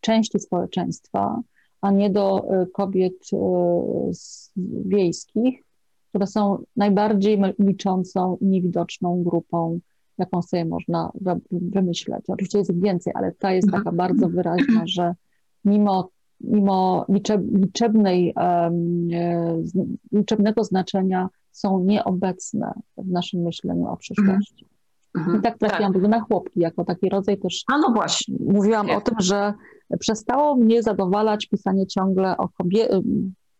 części 0.00 0.38
społeczeństwa, 0.38 1.40
a 1.80 1.90
nie 1.90 2.10
do 2.10 2.48
kobiet 2.72 3.14
wiejskich, 4.84 5.64
które 6.08 6.26
są 6.26 6.64
najbardziej 6.76 7.38
liczącą 7.58 8.36
i 8.40 8.46
niewidoczną 8.46 9.22
grupą 9.22 9.80
jaką 10.20 10.42
sobie 10.42 10.64
można 10.64 11.12
wymyśleć. 11.50 12.24
Oczywiście 12.28 12.58
jest 12.58 12.70
ich 12.70 12.82
więcej, 12.82 13.12
ale 13.16 13.32
ta 13.32 13.52
jest 13.52 13.70
taka 13.70 13.92
bardzo 13.92 14.28
wyraźna, 14.28 14.82
że 14.86 15.14
mimo, 15.64 16.10
mimo 16.40 17.04
liczeb, 17.08 17.42
liczebnej, 17.54 18.34
um, 18.36 19.08
liczebnego 20.12 20.64
znaczenia 20.64 21.28
są 21.50 21.84
nieobecne 21.84 22.72
w 22.96 23.10
naszym 23.10 23.40
myśleniu 23.40 23.86
o 23.86 23.96
przyszłości. 23.96 24.66
Mhm. 25.18 25.38
I 25.38 25.42
tak 25.42 25.58
trafiłam 25.58 25.92
tak. 25.92 26.02
na 26.02 26.20
chłopki, 26.20 26.60
jako 26.60 26.84
taki 26.84 27.08
rodzaj 27.08 27.38
też. 27.38 27.64
A 27.72 27.78
no 27.78 27.92
właśnie. 27.92 28.36
Mówiłam 28.40 28.86
Nie. 28.86 28.96
o 28.96 29.00
tym, 29.00 29.14
że 29.18 29.54
przestało 29.98 30.56
mnie 30.56 30.82
zadowalać 30.82 31.46
pisanie 31.46 31.86
ciągle 31.86 32.36
o 32.36 32.48
kobiecie. 32.48 33.00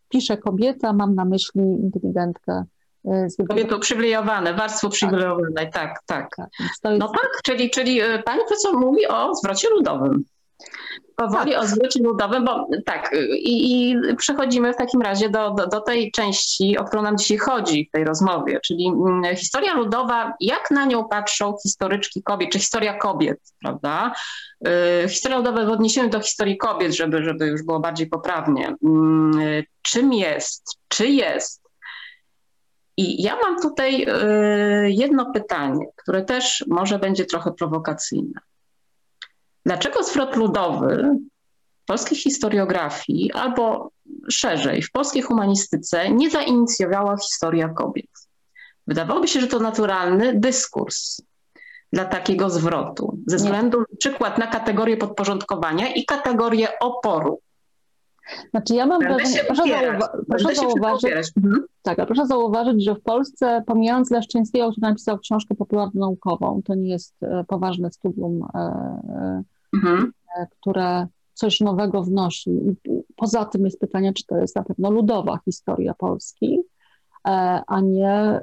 Piszę 0.09 0.37
kobieta, 0.37 0.93
mam 0.93 1.15
na 1.15 1.25
myśli 1.25 1.61
inteligentkę 1.61 2.63
E, 3.05 3.27
Kobiety 3.49 3.75
uprzywilejowane, 3.75 4.53
warstwo 4.53 4.87
uprzywilejowane, 4.87 5.51
tak, 5.55 5.71
tak. 5.71 5.99
tak. 6.05 6.29
tak. 6.81 6.99
No 6.99 7.07
tak, 7.07 7.29
czyli, 7.43 7.69
czyli 7.69 8.01
e, 8.01 8.23
pani 8.23 8.39
profesor 8.39 8.79
mówi 8.79 9.07
o 9.07 9.35
zwrocie 9.35 9.69
ludowym. 9.69 10.23
Powoli 11.15 11.51
tak. 11.51 11.63
o 11.63 11.67
zwrocie 11.67 12.03
ludowym, 12.03 12.45
bo 12.45 12.67
tak, 12.85 13.15
i, 13.35 13.81
i 13.91 13.97
przechodzimy 14.15 14.73
w 14.73 14.77
takim 14.77 15.01
razie 15.01 15.29
do, 15.29 15.51
do, 15.51 15.67
do, 15.67 15.81
tej 15.81 16.11
części, 16.11 16.77
o 16.77 16.83
którą 16.83 17.01
nam 17.01 17.17
dzisiaj 17.17 17.37
chodzi 17.37 17.87
w 17.89 17.91
tej 17.91 18.03
rozmowie, 18.03 18.59
czyli 18.65 18.87
mm, 18.87 19.35
historia 19.35 19.73
ludowa, 19.73 20.33
jak 20.39 20.71
na 20.71 20.85
nią 20.85 21.07
patrzą 21.07 21.55
historyczki 21.63 22.23
kobiet, 22.23 22.51
czy 22.51 22.59
historia 22.59 22.97
kobiet, 22.97 23.39
prawda? 23.61 24.13
E, 24.67 25.09
historia 25.09 25.37
ludowa 25.37 25.65
w 25.65 25.69
odniesieniu 25.69 26.09
do 26.09 26.19
historii 26.19 26.57
kobiet, 26.57 26.95
żeby, 26.95 27.23
żeby 27.23 27.47
już 27.47 27.63
było 27.63 27.79
bardziej 27.79 28.07
poprawnie. 28.07 28.75
Mm, 28.83 29.63
czym 29.81 30.13
jest, 30.13 30.63
czy 30.87 31.07
jest 31.07 31.60
i 32.97 33.23
ja 33.23 33.35
mam 33.35 33.61
tutaj 33.61 34.03
y, 34.03 34.91
jedno 34.91 35.31
pytanie, 35.31 35.85
które 35.95 36.25
też 36.25 36.65
może 36.67 36.99
będzie 36.99 37.25
trochę 37.25 37.51
prowokacyjne. 37.51 38.39
Dlaczego 39.65 40.03
zwrot 40.03 40.35
ludowy 40.35 41.17
w 41.83 41.85
polskiej 41.85 42.17
historiografii 42.17 43.31
albo 43.31 43.91
szerzej 44.29 44.81
w 44.81 44.91
polskiej 44.91 45.21
humanistyce 45.21 46.09
nie 46.11 46.29
zainicjowała 46.29 47.17
historia 47.17 47.69
kobiet? 47.69 48.09
Wydawałoby 48.87 49.27
się, 49.27 49.41
że 49.41 49.47
to 49.47 49.59
naturalny 49.59 50.39
dyskurs 50.39 51.21
dla 51.93 52.05
takiego 52.05 52.49
zwrotu, 52.49 53.17
ze 53.27 53.37
względu 53.37 53.79
na 53.79 53.97
przykład 53.99 54.37
na 54.37 54.47
kategorię 54.47 54.97
podporządkowania 54.97 55.93
i 55.93 56.05
kategorię 56.05 56.79
oporu. 56.79 57.41
Znaczy 58.51 58.75
ja 58.75 58.85
mam 58.85 58.99
wrażenie, 58.99 59.43
proszę, 59.47 59.63
zauwa 59.67 60.09
proszę 60.29 60.55
zauważyć, 60.55 61.31
mhm. 61.37 61.65
tak, 61.81 62.05
proszę 62.05 62.27
zauważyć, 62.27 62.83
że 62.83 62.95
w 62.95 63.01
Polsce, 63.01 63.63
pomijając 63.67 64.11
Leszczyńskiego, 64.11 64.71
który 64.71 64.87
napisał 64.87 65.19
książkę 65.19 65.55
popularno-naukową, 65.55 66.61
to 66.65 66.75
nie 66.75 66.89
jest 66.89 67.23
e, 67.23 67.43
poważne 67.47 67.91
studium, 67.91 68.43
e, 68.55 68.59
e, 68.59 69.43
mhm. 69.73 70.11
które 70.59 71.07
coś 71.33 71.59
nowego 71.59 72.03
wnosi. 72.03 72.59
Poza 73.15 73.45
tym 73.45 73.65
jest 73.65 73.79
pytanie, 73.79 74.13
czy 74.13 74.25
to 74.25 74.37
jest 74.37 74.55
na 74.55 74.63
pewno 74.63 74.91
ludowa 74.91 75.39
historia 75.45 75.93
Polski, 75.93 76.59
a 77.67 77.81
nie 77.83 78.41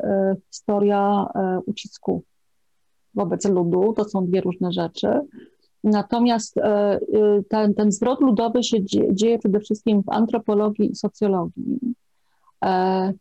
historia 0.51 1.27
ucisku 1.67 2.25
wobec 3.15 3.49
ludu. 3.49 3.93
To 3.97 4.05
są 4.05 4.27
dwie 4.27 4.41
różne 4.41 4.73
rzeczy. 4.73 5.21
Natomiast 5.85 6.59
e, 6.59 6.63
e, 6.63 7.01
ten, 7.49 7.75
ten 7.75 7.93
zwrot 7.93 8.21
ludowy 8.21 8.63
się 8.63 8.79
dzieje 9.13 9.39
przede 9.39 9.61
wszystkim 9.61 10.03
w 10.03 10.09
antropologii 10.09 10.91
i 10.91 10.95
socjologii. 10.95 11.79
E, 12.65 13.13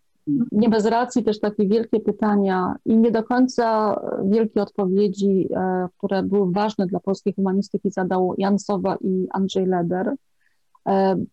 nie 0.51 0.69
bez 0.69 0.85
racji 0.85 1.23
też 1.23 1.39
takie 1.39 1.67
wielkie 1.67 1.99
pytania 1.99 2.75
i 2.85 2.97
nie 2.97 3.11
do 3.11 3.23
końca 3.23 3.99
wielkie 4.25 4.61
odpowiedzi, 4.61 5.49
które 5.97 6.23
były 6.23 6.51
ważne 6.51 6.87
dla 6.87 6.99
polskiej 6.99 7.33
humanistyki, 7.33 7.91
zadał 7.91 8.35
Jan 8.37 8.59
Sowa 8.59 8.97
i 9.01 9.27
Andrzej 9.31 9.65
Leder, 9.65 10.15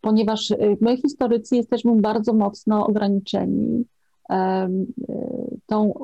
ponieważ 0.01 0.53
my 0.81 0.97
historycy 0.97 1.57
jesteśmy 1.57 2.01
bardzo 2.01 2.33
mocno 2.33 2.87
ograniczeni 2.87 3.85
tą 5.67 5.95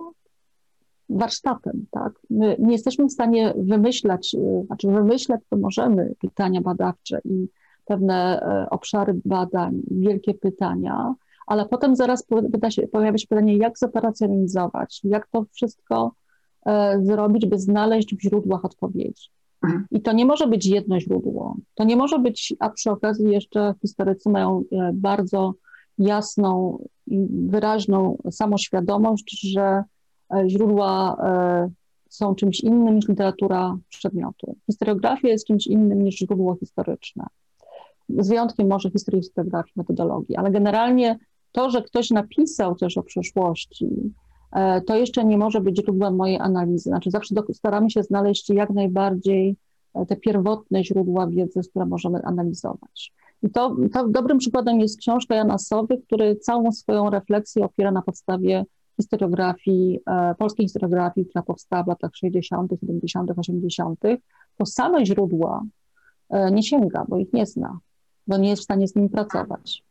warsztatem, 1.10 1.86
tak? 1.90 2.12
My 2.30 2.56
nie 2.58 2.72
jesteśmy 2.72 3.06
w 3.06 3.12
stanie 3.12 3.54
wymyślać, 3.56 4.36
znaczy 4.66 4.88
wymyślać 4.88 5.40
to 5.48 5.56
możemy 5.56 6.14
pytania 6.20 6.60
badawcze 6.60 7.20
i 7.24 7.48
pewne 7.84 8.40
obszary 8.70 9.20
badań, 9.24 9.82
wielkie 9.90 10.34
pytania, 10.34 11.14
ale 11.50 11.68
potem 11.68 11.96
zaraz 11.96 12.26
się, 12.68 12.86
pojawia 12.88 13.18
się 13.18 13.26
pytanie, 13.26 13.56
jak 13.56 13.78
zoperacjonalizować, 13.78 15.00
jak 15.04 15.26
to 15.26 15.44
wszystko 15.52 16.12
e, 16.66 16.98
zrobić, 17.02 17.46
by 17.46 17.58
znaleźć 17.58 18.14
w 18.14 18.22
źródłach 18.22 18.64
odpowiedzi. 18.64 19.28
Mhm. 19.64 19.86
I 19.90 20.02
to 20.02 20.12
nie 20.12 20.26
może 20.26 20.46
być 20.46 20.66
jedno 20.66 21.00
źródło. 21.00 21.56
To 21.74 21.84
nie 21.84 21.96
może 21.96 22.18
być, 22.18 22.54
a 22.58 22.70
przy 22.70 22.90
okazji 22.90 23.30
jeszcze 23.30 23.74
historycy 23.80 24.30
mają 24.30 24.62
e, 24.72 24.90
bardzo 24.94 25.54
jasną 25.98 26.78
i 27.06 27.26
wyraźną 27.30 28.18
samoświadomość, 28.30 29.50
że 29.52 29.62
e, 29.62 29.84
źródła 30.46 31.16
są 32.10 32.34
czymś 32.34 32.60
innym 32.60 32.96
niż 32.96 33.08
literatura 33.08 33.76
przedmiotu. 33.88 34.56
Historiografia 34.66 35.28
jest 35.28 35.46
czymś 35.46 35.66
innym 35.66 36.04
niż 36.04 36.18
źródło 36.18 36.56
historyczne. 36.56 37.26
Z 38.18 38.28
wyjątkiem 38.28 38.68
może 38.68 38.90
historii, 38.90 39.22
historiografii, 39.22 39.72
metodologii, 39.76 40.36
ale 40.36 40.50
generalnie 40.50 41.18
to, 41.52 41.70
że 41.70 41.82
ktoś 41.82 42.10
napisał 42.10 42.74
coś 42.74 42.98
o 42.98 43.02
przeszłości, 43.02 43.88
e, 44.52 44.80
to 44.80 44.96
jeszcze 44.96 45.24
nie 45.24 45.38
może 45.38 45.60
być 45.60 45.76
źródłem 45.76 46.16
mojej 46.16 46.38
analizy. 46.38 46.90
Znaczy 46.90 47.10
zawsze 47.10 47.34
staramy 47.52 47.90
się 47.90 48.02
znaleźć 48.02 48.50
jak 48.50 48.70
najbardziej 48.70 49.56
e, 49.94 50.06
te 50.06 50.16
pierwotne 50.16 50.84
źródła 50.84 51.26
wiedzy, 51.26 51.60
które 51.70 51.86
możemy 51.86 52.22
analizować. 52.22 53.12
I 53.42 53.50
to, 53.50 53.76
to 53.92 54.08
dobrym 54.08 54.38
przykładem 54.38 54.80
jest 54.80 54.98
książka 54.98 55.34
Jana 55.34 55.58
Sowy, 55.58 55.98
który 55.98 56.36
całą 56.36 56.72
swoją 56.72 57.10
refleksję 57.10 57.64
opiera 57.64 57.92
na 57.92 58.02
podstawie 58.02 58.64
historiografii, 59.02 60.00
e, 60.06 60.34
polskiej 60.38 60.66
historiografii, 60.66 61.26
która 61.26 61.42
powstała 61.42 61.82
w 61.82 61.86
latach 61.86 62.10
60., 62.14 62.72
70., 62.80 63.30
80. 63.38 64.00
To 64.56 64.66
same 64.66 65.06
źródła 65.06 65.62
nie 66.52 66.62
sięga, 66.62 67.04
bo 67.08 67.18
ich 67.18 67.32
nie 67.32 67.46
zna, 67.46 67.78
bo 68.26 68.36
nie 68.36 68.48
jest 68.50 68.62
w 68.62 68.64
stanie 68.64 68.88
z 68.88 68.96
nimi 68.96 69.08
pracować. 69.08 69.82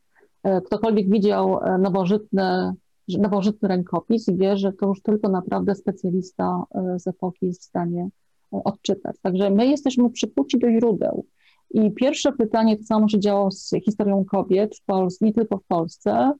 E, 0.42 0.60
ktokolwiek 0.60 1.10
widział 1.10 1.60
e, 1.64 1.78
nowożytny, 1.78 2.72
nowożytny 3.18 3.68
rękopis 3.68 4.26
wie, 4.30 4.56
że 4.56 4.72
to 4.72 4.86
już 4.86 5.02
tylko 5.02 5.28
naprawdę 5.28 5.74
specjalista 5.74 6.62
e, 6.74 6.98
z 6.98 7.06
epoki 7.06 7.46
jest 7.46 7.62
w 7.62 7.64
stanie 7.64 8.08
odczytać. 8.50 9.16
Także 9.22 9.50
my 9.50 9.66
jesteśmy 9.66 10.10
przykuci 10.10 10.58
do 10.58 10.70
źródeł. 10.70 11.26
I 11.70 11.90
pierwsze 11.90 12.32
pytanie, 12.32 12.76
to 12.76 12.82
samo 12.82 13.08
się 13.08 13.20
działo 13.20 13.50
z 13.50 13.70
historią 13.84 14.24
kobiet 14.24 14.76
w 14.76 14.84
Polsce, 14.84 15.24
nie 15.24 15.32
tylko 15.32 15.58
w 15.58 15.64
Polsce. 15.64 16.32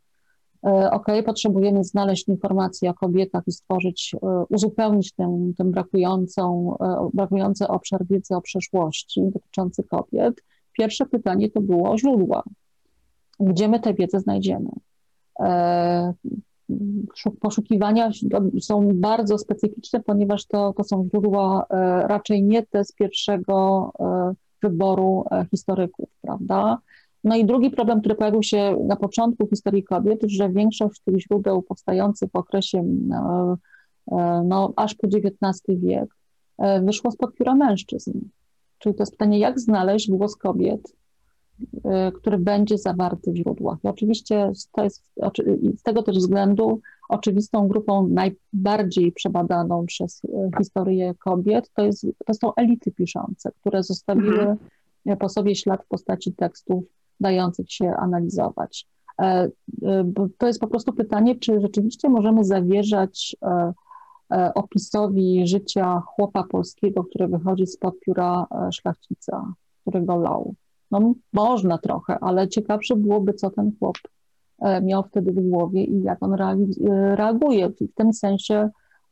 OK, 0.91 1.07
potrzebujemy 1.27 1.85
znaleźć 1.85 2.29
informacje 2.29 2.91
o 2.91 2.95
kobietach 2.95 3.43
i 3.47 3.53
stworzyć, 3.53 4.17
uzupełnić 4.49 5.13
ten, 5.13 5.55
ten 5.59 5.71
brakującą, 5.71 6.77
brakujący 7.15 7.69
obszar 7.69 8.07
wiedzy 8.07 8.35
o 8.35 8.41
przeszłości 8.41 9.23
dotyczący 9.35 9.83
kobiet. 9.83 10.45
Pierwsze 10.73 11.07
pytanie 11.07 11.51
to 11.51 11.61
było 11.61 11.91
o 11.91 11.99
źródła 11.99 12.43
gdzie 13.41 13.69
my 13.69 13.81
tę 13.81 13.95
wiedzę 13.95 14.21
znajdziemy. 14.21 14.71
E, 15.41 16.13
poszukiwania 17.41 18.11
są 18.61 18.89
bardzo 18.95 19.39
specyficzne, 19.39 20.01
ponieważ 20.01 20.47
to, 20.47 20.73
to 20.73 20.85
są 20.85 21.09
źródła 21.09 21.67
e, 21.71 21.77
raczej 22.09 22.43
nie 22.43 22.67
te 22.67 22.85
z 22.85 22.93
pierwszego 22.93 23.91
e, 24.01 24.33
wyboru 24.63 25.25
historyków, 25.51 26.09
prawda? 26.23 26.79
No 27.25 27.37
i 27.37 27.45
drugi 27.45 27.71
problem, 27.71 28.01
który 28.01 28.15
pojawił 28.15 28.43
się 28.43 28.77
na 28.89 28.97
początku 28.97 29.47
historii 29.47 29.85
kobiet, 29.85 30.21
że 30.27 30.51
większość 30.51 31.01
tych 31.01 31.21
źródeł 31.21 31.63
powstających 31.63 32.31
w 32.31 32.37
okresie 32.37 32.85
no, 34.45 34.73
aż 34.77 34.95
po 34.95 35.07
XIX 35.07 35.63
wiek 35.69 36.17
wyszło 36.83 37.11
spod 37.11 37.35
pióra 37.35 37.55
mężczyzn. 37.55 38.13
Czyli 38.79 38.95
to 38.95 39.03
jest 39.03 39.13
pytanie, 39.13 39.39
jak 39.39 39.61
znaleźć 39.61 40.11
głos 40.11 40.37
kobiet 40.37 40.93
który 42.15 42.39
będzie 42.39 42.79
zawarty 42.79 43.33
w 43.33 43.37
źródłach. 43.37 43.79
I 43.85 43.89
oczywiście 43.89 44.53
to 44.73 44.85
jest, 44.85 45.05
z 45.79 45.83
tego 45.83 46.03
też 46.03 46.17
względu 46.17 46.81
oczywistą 47.09 47.69
grupą 47.69 48.09
najbardziej 48.09 49.13
przebadaną 49.13 49.87
przez 49.87 50.23
historię 50.59 51.15
kobiet 51.19 51.71
to, 51.75 51.83
jest, 51.83 52.07
to 52.27 52.35
są 52.35 52.55
elity 52.55 52.93
piszące, 52.93 53.51
które 53.61 53.83
zostawiły 53.83 54.41
mhm. 54.41 55.19
po 55.19 55.29
sobie 55.29 55.55
ślad 55.55 55.85
w 55.85 55.89
postaci 55.89 56.33
tekstów 56.33 56.85
dających 57.21 57.73
się 57.73 57.95
analizować. 57.97 58.87
E, 59.21 59.47
y, 59.47 59.51
to 60.39 60.47
jest 60.47 60.61
po 60.61 60.67
prostu 60.67 60.93
pytanie, 60.93 61.39
czy 61.39 61.61
rzeczywiście 61.61 62.09
możemy 62.09 62.45
zawierzać 62.45 63.37
e, 63.43 63.73
e, 64.33 64.55
opisowi 64.55 65.47
życia 65.47 66.03
chłopa 66.07 66.45
polskiego, 66.45 67.05
który 67.05 67.29
wychodzi 67.29 67.67
spod 67.67 68.01
pióra 68.01 68.47
szlachcica, 68.71 69.53
który 69.83 70.03
go 70.03 70.17
lał. 70.17 70.55
No 70.91 71.15
można 71.33 71.79
trochę, 71.79 72.19
ale 72.21 72.49
ciekawsze 72.49 72.97
byłoby, 72.97 73.35
co 73.35 73.51
ten 73.51 73.73
chłop 73.79 73.99
e, 74.59 74.83
miał 74.83 75.03
wtedy 75.03 75.33
w 75.33 75.49
głowie 75.49 75.85
i 75.85 76.03
jak 76.03 76.23
on 76.23 76.35
e, 76.35 76.57
reaguje. 77.17 77.69
W 77.69 77.95
tym 77.95 78.13
sensie 78.13 78.71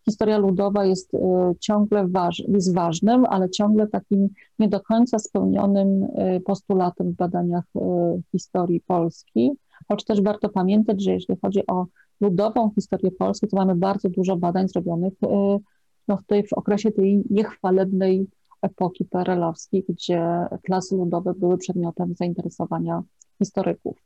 historia 0.09 0.39
ludowa 0.39 0.85
jest 0.85 1.15
e, 1.15 1.53
ciągle 1.61 2.09
waż, 2.09 2.43
jest 2.49 2.75
ważnym, 2.75 3.25
ale 3.25 3.51
ciągle 3.51 3.87
takim 3.87 4.29
nie 4.59 4.69
do 4.69 4.81
końca 4.81 5.19
spełnionym 5.19 6.07
postulatem 6.45 7.13
w 7.13 7.17
badaniach 7.17 7.65
historii 8.33 8.81
Polski. 8.81 9.53
Choć 9.89 10.05
też 10.05 10.23
warto 10.23 10.49
pamiętać, 10.49 11.03
że 11.03 11.13
jeśli 11.13 11.37
chodzi 11.43 11.67
o 11.67 11.87
ludową 12.21 12.71
historię 12.75 13.11
Polski, 13.11 13.49
to 13.49 13.57
mamy 13.57 13.75
bardzo 13.75 14.09
dużo 14.09 14.37
badań 14.37 14.69
zrobionych 14.69 15.13
no, 16.09 16.17
w, 16.17 16.25
tej, 16.27 16.47
w 16.47 16.53
okresie 16.53 16.91
tej 16.91 17.23
niechwalebnej 17.31 18.27
epoki 18.63 19.05
perelowskiej, 19.05 19.85
gdzie 19.89 20.47
klasy 20.63 20.97
ludowe 20.97 21.35
były 21.35 21.59
przedmiotem 21.59 22.15
zainteresowania 22.15 23.03
historyków. 23.39 23.97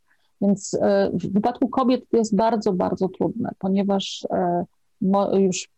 Więc 0.40 0.74
e, 0.80 1.10
w 1.14 1.32
wypadku 1.32 1.68
kobiet 1.68 2.08
to 2.10 2.16
jest 2.16 2.36
bardzo, 2.36 2.72
bardzo 2.72 3.08
trudne, 3.08 3.50
ponieważ 3.58 4.26
e, 4.30 4.64
już 5.40 5.68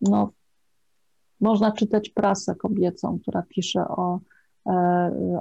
no, 0.00 0.32
można 1.40 1.72
czytać 1.72 2.08
prasę 2.08 2.54
kobiecą, 2.54 3.18
która 3.18 3.42
pisze 3.48 3.88
o, 3.88 4.20
e, 4.66 4.70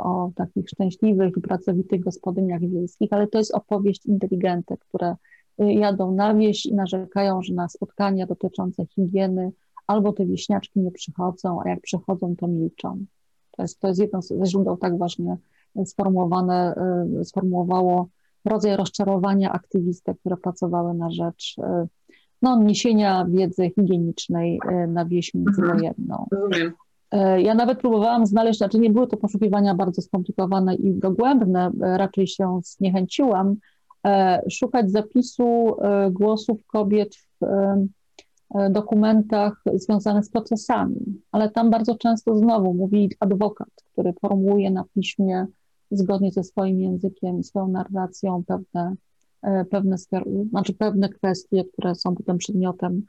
o 0.04 0.32
takich 0.36 0.70
szczęśliwych 0.70 1.38
i 1.38 1.42
pracowitych 1.42 2.02
gospodyniach 2.02 2.62
wiejskich, 2.62 3.14
ale 3.14 3.28
to 3.28 3.38
jest 3.38 3.54
opowieść 3.54 4.06
inteligentek, 4.06 4.80
które 4.80 5.16
jadą 5.58 6.12
na 6.12 6.34
wieś 6.34 6.66
i 6.66 6.76
narzekają, 6.76 7.42
że 7.42 7.54
na 7.54 7.70
spotkania 7.70 8.26
dotyczące 8.26 8.86
higieny 8.86 9.52
albo 9.88 10.14
te 10.14 10.26
wieśniaczki 10.26 10.80
nie 10.80 10.92
przychodzą, 10.92 11.62
a 11.66 11.70
jak 11.70 11.82
przychodzą, 11.82 12.36
to 12.36 12.48
milczą. 12.48 13.06
To 13.52 13.62
jest, 13.62 13.80
to 13.80 13.88
jest 13.88 14.00
jedno 14.00 14.22
ze 14.22 14.46
źródeł 14.46 14.78
tak 14.78 14.98
właśnie 14.98 15.38
sformułowane, 15.86 16.76
y, 17.22 17.26
sformułowało 17.26 18.10
rodzaj 18.46 18.76
rozczarowania 18.76 19.52
aktywistek, 19.52 20.20
które 20.20 20.38
pracowały 20.38 20.94
na 20.94 21.12
rzecz 21.12 21.56
y, 21.58 21.88
no, 22.42 22.64
niesienia 22.64 23.26
wiedzy 23.30 23.72
higienicznej 23.76 24.60
y, 24.72 24.88
na 24.88 25.06
wieś 25.06 25.34
międzywojenną. 25.34 26.28
Ja 27.38 27.54
nawet 27.54 27.80
próbowałam 27.80 28.26
znaleźć, 28.26 28.58
znaczy 28.58 28.80
nie 28.80 28.90
były 28.90 29.08
to 29.08 29.18
poszukiwania 29.18 29.76
bardzo 29.76 30.02
skomplikowane 30.02 30.76
i 30.76 30.94
dogłębne, 30.94 31.72
raczej 31.82 32.28
się 32.28 32.60
zniechęciłam, 32.64 33.56
szukać 34.50 34.92
zapisu 34.92 35.76
głosów 36.12 36.66
kobiet 36.66 37.16
w 37.16 37.46
E, 38.56 38.70
dokumentach 38.70 39.64
związanych 39.74 40.26
z 40.26 40.30
procesami, 40.30 41.22
ale 41.32 41.50
tam 41.50 41.70
bardzo 41.70 41.96
często 41.96 42.38
znowu 42.38 42.74
mówi 42.74 43.10
adwokat, 43.20 43.70
który 43.92 44.14
formułuje 44.14 44.72
na 44.72 44.84
piśmie 44.96 45.46
zgodnie 45.92 46.32
ze 46.32 46.44
swoim 46.44 46.82
językiem, 46.82 47.44
swoją 47.44 47.68
narracją 47.68 48.44
pewne, 48.48 48.82
e, 48.84 48.96
pewne, 49.70 49.96
znaczy 50.50 50.74
pewne 50.74 51.10
kwestie, 51.10 51.64
które 51.74 51.96
są 51.96 52.16
potem 52.16 52.38
przedmiotem 52.38 53.02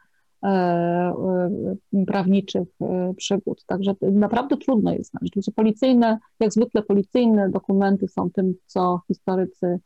e, 0.44 1.12
prawniczych 2.06 2.68
przygód. 3.16 3.64
Także 3.66 3.94
naprawdę 4.12 4.56
trudno 4.56 4.92
jest 4.92 5.10
znaleźć. 5.10 5.32
Oczywiście 5.32 5.52
policyjne, 5.52 6.18
jak 6.40 6.52
zwykle 6.52 6.82
policyjne 6.82 7.50
dokumenty 7.50 8.08
są 8.08 8.30
tym, 8.30 8.54
co 8.66 9.00
historycy, 9.08 9.78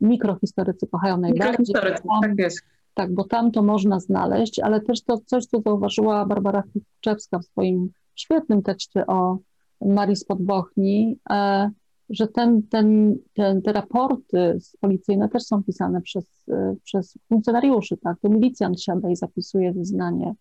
mikrohistorycy 0.00 0.86
kochają 0.86 1.16
najbardziej. 1.16 1.50
Mikrohistorycy, 1.50 2.02
tak 2.22 2.38
jest 2.38 2.62
tak, 2.94 3.14
bo 3.14 3.24
tam 3.24 3.52
to 3.52 3.62
można 3.62 4.00
znaleźć, 4.00 4.58
ale 4.58 4.80
też 4.80 5.02
to 5.02 5.18
coś, 5.18 5.46
co 5.46 5.60
zauważyła 5.60 6.26
Barbara 6.26 6.62
Chliwczewska 6.62 7.38
w 7.38 7.44
swoim 7.44 7.88
świetnym 8.14 8.62
tekście 8.62 9.06
o 9.06 9.38
Marii 9.80 10.16
z 10.16 10.24
Podbochni, 10.24 11.18
e, 11.30 11.70
że 12.10 12.28
ten, 12.28 12.62
ten, 12.62 13.16
ten, 13.34 13.62
te 13.62 13.72
raporty 13.72 14.58
policyjne 14.80 15.28
też 15.28 15.42
są 15.42 15.62
pisane 15.62 16.00
przez, 16.00 16.44
przez 16.84 17.18
funkcjonariuszy, 17.28 17.96
tak? 17.96 18.20
To 18.20 18.28
milicjant 18.28 18.82
siada 18.82 19.10
i 19.10 19.16
zapisuje 19.16 19.72
wyznanie 19.72 20.34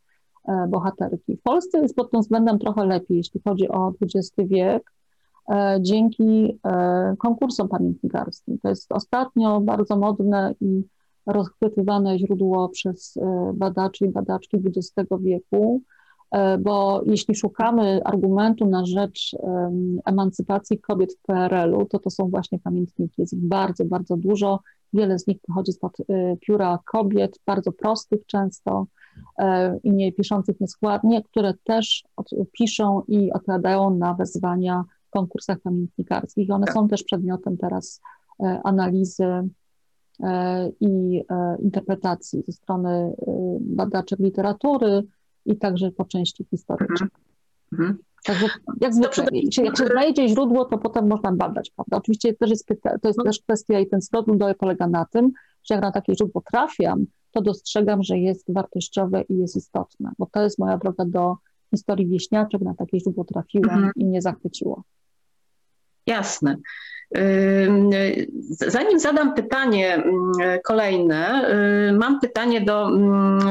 e, 0.47 0.67
bohaterki. 0.69 1.37
W 1.37 1.41
Polsce 1.41 1.79
jest 1.79 1.95
pod 1.95 2.11
tym 2.11 2.21
względem 2.21 2.59
trochę 2.59 2.85
lepiej, 2.85 3.17
jeśli 3.17 3.41
chodzi 3.47 3.69
o 3.69 3.93
XX 4.01 4.31
wiek, 4.37 4.91
e, 5.51 5.77
dzięki 5.81 6.59
e, 6.65 7.15
konkursom 7.19 7.67
pamiętnikarskim. 7.67 8.59
To 8.59 8.69
jest 8.69 8.91
ostatnio 8.91 9.61
bardzo 9.61 9.95
modne 9.97 10.55
i 10.61 10.83
rozchwytywane 11.25 12.19
źródło 12.19 12.69
przez 12.69 13.17
badaczy 13.53 14.05
i 14.05 14.09
badaczki 14.09 14.57
XX 14.57 15.09
wieku, 15.19 15.81
E, 15.81 15.98
bo 16.59 17.01
jeśli 17.05 17.35
szukamy 17.35 18.01
argumentu 18.03 18.65
na 18.65 18.85
rzecz 18.85 19.35
emancypacji 20.05 20.79
kobiet 20.79 21.13
w 21.13 21.21
PRL-u, 21.21 21.85
to 21.85 21.99
to 21.99 22.09
są 22.09 22.29
właśnie 22.29 22.59
pamiętniki. 22.59 23.21
Jest 23.21 23.33
ich 23.33 23.47
bardzo, 23.47 23.85
bardzo 23.85 24.17
dużo. 24.17 24.59
Wiele 24.93 25.19
z 25.19 25.27
nich 25.27 25.37
pochodzi 25.47 25.71
spod 25.71 25.97
e, 25.99 26.37
pióra 26.37 26.79
kobiet, 26.85 27.39
bardzo 27.45 27.71
prostych 27.71 28.25
często 28.25 28.87
e, 29.37 29.77
i 29.83 29.91
nie 29.91 30.11
piszących 30.11 30.59
nieskładnie, 30.59 31.23
które 31.23 31.53
też 31.63 32.03
piszą 32.51 33.01
i 33.07 33.31
odpowiadają 33.31 33.89
na 33.89 34.13
wezwania 34.13 34.83
w 35.07 35.09
konkursach 35.09 35.59
pamiętnikarskich. 35.59 36.51
One 36.51 36.67
są 36.73 36.87
też 36.87 37.03
przedmiotem 37.03 37.57
teraz 37.57 38.01
analizy 38.63 39.49
i 40.79 41.23
interpretacji 41.59 42.43
ze 42.47 42.51
strony 42.51 43.15
badaczek 43.59 44.19
literatury, 44.19 45.03
i 45.49 45.57
także 45.57 45.91
po 45.91 46.05
części 46.05 46.45
historycznej. 46.49 47.09
Mhm. 47.73 47.97
Także 48.25 48.47
jak 48.81 48.93
zwykle, 48.93 49.25
jak 49.63 49.77
się 49.77 49.85
znajdzie 49.85 50.27
źródło, 50.27 50.65
to 50.65 50.77
potem 50.77 51.07
można 51.07 51.31
badać, 51.31 51.71
prawda? 51.75 51.97
Oczywiście 51.97 52.33
też 52.33 52.49
jest 52.49 52.67
to 53.01 53.07
jest 53.07 53.19
też 53.25 53.39
kwestia 53.39 53.79
i 53.79 53.87
ten 53.87 54.01
zwrot 54.01 54.25
źródłowy 54.25 54.55
polega 54.55 54.87
na 54.87 55.05
tym, 55.05 55.31
że 55.63 55.75
jak 55.75 55.83
na 55.83 55.91
takie 55.91 56.15
źródło 56.15 56.43
trafiam, 56.51 57.05
to 57.31 57.41
dostrzegam, 57.41 58.03
że 58.03 58.17
jest 58.17 58.53
wartościowe 58.53 59.21
i 59.21 59.37
jest 59.37 59.55
istotne, 59.55 60.11
bo 60.19 60.25
to 60.25 60.41
jest 60.41 60.59
moja 60.59 60.77
droga 60.77 61.05
do 61.05 61.35
historii 61.75 62.07
wieśniaczek, 62.07 62.61
na 62.61 62.73
takie 62.73 62.99
źródło 62.99 63.23
trafiłam 63.23 63.75
mhm. 63.75 63.91
i 63.95 64.05
mnie 64.05 64.21
zachwyciło. 64.21 64.83
Jasne. 66.07 66.55
Zanim 68.49 68.99
zadam 68.99 69.33
pytanie 69.33 70.03
kolejne, 70.63 71.49
mam 71.93 72.19
pytanie 72.19 72.61
do 72.61 72.89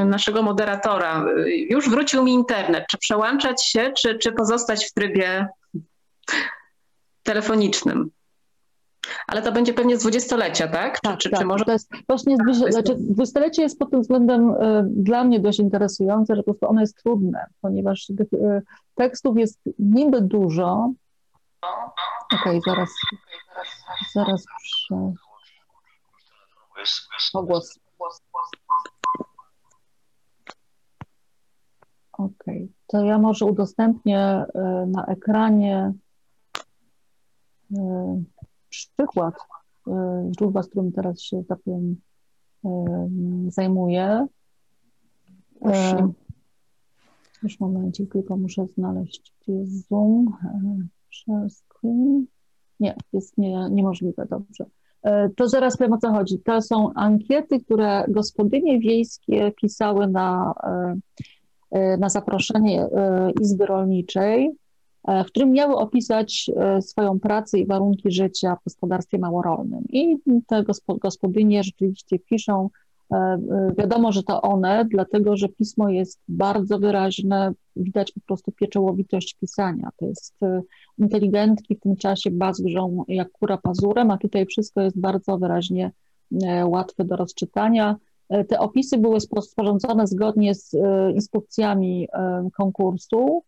naszego 0.04 0.42
moderatora. 0.42 1.24
Już 1.70 1.90
wrócił 1.90 2.24
mi 2.24 2.32
internet. 2.32 2.84
Czy 2.90 2.98
przełączać 2.98 3.66
się, 3.66 3.92
czy, 3.92 4.18
czy 4.18 4.32
pozostać 4.32 4.86
w 4.86 4.94
trybie 4.94 5.48
telefonicznym? 7.22 8.10
Ale 9.26 9.42
to 9.42 9.52
będzie 9.52 9.74
pewnie 9.74 9.96
z 9.96 10.00
dwudziestolecia, 10.00 10.68
tak? 10.68 11.00
Tak, 11.00 11.18
czy, 11.18 11.30
tak. 11.30 11.40
Czy 11.40 11.46
może... 11.46 11.64
to 11.64 11.72
jest 11.72 11.90
właśnie 12.08 12.36
znaczy, 12.70 12.94
dwudziestolecie 12.94 13.62
jest 13.62 13.78
pod 13.78 13.90
tym 13.90 14.00
względem 14.00 14.50
y, 14.50 14.84
dla 14.86 15.24
mnie 15.24 15.40
dość 15.40 15.58
interesujące, 15.58 16.36
że 16.36 16.42
po 16.42 16.44
prostu 16.44 16.68
ono 16.68 16.80
jest 16.80 17.02
trudne, 17.02 17.46
ponieważ 17.60 18.06
tych 18.06 18.32
y, 18.32 18.62
tekstów 18.94 19.38
jest 19.38 19.60
niby 19.78 20.20
dużo. 20.20 20.92
Okej, 22.34 22.58
okay, 22.58 22.60
zaraz 22.66 22.88
Zaraz 24.12 24.44
przy... 24.62 24.94
Ogłos. 27.34 27.78
Ok, 32.12 32.44
to 32.86 33.04
ja 33.04 33.18
może 33.18 33.44
udostępnię 33.44 34.18
e, 34.18 34.46
na 34.86 35.06
ekranie 35.06 35.92
e, 37.76 38.22
przykład 38.68 39.34
e, 39.86 40.30
źródła, 40.36 40.62
z 40.62 40.68
którym 40.68 40.92
teraz 40.92 41.20
się 41.20 41.44
zajmuję. 43.48 44.26
Już 47.42 47.60
momencie, 47.60 48.06
tylko 48.06 48.36
muszę 48.36 48.66
znaleźć, 48.66 49.34
gdzie 49.40 49.52
jest 49.52 49.88
Zoom. 49.88 50.36
Share 51.10 51.50
screen. 51.50 52.26
Nie, 52.80 52.96
jest 53.12 53.38
nie, 53.38 53.68
niemożliwe, 53.70 54.26
dobrze. 54.30 54.64
E, 55.02 55.28
to 55.36 55.48
zaraz 55.48 55.76
powiem 55.76 55.92
o 55.92 55.98
co 55.98 56.12
chodzi. 56.12 56.38
To 56.38 56.62
są 56.62 56.92
ankiety, 56.94 57.60
które 57.60 58.04
gospodynie 58.08 58.80
wiejskie 58.80 59.52
pisały 59.60 60.06
na, 60.06 60.54
e, 60.62 60.94
e, 61.70 61.96
na 61.96 62.08
zaproszenie 62.08 62.86
Izby 63.40 63.66
Rolniczej, 63.66 64.50
w 65.08 65.26
którym 65.26 65.52
miały 65.52 65.76
opisać 65.76 66.50
swoją 66.80 67.20
pracę 67.20 67.58
i 67.58 67.66
warunki 67.66 68.10
życia 68.10 68.56
w 68.56 68.64
gospodarstwie 68.64 69.18
małorolnym. 69.18 69.84
I 69.88 70.16
te 70.46 70.64
gospodynie 71.00 71.62
rzeczywiście 71.62 72.18
piszą 72.18 72.70
wiadomo, 73.78 74.12
że 74.12 74.22
to 74.22 74.42
one, 74.42 74.84
dlatego 74.84 75.36
że 75.36 75.48
pismo 75.48 75.88
jest 75.88 76.20
bardzo 76.28 76.78
wyraźne, 76.78 77.52
widać 77.76 78.12
po 78.12 78.20
prostu 78.20 78.52
pieczołowitość 78.52 79.36
pisania. 79.40 79.90
To 79.96 80.06
jest 80.06 80.42
e, 80.42 80.62
inteligentki 80.98 81.76
w 81.76 81.80
tym 81.80 81.96
czasie 81.96 82.30
bazgrzą 82.30 83.04
jak 83.08 83.30
kura 83.30 83.58
pazurem, 83.58 84.10
a 84.10 84.18
tutaj 84.18 84.46
wszystko 84.46 84.80
jest 84.80 85.00
bardzo 85.00 85.38
wyraźnie 85.38 85.92
łatwe 86.64 87.04
do 87.04 87.16
rozczytania. 87.16 87.96
Te 88.48 88.60
opisy 88.60 88.98
były 88.98 89.20
sporządzone 89.20 90.06
zgodnie 90.06 90.54
z 90.54 90.76
instrukcjami 91.14 92.08
konkursu, 92.56 93.42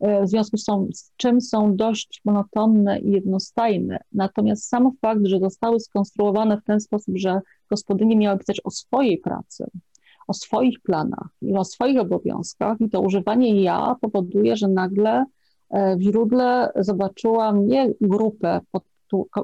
w 0.00 0.28
związku 0.28 0.56
z 0.92 1.12
czym 1.16 1.40
są 1.40 1.76
dość 1.76 2.20
monotonne 2.24 3.00
i 3.00 3.10
jednostajne. 3.10 3.98
Natomiast 4.12 4.68
sam 4.68 4.90
fakt, 5.00 5.26
że 5.26 5.38
zostały 5.38 5.80
skonstruowane 5.80 6.56
w 6.56 6.64
ten 6.64 6.80
sposób, 6.80 7.16
że 7.16 7.40
gospodynie 7.70 8.16
miały 8.16 8.38
pisać 8.38 8.60
o 8.64 8.70
swojej 8.70 9.18
pracy, 9.18 9.70
o 10.26 10.34
swoich 10.34 10.80
planach 10.80 11.28
i 11.42 11.54
o 11.54 11.64
swoich 11.64 12.00
obowiązkach, 12.00 12.80
i 12.80 12.90
to 12.90 13.00
używanie 13.00 13.62
ja 13.62 13.96
powoduje, 14.00 14.56
że 14.56 14.68
nagle 14.68 15.24
e, 15.70 15.96
w 15.96 16.00
źródle 16.00 16.72
zobaczyłam 16.76 17.66
nie 17.66 17.90
grupę, 18.00 18.60
pod, 18.70 18.84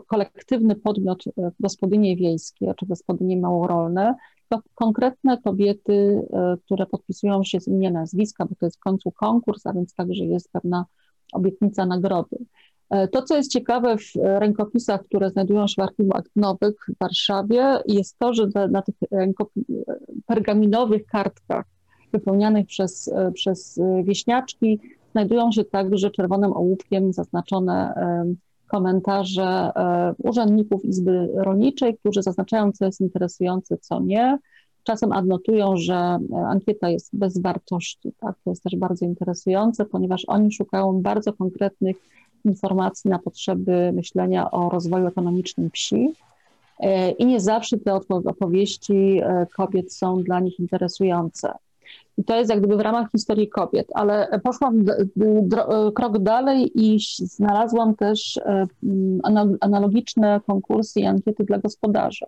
kolektywny 0.07 0.75
podmiot 0.75 1.25
e, 1.27 1.51
gospodynie 1.61 2.17
wiejskie 2.17 2.75
czy 2.77 2.87
gospodynie 2.87 3.37
małorolne, 3.37 4.15
tylko 4.51 4.69
konkretne 4.75 5.39
kobiety, 5.39 6.23
e, 6.33 6.57
które 6.65 6.87
podpisują 6.87 7.45
się 7.45 7.61
z 7.61 7.69
imienia 7.69 7.91
nazwiska, 7.91 8.47
bo 8.47 8.55
to 8.55 8.67
jest 8.67 8.77
w 8.77 8.81
końcu 8.81 9.11
konkurs, 9.11 9.67
a 9.67 9.73
więc 9.73 9.95
także 9.95 10.25
jest 10.25 10.53
pewna 10.53 10.87
obietnica 11.33 11.87
nagrody. 11.87 12.37
E, 12.91 13.09
to, 13.09 13.23
co 13.23 13.37
jest 13.37 13.53
ciekawe 13.53 13.97
w 13.99 14.13
rękopisach, 14.15 15.05
które 15.05 15.31
znajdują 15.31 15.67
się 15.67 15.75
w 15.79 15.81
Archiwum 15.81 16.13
Akt 16.13 16.31
Nowych 16.37 16.75
w 16.89 16.99
Warszawie, 16.99 17.79
jest 17.87 18.19
to, 18.19 18.35
że 18.35 18.47
na 18.71 18.83
tych 18.83 18.95
pergaminowych 20.27 21.07
kartkach 21.07 21.67
wypełnianych 22.13 22.67
przez, 22.67 23.09
e, 23.09 23.33
przez 23.33 23.81
wieśniaczki 24.05 24.81
znajdują 25.13 25.53
się 25.53 25.65
także 25.65 26.11
czerwonym 26.11 26.53
ołówkiem 26.53 27.13
zaznaczone 27.13 27.95
komentarze 28.71 29.71
urzędników 30.19 30.85
Izby 30.85 31.29
Rolniczej, 31.35 31.97
którzy 31.97 32.23
zaznaczają, 32.23 32.73
co 32.73 32.85
jest 32.85 33.01
interesujące, 33.01 33.77
co 33.79 34.01
nie. 34.01 34.39
Czasem 34.85 35.13
adnotują, 35.13 35.77
że 35.77 36.19
ankieta 36.49 36.91
jest 36.91 37.11
bez 37.13 37.39
wartości. 37.39 38.13
Tak? 38.21 38.37
To 38.45 38.51
jest 38.51 38.63
też 38.63 38.77
bardzo 38.77 39.07
interesujące, 39.07 39.85
ponieważ 39.85 40.25
oni 40.27 40.53
szukają 40.53 41.03
bardzo 41.03 41.33
konkretnych 41.33 41.97
informacji 42.45 43.11
na 43.11 43.19
potrzeby 43.19 43.93
myślenia 43.93 44.51
o 44.51 44.71
rozwoju 44.71 45.07
ekonomicznym 45.07 45.71
wsi. 45.71 46.15
E, 46.81 47.11
I 47.11 47.27
nie 47.27 47.41
zawsze 47.41 47.79
te 47.79 47.95
opowieści 48.09 49.21
e, 49.23 49.47
kobiet 49.57 49.95
są 49.95 50.23
dla 50.23 50.41
nich 50.41 50.61
interesujące. 50.61 51.53
I 52.19 52.25
to 52.25 52.37
jest 52.37 52.51
jak 52.51 52.59
gdyby 52.59 52.77
w 52.77 52.81
ramach 52.81 53.11
historii 53.11 53.49
kobiet, 53.49 53.89
ale 53.95 54.41
poszłam 54.45 54.85
krok 55.95 56.19
dalej 56.19 56.71
i 56.75 56.99
znalazłam 57.19 57.95
też 57.95 58.37
e, 58.37 58.67
analogiczne 59.61 60.41
konkursy 60.47 61.01
i 61.01 61.07
ankiety 61.07 61.45
dla 61.45 61.59
gospodarzy, 61.59 62.27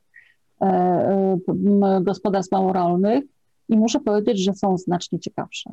gospodarstw 2.01 2.53
małorolnych 2.53 3.25
i 3.69 3.77
muszę 3.77 4.01
powiedzieć, 4.01 4.39
że 4.39 4.55
są 4.55 4.79
znacznie 4.79 5.19
ciekawsze. 5.19 5.71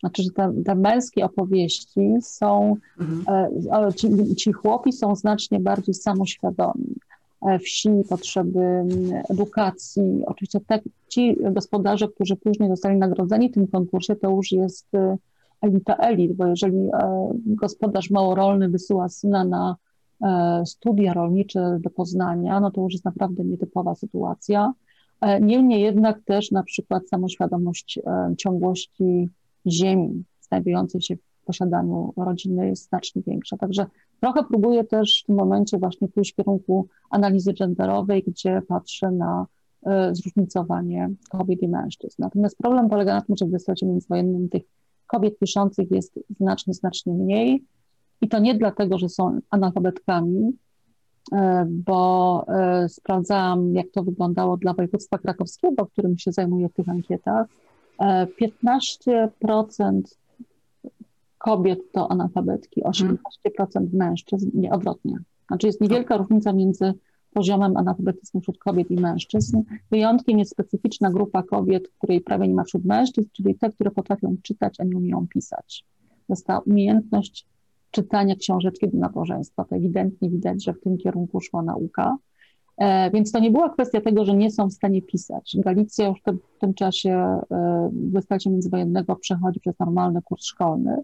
Znaczy, 0.00 0.22
że 0.22 0.30
te, 0.30 0.52
te 0.64 0.74
męskie 0.74 1.24
opowieści 1.24 2.10
są, 2.20 2.76
mhm. 3.00 3.52
E, 3.84 3.92
ci, 3.94 4.34
ci 4.36 4.52
chłopi 4.52 4.92
są 4.92 5.16
znacznie 5.16 5.60
bardziej 5.60 5.94
samoświadomi 5.94 6.94
e, 6.94 7.07
wsi, 7.60 7.90
potrzeby 8.08 8.84
edukacji. 9.30 10.22
Oczywiście 10.26 10.60
te, 10.60 10.80
ci 11.08 11.36
gospodarze, 11.52 12.08
którzy 12.08 12.36
później 12.36 12.68
zostali 12.68 12.98
nagrodzeni 12.98 13.50
w 13.50 13.54
tym 13.54 13.66
konkursie, 13.66 14.16
to 14.16 14.30
już 14.30 14.52
jest 14.52 14.94
e, 14.94 15.16
elita 15.60 15.96
elit, 15.96 16.32
bo 16.32 16.46
jeżeli 16.46 16.88
gospodarz 17.46 18.10
małorolny 18.10 18.68
wysyła 18.68 19.08
syna 19.08 19.44
na 19.44 19.76
studia 20.64 21.12
rolnicze 21.14 21.78
do 21.80 21.90
Poznania, 21.90 22.60
no 22.60 22.70
to 22.70 22.80
już 22.80 22.92
jest 22.92 23.04
naprawdę 23.04 23.44
nietypowa 23.44 23.94
sytuacja. 23.94 24.72
Niemniej 25.40 25.82
jednak 25.82 26.20
też 26.24 26.50
na 26.50 26.62
przykład 26.62 27.08
samoświadomość 27.08 27.98
ciągłości 28.38 29.28
ziemi 29.66 30.24
znajdującej 30.40 31.02
się 31.02 31.16
w 31.16 31.44
posiadaniu 31.44 32.12
rodziny 32.16 32.68
jest 32.68 32.88
znacznie 32.88 33.22
większa. 33.26 33.56
Także 33.56 33.86
Trochę 34.20 34.44
próbuję 34.44 34.84
też 34.84 35.20
w 35.22 35.26
tym 35.26 35.36
momencie 35.36 35.78
właśnie 35.78 36.08
pójść 36.08 36.32
w 36.32 36.36
kierunku 36.36 36.88
analizy 37.10 37.52
genderowej, 37.52 38.24
gdzie 38.26 38.62
patrzę 38.68 39.10
na 39.10 39.46
y, 39.86 40.14
zróżnicowanie 40.14 41.10
kobiet 41.30 41.62
i 41.62 41.68
mężczyzn. 41.68 42.16
Natomiast 42.18 42.58
problem 42.58 42.88
polega 42.88 43.14
na 43.14 43.20
tym, 43.20 43.36
że 43.36 43.46
w 43.46 43.50
wystarcie 43.50 43.86
międzywojennym 43.86 44.48
tych 44.48 44.62
kobiet 45.06 45.38
piszących 45.38 45.90
jest 45.90 46.20
znacznie, 46.40 46.74
znacznie 46.74 47.12
mniej. 47.12 47.64
I 48.20 48.28
to 48.28 48.38
nie 48.38 48.54
dlatego, 48.54 48.98
że 48.98 49.08
są 49.08 49.38
analfabetkami, 49.50 50.48
y, 51.32 51.36
bo 51.68 52.46
y, 52.84 52.88
sprawdzałam, 52.88 53.74
jak 53.74 53.86
to 53.90 54.02
wyglądało 54.02 54.56
dla 54.56 54.74
województwa 54.74 55.18
krakowskiego, 55.18 55.86
którym 55.86 56.18
się 56.18 56.32
zajmuję 56.32 56.68
w 56.68 56.72
tych 56.72 56.88
ankietach. 56.88 57.46
15% 58.40 60.02
kobiet 61.38 61.92
to 61.92 62.10
analfabetki, 62.10 62.82
18% 62.82 63.16
mężczyzn, 63.92 64.50
nie 64.54 64.72
odwrotnie. 64.72 65.18
Znaczy 65.48 65.66
jest 65.66 65.80
niewielka 65.80 66.16
różnica 66.16 66.52
między 66.52 66.94
poziomem 67.32 67.76
analfabetyzmu 67.76 68.40
wśród 68.40 68.58
kobiet 68.58 68.90
i 68.90 68.96
mężczyzn. 68.96 69.62
Wyjątkiem 69.90 70.38
jest 70.38 70.52
specyficzna 70.52 71.10
grupa 71.10 71.42
kobiet, 71.42 71.88
której 71.88 72.20
prawie 72.20 72.48
nie 72.48 72.54
ma 72.54 72.64
wśród 72.64 72.84
mężczyzn, 72.84 73.28
czyli 73.32 73.54
te, 73.54 73.72
które 73.72 73.90
potrafią 73.90 74.36
czytać, 74.42 74.80
a 74.80 74.84
nie 74.84 74.96
umieją 74.96 75.26
pisać. 75.28 75.84
Ta 76.46 76.58
umiejętność 76.58 77.46
czytania 77.90 78.36
książeczki 78.36 78.88
do 78.88 78.98
nabożeństwa. 78.98 79.64
To 79.64 79.76
ewidentnie 79.76 80.30
widać, 80.30 80.64
że 80.64 80.72
w 80.74 80.80
tym 80.80 80.98
kierunku 80.98 81.40
szła 81.40 81.62
nauka. 81.62 82.16
E, 82.78 83.10
więc 83.10 83.32
to 83.32 83.38
nie 83.38 83.50
była 83.50 83.70
kwestia 83.70 84.00
tego, 84.00 84.24
że 84.24 84.34
nie 84.34 84.50
są 84.50 84.68
w 84.68 84.72
stanie 84.72 85.02
pisać. 85.02 85.56
Galicja 85.58 86.08
już 86.08 86.18
w 86.56 86.58
tym 86.60 86.74
czasie 86.74 87.10
e, 87.50 87.90
w 87.92 88.50
międzywojennego 88.50 89.16
przechodzi 89.16 89.60
przez 89.60 89.78
normalny 89.78 90.22
kurs 90.22 90.44
szkolny, 90.44 90.96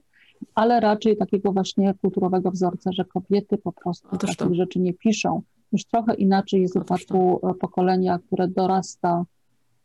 ale 0.55 0.81
raczej 0.81 1.17
takiego 1.17 1.53
właśnie 1.53 1.95
kulturowego 2.01 2.51
wzorca, 2.51 2.93
że 2.93 3.05
kobiety 3.05 3.59
po 3.59 3.73
prostu 3.73 4.09
Otóż 4.13 4.31
takich 4.37 4.49
to. 4.49 4.55
rzeczy 4.55 4.81
nie 4.81 4.95
piszą. 4.95 5.43
Już 5.73 5.85
trochę 5.85 6.15
inaczej 6.15 6.63
jest 6.63 6.75
w 6.75 6.77
Otóż 6.77 6.89
wypadku 7.01 7.49
e, 7.49 7.55
pokolenia, 7.55 8.19
które 8.19 8.49
dorasta 8.49 9.25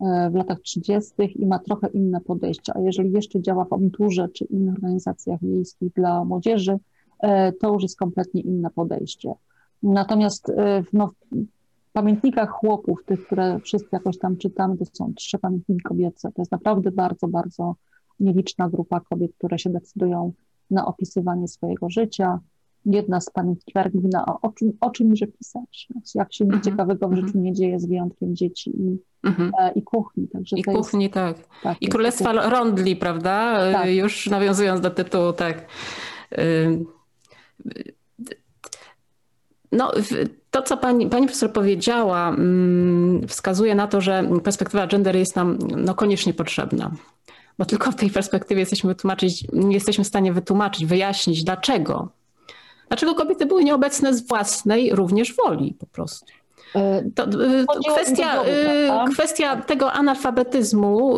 e, 0.02 0.30
w 0.32 0.36
latach 0.36 0.60
30. 0.60 1.12
i 1.36 1.46
ma 1.46 1.60
trochę 1.60 1.88
inne 1.88 2.22
podejście. 2.22 2.74
A 2.76 2.80
jeżeli 2.80 3.12
jeszcze 3.12 3.42
działa 3.42 3.66
w 3.66 3.74
Omturze 3.74 4.28
czy 4.30 4.46
innych 4.46 4.76
organizacjach 4.76 5.40
wiejskich 5.42 5.94
dla 5.94 6.24
młodzieży, 6.26 6.78
e, 7.20 7.52
to 7.54 7.74
już 7.74 7.84
jest 7.84 7.98
kompletnie 8.00 8.42
inne 8.42 8.70
podejście. 8.70 9.34
Natomiast 9.84 10.52
w- 10.84 10.94
no, 10.94 11.12
w 11.90 11.92
pamiętnikach 11.94 12.50
chłopów, 12.50 13.04
tych, 13.06 13.26
które 13.26 13.60
wszyscy 13.60 13.88
jakoś 13.92 14.18
tam 14.18 14.38
czytamy, 14.38 14.78
to 14.78 14.86
są 14.94 15.14
trzy 15.14 15.40
pamiętniki 15.40 15.82
kobiece. 15.82 16.32
To 16.32 16.42
jest 16.42 16.52
naprawdę 16.52 16.92
bardzo, 16.92 17.28
bardzo 17.28 17.76
nieliczna 18.20 18.70
grupa 18.70 19.00
kobiet, 19.00 19.32
które 19.38 19.60
się 19.60 19.70
decydują 19.70 20.34
na 20.72 20.86
opisywanie 20.86 21.48
swojego 21.48 21.90
życia. 21.90 22.40
Jedna 22.86 23.22
z 23.22 23.30
pamiętnikarek 23.30 23.94
mówi, 23.94 24.08
no, 24.14 24.40
o, 24.42 24.50
czym, 24.50 24.72
o 24.82 24.90
czymże 24.90 25.28
pisać? 25.28 25.88
Jak 26.16 26.34
się 26.34 26.46
nic 26.46 26.54
Mhm, 26.54 26.64
ciekawego 26.72 27.08
w 27.08 27.12
mhm. 27.12 27.28
życiu 27.28 27.40
nie 27.40 27.54
dzieje 27.54 27.80
z 27.80 27.86
wyjątkiem 27.86 28.36
dzieci 28.36 28.70
i, 28.82 28.98
Mhm. 29.24 29.52
e, 29.60 29.72
i 29.76 29.82
kuchni. 29.84 30.28
Także 30.28 30.58
I 30.58 30.64
kuchni, 30.64 31.10
tak. 31.10 31.38
Jest, 31.38 31.50
tak 31.64 31.82
I 31.82 31.86
jest 31.86 31.92
Królestwa 31.96 32.34
takie- 32.34 32.50
Rondli, 32.50 32.96
prawda? 32.96 33.68
Y, 33.70 33.74
Tak. 33.74 33.90
Już 33.90 34.28
nawiązując 34.30 34.82
do 34.82 34.90
tytułu, 34.90 35.34
tak. 35.34 35.66
Y, 36.38 36.86
No, 39.72 39.92
to, 40.52 40.62
co 40.62 40.78
pani, 40.78 41.10
pani 41.10 41.26
profesor 41.26 41.54
powiedziała, 41.54 42.30
mm, 42.30 43.28
wskazuje 43.28 43.76
na 43.76 43.88
to, 43.88 44.02
że 44.02 44.24
perspektywa 44.44 44.88
gender 44.88 45.16
jest 45.16 45.36
nam 45.36 45.58
no, 45.78 45.96
koniecznie 45.96 46.34
potrzebna. 46.34 46.92
Bo 47.60 47.66
tylko 47.66 47.92
w 47.92 47.96
tej 47.96 48.10
perspektywie 48.10 48.60
jesteśmy, 48.60 48.88
wytłumaczyć, 48.88 49.44
jesteśmy 49.70 50.04
w 50.04 50.08
stanie 50.08 50.34
wytłumaczyć, 50.34 50.86
wyjaśnić, 50.86 51.44
dlaczego. 51.44 52.10
Dlaczego 52.88 53.16
kobiety 53.16 53.46
były 53.46 53.64
nieobecne 53.64 54.14
z 54.14 54.28
własnej 54.28 54.96
również 54.96 55.36
woli 55.36 55.76
po 55.80 55.86
prostu. 55.86 56.26
E, 56.76 57.04
To, 57.16 57.24
y, 57.28 57.66
to 57.66 57.94
kwestia, 57.94 58.42
y, 58.44 58.46
prawda? 58.88 59.14
kwestia 59.14 59.56
tego 59.56 59.92
analfabetyzmu, 59.92 61.18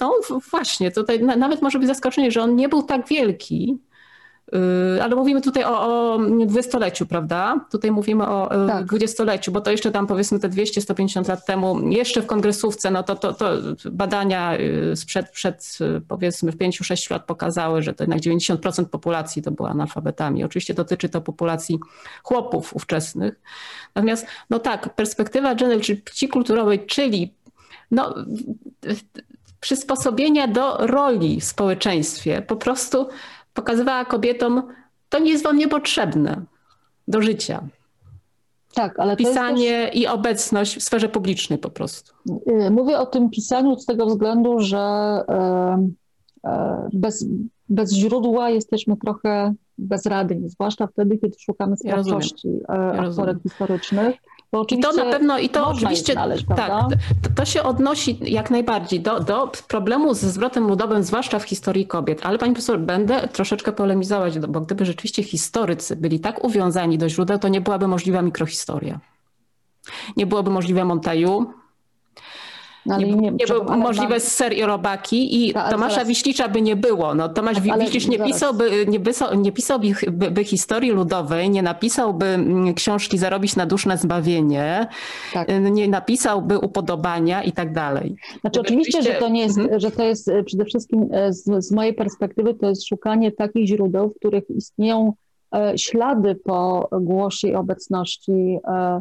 no 0.00 0.12
właśnie, 0.50 0.90
tutaj 0.90 1.20
na- 1.22 1.36
nawet 1.36 1.62
może 1.62 1.78
być 1.78 1.88
zaskoczenie, 1.88 2.30
że 2.30 2.42
on 2.42 2.56
nie 2.56 2.68
był 2.68 2.82
tak 2.82 3.08
wielki, 3.08 3.78
ale 5.02 5.16
mówimy 5.16 5.40
tutaj 5.40 5.64
o, 5.64 5.80
o 5.80 6.18
dwudziestoleciu, 6.46 7.06
prawda? 7.06 7.66
Tutaj 7.70 7.90
mówimy 7.90 8.28
o 8.28 8.64
y, 8.64 8.68
Tak. 8.68 8.84
dwudziestoleciu, 8.86 9.52
bo 9.52 9.60
to 9.60 9.70
jeszcze 9.70 9.90
tam 9.90 10.06
powiedzmy 10.06 10.38
te 10.38 10.48
200-150 10.48 11.28
lat 11.28 11.46
temu, 11.46 11.88
jeszcze 11.88 12.22
w 12.22 12.26
kongresówce, 12.26 12.90
no 12.90 13.02
to, 13.02 13.16
to, 13.16 13.32
to 13.32 13.50
badania 13.90 14.58
y, 14.58 14.96
sprzed 14.96 15.30
przed, 15.30 15.78
y, 15.80 16.00
powiedzmy 16.08 16.52
5-6 16.52 17.10
lat 17.10 17.24
pokazały, 17.24 17.82
że 17.82 17.94
to 17.94 18.04
jednak 18.04 18.20
90% 18.20 18.84
populacji 18.84 19.42
to 19.42 19.50
była 19.50 19.70
analfabetami. 19.70 20.44
Oczywiście 20.44 20.74
dotyczy 20.74 21.08
to 21.08 21.20
populacji 21.20 21.78
chłopów 22.22 22.76
ówczesnych. 22.76 23.40
Natomiast, 23.94 24.26
no 24.50 24.58
tak, 24.58 24.94
perspektywa 24.94 25.54
gender, 25.54 25.80
czy 25.80 25.96
płci 25.96 26.28
kulturowej, 26.28 26.86
czyli 26.86 27.34
no, 27.90 28.14
przysposobienia 29.60 30.48
do 30.48 30.76
roli 30.86 31.40
w 31.40 31.44
społeczeństwie, 31.44 32.42
po 32.42 32.56
prostu 32.56 33.08
pokazywała 33.56 34.04
kobietom, 34.04 34.62
to 35.08 35.18
nie 35.18 35.30
jest 35.30 35.44
wam 35.44 35.58
niepotrzebne 35.58 36.42
do 37.08 37.22
życia. 37.22 37.62
tak, 38.74 38.98
ale 39.00 39.16
to 39.16 39.22
jest 39.22 39.34
też- 39.34 39.42
Pisanie 39.42 39.88
i 39.94 40.06
obecność 40.06 40.76
w 40.76 40.82
sferze 40.82 41.08
publicznej 41.08 41.58
po 41.58 41.70
prostu. 41.70 42.12
Y, 42.66 42.70
Mówię 42.70 42.98
o 42.98 43.06
tym 43.06 43.30
pisaniu 43.30 43.76
z 43.78 43.86
tego 43.86 44.06
względu, 44.06 44.60
że 44.60 44.78
e, 44.78 45.88
e, 46.46 46.88
bez, 46.92 47.26
bez 47.68 47.92
źródła 47.92 48.50
jesteśmy 48.50 48.96
trochę 48.96 49.54
bezradni, 49.78 50.48
zwłaszcza 50.48 50.86
wtedy, 50.86 51.18
kiedy 51.18 51.36
szukamy 51.38 51.76
Ja 51.84 51.90
sprawczości 52.02 52.48
e, 52.48 52.76
rozumiem. 52.76 53.10
aktorek 53.10 53.42
historycznych. 53.42 54.16
I 54.62 54.78
to 54.78 54.92
na 54.92 55.04
pewno, 55.04 55.38
i 55.38 55.48
to 55.48 55.68
oczywiście, 55.68 56.12
znaleźć, 56.12 56.44
tak, 56.56 56.70
to, 57.22 57.30
to 57.36 57.44
się 57.44 57.62
odnosi 57.62 58.18
jak 58.22 58.50
najbardziej 58.50 59.00
do, 59.00 59.20
do 59.20 59.52
problemu 59.68 60.14
ze 60.14 60.30
zwrotem 60.30 60.68
ludowym, 60.68 61.02
zwłaszcza 61.02 61.38
w 61.38 61.44
historii 61.44 61.86
kobiet. 61.86 62.20
Ale 62.22 62.38
pani 62.38 62.52
profesor, 62.52 62.80
będę 62.80 63.28
troszeczkę 63.28 63.72
polemizować, 63.72 64.38
bo 64.38 64.60
gdyby 64.60 64.84
rzeczywiście 64.84 65.22
historycy 65.22 65.96
byli 65.96 66.20
tak 66.20 66.44
uwiązani 66.44 66.98
do 66.98 67.08
źródeł, 67.08 67.38
to 67.38 67.48
nie 67.48 67.60
byłaby 67.60 67.88
możliwa 67.88 68.22
mikrohistoria. 68.22 69.00
Nie 70.16 70.26
byłoby 70.26 70.50
możliwe 70.50 70.84
Montagu, 70.84 71.46
No, 72.86 72.98
nie, 72.98 73.12
nie, 73.12 73.30
nie 73.30 73.46
było 73.46 73.76
możliwe 73.76 74.08
mam- 74.10 74.20
ser 74.20 74.52
i 74.52 74.62
robaki 74.62 75.46
i 75.46 75.54
ale 75.54 75.70
Tomasza 75.70 75.94
zaraz. 75.94 76.08
Wiślicza 76.08 76.48
by 76.48 76.62
nie 76.62 76.76
było. 76.76 77.14
No, 77.14 77.28
Tomasz 77.28 77.56
ale 77.70 77.84
Wiślicz 77.84 78.08
nie 78.08 78.18
zaraz. 78.18 78.32
pisałby, 78.32 78.70
nie, 78.88 78.98
nie 79.36 79.52
pisałby 79.52 79.88
by, 80.12 80.30
by 80.30 80.44
historii 80.44 80.90
ludowej, 80.90 81.50
nie 81.50 81.62
napisałby 81.62 82.26
mm, 82.26 82.74
książki 82.74 83.18
Zarobić 83.18 83.56
na 83.56 83.66
duszne 83.66 83.98
zbawienie, 83.98 84.86
Tak. 85.32 85.50
y, 85.50 85.60
nie 85.70 85.88
napisałby 85.88 86.58
upodobania 86.58 87.42
i 87.42 87.52
tak 87.52 87.72
dalej. 87.72 88.16
Znaczy 88.40 88.60
Gdyby 88.60 88.68
oczywiście, 88.68 89.02
że 89.02 89.14
to 89.14 89.28
nie 89.28 89.40
jest, 89.42 89.58
Mhm. 89.58 89.80
że 89.80 89.90
to 89.90 90.02
jest 90.02 90.28
e, 90.28 90.42
przede 90.44 90.64
wszystkim 90.64 91.08
e, 91.12 91.32
z, 91.32 91.44
z 91.66 91.72
mojej 91.72 91.94
perspektywy 91.94 92.54
to 92.54 92.68
jest 92.68 92.88
szukanie 92.88 93.32
takich 93.32 93.66
źródeł, 93.66 94.08
w 94.10 94.14
których 94.14 94.44
istnieją 94.50 95.12
e, 95.54 95.78
ślady 95.78 96.34
po 96.34 96.88
głosie 97.00 97.48
i 97.48 97.54
obecności 97.54 98.58
e, 98.68 99.00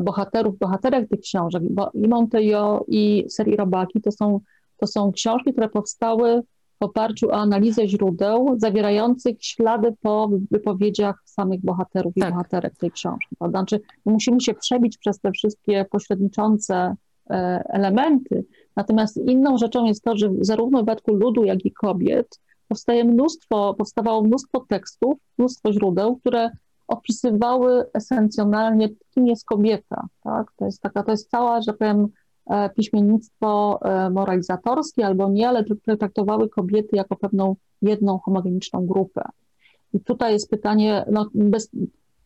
bohaterów, 0.00 0.58
bohaterek 0.58 1.08
tych 1.08 1.20
książek, 1.20 1.62
bo 1.70 1.90
i 1.94 2.08
Montejo 2.08 2.84
i 2.88 3.24
serii 3.28 3.56
Robaki 3.56 4.00
to 4.00 4.12
są, 4.12 4.40
to 4.76 4.86
są 4.86 5.12
książki, 5.12 5.52
które 5.52 5.68
powstały 5.68 6.42
w 6.80 6.84
oparciu 6.84 7.28
o 7.28 7.34
analizę 7.34 7.88
źródeł 7.88 8.54
zawierających 8.58 9.36
ślady 9.40 9.94
po 10.02 10.30
wypowiedziach 10.50 11.22
samych 11.24 11.60
bohaterów 11.60 12.16
i 12.16 12.20
Tak. 12.20 12.30
bohaterek 12.30 12.76
tej 12.76 12.90
książki. 12.90 13.36
Prawda? 13.38 13.58
Znaczy, 13.58 13.80
my 14.06 14.12
musimy 14.12 14.40
się 14.40 14.54
przebić 14.54 14.98
przez 14.98 15.20
te 15.20 15.32
wszystkie 15.32 15.84
pośredniczące 15.90 16.94
e, 17.30 17.34
elementy. 17.68 18.44
Natomiast 18.76 19.16
inną 19.16 19.58
rzeczą 19.58 19.84
jest 19.84 20.04
to, 20.04 20.16
że 20.16 20.30
zarówno 20.40 20.78
w 20.78 20.82
wypadku 20.82 21.14
ludu, 21.14 21.44
jak 21.44 21.64
i 21.64 21.72
kobiet 21.72 22.40
powstaje 22.68 23.04
mnóstwo, 23.04 23.74
powstawało 23.74 24.22
mnóstwo 24.22 24.64
tekstów, 24.68 25.14
mnóstwo 25.38 25.72
źródeł, 25.72 26.16
które 26.16 26.50
opisywały 26.88 27.84
esencjonalnie, 27.94 28.88
kim 29.14 29.26
jest 29.26 29.44
kobieta. 29.44 30.06
Tak? 30.22 30.52
To 30.56 30.64
jest 30.64 30.80
taka, 30.82 31.02
to 31.02 31.10
jest 31.10 31.30
cała, 31.30 31.62
że 31.62 31.72
powiem, 31.72 32.08
e, 32.50 32.70
piśmiennictwo 32.70 33.78
e, 33.82 34.10
moralizatorskie 34.10 35.06
albo 35.06 35.28
nie, 35.28 35.48
ale 35.48 35.64
traktowały 35.98 36.48
kobiety 36.48 36.96
jako 36.96 37.16
pewną 37.16 37.56
jedną 37.82 38.18
homogeniczną 38.18 38.86
grupę. 38.86 39.22
I 39.92 40.00
tutaj 40.00 40.32
jest 40.32 40.50
pytanie, 40.50 41.04
no 41.10 41.30
bez, 41.34 41.70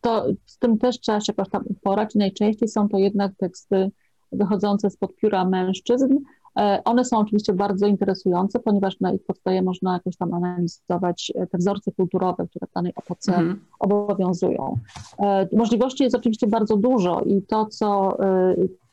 to 0.01 0.25
z 0.45 0.57
tym 0.57 0.77
też 0.77 0.99
trzeba 0.99 1.19
się 1.19 1.33
jakoś 1.37 1.51
tam 1.51 1.63
uporać. 1.65 2.15
Najczęściej 2.15 2.69
są 2.69 2.89
to 2.89 2.97
jednak 2.97 3.31
teksty 3.37 3.91
wychodzące 4.31 4.89
spod 4.89 5.15
pióra 5.15 5.45
mężczyzn. 5.45 6.17
E, 6.59 6.81
One 6.85 7.05
są 7.05 7.17
oczywiście 7.17 7.53
bardzo 7.53 7.87
interesujące, 7.87 8.59
ponieważ 8.59 8.99
na 9.01 9.13
ich 9.13 9.23
podstawie 9.25 9.61
można 9.61 9.93
jakoś 9.93 10.17
tam 10.17 10.33
analizować 10.33 11.31
e, 11.35 11.47
te 11.47 11.57
wzorce 11.57 11.91
kulturowe, 11.91 12.47
które 12.47 12.67
w 12.67 12.73
danej 12.73 12.93
epoce 13.03 13.31
Mhm. 13.35 13.59
obowiązują. 13.79 14.77
E, 15.19 15.47
Możliwości 15.57 16.03
jest 16.03 16.15
oczywiście 16.15 16.47
bardzo 16.47 16.77
dużo 16.77 17.21
i 17.21 17.41
to, 17.41 17.65
co, 17.65 18.17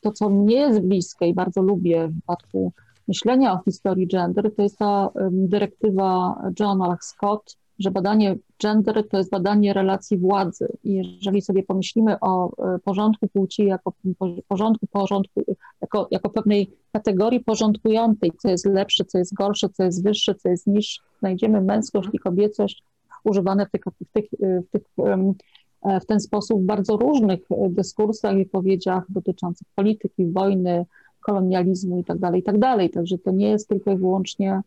to, 0.01 0.11
co 0.11 0.29
mnie 0.29 0.55
jest 0.55 0.79
bliskie 0.79 1.27
i 1.27 1.33
bardzo 1.33 1.61
lubię 1.61 2.07
w 2.07 2.15
wypadku 2.15 2.71
myślenia 3.07 3.53
o 3.53 3.59
historii 3.65 4.07
gender, 4.07 4.55
to 4.55 4.61
jest 4.61 4.77
ta 4.77 5.09
dyrektywa 5.31 6.41
John 6.59 6.77
Malach 6.77 7.03
Scott 7.03 7.57
że 7.79 7.91
badanie 7.91 8.35
gender 8.61 9.07
to 9.09 9.17
jest 9.17 9.29
badanie 9.29 9.73
relacji 9.73 10.17
władzy. 10.17 10.67
I 10.83 10.93
jeżeli 10.93 11.41
sobie 11.41 11.63
pomyślimy 11.63 12.19
o 12.21 12.51
e, 12.75 12.79
porządku 12.79 13.27
płci 13.27 13.65
jako 13.65 13.93
porządku, 14.47 14.87
porządku 14.87 15.41
jako, 15.81 16.07
jako 16.11 16.29
pewnej 16.29 16.71
kategorii 16.91 17.39
porządkującej, 17.39 18.31
co 18.37 18.49
jest 18.49 18.65
lepsze, 18.65 19.05
co 19.05 19.17
jest 19.17 19.33
gorsze, 19.33 19.69
co 19.69 19.83
jest 19.83 20.03
wyższe, 20.03 20.35
co 20.35 20.49
jest 20.49 20.67
niższe, 20.67 21.01
znajdziemy 21.19 21.61
męskość 21.61 22.09
i 22.13 22.19
kobiecość 22.19 22.83
używane 23.23 23.65
w 23.65 23.71
tych, 23.71 23.81
w 23.83 24.13
tych, 24.13 24.25
w 24.39 24.71
tych 24.71 24.81
w 26.01 26.05
ten 26.05 26.19
sposób 26.19 26.61
w 26.61 26.65
bardzo 26.65 26.97
różnych 26.97 27.39
dyskursach 27.69 28.37
i 28.37 28.45
powiedziach 28.45 29.03
dotyczących 29.09 29.67
polityki, 29.75 30.25
wojny, 30.25 30.85
kolonializmu 31.21 31.97
itd., 31.97 32.19
tak 32.21 32.35
itd. 32.35 32.59
Tak 32.59 32.93
Także 32.93 33.17
to 33.17 33.31
nie 33.31 33.49
jest 33.49 33.67
tylko 33.67 33.91
i 33.91 33.97
wyłącznie 33.97 34.51
e, 34.51 34.61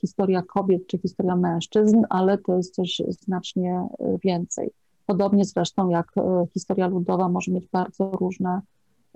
historia 0.00 0.42
kobiet 0.42 0.86
czy 0.86 0.98
historia 0.98 1.36
mężczyzn, 1.36 2.02
ale 2.10 2.38
to 2.38 2.56
jest 2.56 2.74
coś 2.74 3.02
znacznie 3.08 3.88
więcej. 4.24 4.70
Podobnie 5.06 5.44
zresztą 5.44 5.88
jak 5.88 6.06
e, 6.16 6.46
historia 6.54 6.86
ludowa 6.86 7.28
może 7.28 7.52
mieć 7.52 7.66
bardzo 7.72 8.10
różne, 8.10 8.60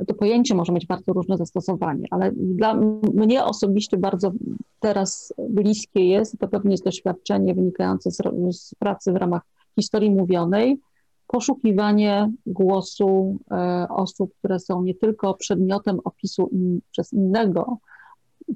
to 0.06 0.14
pojęcie 0.14 0.54
może 0.54 0.72
mieć 0.72 0.86
bardzo 0.86 1.12
różne 1.12 1.36
zastosowanie, 1.36 2.06
ale 2.10 2.32
dla 2.32 2.74
mnie 3.14 3.44
osobiście 3.44 3.96
bardzo 3.96 4.32
teraz 4.80 5.34
bliskie 5.48 6.04
jest, 6.04 6.38
to 6.38 6.48
pewnie 6.48 6.70
jest 6.70 6.84
doświadczenie 6.84 7.54
wynikające 7.54 8.10
z, 8.10 8.18
z 8.50 8.74
pracy 8.74 9.12
w 9.12 9.16
ramach 9.16 9.42
historii 9.78 10.10
mówionej, 10.10 10.80
poszukiwanie 11.26 12.32
głosu 12.46 13.38
e, 13.50 13.86
osób, 13.90 14.34
które 14.38 14.58
są 14.58 14.82
nie 14.82 14.94
tylko 14.94 15.34
przedmiotem 15.34 16.00
opisu 16.04 16.48
in, 16.52 16.80
przez 16.90 17.12
innego, 17.12 17.78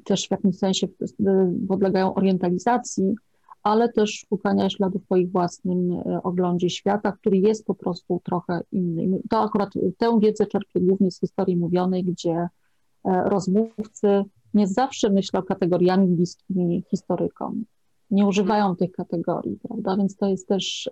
też 0.04 0.28
w 0.28 0.30
jakimś 0.30 0.58
sensie 0.58 0.86
e, 1.26 1.54
podlegają 1.68 2.14
orientalizacji, 2.14 3.14
ale 3.62 3.92
też 3.92 4.26
szukania 4.28 4.70
śladów 4.70 5.02
po 5.08 5.16
ich 5.16 5.32
własnym 5.32 5.92
e, 5.92 6.22
oglądzie 6.22 6.70
świata, 6.70 7.12
który 7.12 7.38
jest 7.38 7.66
po 7.66 7.74
prostu 7.74 8.20
trochę 8.24 8.60
inny. 8.72 9.18
To 9.30 9.38
akurat 9.38 9.70
tę 9.98 10.18
wiedzę 10.20 10.46
czerpię 10.46 10.80
głównie 10.80 11.10
z 11.10 11.20
historii 11.20 11.56
mówionej, 11.56 12.04
gdzie 12.04 12.48
rozmówcy 13.04 14.24
nie 14.54 14.66
zawsze 14.66 15.10
myślą 15.10 15.42
kategoriami 15.42 16.08
bliskimi 16.08 16.84
historykom. 16.90 17.64
Nie 18.10 18.26
używają 18.26 18.76
tych 18.76 18.92
kategorii, 18.92 19.58
prawda? 19.68 19.96
Więc 19.96 20.16
to 20.16 20.28
jest 20.28 20.48
też 20.48 20.90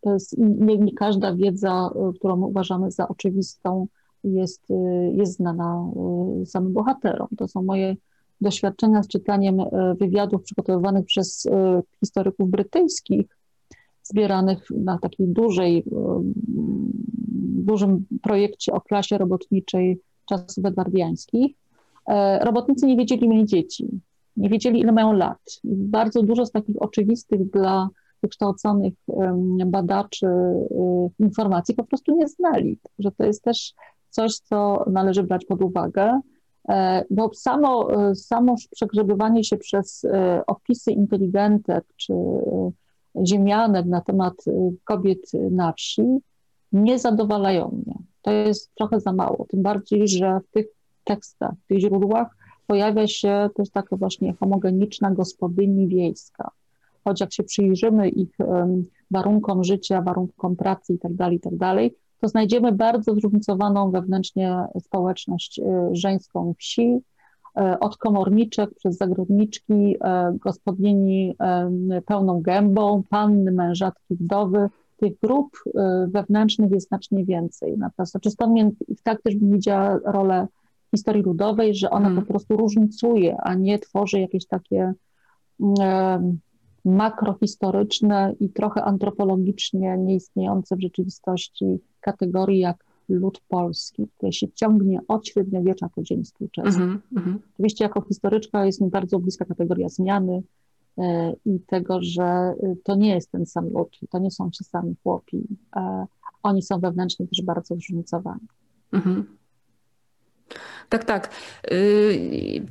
to 0.00 0.12
jest 0.12 0.38
nie, 0.38 0.78
nie 0.78 0.92
każda 0.92 1.34
wiedza, 1.34 1.90
którą 2.14 2.42
uważamy 2.42 2.90
za 2.90 3.08
oczywistą, 3.08 3.86
jest, 4.24 4.62
jest 5.12 5.36
znana 5.36 5.90
samym 6.44 6.72
bohaterom. 6.72 7.28
To 7.36 7.48
są 7.48 7.62
moje 7.62 7.96
doświadczenia 8.42 9.02
z 9.02 9.08
czytaniem 9.08 9.56
wywiadów 10.00 10.42
przygotowywanych 10.42 11.06
przez 11.06 11.46
historyków 12.00 12.50
brytyjskich, 12.50 13.26
zbieranych 14.02 14.66
na 14.70 14.98
takiej 14.98 15.28
dużej, 15.28 15.84
dużym 17.62 18.04
projekcie 18.22 18.72
o 18.72 18.80
klasie 18.80 19.18
robotniczej 19.18 20.00
czasów 20.28 20.64
edwardiańskich. 20.64 21.56
E, 22.06 22.44
robotnicy 22.44 22.86
nie 22.86 22.96
wiedzieli, 22.96 23.26
ile 23.26 23.44
dzieci, 23.44 23.88
nie 24.36 24.48
wiedzieli, 24.48 24.80
ile 24.80 24.92
mają 24.92 25.12
lat. 25.12 25.60
bardzo 25.64 26.22
dużo 26.22 26.46
z 26.46 26.50
takich 26.50 26.82
oczywistych 26.82 27.50
dla 27.50 27.88
wykształconych 28.22 28.94
badaczy 29.66 30.26
informacji 31.18 31.74
po 31.74 31.84
prostu 31.84 32.16
nie 32.16 32.28
znali. 32.28 32.78
Że 32.98 33.12
to 33.12 33.24
jest 33.24 33.42
też 33.42 33.74
coś, 34.10 34.38
co 34.38 34.84
należy 34.90 35.22
brać 35.22 35.44
pod 35.44 35.62
uwagę, 35.62 36.02
e, 36.02 36.20
bo 37.10 37.30
samo, 37.34 37.92
e, 38.10 38.14
samo 38.14 38.54
przegrzebywanie 38.70 39.44
się 39.44 39.56
przez 39.56 40.04
e, 40.04 40.42
opisy 40.46 40.92
inteligentek 40.92 41.84
czy 41.96 42.14
ziemianek 43.26 43.86
na 43.86 44.00
temat 44.00 44.34
kobiet 44.84 45.32
na 45.50 45.72
wsi 45.72 46.02
nie 46.72 46.98
zadowalają 46.98 47.82
mnie. 47.84 47.94
To 48.22 48.30
jest 48.30 48.74
trochę 48.74 49.00
za 49.00 49.12
mało, 49.12 49.46
tym 49.48 49.62
bardziej, 49.62 50.08
że 50.08 50.40
w 50.40 50.50
tych 50.50 50.66
tekstach, 51.04 51.52
w 51.64 51.66
tych 51.66 51.80
źródłach 51.80 52.36
pojawia 52.66 53.06
się 53.06 53.50
też 53.54 53.70
taka 53.70 53.96
właśnie 53.96 54.32
homogeniczna 54.32 55.10
gospodyni 55.10 55.88
wiejska 55.88 56.50
choć 57.04 57.20
jak 57.20 57.32
się 57.32 57.42
przyjrzymy 57.42 58.08
ich 58.08 58.36
warunkom 59.10 59.64
życia, 59.64 60.02
warunkom 60.02 60.56
pracy 60.56 60.92
itd., 60.92 61.16
tak 61.18 61.32
itd., 61.32 61.58
tak 61.58 61.92
to 62.22 62.28
znajdziemy 62.28 62.72
bardzo 62.72 63.14
zróżnicowaną 63.14 63.90
wewnętrznie 63.90 64.64
społeczność 64.80 65.58
y, 65.58 65.62
żeńską 65.92 66.54
wsi, 66.58 66.98
y, 67.60 67.78
od 67.78 67.96
komorniczek 67.96 68.74
przez 68.74 68.96
zagrodniczki, 68.96 69.96
y, 69.96 69.98
gospodyni 70.38 71.34
pełną 72.06 72.40
gębą, 72.40 73.02
panny, 73.10 73.52
mężatki, 73.52 74.14
wdowy. 74.14 74.68
Tych 74.96 75.18
grup 75.22 75.58
wewnętrznych 76.08 76.70
jest 76.70 76.88
znacznie 76.88 77.24
więcej. 77.24 77.78
Natomiast 77.78 78.12
znaczy 78.12 78.30
stąd 78.30 78.74
tak 79.02 79.22
też 79.22 79.36
bym 79.36 79.50
widziała 79.50 79.98
rolę 80.04 80.46
historii 80.90 81.22
ludowej, 81.22 81.74
że 81.74 81.90
ona 81.90 82.04
hmm. 82.04 82.22
po 82.22 82.28
prostu 82.32 82.56
różnicuje, 82.56 83.36
a 83.40 83.54
nie 83.54 83.78
tworzy 83.78 84.20
jakieś 84.20 84.46
takie 84.46 84.92
makrohistoryczne 86.84 88.34
i 88.40 88.48
trochę 88.48 88.84
antropologicznie 88.84 89.98
nieistniejące 89.98 90.76
w 90.76 90.80
rzeczywistości 90.80 91.78
kategorii 92.00 92.58
jak 92.58 92.84
lud 93.08 93.40
polski, 93.48 94.08
które 94.16 94.32
się 94.32 94.48
ciągnie 94.48 95.00
od 95.08 95.28
średniowiecza 95.28 95.88
po 95.94 96.02
dzień 96.02 96.24
współczesny. 96.24 96.84
Mm 96.84 97.02
-hmm. 97.14 97.38
Oczywiście 97.54 97.84
jako 97.84 98.00
historyczka 98.00 98.66
jest 98.66 98.80
mi 98.80 98.90
bardzo 98.90 99.18
bliska 99.18 99.44
kategoria 99.44 99.88
zmiany 99.88 100.42
e, 100.98 101.32
i 101.46 101.60
tego, 101.60 101.98
że 102.02 102.22
e, 102.22 102.54
to 102.84 102.94
nie 102.94 103.14
jest 103.14 103.30
ten 103.30 103.46
sam 103.46 103.68
lud, 103.68 103.98
to 104.10 104.18
nie 104.18 104.30
są 104.30 104.50
ci 104.50 104.64
sami 104.64 104.94
chłopi. 105.02 105.46
E, 105.76 106.06
oni 106.42 106.62
są 106.62 106.80
wewnętrznie 106.80 107.26
też 107.26 107.42
bardzo 107.42 107.74
zróżnicowani. 107.74 108.46
Mm 108.92 109.04
-hmm. 109.04 109.24
Tak, 110.92 111.04
tak. 111.04 111.30
Y, 111.72 112.62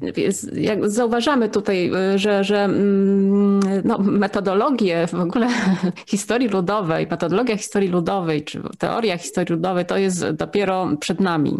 zauważamy 0.83 1.49
tutaj, 1.49 1.91
y, 2.15 2.19
że, 2.19 2.43
że 2.43 2.63
mm, 2.63 3.59
no, 3.83 3.97
metodologie 3.97 5.07
w 5.07 5.13
ogóle 5.13 5.47
historii 6.07 6.47
ludowej, 6.47 7.07
metodologia 7.11 7.57
historii 7.57 7.89
ludowej, 7.89 8.43
czy 8.43 8.61
teoria 8.77 9.17
historii 9.17 9.55
ludowej, 9.55 9.85
to 9.85 9.97
jest 9.97 10.29
dopiero 10.29 10.87
przed 10.99 11.19
nami. 11.19 11.57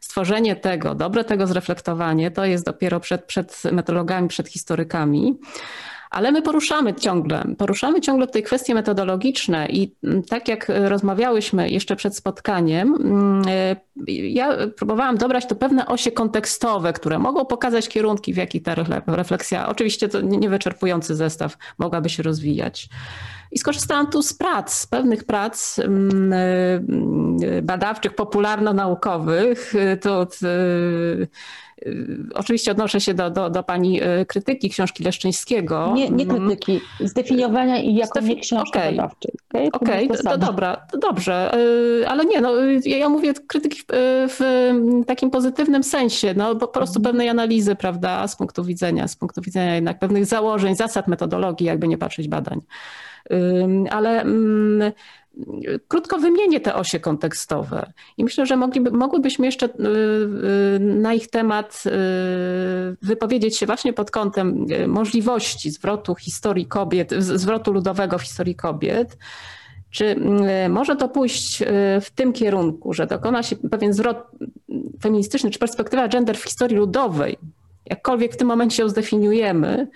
Stworzenie 0.00 0.56
tego, 0.56 0.94
dobre 0.94 1.24
tego 1.24 1.46
zreflektowanie, 1.46 2.30
to 2.30 2.44
jest 2.44 2.64
dopiero 2.64 3.00
przed, 3.00 3.24
przed 3.24 3.62
metodologami, 3.72 4.28
przed 4.28 4.48
historykami. 4.48 5.38
Ale 6.10 6.32
my 6.32 6.42
poruszamy 6.42 6.94
ciągle, 6.94 7.44
poruszamy 7.58 8.00
ciągle 8.00 8.26
tutaj 8.26 8.42
kwestie 8.42 8.74
metodologiczne 8.74 9.66
i 9.66 9.94
mm, 10.04 10.22
tak 10.22 10.48
jak 10.48 10.66
rozmawiałyśmy 10.68 11.70
jeszcze 11.70 11.96
przed 11.96 12.16
spotkaniem, 12.16 12.94
mm, 12.94 13.42
e, 13.48 13.76
ja 14.28 14.56
próbowałam 14.76 15.16
dobrać 15.16 15.46
tu 15.46 15.56
pewne 15.56 15.86
osie 15.86 16.10
kontekstowe, 16.10 16.92
które 16.92 17.18
mogą 17.18 17.44
pokazać 17.44 17.88
kierunki, 17.88 18.34
w 18.34 18.36
jakich 18.36 18.62
ta 18.62 18.74
refleksja, 19.06 19.68
oczywiście 19.68 20.08
to 20.08 20.20
niewyczerpujący 20.20 21.16
zestaw, 21.16 21.56
mogłaby 21.78 22.08
się 22.08 22.22
rozwijać. 22.22 22.88
I 23.52 23.58
skorzystałam 23.58 24.10
tu 24.10 24.22
z 24.22 24.34
prac, 24.34 24.74
z 24.74 24.86
pewnych 24.86 25.24
prac 25.24 25.78
mm, 25.78 26.32
e, 26.32 27.62
badawczych, 27.62 28.14
popularno-naukowych. 28.14 29.74
To 30.00 30.26
Y, 30.42 31.28
oczywiście 32.34 32.70
odnoszę 32.70 33.00
się 33.00 33.14
do, 33.14 33.30
do, 33.30 33.50
do 33.50 33.62
pani 33.62 34.02
y, 34.02 34.26
krytyki 34.26 34.70
książki 34.70 35.04
Leszczyńskiego. 35.04 35.92
Nie, 35.94 36.10
nie 36.10 36.24
mm. 36.24 36.36
krytyki, 36.36 36.80
zdefiniowania 37.00 37.78
i 37.78 37.94
jako 37.94 38.20
nie 38.20 38.40
książki 38.40 38.78
okay. 38.78 38.90
badawczej. 38.90 39.32
Okej, 39.50 39.68
okay? 39.72 40.04
okay, 40.04 40.16
to, 40.16 40.30
to 40.30 40.38
dobra, 40.38 40.76
to 40.92 40.98
dobrze, 40.98 41.54
y, 42.02 42.08
ale 42.08 42.24
nie, 42.24 42.40
no, 42.40 42.52
ja 42.84 43.08
mówię 43.08 43.34
krytyki 43.48 43.78
w, 43.80 43.86
w 44.38 45.06
takim 45.06 45.30
pozytywnym 45.30 45.84
sensie, 45.84 46.34
no, 46.36 46.56
po 46.56 46.68
prostu 46.68 46.98
mhm. 46.98 47.12
pewnej 47.12 47.28
analizy, 47.28 47.74
prawda, 47.74 48.28
z 48.28 48.36
punktu 48.36 48.64
widzenia, 48.64 49.08
z 49.08 49.16
punktu 49.16 49.40
widzenia 49.42 49.74
jednak 49.74 49.98
pewnych 49.98 50.26
założeń, 50.26 50.76
zasad 50.76 51.08
metodologii, 51.08 51.66
jakby 51.66 51.88
nie 51.88 51.98
patrzeć 51.98 52.28
badań. 52.28 52.60
Ale 53.90 54.20
mm, 54.22 54.92
krótko 55.88 56.18
wymienię 56.18 56.60
te 56.60 56.74
osie 56.74 57.00
kontekstowe 57.00 57.92
i 58.18 58.24
myślę, 58.24 58.46
że 58.46 58.56
mogliby, 58.56 58.90
mogłybyśmy 58.90 59.46
jeszcze 59.46 59.66
y, 59.66 59.68
y, 60.76 60.80
na 60.80 61.14
ich 61.14 61.30
temat 61.30 61.82
y, 61.86 61.90
wypowiedzieć 63.02 63.58
się 63.58 63.66
właśnie 63.66 63.92
pod 63.92 64.10
kątem 64.10 64.66
możliwości 64.88 65.70
zwrotu 65.70 66.14
historii 66.14 66.66
kobiet, 66.66 67.14
zwrotu 67.18 67.72
ludowego 67.72 68.18
w 68.18 68.22
historii 68.22 68.54
kobiet. 68.54 69.18
Czy 69.90 70.16
może 70.68 70.96
to 70.96 71.08
pójść 71.08 71.62
w 72.00 72.10
tym 72.14 72.32
kierunku, 72.32 72.94
że 72.94 73.06
dokona 73.06 73.42
się 73.42 73.56
pewien 73.56 73.92
zwrot 73.92 74.18
feministyczny, 75.02 75.50
czy 75.50 75.58
perspektywa 75.58 76.08
gender 76.08 76.36
w 76.36 76.44
historii 76.44 76.76
ludowej, 76.76 77.38
jakkolwiek 77.86 78.32
w 78.32 78.36
tym 78.36 78.48
momencie 78.48 78.82
ją 78.82 78.88
zdefiniujemy, 78.88 79.88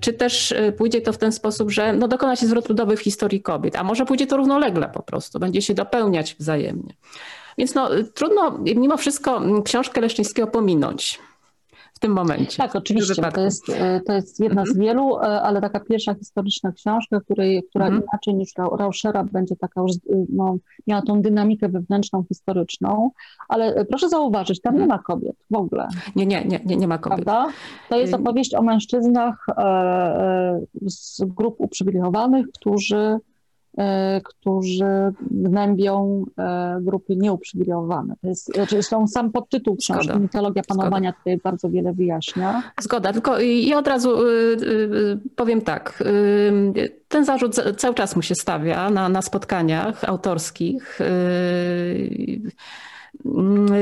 czy 0.00 0.12
też 0.12 0.52
y, 0.52 0.72
pójdzie 0.78 1.00
to 1.00 1.12
w 1.12 1.18
ten 1.18 1.32
sposób, 1.32 1.70
że 1.70 1.92
no 1.92 2.08
dokona 2.08 2.36
się 2.36 2.46
zwrot 2.46 2.68
ludowy 2.68 2.96
w 2.96 3.00
historii 3.00 3.42
kobiet, 3.42 3.76
a 3.76 3.84
może 3.84 4.04
pójdzie 4.04 4.26
to 4.26 4.36
równolegle 4.36 4.88
po 4.88 5.02
prostu, 5.02 5.38
będzie 5.38 5.62
się 5.62 5.74
dopełniać 5.74 6.36
wzajemnie. 6.38 6.94
Więc 7.58 7.74
no, 7.74 7.90
trudno 8.14 8.58
mimo 8.58 8.96
wszystko 8.96 9.42
książkę 9.64 10.00
Leszczyńskiego 10.00 10.48
pominąć. 10.48 11.20
Tym 12.02 12.12
momencie. 12.12 12.56
Tak, 12.56 12.76
oczywiście. 12.76 13.22
To 13.22 13.40
jest, 13.40 13.66
to 14.06 14.12
jest 14.12 14.40
jedna 14.40 14.60
mhm. 14.60 14.76
z 14.76 14.78
wielu, 14.78 15.16
ale 15.16 15.60
taka 15.60 15.80
pierwsza 15.80 16.14
historyczna 16.14 16.72
książka, 16.72 17.20
której, 17.20 17.62
która 17.70 17.86
mhm. 17.86 18.02
inaczej 18.02 18.34
niż 18.34 18.52
Rauschera 18.78 19.24
będzie 19.24 19.56
taka 19.56 19.80
już, 19.80 19.92
no, 20.28 20.56
miała 20.86 21.02
tą 21.02 21.22
dynamikę 21.22 21.68
wewnętrzną, 21.68 22.24
historyczną. 22.28 23.10
Ale 23.48 23.84
proszę 23.84 24.08
zauważyć, 24.08 24.60
tam 24.60 24.78
nie 24.78 24.86
ma 24.86 24.98
kobiet 24.98 25.36
w 25.50 25.56
ogóle. 25.56 25.88
Nie, 26.16 26.26
nie, 26.26 26.44
nie, 26.44 26.60
nie, 26.64 26.76
nie 26.76 26.88
ma 26.88 26.98
kobiet. 26.98 27.24
Prawda? 27.24 27.52
To 27.88 27.98
jest 27.98 28.14
opowieść 28.14 28.54
o 28.54 28.62
mężczyznach 28.62 29.46
z 30.86 31.24
grup 31.24 31.54
uprzywilejowanych, 31.58 32.46
którzy 32.54 33.02
E, 33.02 33.18
którzy 34.24 35.12
gnębią 35.30 36.24
e, 36.38 36.78
grupy 36.80 37.16
nieuprzywilejowane. 37.16 38.14
To 38.20 38.28
jest, 38.28 38.54
znaczy 38.54 38.82
są 38.82 39.06
sam 39.06 39.32
podtytuł 39.32 39.76
książki, 39.76 40.04
Zgoda. 40.04 40.18
mitologia 40.20 40.62
panowania 40.68 41.10
Zgoda. 41.10 41.18
tutaj 41.18 41.38
bardzo 41.38 41.70
wiele 41.70 41.92
wyjaśnia. 41.92 42.62
Zgoda, 42.80 43.12
tylko 43.12 43.40
i 43.40 43.74
od 43.74 43.88
razu 43.88 44.26
y, 44.26 44.32
y, 44.62 45.18
powiem 45.36 45.60
tak, 45.60 46.04
y, 46.06 47.02
ten 47.08 47.24
zarzut 47.24 47.54
cały 47.76 47.94
czas 47.94 48.16
mu 48.16 48.22
się 48.22 48.34
stawia 48.34 48.90
na, 48.90 49.08
na 49.08 49.22
spotkaniach 49.22 50.04
autorskich. 50.04 50.98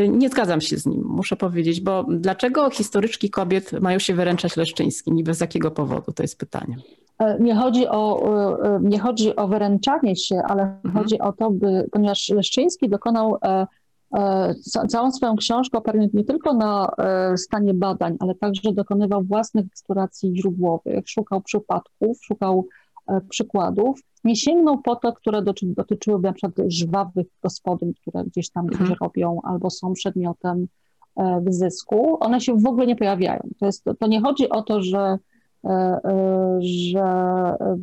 Nie 0.09 0.29
zgadzam 0.29 0.61
się 0.61 0.77
z 0.77 0.87
nim, 0.87 1.03
muszę 1.05 1.37
powiedzieć, 1.37 1.81
bo 1.81 2.05
dlaczego 2.09 2.71
historyczki 2.71 3.31
kobiet 3.31 3.73
mają 3.73 3.99
się 3.99 4.15
wyręczać 4.15 4.57
Leszczyńskim 4.57 5.19
i 5.19 5.25
bez 5.25 5.41
jakiego 5.41 5.71
powodu, 5.71 6.13
to 6.13 6.23
jest 6.23 6.39
pytanie. 6.39 6.77
E, 7.21 7.39
nie 7.41 7.55
chodzi 7.55 7.89
o, 7.89 8.23
e, 8.23 8.63
e, 8.63 8.81
nie 8.83 8.99
chodzi 8.99 9.37
o 9.37 9.49
wyręczanie 9.49 10.17
się, 10.17 10.43
ale 10.49 10.63
mhm. 10.63 10.95
chodzi 10.95 11.19
o 11.19 11.33
to, 11.33 11.51
by, 11.51 11.89
ponieważ 11.93 12.29
Leszczyński 12.29 12.89
dokonał 12.89 13.37
całą 14.89 15.13
swoją 15.13 15.37
książkę 15.37 15.79
oparł 15.79 15.99
nie 16.15 16.25
tylko 16.25 16.55
na 16.55 16.91
stanie 17.37 17.75
badań, 17.75 18.17
ale 18.21 18.35
także 18.35 18.73
dokonywał 18.73 19.23
własnych 19.23 19.67
eksploracji 19.67 20.37
źródłowych, 20.37 21.09
szukał 21.09 21.41
przypadków, 21.41 22.19
szukał 22.23 22.67
przykładów. 23.29 24.01
Nie 24.25 24.37
sięgnął 24.37 24.83
po 24.83 24.97
to, 24.97 25.13
które 25.13 25.43
dotyczyły 25.63 26.21
na 26.21 26.33
przykład 26.33 26.69
żwawych 26.69 27.27
gospodyń, 27.43 27.93
które 27.95 28.25
gdzieś 28.25 28.51
tam 28.51 28.67
mhm. 28.67 28.95
robią 29.01 29.39
albo 29.45 29.71
są 29.71 29.93
przedmiotem 29.93 30.67
wyzysku. 31.41 32.17
One 32.21 32.41
się 32.41 32.57
w 32.57 32.67
ogóle 32.67 32.87
nie 32.87 32.97
pojawiają. 32.97 33.49
To, 33.59 33.67
jest, 33.67 33.85
to 33.99 34.07
nie 34.07 34.21
chodzi 34.21 34.49
o 34.49 34.63
to, 34.63 34.83
że 34.83 35.19
że 36.61 37.05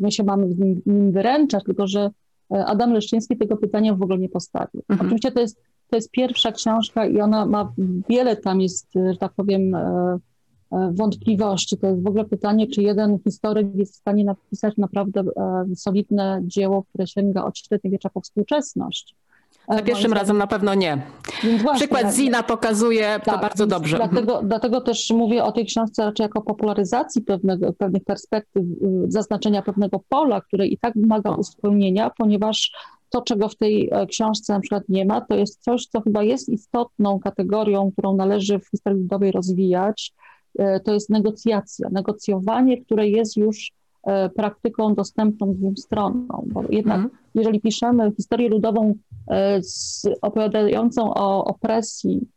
my 0.02 0.12
się 0.12 0.24
mamy 0.24 0.48
w 0.48 0.60
nim 0.60 1.12
wyręczać, 1.12 1.64
tylko 1.64 1.88
że 1.88 2.10
e, 2.52 2.66
Adam 2.66 2.94
Leszczyński 2.94 3.38
tego 3.38 3.58
pytania 3.58 3.96
w 3.96 4.02
ogóle 4.02 4.20
nie 4.20 4.30
postawił. 4.30 4.84
Mhm. 4.90 5.08
Oczywiście 5.08 5.32
to 5.32 5.40
jest, 5.40 5.62
to 5.90 5.96
jest 5.96 6.12
pierwsza 6.12 6.52
książka 6.52 7.06
i 7.06 7.22
ona 7.22 7.46
ma 7.46 7.74
wiele 8.10 8.36
tam 8.36 8.62
jest, 8.62 8.88
że 8.94 9.18
tak 9.20 9.34
powiem, 9.34 9.78
wątpliwości. 10.92 11.78
To 11.78 11.88
jest 11.88 12.04
w 12.04 12.08
ogóle 12.08 12.26
pytanie, 12.26 12.68
czy 12.68 12.82
jeden 12.82 13.20
historyk 13.24 13.76
jest 13.76 13.94
w 13.94 13.98
stanie 13.98 14.24
napisać 14.24 14.78
naprawdę 14.78 15.24
solidne 15.76 16.42
dzieło, 16.44 16.84
które 16.84 17.08
sięga 17.08 17.44
od 17.44 17.58
średniowiecza 17.58 18.10
po 18.10 18.22
współczesność. 18.22 19.16
Za 19.68 19.82
pierwszym 19.82 20.14
razem 20.14 20.38
na 20.38 20.48
pewno 20.48 20.74
nie. 20.74 21.02
Właśnie, 21.44 21.74
Przykład 21.74 22.16
Zina 22.16 22.44
pokazuje 22.44 23.20
tak, 23.26 23.36
to 23.36 23.42
bardzo 23.42 23.68
dobrze. 23.68 23.98
Dlatego, 23.98 24.42
dlatego 24.44 24.82
też 24.82 25.10
mówię 25.10 25.44
o 25.44 25.52
tej 25.52 25.66
książce 25.66 26.06
raczej 26.06 26.24
jako 26.24 26.42
popularyzacji 26.42 27.22
pewnego, 27.22 27.74
pewnych 27.74 28.04
perspektyw, 28.04 28.64
y, 28.64 28.66
zaznaczenia 29.08 29.62
pewnego 29.62 30.00
pola, 30.10 30.42
które 30.42 30.68
i 30.68 30.78
tak 30.78 30.94
wymaga 30.96 31.32
uzupełnienia, 31.32 32.12
ponieważ 32.18 32.72
to, 33.10 33.22
czego 33.22 33.50
w 33.50 33.56
tej 33.56 33.90
e, 33.92 34.08
książce 34.08 34.54
na 34.54 34.60
przykład 34.60 34.84
nie 34.90 35.06
ma, 35.06 35.22
to 35.22 35.36
jest 35.36 35.64
coś, 35.64 35.86
co 35.86 36.02
chyba 36.02 36.24
jest 36.24 36.50
istotną 36.50 37.20
kategorią, 37.20 37.92
którą 37.92 38.16
należy 38.16 38.60
w 38.60 38.70
historii 38.70 39.02
ludowej 39.02 39.32
rozwijać, 39.32 40.14
e, 40.60 40.80
to 40.80 40.94
jest 40.94 41.10
negocjacja, 41.10 41.90
negocjowanie, 41.92 42.82
które 42.82 43.08
jest 43.08 43.38
już 43.38 43.68
e, 43.68 43.72
praktyką 44.36 44.96
dostępną 44.96 45.54
dwóm 45.54 45.78
stronom, 45.78 46.42
bo 46.46 46.64
jednak 46.70 46.98
mm. 46.98 47.10
jeżeli 47.36 47.62
piszemy 47.62 48.12
historię 48.18 48.50
ludową 48.50 48.94
E, 49.32 49.62
opowiadającą 50.22 51.14
o 51.14 51.46
opresji, 51.46 52.28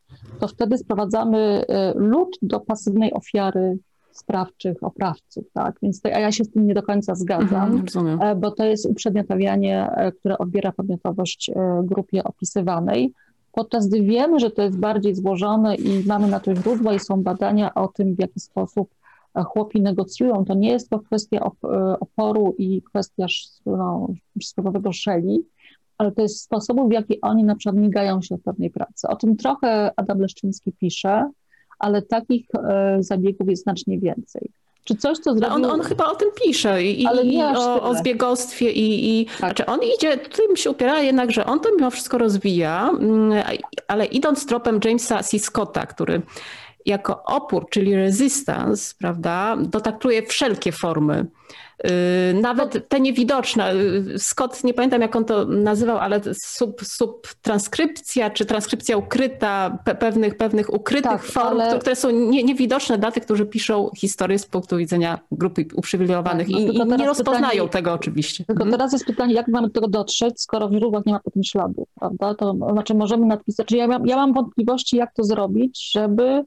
to 0.41 0.49
wtedy 0.49 0.79
sprowadzamy 0.79 1.39
e, 1.39 1.93
lud 1.97 2.39
do 2.43 2.61
pasywnej 2.61 3.13
ofiary 3.13 3.79
sprawczych 4.13 4.77
oprawców, 4.83 5.45
tak? 5.53 5.77
Więc 5.83 6.01
to, 6.01 6.09
a 6.15 6.19
ja 6.19 6.33
się 6.33 6.45
z 6.45 6.51
tym 6.51 6.67
nie 6.67 6.75
do 6.75 6.83
końca 6.83 7.15
zgadzam, 7.15 7.83
mhm, 7.97 8.41
bo 8.41 8.51
to 8.51 8.65
jest 8.65 8.87
uprzedmiotawianie, 8.87 9.91
które 10.19 10.39
odbiera 10.39 10.73
podmiotowość 10.73 11.51
grupie 11.83 12.25
opisywanej, 12.25 13.13
podczas 13.53 13.89
gdy 13.89 14.03
wiemy, 14.03 14.41
że 14.41 14.51
to 14.51 14.63
jest 14.63 14.79
bardziej 14.79 15.15
złożone 15.15 15.75
i 15.75 16.07
mamy 16.07 16.29
na 16.29 16.41
to 16.41 16.55
źródła 16.55 16.95
i 16.95 16.99
są 16.99 17.23
badania 17.23 17.75
o 17.75 17.89
tym, 17.89 18.15
w 18.15 18.19
jaki 18.19 18.41
sposób 18.41 18.89
chłopi 19.35 19.81
negocjują. 19.81 20.45
To 20.45 20.55
nie 20.55 20.71
jest 20.71 20.91
to 20.91 20.99
kwestia 20.99 21.51
oporu 22.01 22.55
i 22.59 22.83
kwestia 22.83 23.27
no, 23.67 24.09
sprawowego 24.43 24.93
szeli, 24.93 25.45
ale 25.99 26.13
to 26.13 26.23
jest 26.23 26.43
sposobu, 26.43 26.89
w 26.89 26.93
jaki 26.93 27.21
oni 27.21 27.45
na 27.45 27.57
przykład 27.57 27.77
migają 27.77 28.23
się 28.23 28.37
w 28.37 28.43
pewnej 28.43 28.71
pracy. 28.71 29.09
O 29.09 29.17
tym 29.17 29.37
trochę 29.37 29.93
Adam 29.97 30.21
Leszczyński 30.21 30.73
pisze, 30.73 31.31
ale 31.79 32.03
takich 32.03 32.47
e, 32.55 32.97
zabiegów 33.01 33.49
jest 33.49 33.63
znacznie 33.63 33.99
więcej. 33.99 34.51
Czy 34.85 34.97
coś, 34.97 35.19
co 35.19 35.35
zrobił... 35.35 35.55
On, 35.55 35.65
on 35.65 35.81
chyba 35.81 36.07
o 36.07 36.15
tym 36.15 36.29
pisze 36.45 36.85
i, 36.85 37.03
i 37.25 37.43
o, 37.43 37.83
o, 37.83 37.95
zbiegostwie 37.95 38.71
i, 38.73 39.21
i 39.21 39.27
tak. 39.27 39.39
znaczy 39.39 39.67
on 39.67 39.81
idzie, 39.97 40.17
tutaj 40.17 40.49
mi 40.49 40.59
się 40.59 40.71
upiera 40.71 41.01
jednak, 41.01 41.33
że 41.33 41.47
on 41.47 41.61
to 41.61 41.69
mimo 41.77 41.91
wszystko 41.91 42.19
rozwija, 42.19 42.91
mm, 42.91 43.43
ale 43.89 44.05
idąc 44.05 44.47
tropem 44.47 44.81
Jamesa 44.85 45.23
C. 45.23 45.39
Scotta, 45.39 45.87
który 45.87 46.23
jako 46.87 47.23
opór, 47.25 47.67
czyli 47.71 47.97
resistance, 47.97 48.95
prawda, 48.99 49.57
dotaktuje 49.57 50.23
wszelkie 50.23 50.73
formy 50.73 51.27
Y, 51.87 52.35
nawet 52.35 52.89
te 52.89 53.01
niewidoczne, 53.01 53.75
y, 53.75 54.19
Scott, 54.19 54.65
nie 54.65 54.75
pamiętam 54.75 55.01
jak 55.01 55.17
on 55.17 55.25
to 55.25 55.45
nazywał, 55.45 55.99
ale 55.99 56.21
sub, 56.35 56.85
subtranskrypcja 56.85 58.31
czy 58.31 58.47
transkrypcja 58.47 58.97
ukryta 58.97 59.79
pe 59.85 59.95
pewnych, 59.95 60.37
pewnych 60.37 60.75
ukrytych 60.75 61.11
tak, 61.11 61.23
form, 61.23 61.61
ale... 61.61 61.79
które 61.79 61.97
są 61.97 62.11
nie, 62.11 62.43
niewidoczne 62.43 62.99
dla 62.99 63.13
tych, 63.13 63.25
którzy 63.25 63.47
piszą 63.47 63.91
historię 63.97 64.39
z 64.39 64.47
punktu 64.47 64.77
widzenia 64.77 65.19
grupy 65.33 65.67
uprzywilejowanych 65.75 66.47
tak, 66.47 66.57
no, 66.57 66.61
i, 66.61 66.77
i 66.77 66.99
nie 66.99 67.07
rozpoznają 67.07 67.51
pytanie, 67.51 67.69
tego 67.69 67.93
oczywiście. 67.93 68.45
Tylko 68.45 68.63
mhm. 68.63 68.79
teraz 68.79 68.93
jest 68.93 69.05
pytanie, 69.05 69.35
jak 69.35 69.49
mamy 69.49 69.69
do 69.69 69.75
tego 69.75 69.89
dotrzeć, 69.89 70.41
skoro 70.41 70.69
w 70.69 70.73
źródłach 70.73 71.07
nie 71.07 71.13
ma 71.13 71.21
potem 71.21 71.45
śladu, 71.45 71.87
prawda? 72.01 72.35
To 72.35 72.55
znaczy 72.73 72.95
możemy 72.95 73.27
napisać, 73.27 73.73
ja, 73.73 73.87
ja 74.05 74.17
mam 74.17 74.33
wątpliwości, 74.33 74.97
jak 74.97 75.15
to 75.15 75.25
zrobić, 75.25 75.91
żeby 75.93 76.45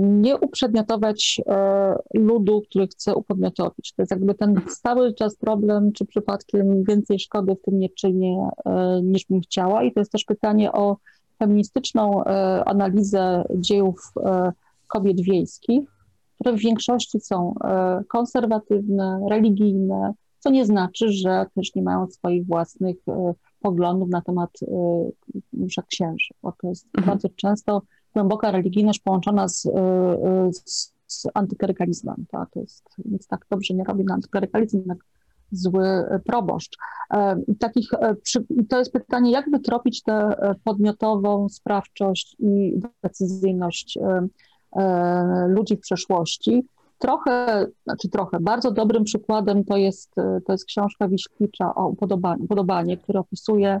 nie 0.00 0.38
uprzedmiotować 0.38 1.40
e, 1.46 1.96
ludu, 2.14 2.62
który 2.70 2.86
chce 2.86 3.14
upodmiotowić. 3.14 3.92
To 3.96 4.02
jest 4.02 4.10
jakby 4.10 4.34
ten 4.34 4.60
cały 4.82 5.14
czas 5.14 5.36
problem, 5.36 5.92
czy 5.92 6.06
przypadkiem 6.06 6.84
więcej 6.84 7.18
szkody 7.18 7.54
w 7.54 7.62
tym 7.62 7.78
nie 7.78 7.88
czynię, 7.88 8.48
niż 9.02 9.26
bym 9.26 9.40
chciała. 9.40 9.82
I 9.82 9.92
to 9.92 10.00
jest 10.00 10.12
też 10.12 10.24
pytanie 10.24 10.72
o 10.72 10.96
feministyczną 11.38 12.24
analizę 12.64 13.44
dziejów 13.54 14.12
kobiet 14.86 15.20
wiejskich, 15.20 15.80
które 16.34 16.56
w 16.56 16.60
większości 16.60 17.20
są 17.20 17.54
konserwatywne, 18.08 19.26
religijne, 19.30 20.12
co 20.38 20.50
nie 20.50 20.66
znaczy, 20.66 21.12
że 21.12 21.46
też 21.54 21.74
nie 21.74 21.82
mają 21.82 22.06
swoich 22.06 22.46
własnych 22.46 22.96
poglądów 23.60 24.08
na 24.08 24.20
temat 24.20 24.50
księży, 25.86 26.34
bo 26.42 26.52
to 26.52 26.68
jest 26.68 26.86
mhm. 26.86 27.06
bardzo 27.06 27.28
często 27.36 27.82
głęboka 28.14 28.50
religijność 28.50 29.00
połączona 29.00 29.48
z, 29.48 29.64
y, 29.64 29.68
y, 29.68 30.52
z, 30.52 30.94
z 31.06 31.26
antyklerykalizmem. 31.34 32.24
Tak? 32.30 32.50
To 32.50 32.60
jest, 32.60 32.84
nic 33.04 33.26
tak 33.26 33.46
dobrze 33.50 33.74
nie 33.74 33.84
robi 33.84 34.04
na 34.04 34.14
antyklerykalizm, 34.14 34.82
jak 34.86 34.98
zły 35.52 35.84
proboszcz. 36.24 36.76
E, 37.14 37.36
takich, 37.58 37.94
e, 37.94 38.16
to 38.68 38.78
jest 38.78 38.92
pytanie, 38.92 39.30
jak 39.30 39.50
wytropić 39.50 40.02
tę 40.02 40.12
e, 40.12 40.54
podmiotową 40.64 41.48
sprawczość 41.48 42.36
i 42.38 42.80
decyzyjność 43.02 43.98
ludzi 45.48 45.76
w 45.76 45.80
przeszłości. 45.80 46.66
Trochę, 46.98 47.66
znaczy 47.84 48.08
trochę, 48.08 48.40
bardzo 48.40 48.70
dobrym 48.70 49.04
przykładem 49.04 49.64
to 49.64 49.76
jest, 49.76 50.14
to 50.14 50.52
jest 50.52 50.64
książka 50.64 51.08
Wiślicza 51.08 51.74
o 51.74 51.88
upodobaniu, 51.88 52.44
upodobanie, 52.44 52.96
które 52.96 53.20
opisuje 53.20 53.80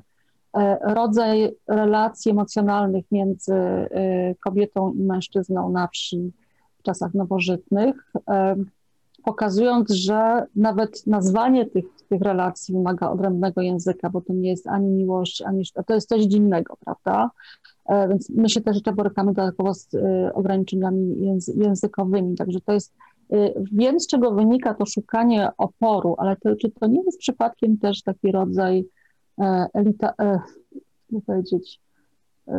rodzaj 0.80 1.56
relacji 1.68 2.30
emocjonalnych 2.30 3.04
między 3.10 3.54
e, 3.54 4.34
kobietą 4.34 4.92
i 4.92 5.02
mężczyzną 5.02 5.70
na 5.70 5.88
wsi 5.88 6.32
w 6.78 6.82
czasach 6.82 7.14
nowożytnych, 7.14 8.12
e, 8.28 8.56
pokazując, 9.24 9.90
że 9.90 10.46
nawet 10.56 11.06
nazwanie 11.06 11.66
tych, 11.66 11.84
tych 12.08 12.20
relacji 12.20 12.74
wymaga 12.74 13.10
odrębnego 13.10 13.60
języka, 13.60 14.10
bo 14.10 14.20
to 14.20 14.32
nie 14.32 14.50
jest 14.50 14.66
ani 14.66 14.90
miłość, 14.90 15.42
ani 15.42 15.64
to 15.86 15.94
jest 15.94 16.08
coś 16.08 16.22
dziwnego, 16.22 16.76
prawda? 16.84 17.30
Więc 18.08 18.30
my 18.30 18.48
się 18.48 18.60
też 18.60 18.76
jeszcze 18.76 18.92
borykamy 18.92 19.34
dodatkowo 19.34 19.74
z 19.74 19.88
ograniczeniami 20.34 21.16
językowymi, 21.56 22.36
także 22.36 22.60
to 22.60 22.72
jest 22.72 22.94
Wiem, 23.72 24.00
z 24.00 24.06
czego 24.06 24.30
wynika 24.30 24.74
to 24.74 24.86
szukanie 24.86 25.48
oporu, 25.58 26.14
ale 26.18 26.36
to, 26.36 26.56
czy 26.56 26.70
to 26.70 26.86
nie 26.86 27.02
jest 27.04 27.18
przypadkiem 27.18 27.78
też 27.78 28.02
taki 28.02 28.32
rodzaj 28.32 28.84
E, 28.84 28.99
elita, 29.74 30.12
e, 30.18 30.40
jak 31.10 31.24
powiedzieć, 31.24 31.80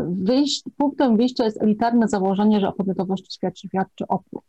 wyjść, 0.07 0.63
punktem 0.77 1.17
wyjścia 1.17 1.45
jest 1.45 1.61
elitarne 1.61 2.07
założenie, 2.07 2.59
że 2.59 2.67
o 2.67 2.73
podmiotowości 2.73 3.39
świadczy 3.55 4.07
opór. 4.07 4.41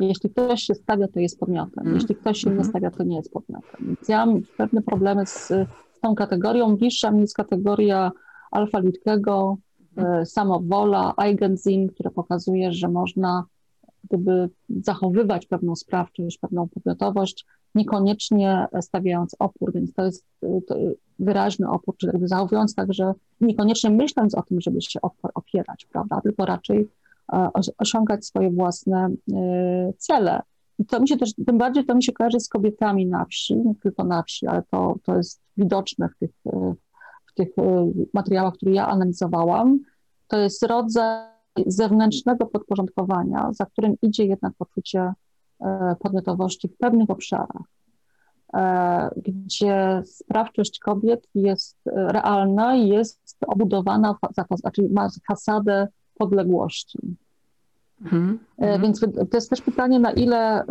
Jeśli 0.00 0.30
ktoś 0.30 0.62
się 0.62 0.74
stawia, 0.74 1.08
to 1.08 1.20
jest 1.20 1.40
podmiotem. 1.40 1.84
Mm. 1.86 1.94
Jeśli 1.94 2.14
ktoś 2.14 2.38
się 2.38 2.50
nie 2.50 2.56
mhm. 2.56 2.70
stawia, 2.70 2.90
to 2.90 3.04
nie 3.04 3.16
jest 3.16 3.32
podmiotem. 3.32 3.86
Więc 3.86 4.08
ja 4.08 4.26
mam 4.26 4.42
pewne 4.56 4.82
problemy 4.82 5.26
z, 5.26 5.48
z 5.92 6.00
tą 6.02 6.14
kategorią. 6.14 6.76
Bliższa 6.76 7.10
mi 7.10 7.20
jest 7.20 7.34
kategoria 7.34 8.12
Alfa 8.50 8.78
mhm. 9.96 10.26
samowola, 10.26 11.14
Eigensinn, 11.16 11.88
która 11.88 12.10
pokazuje, 12.10 12.72
że 12.72 12.88
można 12.88 13.44
gdyby 14.04 14.50
zachowywać 14.68 15.46
pewną 15.46 15.76
sprawczość, 15.76 16.38
pewną 16.38 16.68
podmiotowość, 16.68 17.46
niekoniecznie 17.74 18.66
stawiając 18.80 19.36
opór, 19.38 19.72
więc 19.72 19.92
to 19.92 20.04
jest 20.04 20.24
to 20.68 20.76
wyraźny 21.18 21.70
opór, 21.70 21.96
czy 21.96 22.06
jakby 22.06 22.28
zachowując 22.28 22.74
także, 22.74 23.12
niekoniecznie 23.40 23.90
myśląc 23.90 24.34
o 24.34 24.42
tym, 24.42 24.60
żeby 24.60 24.82
się 24.82 25.00
opierać, 25.34 25.86
prawda, 25.92 26.20
tylko 26.20 26.46
raczej 26.46 26.88
e, 27.32 27.50
osiągać 27.78 28.26
swoje 28.26 28.50
własne 28.50 29.10
e, 29.32 29.92
cele. 29.98 30.42
I 30.78 30.84
to 30.84 31.00
mi 31.00 31.08
się 31.08 31.16
też, 31.16 31.30
tym 31.46 31.58
bardziej 31.58 31.84
to 31.84 31.94
mi 31.94 32.04
się 32.04 32.12
kojarzy 32.12 32.40
z 32.40 32.48
kobietami 32.48 33.06
na 33.06 33.24
wsi, 33.24 33.56
nie 33.56 33.74
tylko 33.74 34.04
na 34.04 34.22
wsi, 34.22 34.46
ale 34.46 34.62
to, 34.70 34.96
to 35.02 35.16
jest 35.16 35.40
widoczne 35.56 36.08
w 36.08 36.18
tych, 36.18 36.30
e, 36.46 36.74
w 37.26 37.34
tych 37.34 37.48
materiałach, 38.14 38.54
które 38.54 38.72
ja 38.72 38.88
analizowałam. 38.88 39.78
To 40.28 40.38
jest 40.38 40.62
rodzaj 40.62 41.32
zewnętrznego 41.66 42.46
podporządkowania, 42.46 43.52
za 43.52 43.66
którym 43.66 43.96
idzie 44.02 44.24
jednak 44.24 44.52
poczucie 44.58 45.12
podmiotowości 45.98 46.68
w 46.68 46.76
pewnych 46.76 47.10
obszarach, 47.10 47.62
e, 48.54 49.10
gdzie 49.16 50.02
sprawczość 50.04 50.78
kobiet 50.78 51.28
jest 51.34 51.76
realna 51.86 52.76
i 52.76 52.88
jest 52.88 53.36
obudowana, 53.46 54.16
znaczy 54.56 54.88
ma 54.92 55.08
fasadę 55.28 55.88
podległości. 56.18 56.98
Mhm, 58.02 58.38
e, 58.58 58.62
mhm. 58.62 58.82
Więc 58.82 59.00
to 59.00 59.36
jest 59.36 59.50
też 59.50 59.60
pytanie, 59.60 60.00
na 60.00 60.12
ile, 60.12 60.64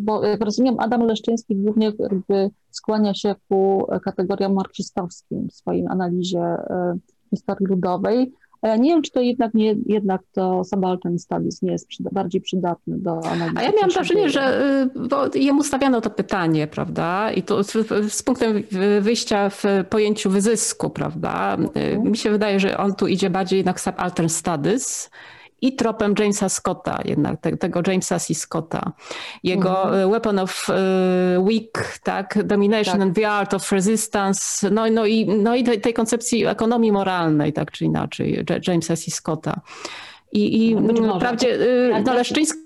bo 0.00 0.24
jak 0.24 0.40
rozumiem, 0.40 0.74
Adam 0.78 1.02
Leszczyński 1.02 1.56
głównie 1.56 1.92
jakby 1.98 2.50
skłania 2.70 3.14
się 3.14 3.34
ku 3.48 3.86
kategoriom 4.04 4.54
marksistowskim 4.54 5.48
w 5.48 5.52
swojej 5.52 5.86
analizie 5.86 6.56
historii 7.30 7.66
ludowej, 7.66 8.32
nie 8.78 8.90
wiem, 8.90 9.02
czy 9.02 9.10
to 9.10 9.20
jednak 9.20 9.54
nie, 9.54 9.74
jednak 9.86 10.20
to 10.32 10.64
subaltern 10.64 11.18
studies 11.18 11.62
nie 11.62 11.72
jest 11.72 11.88
przyda 11.88 12.10
bardziej 12.12 12.40
przydatny 12.40 12.98
do 12.98 13.24
analizy. 13.24 13.58
A 13.58 13.62
ja 13.62 13.70
miałam 13.70 13.90
wrażenie, 13.90 14.30
że 14.30 14.64
y, 14.96 15.08
bo 15.08 15.16
jemu 15.34 15.64
stawiano 15.64 16.00
to 16.00 16.10
pytanie, 16.10 16.66
prawda? 16.66 17.32
I 17.32 17.42
to 17.42 17.64
z, 17.64 17.72
z 18.12 18.22
punktem 18.22 18.62
wyjścia 19.00 19.50
w 19.50 19.64
pojęciu 19.90 20.30
wyzysku, 20.30 20.90
prawda? 20.90 21.54
Mhm. 21.54 22.02
Mi 22.02 22.16
się 22.16 22.30
wydaje, 22.30 22.60
że 22.60 22.78
on 22.78 22.94
tu 22.94 23.06
idzie 23.06 23.30
bardziej 23.30 23.56
jednak 23.56 23.80
subaltern 23.80 24.28
studies 24.28 25.10
i 25.62 25.76
tropem 25.76 26.14
Jamesa 26.18 26.48
Scotta, 26.48 26.98
jednak 27.04 27.40
te, 27.40 27.56
tego 27.56 27.82
Jamesa 27.86 28.18
C. 28.18 28.34
Scotta. 28.34 28.92
Jego 29.42 29.84
mhm. 29.84 29.94
E, 29.94 30.08
Weapon 30.08 30.38
of 30.38 30.68
uh, 30.68 31.46
Weak, 31.48 31.98
tak, 32.02 32.38
Domination 32.44 32.98
tak. 32.98 33.02
and 33.02 33.16
the 33.16 33.30
Art 33.30 33.54
of 33.54 33.72
Resistance, 33.72 34.70
no, 34.70 34.86
no 34.90 35.06
i, 35.06 35.26
no 35.26 35.54
i 35.54 35.64
tej, 35.64 35.80
tej 35.80 35.94
koncepcji 35.94 36.46
ekonomii 36.46 36.92
moralnej, 36.92 37.52
tak 37.52 37.70
czy 37.70 37.84
inaczej, 37.84 38.44
Jamesa 38.66 38.96
C. 38.96 39.10
Scotta. 39.10 39.60
I, 40.32 40.68
i 40.68 40.76
no, 40.76 41.16
wprawdzie 41.16 41.58
no, 42.04 42.14
Leszczyński 42.14 42.61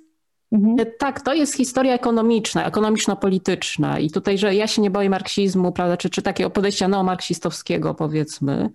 Mhm. 0.53 0.77
Tak, 0.99 1.21
to 1.21 1.35
jest 1.35 1.57
historia 1.57 1.95
ekonomiczna, 1.95 2.65
ekonomiczno-polityczna 2.65 3.99
i 3.99 4.11
tutaj, 4.11 4.39
że 4.39 4.55
ja 4.55 4.67
się 4.67 4.83
nie 4.83 4.91
boję 4.91 5.11
marksizmu, 5.11 5.73
prawda, 5.73 5.97
czy, 5.97 6.11
czy 6.11 6.23
takiego 6.23 6.51
podejścia 6.51 6.89
neomarksistowskiego 6.89 7.95
powiedzmy. 7.95 8.71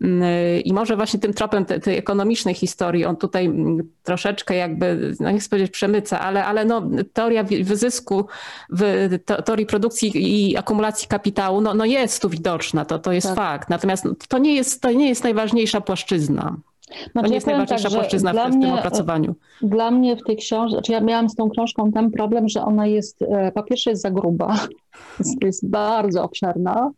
Mm, 0.00 0.62
I 0.64 0.72
może 0.72 0.96
właśnie 0.96 1.20
tym 1.20 1.34
tropem 1.34 1.64
tej, 1.64 1.80
tej 1.80 1.98
ekonomicznej 1.98 2.54
historii 2.54 3.04
on 3.04 3.16
tutaj 3.16 3.46
mm, 3.46 3.78
troszeczkę 4.02 4.54
jakby, 4.54 5.14
no 5.20 5.30
nie 5.30 5.38
chcę 5.38 5.48
powiedzieć 5.48 5.72
przemyca, 5.72 6.20
ale, 6.20 6.44
ale 6.44 6.64
no, 6.64 6.82
teoria 7.12 7.44
wyzysku 7.62 8.26
w 8.70 9.08
teorii 9.44 9.66
produkcji 9.66 10.10
i 10.14 10.56
akumulacji 10.56 11.08
kapitału 11.08 11.60
no, 11.60 11.74
no 11.74 11.84
jest 11.84 12.22
tu 12.22 12.28
widoczna, 12.28 12.84
to, 12.84 12.98
to 12.98 13.12
jest 13.12 13.26
tak. 13.26 13.36
fakt. 13.36 13.70
Natomiast 13.70 14.06
to 14.28 14.38
nie 14.38 14.54
jest, 14.54 14.82
to 14.82 14.90
nie 14.90 15.08
jest 15.08 15.24
najważniejsza 15.24 15.80
płaszczyzna. 15.80 16.56
Znaczy, 17.12 17.24
to 17.24 17.28
nie 17.28 17.34
jest 17.34 17.46
najważniejsza 17.46 17.88
tak, 17.88 17.98
płaszczyzna 17.98 18.32
w, 18.32 18.50
mnie, 18.54 18.66
tym 18.66 18.78
opracowaniu. 18.78 19.34
Dla 19.62 19.90
mnie 19.90 20.16
w 20.16 20.22
tej 20.22 20.36
książce, 20.36 20.72
znaczy 20.72 20.92
ja 20.92 21.00
miałam 21.00 21.28
z 21.28 21.34
tą 21.34 21.50
książką 21.50 21.92
ten 21.92 22.10
problem, 22.10 22.48
że 22.48 22.62
ona 22.62 22.86
jest, 22.86 23.22
e, 23.22 23.52
po 23.52 23.62
pierwsze 23.62 23.90
jest 23.90 24.02
za 24.02 24.10
gruba, 24.10 24.56
jest 25.44 25.70
bardzo 25.70 26.24
obszerna, 26.24 26.90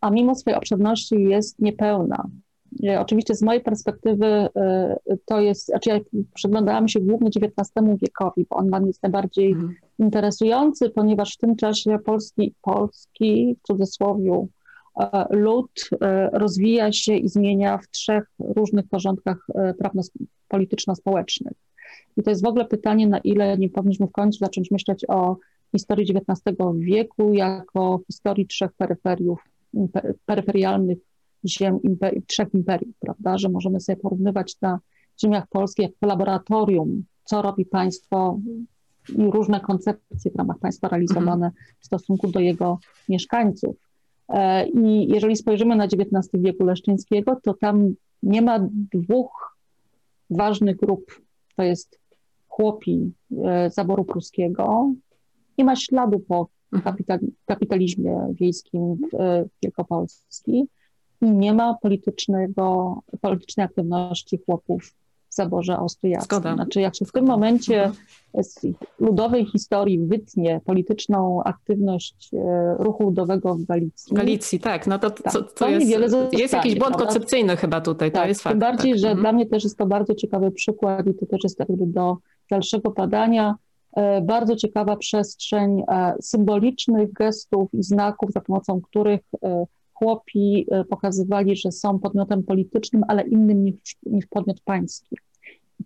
a 0.00 0.10
mimo 0.10 0.34
swojej 0.34 0.58
obszerności 0.58 1.22
jest 1.22 1.58
niepełna. 1.58 2.28
E, 2.84 3.00
oczywiście 3.00 3.34
z 3.34 3.42
mojej 3.42 3.62
perspektywy 3.62 4.26
e, 4.26 4.96
to 5.24 5.40
jest, 5.40 5.66
znaczy 5.66 5.90
ja 5.90 6.00
przyglądałam 6.34 6.88
się 6.88 7.00
głównie 7.00 7.28
XIX 7.28 7.70
wiekowi, 8.02 8.46
bo 8.50 8.56
on 8.56 8.66
dla 8.66 8.78
mnie 8.78 8.88
jest 8.88 9.02
najbardziej 9.02 9.52
mhm. 9.52 9.74
interesujący, 9.98 10.90
ponieważ 10.90 11.34
w 11.34 11.38
tym 11.38 11.56
czasie 11.56 11.98
polski, 12.04 12.54
polski 12.62 13.56
w 13.62 13.66
cudzysłowie 13.66 14.32
E, 14.32 14.46
lud 15.30 15.70
e, 16.00 16.30
rozwija 16.32 16.92
się 16.92 17.16
i 17.16 17.28
zmienia 17.28 17.78
w 17.78 17.88
trzech 17.88 18.30
różnych 18.38 18.88
porządkach 18.88 19.46
e, 19.54 19.74
prawno-polityczno-społecznych. 19.74 21.52
I 22.16 22.22
to 22.22 22.30
jest 22.30 22.42
w 22.42 22.46
ogóle 22.46 22.64
pytanie, 22.64 23.08
na 23.08 23.18
ile 23.18 23.58
nie 23.58 23.70
powinniśmy 23.70 24.06
w 24.06 24.12
końcu 24.12 24.38
zacząć 24.38 24.70
myśleć 24.70 25.04
o 25.08 25.36
historii 25.72 26.14
XIX 26.16 26.56
wieku 26.78 27.34
jako 27.34 28.00
historii 28.06 28.46
trzech 28.46 28.72
peryferiów, 28.72 29.44
peryferialnych 30.26 30.98
ziem, 31.44 31.82
imper, 31.82 32.22
trzech 32.26 32.54
imperiów, 32.54 32.94
prawda, 33.00 33.38
że 33.38 33.48
możemy 33.48 33.80
sobie 33.80 33.96
porównywać 33.96 34.60
na 34.60 34.80
ziemiach 35.20 35.46
polskich 35.48 35.82
jak 35.82 35.92
laboratorium, 36.02 37.04
co 37.24 37.42
robi 37.42 37.64
państwo 37.64 38.40
i 39.08 39.30
różne 39.30 39.60
koncepcje 39.60 40.30
w 40.30 40.36
ramach 40.36 40.58
państwa 40.58 40.88
realizowane 40.88 41.50
w 41.80 41.86
stosunku 41.86 42.28
do 42.28 42.40
jego 42.40 42.78
mieszkańców. 43.08 43.85
E, 44.28 44.66
I 44.68 45.08
jeżeli 45.08 45.36
spojrzymy 45.36 45.76
na 45.76 45.84
XIX 45.84 46.28
wieku 46.34 46.64
Leszczyńskiego, 46.64 47.40
to 47.42 47.54
tam 47.54 47.94
nie 48.22 48.42
ma 48.42 48.68
dwóch 48.94 49.56
ważnych 50.30 50.76
grup. 50.76 51.20
To 51.56 51.62
jest 51.62 52.00
chłopi 52.48 53.12
e, 53.44 53.70
zaboru 53.70 54.04
pruskiego. 54.04 54.94
Nie 55.58 55.64
ma 55.64 55.76
śladu 55.76 56.20
po 56.20 56.48
mhm. 56.72 56.96
kapitalizmie 57.44 58.34
wiejskim 58.40 58.96
w 59.12 59.14
e, 59.14 59.44
Wielkopolski 59.62 60.68
i 61.20 61.30
nie 61.30 61.54
ma 61.54 61.74
politycznego, 61.74 62.94
politycznej 63.20 63.66
aktywności 63.66 64.38
chłopów 64.46 64.94
zaborze 65.36 65.76
austriackim. 65.76 66.38
Zgoda. 66.38 66.54
Znaczy, 66.54 66.80
jak 66.80 66.96
się 66.96 67.04
w 67.04 67.12
tym 67.12 67.24
momencie 67.24 67.92
z 68.42 68.60
ludowej 69.00 69.46
historii 69.46 69.98
wytnie 69.98 70.60
polityczną 70.64 71.42
aktywność 71.42 72.30
e, 72.34 72.76
ruchu 72.78 73.04
ludowego 73.04 73.54
w 73.54 73.64
Galicji. 73.64 74.16
Galicji, 74.16 74.60
tak. 74.60 74.86
No 74.86 74.98
to, 74.98 75.10
tak, 75.10 75.32
to, 75.32 75.42
to 75.42 75.68
jest, 75.68 75.86
jest 76.32 76.54
jakiś 76.54 76.74
błąd 76.74 76.96
prawda? 76.96 77.04
koncepcyjny 77.04 77.56
chyba 77.56 77.80
tutaj, 77.80 78.12
tak, 78.12 78.22
to 78.22 78.28
jest 78.28 78.42
fakt. 78.42 78.52
Tym 78.52 78.60
bardziej, 78.60 78.92
tak. 78.92 79.00
że 79.00 79.06
mhm. 79.06 79.22
dla 79.22 79.32
mnie 79.32 79.46
też 79.46 79.64
jest 79.64 79.78
to 79.78 79.86
bardzo 79.86 80.14
ciekawy 80.14 80.50
przykład 80.50 81.06
i 81.06 81.14
to 81.14 81.26
też 81.26 81.44
jest 81.44 81.58
jakby 81.58 81.86
do 81.86 82.16
dalszego 82.50 82.90
badania. 82.90 83.54
E, 83.96 84.20
bardzo 84.20 84.56
ciekawa 84.56 84.96
przestrzeń 84.96 85.82
e, 85.88 86.14
symbolicznych 86.20 87.12
gestów 87.12 87.74
i 87.74 87.82
znaków, 87.82 88.32
za 88.32 88.40
pomocą 88.40 88.80
których 88.80 89.20
chłopi 89.94 90.66
pokazywali, 90.90 91.56
że 91.56 91.72
są 91.72 91.98
podmiotem 91.98 92.42
politycznym, 92.42 93.02
ale 93.08 93.22
innym 93.22 93.64
niż, 93.64 93.96
niż 94.06 94.26
podmiot 94.26 94.60
pański. 94.60 95.16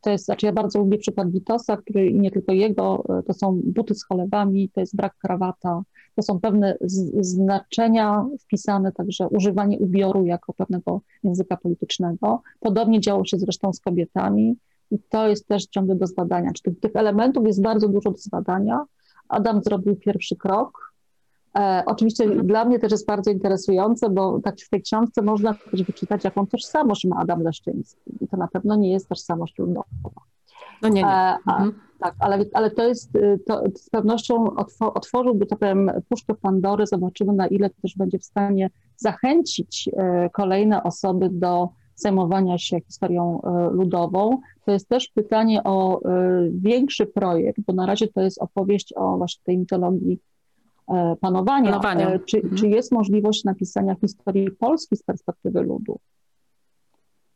To 0.01 0.11
jest, 0.11 0.25
znaczy 0.25 0.47
ja 0.47 0.53
bardzo 0.53 0.79
lubię 0.79 0.99
przykład 0.99 1.31
Witosa, 1.31 1.77
który 1.77 2.13
nie 2.13 2.31
tylko 2.31 2.53
jego, 2.53 3.05
e, 3.19 3.23
to 3.23 3.35
są 3.35 3.61
buty 3.65 3.95
z 3.95 4.05
cholewami, 4.05 4.69
to 4.69 4.81
jest 4.81 4.97
brak 4.97 5.17
krawata, 5.17 5.83
to 6.17 6.23
są 6.23 6.41
pewne 6.41 6.77
znaczenia 7.21 8.27
wpisane, 8.41 8.93
także 8.93 9.29
używanie 9.29 9.79
ubioru 9.79 10.27
jako 10.27 10.53
pewnego 10.53 11.01
języka 11.23 11.57
politycznego. 11.57 12.43
Podobnie 12.61 13.01
działo 13.01 13.25
się 13.25 13.39
zresztą 13.39 13.73
z 13.73 13.81
kobietami 13.81 14.57
i 14.91 14.99
to 14.99 15.29
jest 15.29 15.49
też 15.49 15.67
ciągle 15.67 15.95
do 15.97 16.07
zbadania. 16.07 16.53
Czy 16.53 16.63
tych, 16.63 16.81
tych 16.81 16.97
elementów 16.97 17.47
jest 17.47 17.63
bardzo 17.63 17.89
dużo 17.89 18.11
do 18.11 18.19
zbadania. 18.19 18.85
Adam 19.29 19.63
zrobił 19.63 19.97
pierwszy 19.97 20.37
krok, 20.37 20.90
oczywiście 21.87 22.25
mhm. 22.25 22.47
dla 22.47 22.65
mnie 22.65 22.79
też 22.79 22.93
jest 22.93 23.07
bardzo 23.07 23.31
interesujące, 23.31 24.11
bo 24.11 24.41
tak 24.41 24.61
w 24.61 24.69
tej 24.69 24.83
książce 24.83 25.23
można 25.23 25.55
też 25.71 25.83
wyczytać, 25.83 26.25
jaką 26.25 26.47
tożsamość 26.47 27.05
ma 27.05 27.17
Adam 27.17 27.43
Leszczyński. 27.43 28.01
I 28.21 28.29
to 28.29 28.37
na 28.37 28.49
pewno 28.49 28.77
nie 28.77 28.93
jest 28.93 29.09
tożsamość 29.09 29.59
ludowa. 29.59 29.85
No 30.83 30.89
nie, 30.89 31.03
nie. 31.03 31.09
E, 31.09 31.37
mhm. 31.49 31.73
tak, 31.99 32.15
ale, 32.19 32.45
ale 32.53 32.71
to 32.71 32.89
jest, 32.89 33.17
y, 33.17 33.39
to 33.47 33.63
z 33.75 33.91
pewnością 33.91 34.45
otworzyłby, 34.79 35.47
to 35.47 35.57
powiem, 35.57 35.91
puszkę 36.09 36.35
Pandory. 36.35 36.87
Zobaczymy, 36.87 37.33
na 37.33 37.47
ile 37.47 37.71
też 37.71 37.97
będzie 37.97 38.19
w 38.19 38.25
stanie 38.25 38.71
zachęcić 38.97 39.91
e, 39.97 40.31
kolejne 40.31 40.83
osoby 40.83 41.29
do 41.33 41.69
zajmowania 41.95 42.59
się 42.59 42.81
historią 42.81 43.41
e, 43.43 43.71
ludową. 43.71 44.41
To 44.65 44.73
jest 44.73 44.89
też 44.89 45.09
pytanie 45.09 45.65
o 45.65 46.01
większy 46.51 47.07
projekt, 47.07 47.61
bo 47.67 47.73
na 47.73 47.87
razie 47.87 48.09
to 48.09 48.21
jest 48.21 48.43
opowieść 48.43 48.93
o 48.97 49.17
właśnie 49.17 49.43
tej 49.45 49.59
mitologii 49.59 50.21
E, 50.21 50.30
panowania. 51.21 51.71
panowania. 51.71 52.11
E, 52.11 52.19
czy, 52.19 52.37
mhm. 52.37 52.57
czy 52.57 52.69
jest 52.69 52.93
możliwość 52.93 53.45
napisania 53.45 53.95
historii 53.95 54.51
Polski 54.51 54.97
z 54.97 55.03
perspektywy 55.03 55.63
ludu? 55.63 55.99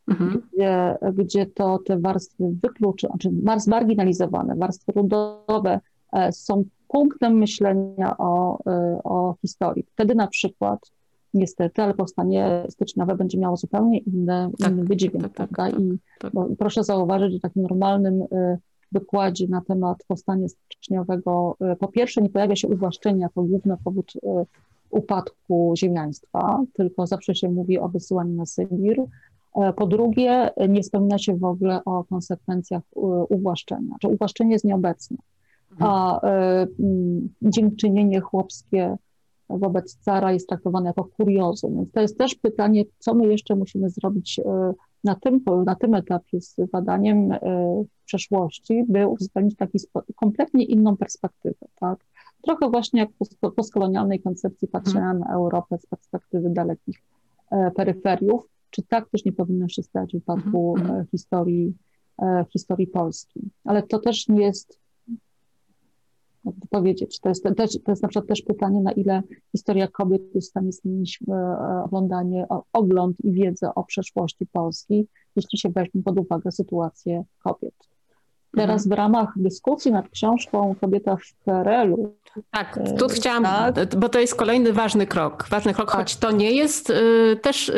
mhm. 0.09 0.43
gdzie, 0.52 0.97
gdzie 1.12 1.47
to 1.47 1.78
te 1.78 1.98
warstwy 1.98 2.44
wykluczone, 2.62 3.14
znaczy 3.43 3.70
marginalizowane, 3.70 4.56
warstwy 4.56 4.93
ludowe 4.97 5.81
są 6.31 6.64
punktem 6.89 7.39
myślenia 7.39 8.16
o, 8.18 8.59
o 9.05 9.35
historii. 9.43 9.85
Wtedy 9.93 10.14
na 10.14 10.26
przykład 10.26 10.90
niestety, 11.35 11.82
ale 11.82 11.94
powstanie 11.94 12.64
styczniowe 12.68 13.16
będzie 13.16 13.39
miało 13.39 13.56
zupełnie 13.56 13.98
inne, 13.98 14.51
tak, 14.59 14.72
inny 14.72 14.85
wydźwięk, 14.85 15.22
tak, 15.22 15.32
tak, 15.32 15.51
prawda? 15.51 15.78
I 15.78 15.98
tak, 16.18 16.32
tak. 16.32 16.44
proszę 16.59 16.85
zauważyć, 16.85 17.32
że 17.32 17.40
takim 17.40 17.62
normalnym 17.62 18.24
wykładzie 18.94 19.48
na 19.48 19.60
temat 19.60 19.98
powstania 20.08 20.48
styczniowego 20.48 21.56
y, 21.72 21.76
po 21.76 21.88
pierwsze 21.88 22.22
nie 22.22 22.28
pojawia 22.28 22.56
się 22.56 22.68
uwłaszczenie 22.68 23.20
jako 23.20 23.42
główny 23.42 23.76
powód 23.84 24.12
y, 24.16 24.20
upadku 24.90 25.74
ziemiaństwa, 25.76 26.62
tylko 26.72 27.06
zawsze 27.06 27.34
się 27.34 27.48
mówi 27.48 27.78
o 27.78 27.88
wysyłaniu 27.88 28.34
na 28.34 28.46
Sybir. 28.46 29.02
Po 29.76 29.86
drugie, 29.86 30.50
nie 30.68 30.82
wspomina 30.82 31.18
się 31.18 31.36
w 31.36 31.44
ogóle 31.44 31.84
o 31.84 32.04
konsekwencjach 32.04 32.82
uwłaszczenia, 33.28 33.96
że 34.02 34.08
uwłaszczenie 34.08 34.52
jest 34.52 34.64
nieobecne, 34.64 35.16
a 35.78 36.20
dziękczynienie 37.42 38.20
chłopskie 38.20 38.96
wobec 39.48 39.96
cara 39.96 40.32
jest 40.32 40.48
traktowane 40.48 40.86
jako 40.86 41.04
kuriozum. 41.04 41.76
Więc 41.76 41.92
to 41.92 42.00
jest 42.00 42.18
też 42.18 42.34
pytanie, 42.34 42.84
co 42.98 43.14
my 43.14 43.26
jeszcze 43.26 43.54
musimy 43.54 43.90
zrobić 43.90 44.38
e, 44.38 44.72
na 45.05 45.14
tym, 45.14 45.40
na 45.66 45.74
tym 45.74 45.94
etapie 45.94 46.40
z 46.40 46.56
badaniem 46.72 47.32
e, 47.32 47.39
przeszłości, 48.05 48.85
by 48.89 49.06
uwzględnić 49.06 49.56
taką 49.56 49.78
kompletnie 50.16 50.64
inną 50.64 50.97
perspektywę. 50.97 51.66
Tak? 51.81 51.98
Trochę 52.43 52.70
właśnie 52.70 53.01
jak 53.01 53.10
w 53.10 53.51
postkolonialnej 53.55 54.20
koncepcji 54.20 54.68
patrzenia 54.68 55.10
mhm. 55.10 55.18
na 55.18 55.35
Europę 55.35 55.78
z 55.78 55.86
perspektywy 55.86 56.51
dalekich 56.51 57.02
e, 57.51 57.70
peryferiów, 57.70 58.48
czy 58.70 58.82
tak 58.82 59.09
też 59.09 59.24
nie 59.24 59.32
powinno 59.32 59.68
się 59.68 59.82
stać 59.82 60.10
w 60.10 60.14
wypadku 60.14 60.74
mhm. 60.76 60.90
Mhm. 60.90 61.06
historii, 61.10 61.74
historii 62.52 62.86
Polski. 62.86 63.40
Ale 63.64 63.82
to 63.82 63.98
też 63.98 64.28
nie 64.28 64.44
jest 64.44 64.84
powiedzieć. 66.70 67.20
To 67.20 67.28
jest, 67.28 67.44
to, 67.44 67.54
to 67.54 67.92
jest 67.92 68.02
na 68.02 68.08
przykład 68.08 68.28
też 68.28 68.42
pytanie, 68.42 68.80
na 68.80 68.92
ile 68.92 69.22
historia 69.52 69.88
kobiet 69.88 70.22
jest 70.34 70.48
w 70.48 70.50
stanie 70.50 70.72
zmienić 70.72 71.18
e, 71.28 71.82
oglądanie, 71.84 72.46
ogląd 72.72 73.16
i 73.24 73.32
wiedzę 73.32 73.74
o 73.74 73.84
przeszłości 73.84 74.46
Polski, 74.46 75.06
jeśli 75.36 75.58
się 75.58 75.68
weźmie 75.68 76.02
pod 76.02 76.18
uwagę 76.18 76.52
sytuację 76.52 77.24
kobiet. 77.42 77.74
Teraz 78.56 78.88
w 78.88 78.92
ramach 78.92 79.32
dyskusji 79.36 79.92
nad 79.92 80.08
książką 80.08 80.74
Kobieta 80.80 81.16
w 81.16 81.44
PRL-u. 81.44 82.14
Tak, 82.50 82.78
e, 82.78 82.92
tu 82.92 83.08
chciałam, 83.08 83.42
tak. 83.42 83.96
bo 83.96 84.08
to 84.08 84.20
jest 84.20 84.34
kolejny 84.34 84.72
ważny 84.72 85.06
krok. 85.06 85.46
Ważny 85.50 85.74
krok, 85.74 85.90
tak. 85.90 85.96
choć 86.00 86.16
to 86.16 86.30
nie 86.30 86.52
jest 86.52 86.90
y, 86.90 87.38
też 87.42 87.72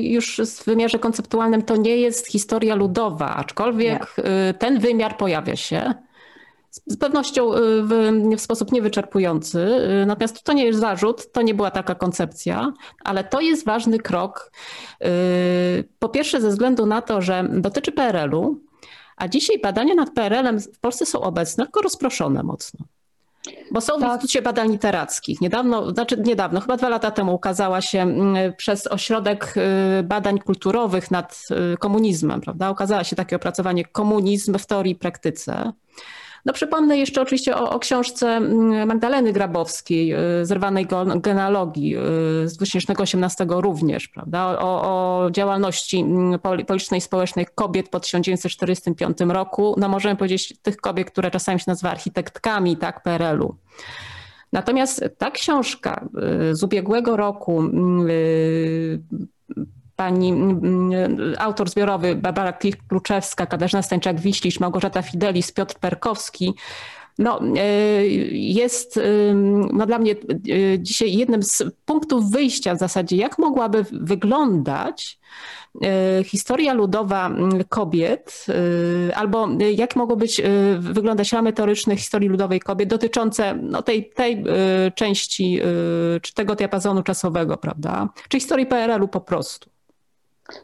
już 0.00 0.40
w 0.40 0.64
wymiarze 0.64 0.98
konceptualnym, 0.98 1.62
to 1.62 1.76
nie 1.76 1.96
jest 1.96 2.26
historia 2.26 2.74
ludowa, 2.74 3.36
aczkolwiek 3.36 4.16
ten 4.58 4.78
wymiar 4.80 5.16
pojawia 5.16 5.56
się 5.56 5.94
z 6.70 6.96
pewnością 6.96 7.54
y, 7.54 7.82
w, 7.82 8.12
w, 8.36 8.40
sposób 8.40 8.72
niewyczerpujący. 8.72 9.58
Y, 10.02 10.06
natomiast 10.06 10.42
to 10.42 10.52
nie 10.52 10.64
jest 10.64 10.80
zarzut, 10.80 11.32
to 11.32 11.42
nie 11.42 11.54
była 11.54 11.70
taka 11.70 11.94
koncepcja, 11.94 12.72
ale 13.04 13.24
to 13.24 13.40
jest 13.40 13.64
ważny 13.64 13.98
krok. 13.98 14.52
Y, 15.04 15.88
po 15.98 16.08
pierwsze, 16.08 16.40
ze 16.40 16.48
względu 16.48 16.86
na 16.86 17.02
to, 17.02 17.22
że 17.22 17.48
dotyczy 17.52 17.92
PRL-u, 17.92 18.60
a 19.16 19.28
dzisiaj 19.28 19.58
badania 19.60 19.94
nad 19.94 20.10
PRL-em 20.14 20.60
w 20.60 20.78
Polsce 20.80 21.06
są 21.06 21.20
obecne, 21.20 21.64
tylko 21.64 21.80
rozproszone 21.80 22.42
mocno. 22.42 22.86
Bo 23.70 23.80
są 23.80 24.00
tak. 24.00 24.10
w 24.10 24.12
Instytucie 24.12 24.42
Badań 24.42 24.72
Literackich. 24.72 25.40
Niedawno, 25.40 25.90
znaczy 25.90 26.16
niedawno, 26.24 26.60
chyba 26.60 26.76
dwa 26.76 26.88
lata 26.88 27.10
temu 27.10 27.34
ukazała 27.34 27.80
się 27.80 28.02
mm, 28.02 28.54
przez 28.56 28.86
Ośrodek 28.86 29.54
Badań 30.04 30.38
Kulturowych 30.38 31.10
nad 31.10 31.42
komunizmem, 31.78 32.40
prawda? 32.40 32.70
Ukazała 32.70 33.04
się 33.04 33.16
takie 33.16 33.36
opracowanie 33.36 33.84
Komunizm 33.84 34.58
w 34.58 34.66
teorii 34.66 34.92
i 34.92 34.96
praktyce. 34.96 35.72
No 36.44 36.52
przypomnę 36.52 36.98
jeszcze 36.98 37.22
oczywiście 37.22 37.56
o, 37.56 37.70
o 37.70 37.78
książce 37.78 38.28
mm, 38.28 38.88
Magdaleny 38.88 39.32
Grabowskiej, 39.32 40.14
y, 40.40 40.46
Zerwanej 40.46 40.86
genealogii 41.16 41.96
y, 41.96 42.48
z 42.48 42.56
2018 42.56 43.46
również, 43.48 44.08
prawda? 44.08 44.58
O, 44.58 44.82
o 44.82 45.30
działalności 45.30 45.98
mm, 45.98 46.38
politycznej 46.38 46.98
i 46.98 47.00
społecznej 47.00 47.46
kobiet 47.54 47.88
po 47.88 48.00
1945 48.00 49.18
roku. 49.20 49.74
No 49.78 49.88
możemy 49.88 50.16
powiedzieć 50.16 50.60
tych 50.62 50.76
kobiet, 50.76 51.10
które 51.10 51.30
czasami 51.30 51.60
się 51.60 51.64
nazywa 51.66 51.90
architektkami 51.90 52.76
tak, 52.76 53.02
PRL-u. 53.02 53.56
Natomiast 54.52 55.04
ta 55.18 55.30
książka 55.30 56.08
y, 56.50 56.56
z 56.56 56.62
ubiegłego 56.62 57.16
roku 57.16 57.60
mm, 57.60 58.08
pani 59.98 60.28
mm, 60.28 60.90
autor 61.38 61.70
zbiorowy 61.70 62.14
Barbara 62.14 62.58
Kluczewska, 62.88 63.46
Katarzyna 63.46 63.82
Stańczak-Wiślisz, 63.82 64.60
Małgorzata 64.60 65.02
Fidelis, 65.02 65.52
Piotr 65.52 65.74
Perkowski, 65.74 66.54
no, 67.18 67.40
e, 67.56 68.06
jest 68.32 69.00
no, 69.72 69.86
dla 69.86 69.98
mnie 69.98 70.12
e, 70.12 70.16
dzisiaj 70.78 71.12
jednym 71.12 71.42
z 71.42 71.62
punktów 71.84 72.30
wyjścia 72.30 72.74
w 72.74 72.78
zasadzie, 72.78 73.16
jak 73.16 73.38
mogłaby 73.38 73.84
wyglądać 73.92 75.18
e, 75.82 76.24
historia 76.24 76.72
ludowa 76.72 77.30
kobiet, 77.68 78.46
albo 79.14 79.48
jak 79.76 79.96
mogło 79.96 80.16
być 80.16 80.42
wyglądać 80.78 81.32
ramy 81.32 81.52
teoryczne 81.52 81.96
historii 81.96 82.28
ludowej 82.28 82.60
kobiet 82.60 82.88
dotyczące 82.88 83.54
no, 83.62 83.82
tej, 83.82 84.10
tej 84.10 84.44
części, 84.94 85.60
czy 86.22 86.34
tego 86.34 86.54
diapazonu 86.54 87.02
czasowego, 87.02 87.56
prawda? 87.56 88.08
Czy 88.28 88.40
historii 88.40 88.66
PRL-u 88.66 89.08
po 89.08 89.20
prostu. 89.20 89.77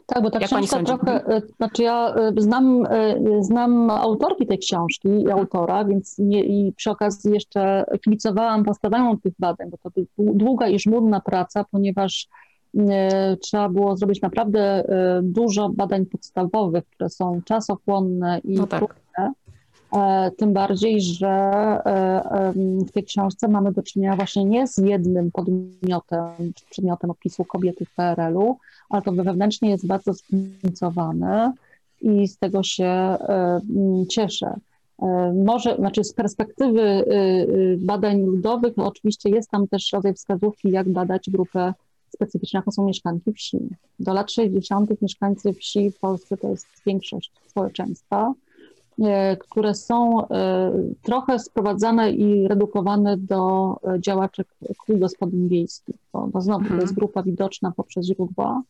Tak, 0.05 0.23
bo 0.23 0.31
ta 0.31 0.39
Jak 0.39 0.49
książka 0.49 0.83
trochę, 0.83 1.25
e, 1.27 1.41
znaczy 1.57 1.83
ja 1.83 2.15
e, 2.15 2.31
znam, 2.37 2.85
e, 2.85 3.15
znam 3.41 3.89
autorki 3.89 4.47
tej 4.47 4.59
książki 4.59 5.09
i 5.09 5.31
autora, 5.31 5.85
więc 5.85 6.15
nie, 6.19 6.43
i 6.43 6.73
przy 6.73 6.91
okazji 6.91 7.33
jeszcze 7.33 7.85
kibicowałam 8.03 8.63
powstawaniu 8.63 9.17
tych 9.17 9.33
badań, 9.39 9.69
bo 9.69 9.77
to 9.77 10.01
długa 10.17 10.67
i 10.67 10.79
żmudna 10.79 11.19
praca, 11.19 11.65
ponieważ 11.71 12.27
trzeba 13.41 13.69
było 13.69 13.97
zrobić 13.97 14.21
naprawdę 14.21 14.83
dużo 15.23 15.69
badań 15.69 16.05
podstawowych, 16.05 16.85
które 16.85 17.09
są 17.09 17.41
czasochłonne 17.45 18.39
i 18.43 18.55
no 18.55 18.67
tak. 18.67 18.79
trudne. 18.79 19.33
Tym 20.37 20.53
bardziej, 20.53 21.01
że 21.01 21.51
w 22.87 22.91
tej 22.91 23.03
książce 23.03 23.47
mamy 23.47 23.71
do 23.71 23.83
czynienia 23.83 24.15
właśnie 24.15 24.45
nie 24.45 24.67
z 24.67 24.77
jednym 24.77 25.31
podmiotem, 25.31 26.53
czy 26.55 26.65
przedmiotem 26.69 27.09
opisu 27.09 27.45
kobiety 27.45 27.85
w 27.85 27.95
PRL-u, 27.95 28.57
ale 28.89 29.01
to 29.01 29.11
wewnętrznie 29.11 29.69
jest 29.69 29.87
bardzo 29.87 30.13
zróżnicowane 30.13 31.53
i 32.01 32.27
z 32.27 32.37
tego 32.37 32.63
się 32.63 32.85
e, 32.85 33.61
cieszę. 34.09 34.55
E, 35.01 35.33
może, 35.45 35.75
znaczy 35.75 36.03
z 36.03 36.13
perspektywy 36.13 36.81
e, 36.81 37.05
badań 37.77 38.21
ludowych, 38.21 38.77
no 38.77 38.87
oczywiście 38.87 39.29
jest 39.29 39.49
tam 39.49 39.67
też 39.67 39.93
rodzaj 39.93 40.13
wskazówki, 40.13 40.71
jak 40.71 40.89
badać 40.89 41.29
grupę 41.29 41.73
specyficzną, 42.09 42.57
jaką 42.57 42.71
są 42.71 42.85
mieszkanki 42.85 43.33
wsi. 43.33 43.57
Do 43.99 44.13
lat 44.13 44.31
60. 44.31 45.01
mieszkańcy 45.01 45.53
wsi 45.53 45.91
w 45.91 45.99
Polsce 45.99 46.37
to 46.37 46.49
jest 46.49 46.67
większość 46.85 47.31
społeczeństwa. 47.47 48.33
E, 49.03 49.37
które 49.37 49.73
są 49.73 50.27
e, 50.27 50.71
trochę 51.01 51.39
sprowadzane 51.39 52.11
i 52.11 52.47
redukowane 52.47 53.17
do 53.17 53.75
e, 53.83 53.99
działaczek 54.01 54.47
kół 54.85 54.97
gospodyń 54.97 55.47
wiejskich, 55.49 55.95
bo, 56.13 56.27
bo 56.27 56.41
znowu 56.41 56.65
to 56.65 56.73
jest 56.73 56.81
mhm. 56.81 56.95
grupa 56.95 57.23
widoczna 57.23 57.71
poprzez 57.71 58.05
źródła, 58.05 58.61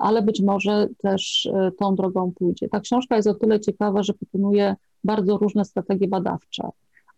ale 0.00 0.22
być 0.22 0.42
może 0.42 0.88
też 0.98 1.48
tą 1.78 1.94
drogą 1.94 2.32
pójdzie. 2.32 2.68
Ta 2.68 2.80
książka 2.80 3.16
jest 3.16 3.28
o 3.28 3.34
tyle 3.34 3.60
ciekawa, 3.60 4.02
że 4.02 4.14
proponuje 4.14 4.76
bardzo 5.04 5.38
różne 5.38 5.64
strategie 5.64 6.08
badawcze. 6.08 6.68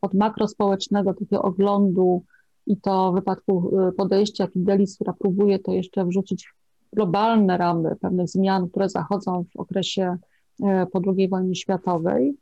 Od 0.01 0.15
makrospołecznego, 0.15 1.15
takiego 1.15 1.43
oglądu 1.43 2.23
i 2.66 2.77
to 2.77 3.12
w 3.12 3.15
wypadku 3.15 3.70
podejścia 3.97 4.47
Fidelis, 4.47 4.95
która 4.95 5.12
próbuje 5.12 5.59
to 5.59 5.73
jeszcze 5.73 6.05
wrzucić 6.05 6.49
w 6.93 6.95
globalne 6.97 7.59
ramy 7.59 7.97
pewnych 8.01 8.28
zmian, 8.28 8.69
które 8.69 8.89
zachodzą 8.89 9.45
w 9.45 9.61
okresie 9.61 10.16
po 10.93 11.01
II 11.16 11.28
wojnie 11.28 11.55
światowej, 11.55 12.37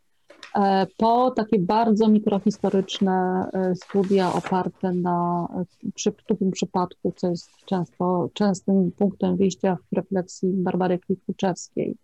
e, 0.54 0.86
po 0.96 1.30
takie 1.30 1.58
bardzo 1.58 2.08
mikrohistoryczne 2.08 3.48
e, 3.52 3.74
studia 3.74 4.32
oparte 4.32 4.92
na, 4.92 5.48
przy, 5.94 6.12
przypadku, 6.52 7.12
co 7.16 7.28
jest 7.28 7.50
często, 7.66 8.30
częstym 8.32 8.92
punktem 8.92 9.36
wyjścia 9.36 9.76
w 9.92 9.96
refleksji 9.96 10.50
Barbary 10.52 10.98
Klikłuczewskiej. 10.98 11.96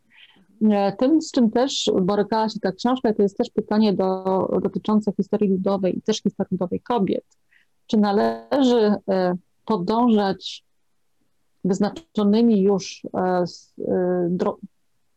Tym, 0.98 1.22
z 1.22 1.30
czym 1.30 1.50
też 1.50 1.90
borykała 2.02 2.48
się 2.48 2.60
ta 2.60 2.72
książka, 2.72 3.14
to 3.14 3.22
jest 3.22 3.38
też 3.38 3.50
pytanie 3.50 3.92
do, 3.92 4.48
dotyczące 4.62 5.12
historii 5.12 5.50
ludowej 5.50 5.98
i 5.98 6.02
też 6.02 6.22
historii 6.22 6.48
ludowej 6.50 6.80
kobiet. 6.80 7.24
Czy 7.86 7.96
należy 7.96 8.94
podążać 9.64 10.64
wyznaczonymi 11.64 12.62
już 12.62 13.02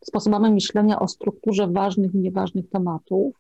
sposobami 0.04 0.52
myślenia 0.52 1.00
o 1.00 1.08
strukturze 1.08 1.68
ważnych 1.68 2.14
i 2.14 2.18
nieważnych 2.18 2.70
tematów. 2.70 3.36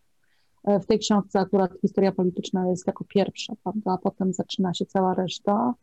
E, 0.63 0.79
w 0.79 0.85
tej 0.85 0.99
książce 0.99 1.39
akurat 1.39 1.71
historia 1.81 2.11
polityczna 2.11 2.69
jest 2.69 2.87
jako 2.87 3.03
pierwsza, 3.03 3.53
prawda, 3.63 3.91
a 3.91 3.97
potem 3.97 4.33
zaczyna 4.33 4.73
się 4.73 4.85
cała 4.85 5.13
reszta. 5.13 5.73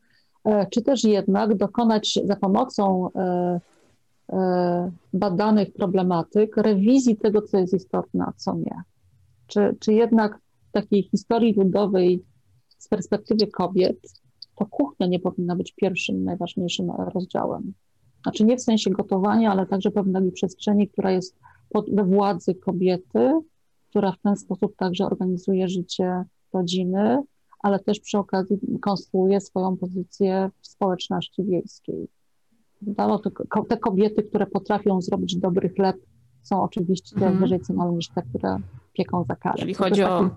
E, 0.44 0.66
czy 0.66 0.82
też 0.82 1.04
jednak 1.04 1.56
dokonać 1.56 2.18
za 2.24 2.36
pomocą 2.36 3.08
e, 3.14 3.60
badanych 5.12 5.72
problematyk, 5.72 6.56
rewizji 6.56 7.16
tego, 7.16 7.42
co 7.42 7.58
jest 7.58 7.74
istotne, 7.74 8.24
a 8.28 8.32
co 8.36 8.54
nie. 8.54 8.82
Czy, 9.46 9.76
czy 9.80 9.92
jednak 9.92 10.38
w 10.68 10.72
takiej 10.72 11.02
historii 11.02 11.54
ludowej 11.54 12.24
z 12.78 12.88
perspektywy 12.88 13.46
kobiet 13.46 13.96
to 14.56 14.66
kuchnia 14.66 15.06
nie 15.06 15.20
powinna 15.20 15.56
być 15.56 15.72
pierwszym, 15.72 16.24
najważniejszym 16.24 16.90
rozdziałem. 16.90 17.72
Znaczy 18.24 18.44
nie 18.44 18.56
w 18.56 18.62
sensie 18.62 18.90
gotowania, 18.90 19.52
ale 19.52 19.66
także 19.66 19.90
pewnej 19.90 20.32
przestrzeni, 20.32 20.88
która 20.88 21.10
jest 21.10 21.36
pod, 21.68 21.94
we 21.94 22.04
władzy 22.04 22.54
kobiety, 22.54 23.40
która 23.90 24.12
w 24.12 24.18
ten 24.18 24.36
sposób 24.36 24.76
także 24.76 25.06
organizuje 25.06 25.68
życie 25.68 26.24
rodziny, 26.52 27.22
ale 27.62 27.78
też 27.78 28.00
przy 28.00 28.18
okazji 28.18 28.58
konstruuje 28.80 29.40
swoją 29.40 29.76
pozycję 29.76 30.50
w 30.60 30.66
społeczności 30.66 31.44
wiejskiej. 31.44 32.08
No, 32.98 33.20
te 33.68 33.76
kobiety, 33.76 34.22
które 34.22 34.46
potrafią 34.46 35.00
zrobić 35.00 35.36
dobry 35.36 35.68
chleb, 35.68 35.96
są 36.42 36.62
oczywiście 36.62 37.16
mm. 37.16 37.38
wyżej 37.38 37.60
cenione 37.60 37.92
niż 37.92 38.08
te, 38.08 38.22
które 38.22 38.56
pieką 38.92 39.24
za 39.24 39.36
karę. 39.36 39.58
Czyli 39.58 39.74
chodzi 39.74 40.04
o, 40.04 40.30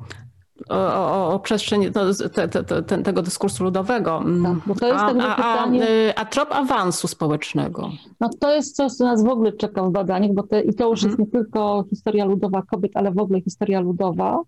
o, 0.69 1.33
o, 1.33 1.39
przestrzeń 1.39 1.91
no, 1.95 2.01
te, 2.33 2.47
te, 2.47 2.63
te, 2.83 3.03
tego 3.03 3.21
dyskursu 3.21 3.63
ludowego. 3.63 4.23
Tak, 4.67 4.79
to 4.79 4.87
jest 4.87 4.99
a, 4.99 5.07
a, 5.07 5.35
pytanie... 5.35 6.13
a, 6.15 6.19
a 6.19 6.25
trop 6.25 6.51
awansu 6.51 7.07
społecznego? 7.07 7.89
No 8.19 8.29
to 8.39 8.53
jest 8.53 8.75
coś, 8.75 8.91
co 8.91 9.05
nas 9.05 9.23
w 9.23 9.27
ogóle 9.27 9.51
czeka 9.51 9.83
w 9.83 9.91
badaniach, 9.91 10.33
bo 10.33 10.43
te, 10.43 10.61
i 10.61 10.73
to 10.73 10.89
już 10.89 11.03
jest 11.03 11.19
mhm. 11.19 11.25
nie 11.25 11.31
tylko 11.31 11.85
historia 11.89 12.25
ludowa 12.25 12.61
kobiet, 12.61 12.91
ale 12.95 13.11
w 13.11 13.19
ogóle 13.19 13.41
historia 13.41 13.79
ludowa. 13.79 14.41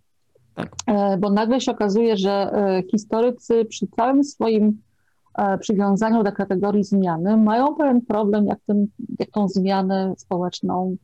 Tak. 0.56 0.76
E, 0.88 1.18
bo 1.18 1.30
nagle 1.30 1.62
się 1.62 1.72
okazuje, 1.72 2.18
że 2.18 2.32
e, 2.32 2.84
historycy 2.92 3.66
przy 3.66 3.88
całym 3.88 4.24
swoim 4.24 4.82
e, 5.38 5.58
przywiązaniu 5.58 6.24
do 6.24 6.32
kategorii 6.32 6.84
zmiany 6.84 7.38
mają 7.38 7.76
pewien 7.76 8.02
problem, 8.02 8.46
jak, 8.46 8.60
ten, 8.68 8.88
jak 9.20 9.30
tą 9.30 9.48
zmianę 9.48 10.14
społeczną 10.18 10.96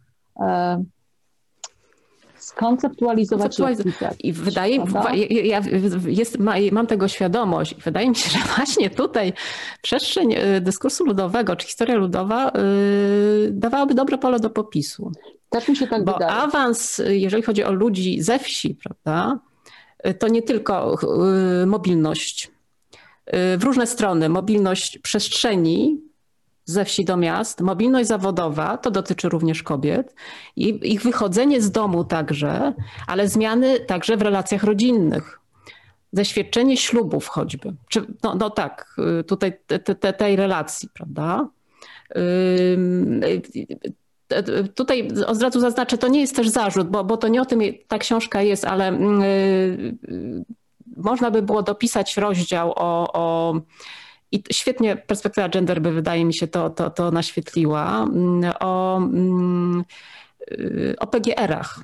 skonceptualizować. 2.46 3.58
I 4.20 4.34
wydaje 4.34 4.80
mi 4.80 4.92
się, 4.92 5.26
ja 5.28 5.62
jest, 6.08 6.38
mam 6.72 6.88
tego 6.88 7.08
świadomość 7.08 7.72
i 7.72 7.82
wydaje 7.82 8.10
mi 8.10 8.16
się, 8.16 8.30
że 8.40 8.40
właśnie 8.56 8.90
tutaj 8.90 9.34
przestrzeń 9.82 10.34
y, 10.34 10.62
dyskursu 10.62 11.06
ludowego, 11.06 11.56
czy 11.56 11.68
historia 11.68 11.96
ludowa 11.96 12.52
yy, 12.56 13.52
dawałaby 13.52 13.94
dobre 13.94 14.18
pole 14.18 14.40
do 14.40 14.50
popisu. 14.50 15.12
Też 15.50 15.68
mi 15.68 15.76
się 15.76 15.88
tak 15.88 16.06
Bo 16.06 16.14
wydaje. 16.14 16.32
awans, 16.32 17.02
jeżeli 17.08 17.44
chodzi 17.44 17.64
o 17.64 17.72
ludzi 17.72 18.22
ze 18.22 18.40
wsi, 18.40 18.78
prawda, 18.84 19.40
y, 20.08 20.14
to 20.14 20.28
nie 20.28 20.42
tylko 20.42 20.98
mobilność 21.66 22.52
y, 23.28 23.58
w 23.58 23.64
różne 23.64 23.88
strony, 23.88 24.30
mobilność 24.30 25.00
przestrzeni, 25.00 26.02
ze 26.66 26.86
wsi 26.86 27.06
do 27.06 27.18
miast, 27.18 27.62
mobilność 27.62 28.08
zawodowa, 28.08 28.78
to 28.78 28.92
dotyczy 28.92 29.30
również 29.30 29.64
kobiet, 29.64 30.16
i 30.56 30.94
ich 30.94 31.02
wychodzenie 31.02 31.62
z 31.62 31.72
domu 31.72 32.04
także, 32.04 32.74
ale 33.08 33.28
zmiany 33.28 33.80
także 33.80 34.18
w 34.18 34.22
relacjach 34.22 34.64
rodzinnych. 34.64 35.40
Zaświadczenie 36.14 36.78
ślubów 36.78 37.28
choćby. 37.28 37.74
Czy, 37.90 38.02
no, 38.24 38.36
no 38.36 38.50
tak, 38.50 38.96
y, 39.20 39.24
tutaj 39.24 39.60
te, 39.68 39.80
te, 39.80 40.14
tej 40.14 40.36
relacji, 40.36 40.90
prawda? 40.94 41.48
Tutaj 44.76 45.08
od 45.28 45.42
razu 45.42 45.60
zaznaczę, 45.60 45.98
to 45.98 46.08
nie 46.08 46.22
jest 46.22 46.36
też 46.36 46.50
zarzut, 46.50 46.90
bo, 46.90 47.04
bo 47.04 47.18
to 47.18 47.28
nie 47.28 47.42
o 47.42 47.46
tym 47.46 47.62
ta 47.88 47.98
książka 47.98 48.42
jest, 48.42 48.66
ale 48.66 48.94
yy, 50.08 50.46
można 50.98 51.32
by 51.32 51.42
było 51.42 51.64
dopisać 51.64 52.18
rozdział 52.18 52.74
o, 52.76 53.14
o 53.14 53.54
i 54.36 54.44
świetnie 54.52 54.96
perspektywa 54.96 55.50
gender 55.50 55.82
by 55.82 55.92
wydaje 55.92 56.26
mi 56.26 56.34
się 56.34 56.48
to, 56.48 56.70
to, 56.70 56.90
to 56.90 57.12
naświetliła 57.12 58.04
mm, 58.04 58.54
o, 58.60 58.98
mm, 58.98 59.86
y, 60.52 60.96
o 61.00 61.08
PGR-ach. 61.08 61.80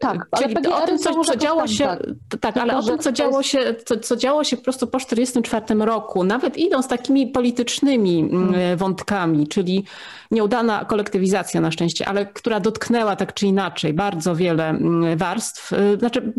Tak, 0.00 0.26
Czyli 0.38 0.56
ale 0.56 0.76
o 0.76 0.86
tym, 0.86 0.98
co, 0.98 1.24
co 1.24 1.36
działo 1.36 1.66
się, 1.66 1.86
tak, 2.28 2.40
tak 2.40 2.56
ale 2.56 2.76
o 2.76 2.82
tym, 2.82 2.98
co 2.98 3.12
działo 3.12 3.42
się, 3.42 3.74
co, 3.84 3.96
co 3.96 4.16
działo 4.16 4.44
się 4.44 4.56
po 4.56 4.62
prostu 4.62 4.86
po 4.86 4.98
1944 4.98 5.84
roku, 5.84 6.24
nawet 6.24 6.56
idąc 6.56 6.88
takimi 6.88 7.26
politycznymi 7.26 8.20
mm, 8.20 8.52
hmm. 8.52 8.76
wątkami, 8.76 9.48
czyli 9.48 9.84
nieudana 10.30 10.84
kolektywizacja 10.84 11.60
na 11.60 11.70
szczęście, 11.70 12.08
ale 12.08 12.26
która 12.26 12.60
dotknęła 12.60 13.16
tak 13.16 13.34
czy 13.34 13.46
inaczej 13.46 13.94
bardzo 13.94 14.36
wiele 14.36 14.78
warstw, 15.16 15.72
y, 15.72 15.96
znaczy 15.98 16.32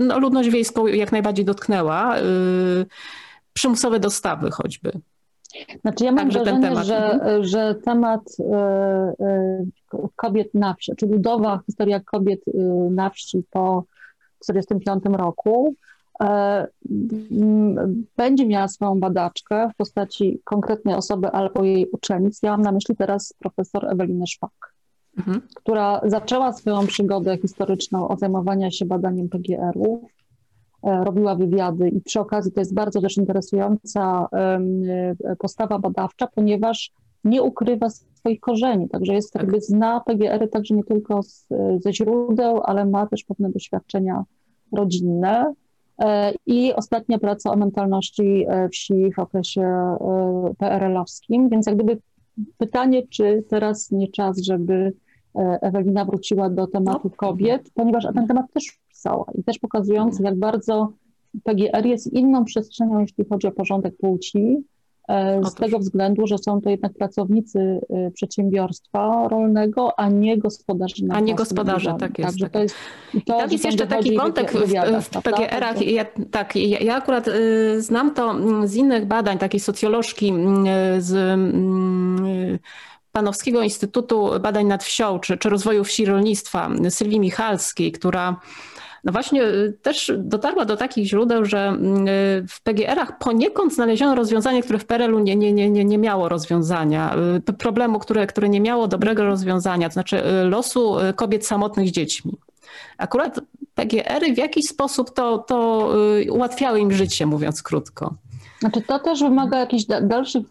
no, 0.00 0.18
ludność 0.18 0.48
wiejską 0.48 0.86
jak 0.86 1.12
najbardziej 1.12 1.44
dotknęła, 1.44 2.18
y, 2.18 2.86
przymusowe 3.54 4.00
dostawy 4.00 4.50
choćby. 4.50 4.92
Znaczy 5.80 6.04
ja 6.04 6.12
mam 6.12 6.30
Także 6.30 6.38
wrażenie, 6.38 6.68
temat. 6.68 6.86
Że, 6.86 7.12
mhm. 7.12 7.44
że 7.44 7.74
temat 7.74 8.20
y, 8.40 8.44
y, 9.94 10.08
kobiet 10.16 10.54
na 10.54 10.74
wsi, 10.74 10.92
czy 10.96 11.06
budowa, 11.06 11.60
historia 11.66 12.00
kobiet 12.00 12.48
y, 12.48 12.52
na 12.90 13.10
wsi 13.10 13.44
po 13.50 13.84
1945 14.40 15.18
roku 15.18 15.74
będzie 18.16 18.46
miała 18.46 18.68
swoją 18.68 19.00
badaczkę 19.00 19.70
w 19.74 19.76
postaci 19.76 20.40
konkretnej 20.44 20.94
osoby 20.94 21.28
albo 21.28 21.64
jej 21.64 21.90
uczennic. 21.92 22.42
Ja 22.42 22.50
mam 22.50 22.62
na 22.62 22.72
myśli 22.72 22.96
teraz 22.96 23.34
profesor 23.38 23.92
Ewelinę 23.92 24.26
Szpak, 24.26 24.74
mhm. 25.18 25.40
która 25.54 26.00
zaczęła 26.04 26.52
swoją 26.52 26.86
przygodę 26.86 27.38
historyczną 27.38 28.08
od 28.08 28.20
zajmowania 28.20 28.70
się 28.70 28.84
badaniem 28.84 29.28
PGR-ów 29.28 30.02
E, 30.02 30.23
robiła 30.84 31.34
wywiady 31.34 31.88
i 31.88 32.00
przy 32.00 32.20
okazji 32.20 32.52
to 32.52 32.60
jest 32.60 32.74
bardzo 32.74 33.00
też 33.00 33.16
interesująca 33.16 34.28
e, 34.32 35.36
postawa 35.38 35.78
badawcza, 35.78 36.26
ponieważ 36.26 36.92
nie 37.24 37.42
ukrywa 37.42 37.90
swoich 37.90 38.40
korzeni, 38.40 38.88
także 38.88 39.14
jest 39.14 39.32
tak. 39.32 39.42
jakby 39.42 39.60
zna 39.60 40.00
PGR-y 40.00 40.48
także 40.48 40.74
nie 40.74 40.84
tylko 40.84 41.22
z, 41.22 41.48
ze 41.78 41.92
źródeł, 41.92 42.60
ale 42.64 42.86
ma 42.86 43.06
też 43.06 43.24
pewne 43.24 43.50
doświadczenia 43.50 44.24
rodzinne. 44.72 45.54
E, 45.98 46.32
I 46.46 46.72
ostatnia 46.72 47.18
praca 47.18 47.50
o 47.50 47.56
mentalności 47.56 48.46
wsi 48.72 49.12
w 49.12 49.18
okresie 49.18 49.96
PRL-owskim, 50.58 51.48
więc 51.48 51.66
jak 51.66 51.76
gdyby 51.76 51.98
pytanie, 52.58 53.02
czy 53.08 53.44
teraz 53.48 53.90
nie 53.90 54.08
czas, 54.08 54.38
żeby 54.38 54.92
Ewelina 55.34 56.04
wróciła 56.04 56.50
do 56.50 56.66
tematu 56.66 57.08
no. 57.08 57.16
kobiet, 57.16 57.70
ponieważ 57.74 58.06
ten 58.14 58.26
temat 58.26 58.52
też 58.52 58.83
pisała 59.04 59.24
i 59.34 59.44
też 59.44 59.58
pokazujący, 59.58 60.22
jak 60.22 60.38
bardzo 60.38 60.92
PGR 61.44 61.86
jest 61.86 62.12
inną 62.12 62.44
przestrzenią, 62.44 63.00
jeśli 63.00 63.24
chodzi 63.24 63.46
o 63.46 63.52
porządek 63.52 63.96
płci, 63.96 64.64
e, 65.08 65.40
z 65.42 65.46
Otóż. 65.46 65.60
tego 65.60 65.78
względu, 65.78 66.26
że 66.26 66.38
są 66.38 66.60
to 66.60 66.70
jednak 66.70 66.92
pracownicy 66.92 67.80
e, 67.90 68.10
przedsiębiorstwa 68.10 69.28
rolnego, 69.28 70.00
a 70.00 70.08
nie 70.08 70.38
gospodarze. 70.38 70.94
A 71.10 71.20
nie 71.20 71.34
gospodarze, 71.34 71.96
tak 72.00 72.18
jest. 72.18 72.30
Także 72.30 72.44
tak. 72.44 72.52
to 72.52 72.58
jest 72.58 72.74
I 73.14 73.22
to, 73.22 73.38
tam 73.38 73.50
jest 73.50 73.64
jeszcze 73.64 73.86
taki 73.86 74.16
wątek 74.16 74.52
w, 74.52 74.66
w 75.02 75.22
PGR-ach. 75.22 75.86
Ja, 75.86 76.04
tak, 76.30 76.56
ja, 76.56 76.78
ja 76.78 76.96
akurat 76.96 77.28
y, 77.28 77.82
znam 77.82 78.14
to 78.14 78.30
mm, 78.30 78.68
z 78.68 78.74
innych 78.74 79.06
badań, 79.06 79.38
takiej 79.38 79.60
socjolożki 79.60 80.28
mm, 80.28 80.66
z 81.02 81.12
y, 81.12 82.58
Panowskiego 83.12 83.62
Instytutu 83.62 84.30
Badań 84.40 84.66
nad 84.66 84.84
Wsią, 84.84 85.18
czy, 85.18 85.38
czy 85.38 85.48
Rozwoju 85.48 85.84
Wsi 85.84 86.04
Rolnictwa, 86.04 86.70
Sylwii 86.88 87.20
Michalskiej, 87.20 87.92
która 87.92 88.40
no 89.04 89.12
właśnie 89.12 89.42
y, 89.42 89.78
też 89.82 90.12
dotarła 90.18 90.64
do 90.64 90.76
takich 90.76 91.06
źródeł, 91.06 91.44
że 91.44 91.58
mm, 91.58 92.08
y, 92.08 92.44
w 92.48 92.62
PGR-ach 92.62 93.18
poniekąd 93.18 93.74
znaleziono 93.74 94.14
rozwiązanie, 94.14 94.62
które 94.62 94.78
w 94.78 94.86
PRL-u 94.86 95.18
nie, 95.18 95.36
nie, 95.36 95.52
nie, 95.52 95.84
nie 95.84 95.98
miało 95.98 96.28
rozwiązania, 96.28 97.16
y, 97.48 97.52
problemu, 97.52 97.98
które, 97.98 98.26
które 98.26 98.48
nie 98.48 98.60
miało 98.60 98.88
dobrego 98.88 99.24
rozwiązania, 99.24 99.88
to 99.88 99.92
znaczy 99.92 100.22
losu 100.44 100.96
kobiet 101.16 101.46
samotnych 101.46 101.88
z 101.88 101.92
dziećmi. 101.92 102.32
Akurat 102.98 103.40
PGR-y 103.74 104.34
w 104.34 104.38
jakiś 104.38 104.64
sposób 104.64 105.14
to, 105.14 105.38
to 105.38 105.88
ułatwiały 106.30 106.80
im 106.80 106.92
życie, 106.92 107.26
mówiąc 107.26 107.62
krótko. 107.62 108.14
Znaczy 108.60 108.82
to 108.82 108.98
też 108.98 109.20
wymaga 109.20 109.58
jakichś 109.58 109.84
dalszych, 110.02 110.42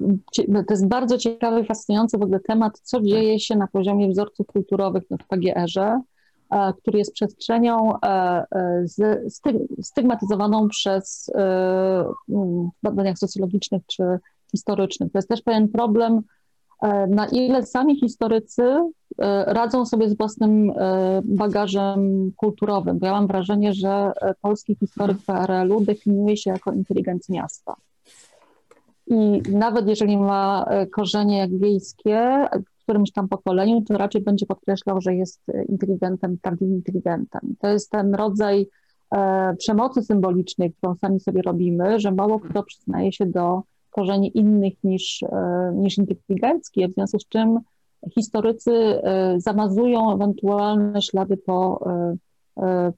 to 0.67 0.73
jest 0.73 0.87
bardzo 0.87 1.17
ciekawy, 1.17 1.63
fascynujący 1.63 2.17
w 2.17 2.21
ogóle 2.21 2.39
temat, 2.39 2.79
co 2.79 3.01
dzieje 3.01 3.39
się 3.39 3.55
na 3.55 3.67
poziomie 3.67 4.09
wzorców 4.09 4.47
kulturowych 4.47 5.03
w 5.23 5.27
PGR-ze, 5.27 6.01
który 6.77 6.97
jest 6.97 7.13
przestrzenią 7.13 7.93
e, 7.99 8.45
e, 8.55 9.25
stygmatyzowaną 9.81 10.67
przez 10.67 11.31
w 12.27 12.83
badaniach 12.83 13.17
socjologicznych 13.17 13.81
czy 13.87 14.03
historycznych. 14.51 15.11
To 15.11 15.17
jest 15.17 15.29
też 15.29 15.41
pewien 15.41 15.67
problem, 15.67 16.21
na 17.07 17.27
ile 17.27 17.65
sami 17.65 17.99
historycy 17.99 18.91
radzą 19.47 19.85
sobie 19.85 20.09
z 20.09 20.17
własnym 20.17 20.73
bagażem 21.23 22.31
kulturowym. 22.37 22.99
Bo 22.99 23.05
ja 23.05 23.11
mam 23.11 23.27
wrażenie, 23.27 23.73
że 23.73 24.11
polski 24.41 24.75
historyk 24.75 25.17
PRL-u 25.25 25.81
definiuje 25.81 26.37
się 26.37 26.49
jako 26.49 26.71
inteligent 26.71 27.29
miasta. 27.29 27.75
I 29.07 29.41
nawet 29.49 29.87
jeżeli 29.87 30.17
ma 30.17 30.65
korzenie 30.91 31.47
wiejskie, 31.51 32.47
którymś 32.83 33.11
tam 33.11 33.27
pokoleniu, 33.27 33.81
to 33.81 33.97
raczej 33.97 34.21
będzie 34.21 34.45
podkreślał, 34.45 35.01
że 35.01 35.15
jest 35.15 35.41
inteligentem, 35.69 36.37
prawdziwym 36.41 36.75
inteligentem. 36.75 37.55
To 37.59 37.67
jest 37.67 37.91
ten 37.91 38.15
rodzaj 38.15 38.67
e, 39.11 39.55
przemocy 39.55 40.01
symbolicznej, 40.01 40.73
którą 40.73 40.95
sami 40.95 41.19
sobie 41.19 41.41
robimy, 41.41 41.99
że 41.99 42.11
mało 42.11 42.39
kto 42.39 42.63
przyznaje 42.63 43.11
się 43.11 43.25
do 43.25 43.61
korzeni 43.89 44.37
innych 44.37 44.73
niż, 44.83 45.23
niż 45.75 45.97
inteligenckie, 45.97 46.87
w 46.87 46.93
związku 46.93 47.19
z 47.19 47.27
czym 47.27 47.59
historycy 48.15 49.01
zamazują 49.37 50.13
ewentualne 50.13 51.01
ślady 51.01 51.37
po, 51.37 51.85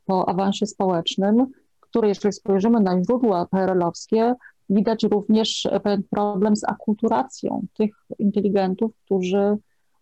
po 0.05 0.29
awansie 0.29 0.65
społecznym, 0.65 1.45
które, 1.79 2.07
jeżeli 2.07 2.33
spojrzymy 2.33 2.79
na 2.79 3.03
źródła 3.03 3.45
PRL-owskie, 3.45 4.33
widać 4.69 5.03
również 5.03 5.67
pewien 5.83 6.03
problem 6.09 6.55
z 6.55 6.63
akulturacją 6.63 7.65
tych 7.73 7.91
inteligentów, 8.19 8.91
którzy 9.05 9.37
E, 9.37 9.57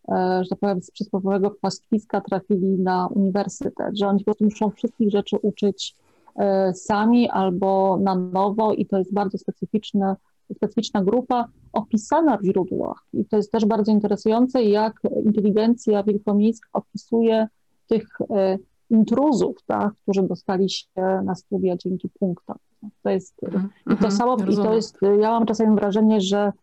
że 0.10 0.50
tak 0.50 0.60
powiem, 0.60 0.82
z 0.82 0.92
przysłowiowego 0.92 1.52
pastwiska 1.52 2.22
trafili 2.22 2.80
na 2.80 3.08
uniwersytet, 3.08 3.98
że 3.98 4.08
oni 4.08 4.20
po 4.20 4.26
prostu 4.26 4.44
muszą 4.44 4.70
wszystkich 4.70 5.12
rzeczy 5.12 5.38
uczyć 5.42 5.96
e, 6.36 6.74
sami 6.74 7.30
albo 7.30 7.98
na 7.98 8.16
nowo 8.16 8.74
i 8.74 8.86
to 8.86 8.98
jest 8.98 9.14
bardzo 9.14 9.38
specyficzna, 9.38 10.16
specyficzna 10.56 11.04
grupa 11.04 11.48
opisana 11.74 12.38
w 12.38 12.46
źródłach. 12.46 13.06
I 13.14 13.26
to 13.26 13.38
jest 13.38 13.52
też 13.52 13.66
bardzo 13.66 13.92
interesujące, 13.92 14.64
jak 14.64 14.94
inteligencja 15.26 16.04
wielkomiejska 16.04 16.70
opisuje 16.74 17.48
tych 17.88 18.08
e, 18.30 18.58
intruzów, 18.90 19.58
tak, 19.66 19.94
którzy 20.02 20.24
dostali 20.24 20.70
się 20.70 21.22
na 21.24 21.36
studia 21.36 21.78
dzięki 21.78 22.10
punktom. 22.20 22.56
To 23.04 23.10
jest, 23.10 23.42
-hmm. 23.42 23.66
i 23.82 23.86
to 23.86 23.92
mhm. 23.92 24.12
samo, 24.12 24.38
i 24.50 24.56
to 24.56 24.74
jest, 24.74 24.98
ja 25.02 25.32
mam 25.32 25.46
czasami 25.46 25.76
wrażenie, 25.76 26.22
że 26.22 26.52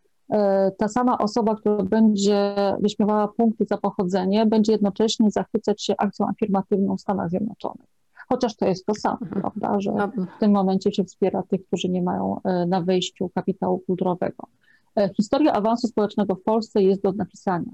ta 0.77 0.87
sama 0.87 1.17
osoba, 1.17 1.55
która 1.55 1.83
będzie 1.83 2.55
wyśmiewała 2.79 3.27
punkty 3.27 3.65
za 3.65 3.77
pochodzenie, 3.77 4.45
będzie 4.45 4.71
jednocześnie 4.71 5.31
zachwycać 5.31 5.83
się 5.83 5.93
akcją 5.97 6.27
afirmatywną 6.27 6.97
w 6.97 7.01
Stanach 7.01 7.29
Zjednoczonych. 7.29 7.87
Chociaż 8.29 8.55
to 8.55 8.65
jest 8.65 8.85
to 8.85 8.95
samo, 8.95 9.17
mhm. 9.21 9.41
prawda, 9.41 9.79
że 9.79 9.91
w 9.91 10.39
tym 10.39 10.51
momencie 10.51 10.91
się 10.91 11.03
wspiera 11.03 11.43
tych, 11.43 11.65
którzy 11.65 11.89
nie 11.89 12.01
mają 12.01 12.41
e, 12.43 12.65
na 12.65 12.81
wejściu 12.81 13.29
kapitału 13.29 13.79
kulturowego. 13.79 14.47
E, 14.95 15.09
historia 15.13 15.53
awansu 15.53 15.87
społecznego 15.87 16.35
w 16.35 16.43
Polsce 16.43 16.83
jest 16.83 17.01
do 17.01 17.11
napisania. 17.11 17.71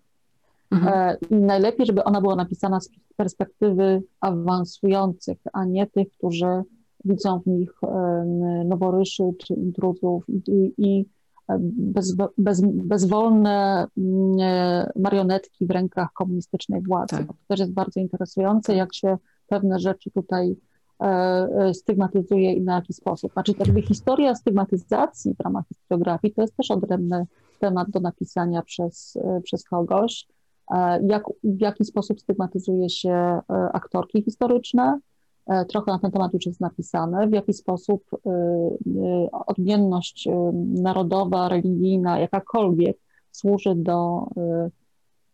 Mhm. 0.72 1.18
I 1.30 1.36
najlepiej, 1.36 1.86
żeby 1.86 2.04
ona 2.04 2.22
była 2.22 2.36
napisana 2.36 2.80
z 2.80 2.90
perspektywy 3.16 4.04
awansujących, 4.20 5.38
a 5.54 5.66
nie 5.66 5.88
tych, 5.88 6.12
którzy 6.12 6.64
widzą 7.06 7.40
w 7.40 7.48
nich 7.48 7.72
noworyszy 8.66 9.24
czy 9.40 9.54
intruzów 9.54 10.24
i, 10.30 10.74
i 10.78 11.06
bez, 11.60 12.16
bez, 12.38 12.62
bezwolne 12.64 13.88
mm, 13.98 14.40
e, 14.40 14.92
marionetki 14.96 15.66
w 15.66 15.72
rękach 15.72 16.14
komunistycznej 16.14 16.82
władzy. 16.82 17.18
Tak. 17.18 17.28
To 17.28 17.34
też 17.48 17.60
jest 17.60 17.74
bardzo 17.74 18.00
interesujące, 18.00 18.76
jak 18.76 18.96
się 18.96 19.18
pewne 19.48 19.80
rzeczy 19.80 20.12
tutaj 20.12 20.56
e, 21.02 21.06
e, 21.06 21.74
stygmatyzuje 21.74 22.54
i 22.54 22.62
na 22.62 22.76
jaki 22.76 22.94
sposób. 22.94 23.34
Znaczy 23.34 23.54
jakby 23.60 23.82
historia 23.82 24.36
stygmatyzacji 24.36 25.36
w 25.36 25.40
ramach 25.40 25.68
historiografii 25.68 26.34
to 26.34 26.42
jest 26.42 26.56
też 26.56 26.72
odrębny 26.72 27.26
temat 27.60 27.90
do 27.90 28.00
napisania 28.00 28.62
przez, 28.62 29.18
przez 29.44 29.64
kogoś. 29.64 30.28
Jak, 31.02 31.24
w 31.44 31.62
jaki 31.62 31.86
sposób 31.86 32.20
stygmatyzuje 32.22 32.90
się 32.90 33.40
aktorki 33.74 34.24
historyczne, 34.24 35.00
trochę 35.70 35.92
na 35.92 36.00
ten 36.00 36.12
temat 36.12 36.34
już 36.34 36.46
jest 36.46 36.62
napisane, 36.62 37.28
w 37.28 37.32
jaki 37.32 37.54
sposób 37.54 38.04
e, 38.14 38.30
e, 38.30 39.32
odmienność 39.32 40.28
narodowa, 40.54 41.50
religijna, 41.50 42.20
jakakolwiek 42.20 42.98
służy 43.32 43.76
do 43.76 44.28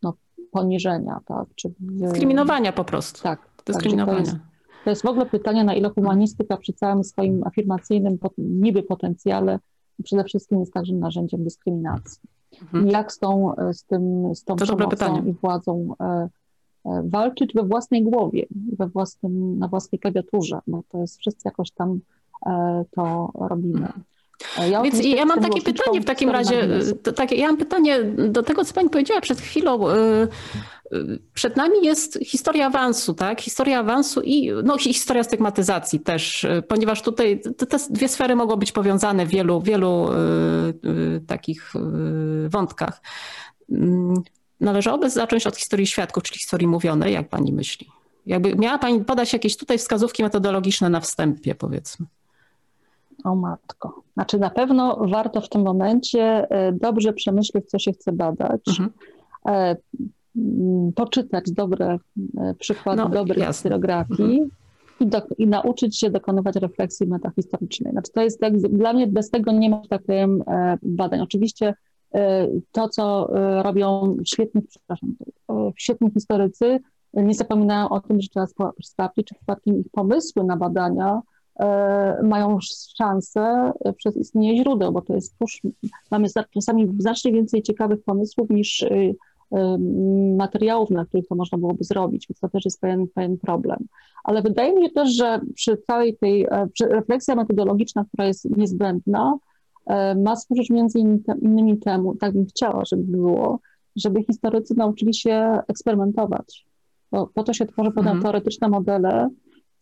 no, 0.03 0.13
poniżenia, 0.51 1.19
tak? 1.25 1.47
Czy, 1.55 1.73
Dyskryminowania 1.79 2.73
po 2.73 2.83
prostu. 2.83 3.23
Tak. 3.23 3.49
Dyskryminowania. 3.65 4.15
To 4.17 4.21
jest, 4.21 4.37
to 4.83 4.89
jest 4.89 5.01
w 5.01 5.05
ogóle 5.05 5.25
pytanie, 5.25 5.63
na 5.63 5.73
ile 5.73 5.89
humanistyka 5.89 6.57
przy 6.57 6.73
całym 6.73 7.03
swoim 7.03 7.43
afirmacyjnym 7.43 8.17
niby 8.37 8.83
potencjale 8.83 9.59
przede 10.03 10.23
wszystkim 10.23 10.59
jest 10.59 10.73
także 10.73 10.93
narzędziem 10.93 11.43
dyskryminacji. 11.43 12.21
Mhm. 12.61 12.87
Jak 12.87 13.11
z 13.11 13.19
tą, 13.19 13.53
z 13.71 13.83
tym, 13.83 14.35
z 14.35 14.43
tą 14.43 14.55
to 14.55 14.65
przemocą 14.65 15.25
i 15.25 15.33
władzą 15.33 15.95
E, 15.99 16.29
walczyć 16.85 17.53
we 17.53 17.63
własnej 17.63 18.03
głowie, 18.03 18.45
we 18.77 18.87
własnym, 18.87 19.59
na 19.59 19.67
własnej 19.67 19.99
klawiaturze, 19.99 20.59
bo 20.67 20.83
to 20.89 20.97
jest 20.97 21.19
wszyscy 21.19 21.41
jakoś 21.45 21.71
tam 21.71 21.99
e, 22.45 22.85
to 22.91 23.31
robimy. 23.35 23.87
E, 24.59 24.69
ja 24.69 24.81
Więc 24.81 25.05
ja 25.05 25.25
mam 25.25 25.41
takie 25.41 25.61
pytanie 25.61 26.01
w 26.01 26.05
takim 26.05 26.29
razie, 26.29 26.67
takie, 27.15 27.35
ja 27.35 27.47
mam 27.47 27.57
pytanie 27.57 28.03
do 28.29 28.43
tego, 28.43 28.65
co 28.65 28.73
Pani 28.73 28.89
powiedziała 28.89 29.21
przed 29.21 29.41
chwilą. 29.41 29.79
Przed 31.33 31.57
nami 31.57 31.75
jest 31.81 32.19
historia 32.25 32.67
awansu, 32.67 33.13
tak? 33.13 33.41
Historia 33.41 33.79
awansu 33.79 34.21
i 34.21 34.51
no, 34.63 34.77
historia 34.77 35.23
stygmatyzacji 35.23 35.99
też, 35.99 36.47
ponieważ 36.67 37.01
tutaj 37.01 37.41
te, 37.57 37.65
te 37.65 37.77
dwie 37.89 38.09
sfery 38.09 38.35
mogą 38.35 38.55
być 38.55 38.71
powiązane 38.71 39.25
w 39.25 39.29
wielu, 39.29 39.61
wielu 39.61 40.07
takich 41.27 41.73
wątkach. 42.49 43.01
Należałoby 44.63 45.09
zacząć 45.09 45.47
od 45.47 45.57
historii 45.57 45.87
świadków, 45.87 46.23
czyli 46.23 46.39
historii 46.39 46.67
mówionej, 46.67 47.13
jak 47.13 47.29
pani 47.29 47.53
myśli? 47.53 47.87
Jakby 48.25 48.55
miała 48.55 48.77
pani 48.77 49.05
podać 49.05 49.33
jakieś 49.33 49.57
tutaj 49.57 49.77
wskazówki 49.77 50.23
metodologiczne 50.23 50.89
na 50.89 50.99
wstępie, 50.99 51.55
powiedzmy. 51.55 52.05
O 53.23 53.35
matko. 53.35 54.03
Znaczy 54.13 54.39
na 54.39 54.49
pewno 54.49 54.97
warto 55.07 55.41
w 55.41 55.49
tym 55.49 55.61
momencie 55.61 56.47
e, 56.49 56.71
dobrze 56.71 57.13
przemyśleć, 57.13 57.69
co 57.69 57.79
się 57.79 57.91
chce 57.91 58.11
badać, 58.11 58.61
mhm. 58.67 58.89
E, 59.47 59.75
poczytać 60.95 61.51
dobre 61.51 61.99
e, 62.37 62.53
przykłady 62.59 63.01
no, 63.01 63.09
dobrej 63.09 63.47
historiografii 63.47 64.39
mhm. 64.41 64.49
i, 64.99 65.07
do, 65.07 65.21
i, 65.37 65.47
nauczyć 65.47 65.99
się 65.99 66.09
dokonywać 66.09 66.55
refleksji 66.55 67.07
metahistorycznej. 67.07 67.91
Znaczy 67.91 68.11
to 68.11 68.21
jest 68.21 68.39
tak, 68.39 68.57
dla 68.57 68.93
mnie 68.93 69.07
bez 69.07 69.29
tego 69.29 69.51
nie 69.51 69.69
ma, 69.69 69.81
tak 69.89 70.03
powiem, 70.03 70.43
badań. 70.81 71.21
Oczywiście 71.21 71.73
to, 72.71 72.89
co 72.89 73.35
e, 73.35 73.63
robią 73.63 74.17
świetni, 74.25 74.61
przepraszam, 74.61 75.15
e, 75.49 75.71
świetni 75.77 76.11
historycy, 76.11 76.79
nie 77.13 77.33
zapominają 77.33 77.89
o 77.89 77.99
tym, 77.99 78.21
że 78.21 78.27
trzeba 78.29 78.47
sprawdzić, 78.83 79.27
czy 79.27 79.35
przypadkiem 79.35 79.79
ich 79.79 79.89
pomysły 79.91 80.43
na 80.43 80.57
badania 80.57 81.21
e, 81.59 82.23
mają 82.23 82.57
szansę 82.97 83.71
przez 83.97 84.17
istnienie 84.17 84.57
źródeł, 84.57 84.91
bo 84.91 85.01
to 85.01 85.13
jest 85.13 85.37
tuż, 85.37 85.61
mamy 86.11 86.27
czasami 86.53 86.87
znacznie 86.97 87.31
więcej 87.31 87.61
ciekawych 87.61 88.03
pomysłów 88.03 88.49
niż 88.49 88.85
materiałów, 90.37 90.89
na 90.89 91.05
których 91.05 91.27
to 91.27 91.35
można 91.35 91.57
byłoby 91.57 91.83
zrobić, 91.83 92.27
więc 92.29 92.39
to 92.39 92.49
też 92.49 92.65
jest 92.65 92.81
pewien, 92.81 93.07
pewien 93.07 93.37
problem. 93.37 93.77
Ale 94.23 94.41
wydaje 94.41 94.75
mi 94.75 94.83
się 94.85 94.89
też, 94.89 95.09
że 95.09 95.39
przy 95.55 95.77
całej 95.77 96.17
tej 96.17 96.47
refleksja 96.81 97.35
metodologiczna, 97.35 98.05
która 98.05 98.27
jest 98.27 98.57
niezbędna, 98.57 99.37
E, 99.37 99.52
ma 100.23 100.35
służyć 100.35 100.69
między 100.69 100.99
innymi 101.41 101.77
temu, 101.77 102.15
tak 102.15 102.33
bym 102.33 102.45
chciała, 102.45 102.85
żeby 102.85 103.03
było, 103.03 103.59
żeby 103.95 104.23
historycy 104.23 104.73
nauczyli 104.77 105.13
się 105.13 105.59
eksperymentować. 105.67 106.65
Bo 107.11 107.27
po 107.27 107.43
to 107.43 107.53
się 107.53 107.65
tworzy 107.65 107.89
potem 107.91 108.07
mhm. 108.07 108.21
teoretyczne 108.21 108.69
modele, 108.69 109.29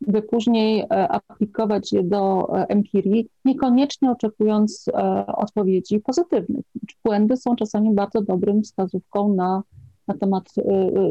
by 0.08 0.22
później 0.22 0.80
e, 0.80 1.08
aplikować 1.08 1.94
je 1.94 2.04
do 2.04 2.50
e, 2.58 2.70
empirii, 2.70 3.28
niekoniecznie 3.46 4.12
oczekując 4.12 4.86
odpowiedzi 5.28 6.00
pozytywnych. 6.00 6.66
Błędy 7.06 7.38
są 7.38 7.56
czasami 7.56 7.94
bardzo 7.94 8.22
dobrym 8.22 8.64
wskazówką 8.64 9.34
na, 9.34 9.64
na 10.08 10.18
temat 10.18 10.44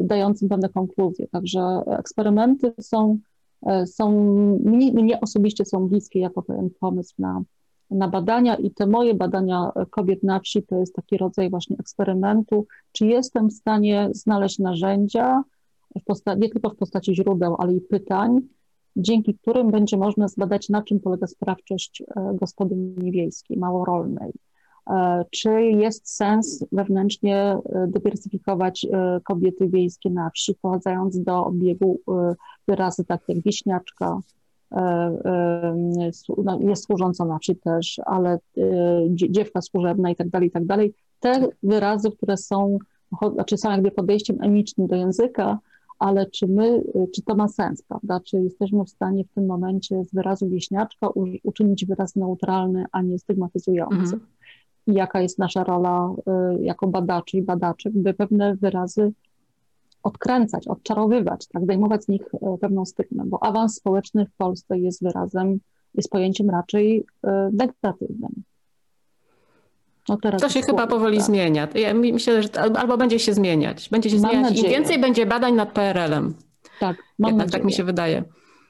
dającym 0.03 0.49
pewne 0.49 0.69
konkluzje. 0.69 1.27
Także 1.29 1.83
eksperymenty 1.87 2.73
są, 2.81 3.19
są 3.87 4.11
mnie, 4.65 4.93
mnie 4.93 5.21
osobiście 5.21 5.65
są 5.65 5.89
bliskie 5.89 6.21
jako 6.21 6.43
pewien 6.43 6.71
pomysł 6.81 7.15
na, 7.19 7.43
na 7.91 8.09
badania 8.09 8.55
i 8.55 8.71
te 8.71 8.87
moje 8.87 9.15
badania 9.15 9.73
kobiet 9.91 10.23
na 10.23 10.41
wsi 10.41 10.62
to 10.62 10.77
jest 10.77 10.95
taki 10.95 11.17
rodzaj 11.17 11.51
właśnie 11.51 11.77
eksperymentu, 11.79 12.67
czy 12.93 13.07
jestem 13.07 13.49
w 13.49 13.53
stanie 13.53 14.09
znaleźć 14.12 14.59
narzędzia, 14.59 15.43
nie 16.37 16.49
tylko 16.49 16.71
w 16.71 16.77
postaci 16.77 17.15
źródeł, 17.15 17.57
ale 17.59 17.75
i 17.75 17.81
pytań, 17.81 18.41
dzięki 18.97 19.35
którym 19.35 19.71
będzie 19.71 19.97
można 19.97 20.29
zbadać, 20.29 20.69
na 20.69 20.83
czym 20.83 21.01
polega 21.01 21.27
sprawczość 21.27 22.03
e, 22.03 22.07
gospodyni 22.35 23.12
wiejskiej, 23.12 23.57
małorolnej. 23.57 24.33
E, 24.91 25.25
czy 25.31 25.62
jest 25.62 26.15
sens 26.15 26.65
wewnętrznie 26.73 27.37
e, 27.37 27.87
dywersyfikować 27.89 28.87
kobiety 29.25 29.69
wiejskie 29.69 30.11
na 30.11 30.31
wsi, 30.31 30.55
wprowadzając 30.55 31.21
do 31.21 31.47
obiegu 31.47 32.01
wyrazy 32.69 33.05
takie 33.05 33.33
jak 33.33 33.43
wieśniaczka, 33.43 34.21
E, 34.72 34.80
e, 35.24 36.12
no, 36.44 36.59
jest 36.60 36.84
służąca 36.84 37.24
na 37.24 37.38
wsi 37.38 37.56
też, 37.56 38.01
ale 38.06 38.38
e, 38.59 38.60
dziewka 39.10 39.62
służebna 39.62 40.10
i 40.10 40.16
tak 40.16 40.28
dalej, 40.28 40.48
i 40.48 40.51
tak 40.51 40.66
dalej. 40.66 40.94
Te 41.20 41.48
wyrazy, 41.62 42.10
które 42.10 42.36
są, 42.36 42.78
znaczy 43.34 43.56
są 43.56 43.70
jakby 43.70 43.90
podejściem 43.90 44.36
emicznym 44.40 44.86
do 44.86 44.97
języka, 44.97 45.59
ale 45.98 46.26
czy 46.26 46.47
my, 46.47 46.82
czy 47.14 47.22
to 47.22 47.34
ma 47.34 47.48
sens, 47.48 47.82
prawda? 47.82 48.20
Czy 48.20 48.36
jesteśmy 48.36 48.84
w 48.84 48.90
stanie 48.90 49.24
w 49.24 49.34
tym 49.34 49.47
momencie 49.47 50.05
z 50.05 50.14
wyrazu 50.14 50.48
wieśniaczka 50.48 51.09
uczynić 51.42 51.86
wyraz 51.86 52.16
neutralny, 52.16 52.84
a 52.92 53.02
nie 53.02 53.18
stygmatyzujący? 53.18 53.97
Mhm. 53.97 54.20
I 54.86 54.94
jaka 54.94 55.20
jest 55.20 55.38
nasza 55.38 55.64
rola 55.64 56.14
jako 56.60 56.86
badaczy 56.86 57.36
i 57.36 57.42
badaczek, 57.42 57.92
by 57.92 58.14
pewne 58.14 58.56
wyrazy 58.56 59.12
odkręcać, 60.02 60.68
odczarowywać, 60.68 61.47
tak, 61.48 61.62
zdejmować 61.62 62.05
z 62.05 62.09
nich 62.09 62.22
e, 62.35 62.59
pewną 62.60 62.85
stygmę, 62.85 63.24
bo 63.27 63.43
awans 63.43 63.74
społeczny 63.74 64.27
w 64.27 64.36
Polsce 64.36 64.78
jest 64.78 65.02
wyrazem, 65.02 65.60
jest 65.94 66.10
pojęciem 66.10 66.51
raczej 66.51 67.05
e, 67.24 67.51
negatywnym. 67.52 68.43
No 70.09 70.16
teraz 70.16 70.43
to 70.43 70.48
się 70.48 70.62
chyba 70.62 70.86
powoli 70.86 71.16
tak. 71.16 71.27
zmienia. 71.27 71.68
Ja 71.74 71.94
myślę, 71.94 72.43
że 72.43 72.48
albo 72.78 72.97
będzie 72.97 73.18
się 73.18 73.35
zmieniać. 73.35 73.89
Będzie 73.89 74.10
się 74.10 74.16
Mam 74.16 74.31
zmieniać. 74.31 74.51
Im 74.51 74.56
nadzieję. 74.56 74.78
więcej 74.78 74.98
będzie 74.98 75.27
badań 75.27 75.55
nad 75.55 75.72
PRL-em. 75.72 76.35
Tak, 76.81 76.97
mam 77.18 77.31
Jednak 77.31 77.47
nadzieję. 77.47 77.51
tak 77.51 77.64
mi 77.64 77.72
się 77.72 77.85
wydaje. 77.85 78.24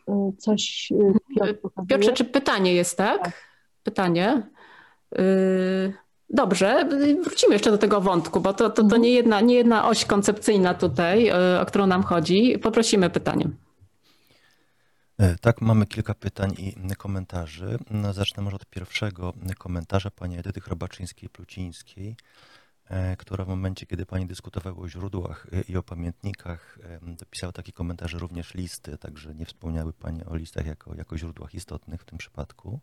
Y, 0.09 0.37
Coś 0.39 0.93
y, 0.93 1.13
Piotr. 1.37 1.55
Piotrze, 1.89 2.13
czy 2.13 2.25
pytanie 2.25 2.75
jest, 2.75 2.97
tak? 2.99 3.25
Tak. 3.25 3.35
Pytanie. 3.83 4.43
Yy, 5.13 5.93
Dobrze, 6.31 6.89
wrócimy 7.25 7.53
jeszcze 7.53 7.71
do 7.71 7.79
tego 7.79 8.01
wątku, 8.01 8.41
bo 8.41 8.53
to, 8.55 8.71
to, 8.71 8.77
to 8.77 8.83
Mhm. 8.83 9.03
nie, 9.03 9.11
jedna, 9.11 9.41
nie 9.41 9.55
jedna 9.55 9.89
oś 9.89 10.05
koncepcyjna 10.05 10.75
tutaj, 10.75 11.25
yy, 11.25 11.61
o 11.61 11.67
którą 11.67 11.87
nam 11.87 12.03
chodzi. 12.03 12.59
Poprosimy 12.59 13.11
pytanie. 13.11 13.49
E, 15.19 15.37
Tak, 15.39 15.61
mamy 15.61 15.87
kilka 15.87 16.15
pytań 16.15 16.55
i 16.59 16.75
komentarzy. 16.97 17.79
No, 17.91 18.13
Zacznę 18.13 18.43
może 18.43 18.57
od 18.57 18.67
pierwszego 18.67 19.33
komentarza 19.59 20.11
pani 20.11 20.39
Edyty 20.39 20.61
Chrobaczyńskiej-Plucińskiej, 20.61 22.15
e, 22.89 23.17
która 23.17 23.45
w 23.45 23.49
momencie, 23.49 23.87
kiedy 23.87 24.07
pani 24.07 24.27
dyskutowała 24.27 24.77
o 24.77 24.89
źródłach 24.89 25.47
e, 25.53 25.61
i 25.61 25.77
o 25.77 25.83
pamiętnikach, 25.83 26.79
e, 26.83 27.17
dopisała 27.17 27.53
taki 27.53 27.73
komentarz, 27.73 28.15
również 28.15 28.55
listy, 28.55 28.99
także 28.99 29.35
nie 29.35 29.47
wspomniały 29.47 29.93
pani 29.93 30.25
o 30.25 30.37
listach 30.37 30.67
jako, 30.67 30.95
jako 30.95 31.19
źródłach 31.19 31.55
istotnych 31.55 32.01
w 32.01 32.05
tym 32.05 32.19
przypadku. 32.19 32.81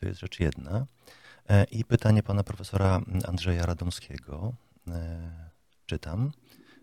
To 0.00 0.06
jest 0.06 0.20
rzecz 0.20 0.40
jedna. 0.40 0.86
E, 1.48 1.64
I 1.64 1.84
pytanie 1.84 2.22
pana 2.22 2.42
profesora 2.42 3.00
Andrzeja 3.28 3.66
Radomskiego. 3.66 4.52
E, 4.88 5.50
Czytam. 5.86 6.32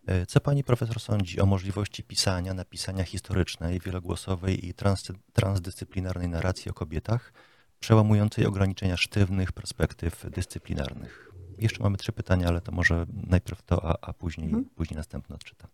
E, 0.08 0.26
Co 0.26 0.40
pani 0.40 0.64
profesor 0.64 1.00
sądzi 1.00 1.40
o 1.42 1.46
możliwości 1.46 2.04
pisania, 2.04 2.54
napisania 2.54 3.04
historycznej, 3.04 3.80
wielogłosowej 3.80 4.68
i 4.68 4.74
trans, 4.74 5.04
transdyscyplinarnej 5.34 6.30
narracji 6.30 6.72
o 6.72 6.74
kobietach, 6.74 7.34
przełamującej 7.80 8.46
ograniczenia 8.46 8.98
sztywnych 8.98 9.52
perspektyw 9.52 10.26
dyscyplinarnych? 10.32 11.30
Jeszcze 11.58 11.84
mamy 11.84 11.98
trzy 11.98 12.12
pytania, 12.12 12.48
ale 12.48 12.62
to 12.62 12.72
może 12.72 13.06
najpierw 13.14 13.62
to, 13.62 13.86
a, 13.90 14.10
a 14.10 14.14
później, 14.14 14.48
Mhm. 14.48 14.66
później 14.76 14.98
następne 14.98 15.36
odczytam. 15.36 15.70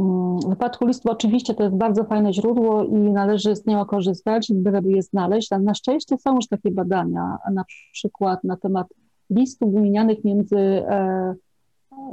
Mm, 0.00 0.40
W 0.40 0.48
wypadku 0.48 0.86
listów 0.86 1.12
oczywiście 1.12 1.54
to 1.54 1.62
jest 1.62 1.76
bardzo 1.76 2.04
fajne 2.04 2.32
źródło 2.32 2.84
i 2.84 2.92
należy 2.92 3.56
z 3.56 3.66
niego 3.66 3.86
korzystać, 3.86 4.48
byleby 4.54 4.90
je 4.90 5.02
znaleźć. 5.02 5.50
Na 5.50 5.74
szczęście 5.74 6.18
są 6.18 6.34
już 6.34 6.46
takie 6.46 6.70
badania, 6.70 7.38
na 7.52 7.64
przykład 7.92 8.44
na 8.44 8.56
temat 8.56 8.86
listów 9.30 9.72
wymienianych 9.72 10.24
między 10.24 10.56
e, 10.58 11.34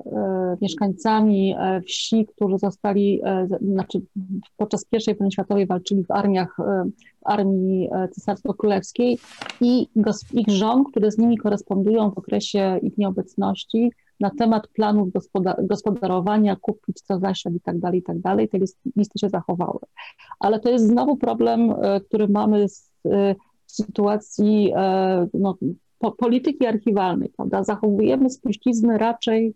e, 0.05 0.57
mieszkańcami 0.61 1.55
e, 1.57 1.81
wsi, 1.81 2.25
którzy 2.25 2.57
zostali, 2.57 3.21
e, 3.23 3.47
znaczy 3.61 4.01
podczas 4.57 4.85
I 5.09 5.15
wojny 5.15 5.31
światowej 5.31 5.67
walczyli 5.67 6.03
w 6.03 6.11
armiach, 6.11 6.59
e, 6.59 6.83
w 7.21 7.27
armii 7.27 7.89
e, 7.91 8.07
cesarsko-królewskiej 8.07 9.17
i 9.61 9.87
ich 10.33 10.49
żon, 10.49 10.83
które 10.83 11.11
z 11.11 11.17
nimi 11.17 11.37
korespondują 11.37 12.11
w 12.11 12.17
okresie 12.17 12.79
ich 12.81 12.97
nieobecności 12.97 13.91
na 14.23 14.29
temat 14.29 14.67
planów 14.67 15.09
gospoda- 15.11 15.67
gospodarowania, 15.67 16.55
kupić 16.55 17.01
co 17.01 17.19
zasiać 17.19 17.53
i 17.53 17.59
tak 17.59 17.79
dalej, 17.79 17.99
i 17.99 18.03
tak 18.03 18.19
dalej. 18.19 18.49
Te 18.49 18.57
listy, 18.57 18.89
listy 18.95 19.19
się 19.19 19.29
zachowały. 19.29 19.79
Ale 20.39 20.59
to 20.59 20.69
jest 20.69 20.87
znowu 20.87 21.17
problem, 21.17 21.71
e, 21.71 22.01
który 22.01 22.27
mamy 22.27 22.69
z, 22.69 22.91
e, 23.05 23.35
sytuacji 23.65 24.71
e, 24.75 25.27
no, 25.33 25.57
po, 25.99 26.11
polityki 26.11 26.65
archiwalnej, 26.65 27.29
prawda? 27.37 27.63
Zachowujemy 27.63 28.29
spuścizny 28.29 28.97
raczej 28.97 29.53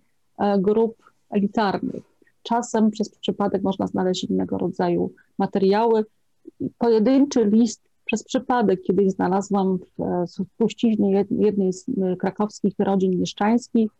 grup 0.57 0.95
elitarnych. 1.29 2.03
Czasem 2.43 2.91
przez 2.91 3.09
przypadek 3.09 3.63
można 3.63 3.87
znaleźć 3.87 4.23
innego 4.23 4.57
rodzaju 4.57 5.11
materiały. 5.37 6.05
Pojedynczy 6.77 7.45
list 7.45 7.81
przez 8.05 8.23
przypadek 8.23 8.81
kiedyś 8.81 9.11
znalazłam 9.11 9.77
w 9.97 10.29
spuściźnie 10.29 11.17
jed- 11.17 11.45
jednej 11.45 11.73
z 11.73 11.85
krakowskich 12.19 12.73
rodzin 12.79 13.19
mieszczańskich, 13.19 13.91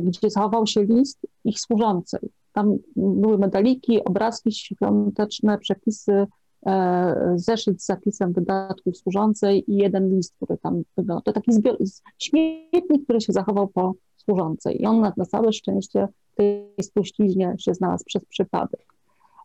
gdzie 0.00 0.30
zachował 0.30 0.66
się 0.66 0.84
list 0.84 1.18
ich 1.44 1.60
służącej. 1.60 2.20
Tam 2.52 2.76
były 2.96 3.38
medaliki, 3.38 4.04
obrazki 4.04 4.52
świąteczne, 4.52 5.58
przepisy, 5.58 6.26
e, 6.66 7.32
zeszyt 7.36 7.82
z 7.82 7.86
zapisem 7.86 8.32
wydatków 8.32 8.96
służącej 8.96 9.70
i 9.72 9.76
jeden 9.76 10.16
list, 10.16 10.34
który 10.36 10.58
tam 10.58 10.82
wyglądał. 10.96 11.22
To 11.22 11.32
taki 11.32 11.52
zbior, 11.52 11.76
śmietnik, 12.18 13.04
który 13.04 13.20
się 13.20 13.32
zachował 13.32 13.68
po 13.68 13.94
służącej. 14.16 14.82
I 14.82 14.86
on 14.86 15.00
na, 15.00 15.12
na 15.16 15.24
całe 15.24 15.52
szczęście 15.52 16.08
w 16.32 16.34
tej 16.34 16.74
spuściźnie 16.82 17.54
się 17.58 17.74
znalazł 17.74 18.04
przez 18.04 18.24
przypadek. 18.24 18.86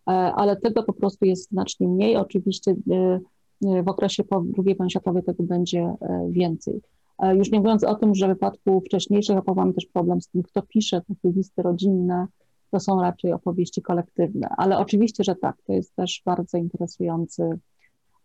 E, 0.07 0.11
Ale 0.11 0.55
tego 0.55 0.83
po 0.83 0.93
prostu 0.93 1.25
jest 1.25 1.49
znacznie 1.49 1.87
mniej. 1.87 2.15
Oczywiście 2.15 2.75
e, 2.91 3.19
e, 3.65 3.83
w 3.83 3.87
okresie 3.87 4.23
po 4.23 4.43
II 4.65 4.75
wojnie 4.75 4.89
światowej 4.89 5.23
tego 5.23 5.43
będzie 5.43 5.79
e, 5.79 6.27
więcej. 6.29 6.81
E, 7.19 7.35
Już 7.35 7.51
nie 7.51 7.59
mówiąc 7.59 7.83
o 7.83 7.95
tym, 7.95 8.15
że 8.15 8.25
w 8.25 8.29
wypadku 8.29 8.81
wcześniejszych 8.81 9.37
opowieści 9.37 9.61
mamy 9.61 9.73
też 9.73 9.85
problem 9.85 10.21
z 10.21 10.27
tym, 10.27 10.43
kto 10.43 10.61
pisze 10.61 11.01
takie 11.01 11.35
listy 11.35 11.61
rodzinne, 11.61 12.27
to 12.71 12.79
są 12.79 13.01
raczej 13.01 13.33
opowieści 13.33 13.81
kolektywne. 13.81 14.47
Ale 14.57 14.77
oczywiście, 14.77 15.23
że 15.23 15.35
tak, 15.35 15.55
to 15.67 15.73
jest 15.73 15.95
też 15.95 16.21
bardzo 16.25 16.57
interesujący, 16.57 17.59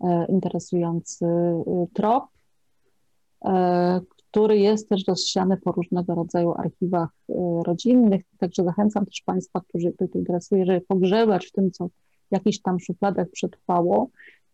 e, 0.01 0.27
interesujący 0.28 1.27
e, 1.27 1.86
trop, 1.93 2.24
który 4.31 4.59
jest 4.59 4.89
też 4.89 5.06
rozsiany 5.09 5.56
po 5.56 5.73
różnego 5.73 6.15
rodzaju 6.15 6.52
archiwach 6.52 7.09
rodzinnych. 7.66 8.23
Także 8.39 8.65
zachęcam 8.65 9.06
też 9.06 9.23
Państwa, 9.27 9.60
którzy 9.60 9.93
to 9.93 10.05
interesuje, 10.15 10.66
żeby 10.66 10.81
pogrzebać 10.81 11.47
w 11.47 11.52
tym, 11.52 11.70
co 11.70 11.89
w 11.89 11.90
jakichś 12.31 12.59
tam 12.59 12.81
szufladach 12.81 13.28
przetrwało. 13.31 14.09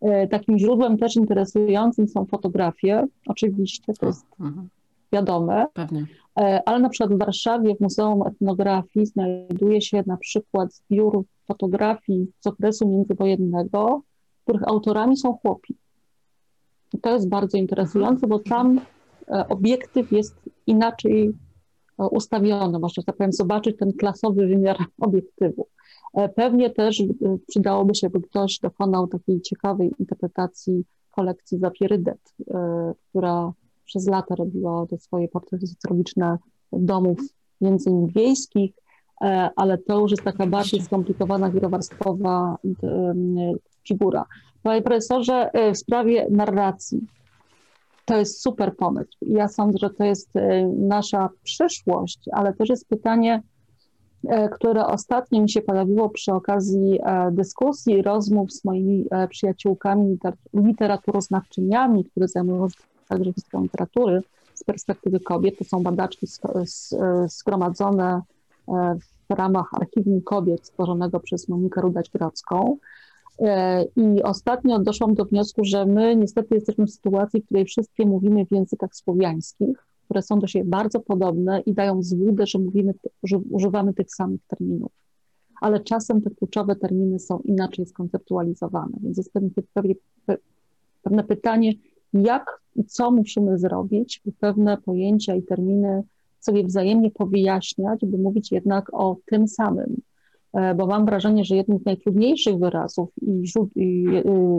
E, 0.05 0.29
Takim 0.29 0.59
źródłem 0.59 0.99
też 0.99 1.17
interesującym 1.17 2.09
są 2.09 2.27
fotografie. 2.27 3.07
Oczywiście, 3.27 3.93
to 4.01 4.07
jest 4.07 4.27
Mhm, 4.41 4.69
wiadome, 5.13 5.67
Pewnie. 5.75 6.07
E, 6.39 6.63
ale 6.69 6.79
na 6.79 6.89
przykład 6.89 7.13
w 7.13 7.19
Warszawie 7.19 7.75
w 7.77 7.81
Muzeum 7.81 8.27
Etnografii 8.27 9.07
znajduje 9.07 9.83
się 9.83 10.03
na 10.07 10.17
przykład 10.17 10.75
zbiór 10.75 11.25
fotografii 11.47 12.27
z 12.41 12.47
okresu 12.47 12.89
międzywojennego, 12.89 14.03
których 14.43 14.69
autorami 14.69 15.17
są 15.17 15.37
chłopi. 15.37 15.75
I 16.95 16.99
to 16.99 17.13
jest 17.13 17.29
bardzo 17.29 17.59
interesujące, 17.59 18.27
bo 18.27 18.39
tam 18.39 18.81
e, 19.29 19.49
obiektyw 19.49 20.13
jest 20.13 20.37
inaczej 20.67 21.33
ustawiony. 21.99 22.79
Można, 22.79 23.03
tak 23.03 23.17
powiem, 23.17 23.33
zobaczyć 23.33 23.77
ten 23.77 23.93
klasowy 23.93 24.47
wymiar 24.47 24.77
obiektywu. 25.01 25.67
E, 26.15 26.29
Pewnie 26.29 26.71
też 26.71 27.01
e, 27.01 27.07
przydałoby 27.47 27.95
się, 27.95 28.11
by 28.11 28.21
ktoś 28.21 28.59
dokonał 28.59 29.07
takiej 29.07 29.41
ciekawej 29.41 29.93
interpretacji 29.99 30.85
kolekcji 31.11 31.59
Zapierydet, 31.59 32.35
e, 32.51 32.93
która 33.09 33.53
przez 33.85 34.09
lata 34.09 34.35
robiła 34.35 34.87
te 34.87 34.99
swoje 34.99 35.29
portrety 35.29 35.67
socjologiczne 35.67 36.39
domów, 36.73 37.19
między 37.61 37.91
innymi 37.91 38.13
wiejskich, 38.13 38.73
ale 39.57 39.79
to 39.79 40.01
już 40.01 40.11
jest 40.11 40.23
taka 40.23 40.47
bardziej 40.47 40.83
skomplikowana, 40.83 41.51
wielowarstwowa 41.51 42.59
figura. 43.89 44.25
Panie 44.63 44.83
profesorze, 44.83 45.51
w 45.75 45.77
sprawie 45.77 46.27
narracji, 46.31 47.01
to 48.05 48.17
jest 48.17 48.43
super 48.43 48.77
pomysł. 48.77 49.11
Ja 49.23 49.49
sądzę, 49.49 49.79
że 49.79 49.91
to 49.91 50.05
jest 50.05 50.31
nasza 50.79 51.29
przyszłość, 51.43 52.21
ale 52.33 52.55
też 52.55 52.69
jest 52.69 52.89
pytanie, 52.89 53.43
które 54.53 54.87
ostatnio 54.87 55.43
mi 55.43 55.51
się 55.51 55.63
pojawiło 55.63 56.09
przy 56.09 56.33
okazji 56.33 56.99
e, 57.03 57.31
dyskusji, 57.33 58.03
rozmów 58.03 58.53
z 58.53 58.65
moimi 58.65 59.07
e, 59.11 59.29
przyjaciółkami 59.29 60.17
liter- 60.17 60.37
literaturoznawczyniami, 60.55 62.05
które 62.05 62.29
zajmują 62.29 62.69
się 62.69 62.77
także 63.09 63.33
historią 63.33 63.63
literatury 63.63 64.23
z 64.55 64.65
perspektywy 64.65 65.21
kobiet. 65.21 65.59
To 65.59 65.65
są 65.65 65.83
badaczki 65.83 66.27
e, 66.27 66.65
zgromadzone 67.29 68.23
e, 68.69 68.97
w 69.31 69.35
ramach 69.35 69.69
Archiwum 69.73 70.23
Kobiet 70.23 70.67
stworzonego 70.67 71.21
przez 71.21 71.49
Monikę 71.49 71.81
Rudać-Grodzką. 71.81 72.77
E, 73.41 73.85
I 73.85 74.23
ostatnio 74.23 74.79
doszłam 74.79 75.15
do 75.15 75.25
wniosku, 75.25 75.65
że 75.65 75.87
my 75.87 76.17
niestety 76.17 76.55
jesteśmy 76.55 76.87
w 76.87 76.91
sytuacji, 76.91 77.41
w 77.41 77.45
której 77.45 77.65
wszystkie 77.65 78.07
mówimy 78.07 78.47
w 78.47 78.53
językach 78.53 78.97
słowiańskich, 78.97 79.87
które 80.05 80.23
są 80.23 80.39
do 80.39 80.47
siebie 80.47 80.65
bardzo 80.65 81.01
podobne 81.01 81.61
i 81.61 81.75
dają 81.75 82.03
złudę, 82.03 82.47
że 82.47 82.59
mówimy, 82.59 82.95
że 83.23 83.39
używamy 83.39 83.95
tych 83.95 84.15
samych 84.15 84.41
terminów. 84.49 84.93
Ale 85.61 85.81
czasem 85.81 86.23
te 86.23 86.31
kluczowe 86.31 86.77
terminy 86.77 87.19
są 87.19 87.39
inaczej 87.39 87.87
skonceptualizowane, 87.87 88.97
więc 89.03 89.17
jest 89.17 89.33
pewne, 89.33 89.51
pewne, 89.75 89.95
pewne 91.03 91.25
pytanie, 91.25 91.73
jak 92.13 92.61
i 92.77 92.85
co 92.85 93.11
musimy 93.11 93.59
zrobić, 93.59 94.21
by 94.25 94.33
pewne 94.33 94.77
pojęcia 94.77 95.35
i 95.35 95.43
terminy 95.43 96.03
sobie 96.41 96.65
wzajemnie 96.65 97.11
powyjaśniać, 97.11 98.01
by 98.03 98.19
mówić 98.19 98.53
jednak 98.53 98.91
o 98.93 99.17
tym 99.27 99.49
samym. 99.49 100.01
E, 100.53 100.75
Bo 100.75 100.87
mam 100.87 101.07
wrażenie, 101.07 101.45
że 101.45 101.57
jednym 101.57 101.79
z 101.79 101.85
najtrudniejszych 101.85 102.59
wyrazów 102.59 103.09
i, 103.23 103.47
źród, 103.47 103.71
i, 103.77 104.07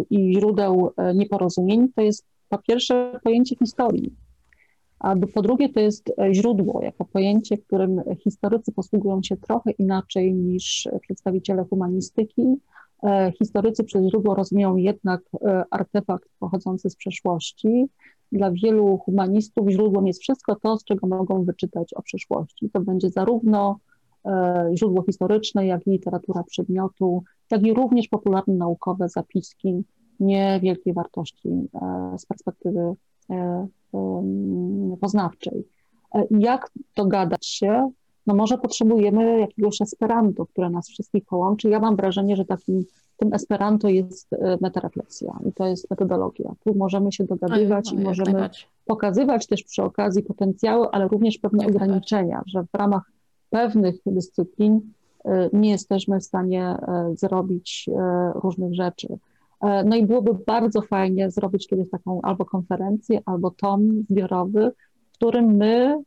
i 0.10 0.34
źródeł 0.34 0.92
e, 0.98 1.16
nieporozumień 1.16 1.90
to 1.96 2.02
jest 2.02 2.26
po 2.50 2.58
pierwsze 2.58 3.20
pojęcie 3.24 3.56
historii, 3.56 4.14
a 5.00 5.16
po 5.34 5.42
drugie 5.42 5.70
to 5.70 5.80
jest 5.80 6.14
e, 6.20 6.34
źródło, 6.34 6.82
jako 6.84 7.06
pojęcie, 7.06 7.58
którym 7.58 8.02
historycy 8.20 8.72
posługują 8.72 9.24
się 9.24 9.38
trochę 9.38 9.72
inaczej 9.72 10.34
niż 10.34 10.90
przedstawiciele 11.02 11.64
humanistyki. 11.64 12.56
E, 13.04 13.32
Historycy 13.38 13.84
przez 13.84 14.10
źródło 14.10 14.36
rozumieją 14.36 14.76
jednak 14.76 15.22
e, 15.34 15.64
artefakt 15.72 16.30
pochodzący 16.40 16.90
z 16.90 16.96
przeszłości, 16.96 17.86
dla 18.32 18.52
wielu 18.52 18.98
humanistów 18.98 19.70
źródłem 19.70 20.08
jest 20.08 20.22
wszystko 20.22 20.56
to, 20.56 20.78
z 20.78 20.84
czego 20.84 21.08
mogą 21.08 21.44
wyczytać 21.44 21.94
o 21.94 22.02
przyszłości. 22.02 22.70
To 22.70 22.80
będzie 22.80 23.10
zarówno 23.10 23.80
źródło 24.74 25.04
historyczne, 25.04 25.68
jak 25.68 25.88
i 25.88 25.90
literatura 25.90 26.44
przedmiotu, 26.44 27.24
jak 27.52 27.64
i 27.64 27.74
również 27.74 28.08
popularne 28.08 28.54
naukowe 28.54 29.10
zapiski 29.10 29.84
niewielkiej 30.20 30.94
wartości 30.94 31.50
z 32.18 32.26
perspektywy 32.26 32.96
poznawczej. 35.02 35.68
Jak 36.30 36.72
dogadać 36.96 37.46
się 37.46 37.92
no 38.28 38.36
może 38.36 38.58
potrzebujemy 38.58 39.40
jakiegoś 39.40 39.82
esperanto, 39.82 40.46
które 40.46 40.70
nas 40.70 40.90
wszystkich 40.90 41.26
połączy. 41.26 41.70
Ja 41.70 41.80
mam 41.80 41.96
wrażenie, 41.96 42.36
że 42.36 42.46
takim 42.46 42.86
tym 43.18 43.34
esperanto 43.34 43.90
jest 43.90 44.34
e, 44.34 44.58
metarefleksja 44.62 45.40
i 45.50 45.54
to 45.54 45.66
jest 45.66 45.90
metodologia. 45.90 46.54
Tu 46.64 46.76
możemy 46.76 47.12
się 47.12 47.24
dogadywać 47.24 47.92
no, 47.92 48.00
i 48.00 48.04
możemy 48.04 48.50
pokazywać 48.86 49.48
też 49.48 49.64
przy 49.64 49.84
okazji 49.84 50.24
potencjały, 50.24 50.88
ale 50.92 51.08
również 51.08 51.38
pewne 51.38 51.66
jak 51.66 51.76
ograniczenia, 51.76 52.42
że 52.46 52.64
w 52.64 52.78
ramach 52.78 53.12
pewnych 53.50 53.96
dyscyplin 54.06 54.82
e, 55.26 55.50
nie 55.54 55.70
jesteśmy 55.70 56.20
w 56.20 56.24
stanie 56.24 56.64
e, 56.64 57.14
zrobić 57.16 57.90
różnych 58.36 58.76
rzeczy. 58.76 59.08
No 59.62 59.96
i 59.96 60.06
byłoby 60.06 60.32
bardzo 60.48 60.82
fajnie 60.82 61.32
zrobić 61.32 61.68
kiedyś 61.68 61.90
taką 61.90 62.22
albo 62.22 62.46
konferencję, 62.46 63.22
albo 63.26 63.52
tom 63.52 64.04
zbiorowy, 64.10 64.72
w 65.12 65.12
którym 65.12 65.46
my 65.46 66.04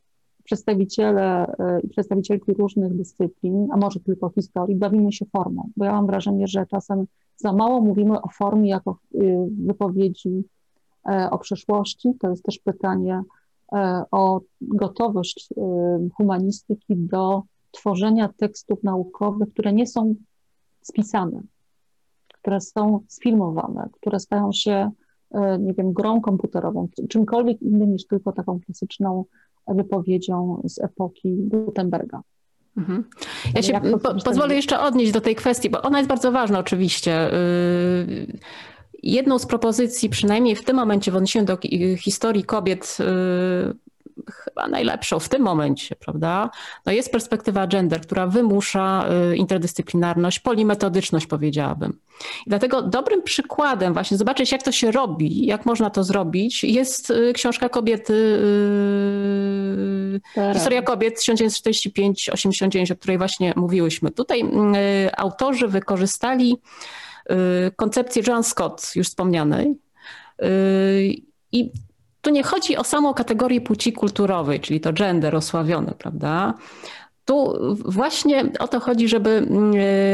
przedstawiciele 0.49 1.55
e, 1.59 1.79
i 1.83 1.89
przedstawicielki 1.89 2.53
różnych 2.53 2.95
dyscyplin, 2.95 3.67
a 3.71 3.77
może 3.77 3.99
tylko 3.99 4.29
historii, 4.29 4.75
bawimy 4.75 5.11
się 5.11 5.25
formą, 5.25 5.69
bo 5.77 5.85
ja 5.85 5.91
mam 5.91 6.07
wrażenie, 6.07 6.47
że 6.47 6.65
czasem 6.65 7.05
za 7.35 7.53
mało 7.53 7.81
mówimy 7.81 8.21
o 8.21 8.29
formie 8.29 8.69
jako 8.69 8.97
y, 9.15 9.37
wypowiedzi 9.65 10.43
e, 11.09 11.29
o 11.31 11.37
przeszłości. 11.37 12.13
To 12.19 12.29
jest 12.29 12.43
też 12.43 12.59
pytanie 12.59 13.23
e, 13.73 14.03
o 14.11 14.41
gotowość 14.61 15.49
humanistyki 16.17 16.95
do 16.95 17.43
tworzenia 17.71 18.29
tekstów 18.37 18.83
naukowych, 18.83 19.49
które 19.49 19.73
nie 19.73 19.87
są 19.87 20.15
spisane, 20.81 21.41
które 22.41 22.61
są 22.61 22.99
sfilmowane, 23.07 23.89
które 23.93 24.19
stają 24.19 24.51
się, 24.53 24.91
nie 25.59 25.73
wiem, 25.73 25.93
grą 25.93 26.21
komputerową, 26.21 26.87
czymkolwiek 27.09 27.61
innym 27.61 27.91
niż 27.91 28.07
tylko 28.07 28.31
taką 28.31 28.59
klasyczną 28.59 29.25
wypowiedzią 29.67 30.61
z 30.65 30.79
epoki 30.79 31.35
Gutenberga. 31.37 32.21
Mhm. 32.77 33.03
Ja 33.55 33.61
się 33.61 33.81
po, 34.03 34.15
pozwolę 34.25 34.55
jeszcze 34.55 34.79
odnieść 34.79 35.11
do 35.11 35.21
tej 35.21 35.35
kwestii, 35.35 35.69
bo 35.69 35.81
ona 35.81 35.97
jest 35.97 36.09
bardzo 36.09 36.31
ważna 36.31 36.59
oczywiście. 36.59 37.33
Y, 37.33 38.37
jedną 39.03 39.39
z 39.39 39.45
propozycji, 39.45 40.09
przynajmniej 40.09 40.55
w 40.55 40.63
tym 40.63 40.75
momencie 40.75 41.11
w 41.11 41.15
odniesieniu 41.15 41.45
do 41.45 41.57
historii 41.97 42.43
kobiet 42.43 42.97
y, 42.99 43.88
chyba 44.31 44.67
najlepszą 44.67 45.19
w 45.19 45.29
tym 45.29 45.41
momencie, 45.41 45.95
prawda? 45.95 46.49
No 46.85 46.91
jest 46.91 47.11
perspektywa 47.11 47.67
gender, 47.67 48.01
która 48.01 48.27
wymusza 48.27 49.05
y, 49.31 49.35
interdyscyplinarność, 49.35 50.39
polimetodyczność 50.39 51.27
powiedziałabym. 51.27 51.99
I 52.45 52.49
dlatego 52.49 52.81
dobrym 52.81 53.23
przykładem 53.23 53.93
właśnie 53.93 54.17
zobaczyć, 54.17 54.51
jak 54.51 54.63
to 54.63 54.71
się 54.71 54.91
robi, 54.91 55.45
jak 55.45 55.65
można 55.65 55.89
to 55.89 56.03
zrobić, 56.03 56.63
jest 56.63 57.09
y, 57.09 57.33
książka 57.33 57.69
kobiety, 57.69 58.13
yy, 60.35 60.53
historia 60.53 60.81
kobiet 60.81 61.19
1945-89, 61.19 62.91
o 62.91 62.95
której 62.95 63.17
właśnie 63.17 63.53
mówiłyśmy. 63.55 64.11
Tutaj 64.11 64.43
autorzy 65.17 65.67
wykorzystali 65.67 66.57
koncepcję 67.75 68.23
Joan 68.27 68.43
Scott, 68.43 68.91
już 68.95 69.07
wspomnianej, 69.07 69.75
i 71.51 71.71
tu 72.21 72.29
nie 72.29 72.43
chodzi 72.43 72.77
o 72.77 72.83
samą 72.83 73.13
kategorię 73.13 73.61
płci 73.61 73.93
kulturowej, 73.93 74.59
czyli 74.59 74.79
to 74.79 74.93
gender 74.93 75.35
osławiony, 75.35 75.93
prawda? 75.97 76.53
Tu 77.25 77.53
właśnie 77.85 78.45
o 78.59 78.67
to 78.67 78.79
chodzi, 78.79 79.07
żeby 79.07 79.29
mm, 79.29 79.73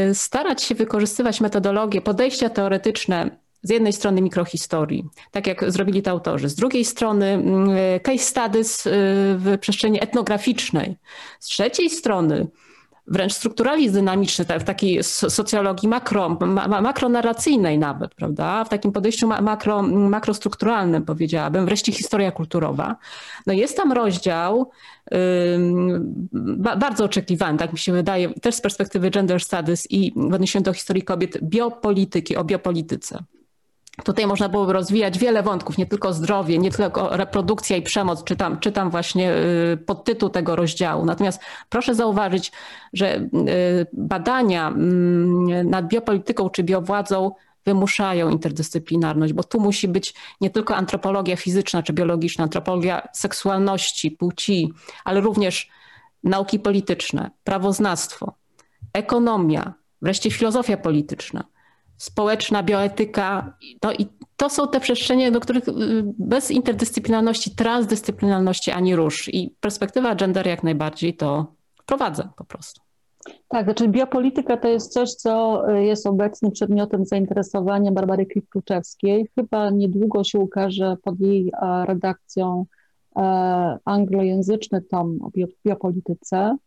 e, 0.09 0.15
starać 0.15 0.63
się 0.63 0.75
wykorzystywać 0.75 1.41
metodologię, 1.41 2.01
podejścia 2.01 2.49
teoretyczne 2.49 3.29
z 3.63 3.69
jednej 3.69 3.93
strony 3.93 4.21
mikrohistorii, 4.21 5.05
tak 5.31 5.47
jak 5.47 5.71
zrobili 5.71 6.01
to 6.01 6.11
autorzy, 6.11 6.49
z 6.49 6.55
drugiej 6.55 6.85
strony 6.85 7.25
mm, 7.25 7.69
e, 7.69 7.99
case 7.99 8.17
studies 8.17 8.87
e, 8.87 8.91
w 9.37 9.57
przestrzeni 9.61 10.03
etnograficznej, 10.03 10.95
z 11.39 11.45
trzeciej 11.45 11.89
strony 11.89 12.47
wręcz 13.07 13.33
strukturalizm 13.33 13.93
dynamiczny, 13.93 14.45
w 14.59 14.63
takiej 14.63 15.03
socjologii 15.03 15.89
makro, 15.89 16.37
ma, 16.41 16.81
makronarracyjnej 16.81 17.79
nawet, 17.79 18.15
prawda? 18.15 18.63
W 18.63 18.69
takim 18.69 18.91
podejściu 18.91 19.27
makro, 19.27 19.81
makrostrukturalnym 19.83 21.05
powiedziałabym, 21.05 21.65
wreszcie 21.65 21.91
historia 21.91 22.31
kulturowa. 22.31 22.95
No 23.47 23.53
jest 23.53 23.77
tam 23.77 23.91
rozdział 23.91 24.71
bardzo 26.77 27.05
oczekiwany, 27.05 27.57
tak 27.57 27.73
mi 27.73 27.79
się 27.79 27.91
wydaje, 27.91 28.33
też 28.33 28.55
z 28.55 28.61
perspektywy 28.61 29.11
gender 29.11 29.41
studies 29.41 29.91
i 29.91 30.13
w 30.15 30.33
odniesieniu 30.33 30.65
do 30.65 30.73
historii 30.73 31.03
kobiet, 31.03 31.37
biopolityki, 31.43 32.35
o 32.35 32.43
biopolityce. 32.43 33.23
Tutaj 34.03 34.27
można 34.27 34.49
byłoby 34.49 34.73
rozwijać 34.73 35.19
wiele 35.19 35.43
wątków, 35.43 35.77
nie 35.77 35.85
tylko 35.85 36.13
zdrowie, 36.13 36.57
nie 36.57 36.71
tylko 36.71 37.17
reprodukcja 37.17 37.77
i 37.77 37.81
przemoc, 37.81 38.23
czytam, 38.23 38.59
czytam 38.59 38.89
właśnie 38.89 39.33
y, 39.33 39.77
podtytuł 39.85 40.29
tego 40.29 40.55
rozdziału. 40.55 41.05
Natomiast 41.05 41.41
proszę 41.69 41.95
zauważyć, 41.95 42.51
że 42.93 43.17
y, 43.17 43.27
badania 43.93 44.67
mm, 44.67 45.69
nad 45.69 45.87
biopolityką 45.87 46.49
czy 46.49 46.63
biowładzą 46.63 47.31
wymuszają 47.65 48.29
interdyscyplinarność, 48.29 49.33
bo 49.33 49.43
tu 49.43 49.59
musi 49.59 49.87
być 49.87 50.13
nie 50.41 50.49
tylko 50.49 50.75
antropologia 50.75 51.35
fizyczna 51.35 51.83
czy 51.83 51.93
biologiczna, 51.93 52.43
antropologia 52.43 53.07
seksualności, 53.13 54.11
płci, 54.11 54.73
ale 55.03 55.21
również 55.21 55.69
nauki 56.23 56.59
polityczne, 56.59 57.31
prawoznawstwo, 57.43 58.33
ekonomia, 58.93 59.73
wreszcie 60.01 60.31
filozofia 60.31 60.77
polityczna 60.77 61.43
społeczna 61.97 62.63
bioetyka. 62.63 63.57
No 63.83 63.93
i 63.93 64.07
to 64.37 64.49
są 64.49 64.67
te 64.67 64.79
przestrzenie, 64.79 65.31
do 65.31 65.39
których 65.39 65.67
y, 65.67 65.73
bez 66.19 66.51
interdyscyplinarności, 66.51 67.55
transdyscyplinarności 67.55 68.71
ani 68.71 68.95
rusz. 68.95 69.29
I 69.33 69.55
perspektywa 69.59 70.15
gender 70.15 70.47
jak 70.47 70.63
najbardziej 70.63 71.15
to 71.15 71.55
wprowadza 71.81 72.33
po 72.37 72.45
prostu. 72.45 72.81
Tak, 73.47 73.65
znaczy 73.65 73.87
biopolityka 73.87 74.57
to 74.57 74.67
jest 74.67 74.93
coś, 74.93 75.11
co 75.11 75.63
jest 75.69 76.07
obecnie 76.07 76.51
przedmiotem 76.51 77.05
zainteresowania 77.05 77.91
Barbary 77.91 78.25
Klik-Kluczewskiej. 78.25 79.25
Chyba 79.35 79.69
niedługo 79.69 80.23
się 80.23 80.39
ukaże 80.39 80.97
pod 81.03 81.19
jej 81.19 81.51
redakcją 81.85 82.65
e, 83.15 83.21
anglojęzyczny 83.85 84.81
tom 84.81 85.19
o 85.21 85.31
biopolityce. 85.65 86.57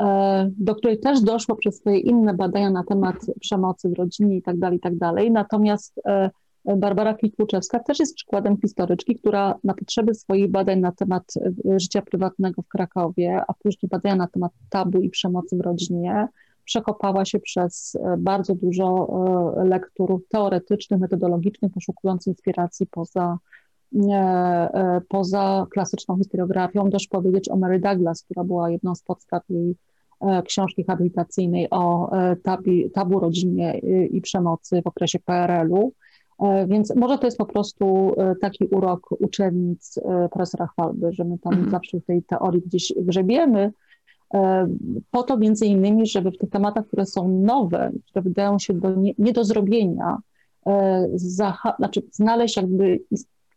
E, 0.00 0.50
do 0.58 0.74
której 0.74 1.00
też 1.00 1.20
doszło 1.20 1.56
przez 1.56 1.76
swoje 1.78 1.98
inne 1.98 2.34
badania 2.34 2.70
na 2.70 2.84
temat 2.84 3.16
przemocy 3.40 3.88
w 3.88 3.92
rodzinie 3.92 4.36
i 4.36 4.42
tak 4.42 4.58
dalej, 4.58 4.78
i 4.78 4.80
tak. 4.80 4.92
Natomiast 5.32 6.00
e, 6.06 6.30
Barbara 6.76 7.14
Klikłuczewska 7.14 7.78
też 7.78 8.00
jest 8.00 8.14
przykładem 8.14 8.56
historyczki, 8.60 9.16
która 9.16 9.54
na 9.64 9.74
potrzeby 9.74 10.14
swoich 10.14 10.50
badań 10.50 10.80
na 10.80 10.92
temat 10.92 11.24
e, 11.36 11.80
życia 11.80 12.02
prywatnego 12.02 12.62
w 12.62 12.68
Krakowie, 12.68 13.42
a 13.48 13.54
później 13.54 13.88
badania 13.90 14.16
na 14.16 14.26
temat 14.26 14.52
tabu 14.70 15.00
i 15.00 15.10
przemocy 15.10 15.56
w 15.56 15.60
rodzinie, 15.60 16.28
przekopała 16.64 17.24
się 17.24 17.40
przez 17.40 17.96
bardzo 18.18 18.54
dużo 18.54 19.08
lektur 19.64 20.22
teoretycznych, 20.28 21.00
metodologicznych, 21.00 21.72
poszukując 21.72 22.26
inspiracji 22.26 22.86
poza, 22.86 23.38
poza 25.08 25.66
klasyczną 25.70 26.16
historiografią. 26.16 26.90
Dość 26.90 27.08
powiedzieć 27.08 27.48
o 27.48 27.56
Mary 27.56 27.80
Douglas, 27.80 28.22
która 28.22 28.44
była 28.44 28.70
jedną 28.70 28.94
z 28.94 29.02
podstaw 29.02 29.42
jej 29.48 29.76
E, 30.22 30.42
książki 30.42 30.84
habilitacyjnej 30.84 31.68
o 31.70 32.12
e, 32.12 32.36
tabi, 32.36 32.90
tabu 32.90 33.20
rodzinie 33.20 33.78
i 34.10 34.20
przemocy 34.20 34.82
w 34.82 34.86
okresie 34.86 35.18
PRL-u. 35.18 35.92
E, 36.38 36.66
więc 36.66 36.96
może 36.96 37.18
to 37.18 37.26
jest 37.26 37.38
po 37.38 37.46
prostu 37.46 38.14
taki 38.40 38.66
urok 38.66 39.12
uczennic 39.20 40.00
profesora 40.30 40.66
Chwalby, 40.66 41.12
że 41.12 41.24
my 41.24 41.38
tam 41.38 41.52
mhm. 41.52 41.70
zawsze 41.70 42.00
w 42.00 42.04
tej 42.04 42.22
teorii 42.22 42.62
gdzieś 42.62 42.92
grzebiemy, 42.96 43.72
po 45.10 45.22
to 45.22 45.36
między 45.36 45.66
innymi, 45.66 46.06
żeby 46.06 46.30
w 46.30 46.38
tych 46.38 46.50
tematach, 46.50 46.86
które 46.86 47.06
są 47.06 47.28
nowe, 47.28 47.92
które 48.06 48.22
wydają 48.22 48.58
się 48.58 48.74
do 48.74 48.94
nie, 48.94 49.12
nie 49.18 49.32
do 49.32 49.44
zrobienia, 49.44 50.18
znaczy 51.78 52.02
znaleźć 52.12 52.56
jakby 52.56 53.00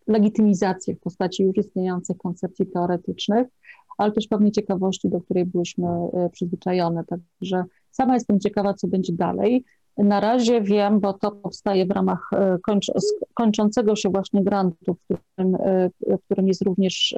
legitymizację 0.07 0.95
w 0.95 0.99
postaci 0.99 1.43
już 1.43 1.57
istniejących 1.57 2.17
koncepcji 2.17 2.67
teoretycznych, 2.67 3.47
ale 3.97 4.11
też 4.11 4.27
pewnej 4.27 4.51
ciekawości, 4.51 5.09
do 5.09 5.21
której 5.21 5.45
byłyśmy 5.45 5.87
e, 5.87 6.29
przyzwyczajone. 6.29 7.03
Także 7.03 7.63
sama 7.91 8.13
jestem 8.13 8.39
ciekawa, 8.39 8.73
co 8.73 8.87
będzie 8.87 9.13
dalej. 9.13 9.63
Na 9.97 10.19
razie 10.19 10.61
wiem, 10.61 10.99
bo 10.99 11.13
to 11.13 11.31
powstaje 11.31 11.85
w 11.85 11.91
ramach 11.91 12.29
e, 12.33 12.57
kończ 12.63 12.91
kończącego 13.33 13.95
się 13.95 14.09
właśnie 14.09 14.43
grantu, 14.43 14.93
w 14.93 14.97
którym, 15.07 15.55
e, 15.55 15.89
w 16.17 16.23
którym 16.25 16.47
jest 16.47 16.61
również 16.61 17.15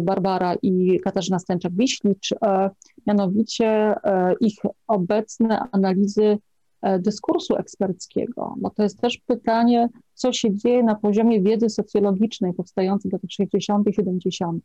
Barbara 0.00 0.54
i 0.62 1.00
Katarzyna 1.00 1.38
Stęczak-Wiślicz, 1.38 2.32
mianowicie 3.06 3.94
ich 4.40 4.54
obecne 4.86 5.60
analizy 5.72 6.38
dyskursu 6.98 7.56
eksperckiego, 7.56 8.54
bo 8.58 8.70
to 8.70 8.82
jest 8.82 9.00
też 9.00 9.18
pytanie, 9.26 9.88
co 10.14 10.32
się 10.32 10.56
dzieje 10.56 10.82
na 10.82 10.94
poziomie 10.94 11.42
wiedzy 11.42 11.68
socjologicznej 11.68 12.52
powstającej 12.52 13.10
w 13.10 13.12
latach 13.12 13.30
60., 13.30 13.86
70., 13.96 14.64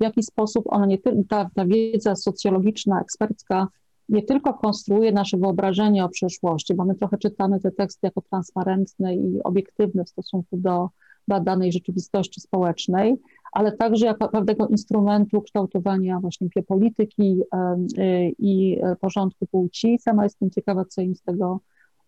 w 0.00 0.04
jaki 0.04 0.22
sposób 0.22 0.64
ona 0.68 0.86
nie 0.86 0.98
ta, 1.28 1.50
ta 1.54 1.66
wiedza 1.66 2.16
socjologiczna, 2.16 3.00
ekspercka 3.00 3.68
nie 4.08 4.22
tylko 4.22 4.54
konstruuje 4.54 5.12
nasze 5.12 5.36
wyobrażenie 5.36 6.04
o 6.04 6.08
przeszłości, 6.08 6.74
bo 6.74 6.84
my 6.84 6.94
trochę 6.94 7.18
czytamy 7.18 7.60
te 7.60 7.70
teksty 7.70 8.00
jako 8.02 8.22
transparentne 8.30 9.14
i 9.14 9.42
obiektywne 9.44 10.04
w 10.04 10.08
stosunku 10.08 10.56
do 10.56 10.88
badanej 11.28 11.72
rzeczywistości 11.72 12.40
społecznej, 12.40 13.16
ale 13.52 13.72
także 13.72 14.06
jako 14.06 14.28
pewnego 14.28 14.66
instrumentu 14.66 15.42
kształtowania 15.42 16.20
właśnie 16.20 16.48
polityki 16.68 17.40
y, 17.98 18.32
i 18.38 18.78
e, 18.82 18.96
porządku 18.96 19.46
płci. 19.46 19.98
Sama 20.00 20.24
jestem 20.24 20.50
ciekawa, 20.50 20.84
co 20.84 21.00
im 21.00 21.14
z 21.14 21.22
tego 21.22 21.60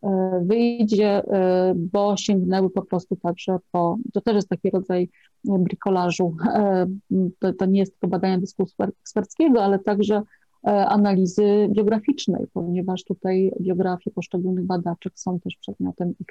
e, 0.03 0.41
wyjdzie, 0.45 1.09
e, 1.09 1.73
bo 1.77 2.17
sięgnęły 2.17 2.71
po 2.71 2.83
prostu 2.83 3.17
także 3.17 3.59
po, 3.73 3.97
to 4.13 4.21
też 4.21 4.35
jest 4.35 4.49
taki 4.49 4.71
rodzaj 4.71 5.09
brikolażu, 5.45 6.37
to, 7.39 7.53
to 7.53 7.67
nie 7.67 7.81
jest 7.81 7.93
tylko 7.93 8.09
badania 8.09 8.39
dyskursu 8.39 8.83
eksperckiego, 8.83 9.65
ale 9.65 9.79
także 9.79 10.23
analizy 10.65 11.69
biograficznej, 11.71 12.47
ponieważ 12.53 13.05
tutaj 13.05 13.53
biografie 13.61 14.11
poszczególnych 14.11 14.65
badaczek 14.65 15.13
są 15.17 15.41
też 15.41 15.57
przedmiotem 15.57 16.15
ich 16.21 16.27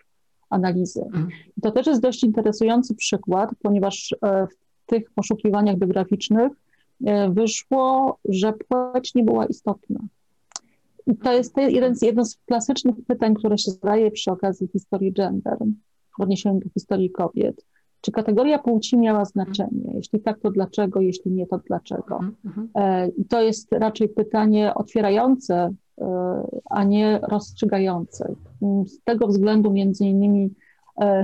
analizy. 0.49 1.01
Mhm. 1.01 1.27
To 1.61 1.71
też 1.71 1.87
jest 1.87 2.01
dość 2.01 2.23
interesujący 2.23 2.95
przykład, 2.95 3.49
ponieważ 3.63 4.15
w 4.21 4.66
tych 4.87 5.11
poszukiwaniach 5.11 5.77
biograficznych 5.77 6.51
e, 7.05 7.29
wyszło, 7.29 8.17
że 8.29 8.53
płeć 8.53 9.15
nie 9.15 9.23
była 9.23 9.45
istotna. 9.45 9.99
I 11.07 11.15
to 11.15 11.33
jest 11.33 11.57
jeden 11.57 11.95
z, 11.95 12.01
jedno 12.01 12.25
z 12.25 12.37
klasycznych 12.45 12.95
pytań, 13.07 13.35
które 13.35 13.57
się 13.57 13.71
zadaje 13.71 14.11
przy 14.11 14.31
okazji 14.31 14.67
historii 14.67 15.13
gender, 15.13 15.57
w 16.17 16.21
odniesieniu 16.21 16.59
do 16.59 16.69
historii 16.69 17.11
kobiet. 17.11 17.65
Czy 18.01 18.11
kategoria 18.11 18.59
płci 18.59 18.97
miała 18.97 19.25
znaczenie? 19.25 19.91
Jeśli 19.93 20.19
tak, 20.19 20.39
to 20.39 20.51
dlaczego? 20.51 21.01
Jeśli 21.01 21.31
nie, 21.31 21.47
to 21.47 21.57
dlaczego? 21.57 22.15
Mhm, 22.15 22.35
mhm. 22.45 22.69
E, 22.75 23.07
I 23.07 23.25
to 23.25 23.41
jest 23.41 23.71
raczej 23.71 24.09
pytanie 24.09 24.73
otwierające, 24.75 25.73
e, 26.01 26.47
a 26.69 26.83
nie 26.83 27.19
rozstrzygające. 27.23 28.35
Z 28.85 29.03
tego 29.03 29.27
względu 29.27 29.71
między 29.71 30.05
innymi 30.05 30.53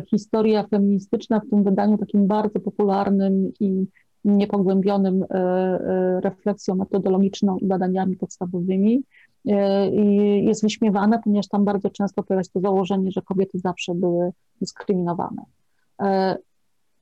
historia 0.09 0.63
feministyczna 0.67 1.39
w 1.39 1.49
tym 1.49 1.63
wydaniu 1.63 1.97
takim 1.97 2.27
bardzo 2.27 2.59
popularnym 2.59 3.51
i 3.59 3.87
niepogłębionym 4.25 5.23
e, 5.23 5.35
e, 5.35 6.21
refleksją 6.21 6.75
metodologiczną 6.75 7.57
i 7.57 7.65
badaniami 7.65 8.15
podstawowymi 8.17 9.03
jest 10.41 10.61
wyśmiewana, 10.63 11.19
ponieważ 11.19 11.47
tam 11.47 11.65
bardzo 11.65 11.89
często 11.89 12.23
pojawia 12.23 12.43
się 12.43 12.49
to 12.53 12.59
założenie, 12.59 13.11
że 13.11 13.21
kobiety 13.21 13.59
zawsze 13.59 13.95
były 13.95 14.31
dyskryminowane. 14.61 15.43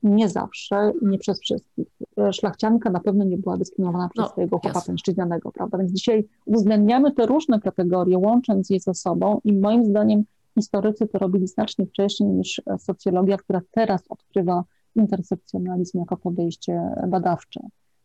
Nie 0.02 0.28
zawsze 0.28 0.92
nie 1.02 1.18
przez 1.18 1.40
wszystkich. 1.40 1.86
Szlachcianka 2.32 2.90
na 2.90 3.00
pewno 3.00 3.24
nie 3.24 3.38
była 3.38 3.56
dyskryminowana 3.56 4.08
przez 4.08 4.24
no, 4.24 4.28
swojego 4.28 4.58
chłopa 4.58 4.82
mężczyźnianego, 4.88 5.52
prawda? 5.52 5.78
Więc 5.78 5.92
dzisiaj 5.92 6.24
uwzględniamy 6.46 7.12
te 7.12 7.26
różne 7.26 7.60
kategorie, 7.60 8.18
łącząc 8.18 8.70
je 8.70 8.80
ze 8.80 8.94
sobą 8.94 9.40
i 9.44 9.52
moim 9.52 9.84
zdaniem 9.84 10.24
historycy 10.54 11.06
to 11.06 11.18
robili 11.18 11.46
znacznie 11.46 11.86
wcześniej 11.86 12.28
niż 12.30 12.62
socjologia, 12.78 13.36
która 13.36 13.60
teraz 13.70 14.02
odkrywa 14.08 14.64
intersekcjonalizm 14.96 15.98
jako 15.98 16.16
podejście 16.16 16.80
badawcze. 17.08 17.60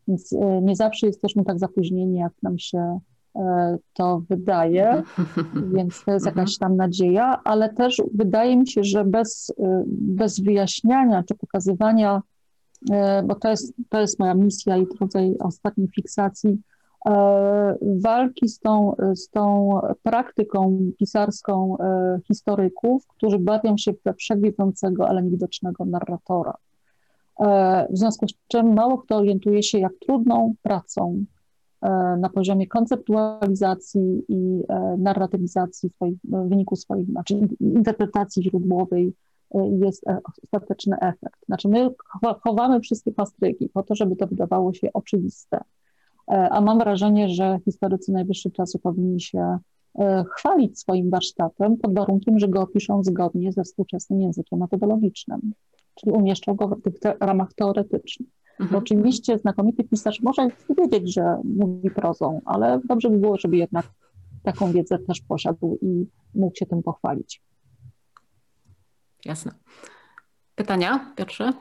Więc 0.08 0.34
e, 0.34 0.62
nie 0.62 0.76
zawsze 0.76 1.08
jesteśmy 1.08 1.46
tak 1.46 1.60
zapóźnieni, 1.60 2.18
jak 2.18 2.34
nam 2.44 2.60
się 2.60 3.00
e, 3.36 3.78
to 3.94 4.22
wydaje, 4.30 5.04
więc 5.76 6.04
to 6.06 6.12
jest 6.12 6.26
jakaś 6.26 6.58
tam 6.58 6.76
nadzieja, 6.76 7.42
ale 7.44 7.74
też 7.74 8.02
wydaje 8.14 8.58
mi 8.58 8.68
się, 8.68 8.84
że 8.84 9.06
bez, 9.06 9.54
e, 9.60 9.84
bez 9.88 10.40
wyjaśniania 10.40 11.24
czy 11.24 11.36
pokazywania, 11.36 12.22
bo 13.24 13.36
to 13.36 13.50
jest, 13.50 13.74
to 13.90 14.02
jest 14.02 14.20
moja 14.20 14.34
misja 14.34 14.78
i 14.78 14.86
rodzaj 15.00 15.36
ostatniej 15.40 15.88
fiksacji, 15.88 16.62
walki 17.82 18.48
z 18.50 18.60
tą, 18.60 18.96
z 19.14 19.30
tą 19.30 19.80
praktyką 20.04 20.80
pisarską 21.00 21.78
e, 21.78 22.20
historyków, 22.28 23.08
którzy 23.08 23.40
bawią 23.40 23.78
się 23.78 23.94
w 23.94 24.18
wszechwiedzącego, 24.18 25.10
ale 25.10 25.24
niewidocznego 25.24 25.86
narratora. 25.86 26.54
E, 27.40 27.88
w 27.90 27.98
związku 27.98 28.28
z 28.28 28.34
czym 28.48 28.74
mało 28.74 28.98
kto 28.98 29.16
orientuje 29.16 29.64
się, 29.64 29.80
jak 29.80 29.92
trudną 30.00 30.54
pracą 30.62 31.26
na 32.20 32.30
poziomie 32.30 32.68
konceptualizacji 32.68 34.24
i 34.28 34.64
narratywizacji 34.98 35.90
swoich, 35.90 36.18
wyniku 36.24 36.76
swoich, 36.76 37.08
znaczy 37.08 37.40
interpretacji 37.60 38.44
źródłowej 38.44 39.14
jest 39.80 40.04
ostateczny 40.44 40.98
efekt. 41.02 41.46
Znaczy 41.46 41.70
my 41.70 41.90
chowamy 42.44 42.80
wszystkie 42.80 43.12
pastryki 43.12 43.70
po 43.70 43.84
to, 43.84 43.96
żeby 43.96 44.16
to 44.16 44.28
wydawało 44.28 44.74
się 44.74 44.90
oczywiste. 44.94 45.62
E, 46.32 46.50
a 46.50 46.62
mam 46.62 46.80
wrażenie, 46.80 47.30
że 47.30 47.60
historycy 47.66 48.12
najwyższy 48.12 48.52
czasu 48.52 48.80
powinni 48.80 49.22
się 49.22 49.58
e, 50.00 50.26
chwalić 50.36 50.80
swoim 50.80 51.10
warsztatem 51.10 51.78
pod 51.78 51.94
warunkiem, 51.94 52.40
że 52.40 52.48
go 52.48 52.62
opiszą 52.62 53.04
zgodnie 53.04 53.52
ze 53.52 53.64
współczesnym 53.64 54.22
językiem 54.22 54.60
metodologicznym, 54.60 55.54
czyli 55.96 56.12
umieszczą 56.12 56.56
go 56.56 56.68
w 56.68 56.82
tych 56.82 57.00
te 57.00 57.14
ramach 57.20 57.54
teoretycznych. 57.54 58.30
Mhm. 58.60 58.82
Oczywiście 58.84 59.38
znakomity 59.38 59.84
pisarz 59.84 60.22
może 60.22 60.48
wiedzieć, 60.78 61.14
że 61.14 61.42
mówi 61.44 61.92
prozą, 61.92 62.42
ale 62.46 62.80
dobrze 62.86 63.10
by 63.10 63.18
było, 63.18 63.38
żeby 63.38 63.58
jednak 63.58 63.86
taką 64.44 64.72
wiedzę 64.72 65.00
też 65.00 65.22
posiadł 65.22 65.78
i 65.82 66.06
mógł 66.36 66.56
się 66.56 66.66
tym 66.66 66.84
pochwalić. 66.84 67.42
Jasne. 69.26 69.52
Pytania, 70.56 71.14
Piotrze? 71.16 71.54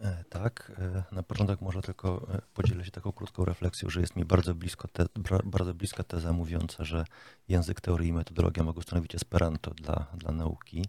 E, 0.00 0.24
tak, 0.28 0.72
e, 0.78 1.14
na 1.14 1.22
początek 1.22 1.60
może 1.60 1.82
tylko 1.82 2.26
e, 2.34 2.40
podzielę 2.54 2.84
się 2.84 2.90
taką 2.90 3.12
krótką 3.12 3.44
refleksją, 3.44 3.90
że 3.90 4.00
jest 4.00 4.16
mi 4.16 4.24
bardzo, 4.24 4.54
blisko 4.54 4.88
te, 4.88 5.06
bardzo 5.44 5.74
bliska 5.74 6.04
teza 6.04 6.32
mówiąca, 6.32 6.84
że 6.84 7.04
język, 7.48 7.80
teorii 7.80 8.08
i 8.08 8.12
metodologia 8.12 8.64
mogą 8.64 8.80
stanowić 8.80 9.14
esperanto 9.14 9.70
dla, 9.70 10.06
dla 10.16 10.32
nauki. 10.32 10.84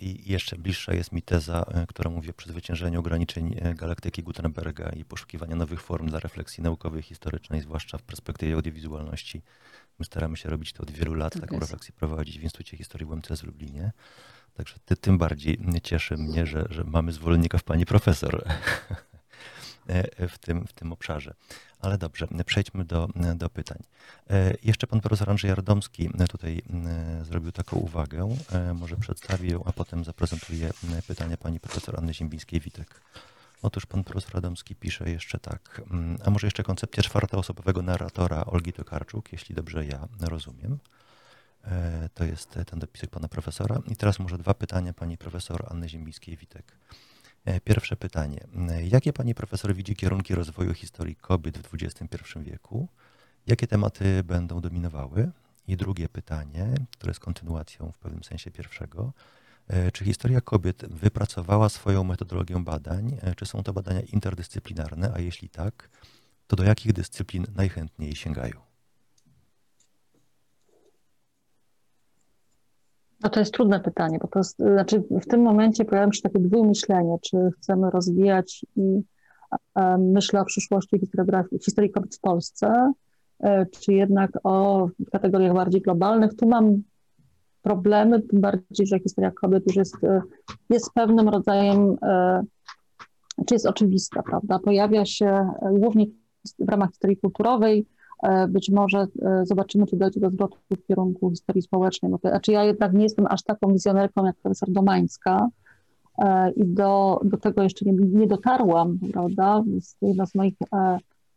I 0.00 0.32
jeszcze 0.32 0.58
bliższa 0.58 0.94
jest 0.94 1.12
mi 1.12 1.22
teza, 1.22 1.64
która 1.88 2.10
mówi 2.10 2.30
o 2.30 2.32
przezwyciężeniu 2.32 3.00
ograniczeń 3.00 3.56
galaktyki 3.74 4.22
Gutenberga 4.22 4.88
i 4.90 5.04
poszukiwania 5.04 5.56
nowych 5.56 5.82
form 5.82 6.06
dla 6.06 6.20
refleksji 6.20 6.62
naukowej, 6.62 7.02
historycznej, 7.02 7.60
zwłaszcza 7.60 7.98
w 7.98 8.02
perspektywie 8.02 8.54
audiowizualności. 8.54 9.42
My 9.98 10.04
staramy 10.04 10.36
się 10.36 10.50
robić 10.50 10.72
to 10.72 10.82
od 10.82 10.90
wielu 10.90 11.14
lat, 11.14 11.32
tak 11.32 11.42
taką 11.42 11.54
jest. 11.54 11.62
refleksję 11.62 11.94
prowadzić 11.94 12.38
w 12.38 12.42
Instytucie 12.42 12.76
Historii 12.76 13.06
UMCS 13.06 13.40
w 13.40 13.44
Lublinie. 13.44 13.92
Także 14.54 14.74
ty, 14.84 14.96
tym 14.96 15.18
bardziej 15.18 15.58
cieszy 15.82 16.16
mnie, 16.16 16.46
że, 16.46 16.64
że 16.70 16.84
mamy 16.84 17.12
zwolennika 17.12 17.58
w 17.58 17.62
pani 17.62 17.86
profesor 17.86 18.44
w 20.28 20.38
tym, 20.38 20.66
w 20.66 20.72
tym 20.72 20.92
obszarze. 20.92 21.34
Ale 21.80 21.98
dobrze, 21.98 22.28
przejdźmy 22.46 22.84
do, 22.84 23.08
do 23.34 23.50
pytań. 23.50 23.78
Jeszcze 24.62 24.86
pan 24.86 25.00
profesor 25.00 25.30
Andrzej 25.30 25.48
Jardomski 25.48 26.10
tutaj 26.28 26.62
zrobił 27.22 27.52
taką 27.52 27.76
uwagę. 27.76 28.36
Może 28.74 28.96
przedstawię 28.96 29.50
ją, 29.50 29.64
a 29.64 29.72
potem 29.72 30.04
zaprezentuję 30.04 30.70
pytania 31.06 31.36
pani 31.36 31.60
profesor 31.60 31.98
Anny 31.98 32.14
Ziembińskiej-Witek. 32.14 33.00
Otóż 33.62 33.86
pan 33.86 34.04
profesor 34.04 34.34
Radomski 34.34 34.74
pisze 34.74 35.10
jeszcze 35.10 35.38
tak, 35.38 35.82
a 36.24 36.30
może 36.30 36.46
jeszcze 36.46 36.62
koncepcja 36.62 37.02
czwartoosobowego 37.02 37.82
narratora 37.82 38.44
Olgi 38.44 38.72
Tokarczuk, 38.72 39.32
jeśli 39.32 39.54
dobrze 39.54 39.86
ja 39.86 40.08
rozumiem. 40.20 40.78
E, 41.64 42.08
to 42.14 42.24
jest 42.24 42.58
ten 42.66 42.78
dopisek 42.78 43.10
pana 43.10 43.28
profesora. 43.28 43.82
I 43.88 43.96
teraz 43.96 44.18
może 44.18 44.38
dwa 44.38 44.54
pytania 44.54 44.92
pani 44.92 45.18
profesor 45.18 45.66
Anny 45.68 45.88
Ziembińskiej-Witek. 45.88 46.62
E, 47.44 47.60
pierwsze 47.60 47.96
pytanie. 47.96 48.44
E, 48.68 48.86
jakie 48.86 49.12
pani 49.12 49.34
profesor 49.34 49.74
widzi 49.74 49.96
kierunki 49.96 50.34
rozwoju 50.34 50.74
historii 50.74 51.16
kobiet 51.16 51.58
w 51.58 51.74
XXI 51.74 52.16
wieku? 52.42 52.88
Jakie 53.46 53.66
tematy 53.66 54.22
będą 54.24 54.60
dominowały? 54.60 55.30
I 55.68 55.76
drugie 55.76 56.08
pytanie, 56.08 56.74
które 56.90 57.10
jest 57.10 57.20
kontynuacją 57.20 57.92
w 57.92 57.98
pewnym 57.98 58.24
sensie 58.24 58.50
pierwszego. 58.50 59.12
Czy 59.92 60.04
historia 60.04 60.40
kobiet 60.40 60.86
wypracowała 60.94 61.68
swoją 61.68 62.04
metodologię 62.04 62.64
badań? 62.64 63.16
Czy 63.36 63.46
są 63.46 63.62
to 63.62 63.72
badania 63.72 64.00
interdyscyplinarne? 64.00 65.12
A 65.14 65.20
jeśli 65.20 65.48
tak, 65.48 65.90
to 66.46 66.56
do 66.56 66.64
jakich 66.64 66.92
dyscyplin 66.92 67.46
najchętniej 67.54 68.16
sięgają? 68.16 68.69
No 73.22 73.30
to 73.30 73.40
jest 73.40 73.54
trudne 73.54 73.80
pytanie, 73.80 74.18
bo 74.22 74.28
to 74.28 74.42
znaczy 74.42 75.02
w 75.10 75.26
tym 75.26 75.42
momencie 75.42 75.84
pojawia 75.84 76.12
się 76.12 76.22
takie 76.22 76.38
dwumyślenie, 76.38 77.16
czy 77.22 77.36
chcemy 77.56 77.90
rozwijać 77.90 78.66
i 78.76 79.00
e, 79.74 79.98
myślę 79.98 80.40
o 80.40 80.44
przyszłości 80.44 80.98
historiografii, 80.98 81.62
historii 81.62 81.90
kobiet 81.90 82.16
w 82.16 82.20
Polsce, 82.20 82.92
e, 83.40 83.66
czy 83.66 83.92
jednak 83.92 84.30
o 84.44 84.88
kategoriach 85.12 85.54
bardziej 85.54 85.80
globalnych. 85.80 86.36
Tu 86.36 86.48
mam 86.48 86.82
problemy, 87.62 88.22
tym 88.22 88.40
bardziej, 88.40 88.86
że 88.86 88.98
historia 88.98 89.30
kobiet 89.30 89.66
już 89.66 89.76
jest, 89.76 90.04
e, 90.04 90.22
jest 90.70 90.92
pewnym 90.94 91.28
rodzajem, 91.28 91.96
czy 93.46 93.54
jest 93.54 93.66
oczywista, 93.66 94.22
prawda? 94.22 94.58
Pojawia 94.58 95.04
się 95.04 95.50
głównie 95.72 96.06
w 96.58 96.68
ramach 96.68 96.90
historii 96.90 97.16
kulturowej, 97.16 97.86
być 98.48 98.70
może 98.70 99.06
zobaczymy, 99.42 99.86
czy 99.86 99.96
dojdzie 99.96 100.20
do 100.20 100.30
zwrotu 100.30 100.56
w 100.70 100.86
kierunku 100.86 101.30
historii 101.30 101.62
społecznej. 101.62 102.12
Znaczy 102.20 102.52
ja 102.52 102.64
jednak 102.64 102.92
nie 102.92 103.02
jestem 103.02 103.26
aż 103.26 103.42
taką 103.42 103.72
wizjonerką 103.72 104.26
jak 104.26 104.36
profesor 104.36 104.70
Domańska 104.70 105.48
i 106.56 106.66
do, 106.66 107.20
do 107.24 107.36
tego 107.36 107.62
jeszcze 107.62 107.84
nie, 107.84 107.92
nie 107.92 108.26
dotarłam, 108.26 108.98
prawda? 109.12 109.64
Jest 109.66 109.96
jedno 110.02 110.26
z 110.26 110.34
moich 110.34 110.54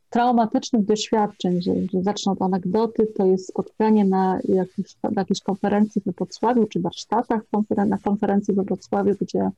traumatycznych 0.09 0.85
doświadczeń, 0.85 1.61
że, 1.61 1.73
że 1.93 2.03
zacznę 2.03 2.31
od 2.31 2.41
anegdoty, 2.41 3.07
to 3.17 3.25
jest 3.25 3.47
spotkanie 3.47 4.05
na, 4.05 4.39
jakiejś, 4.49 4.95
na 5.03 5.21
jakiejś 5.21 5.41
konferencji 5.41 6.01
we 6.05 6.11
Wrocławiu, 6.11 6.67
czy 6.67 6.79
warsztatach 6.79 7.41
konferen 7.51 7.89
na 7.89 7.97
konferencji 7.97 8.53
we 8.53 8.63
Wrocławiu, 8.63 9.15
gdzie 9.21 9.49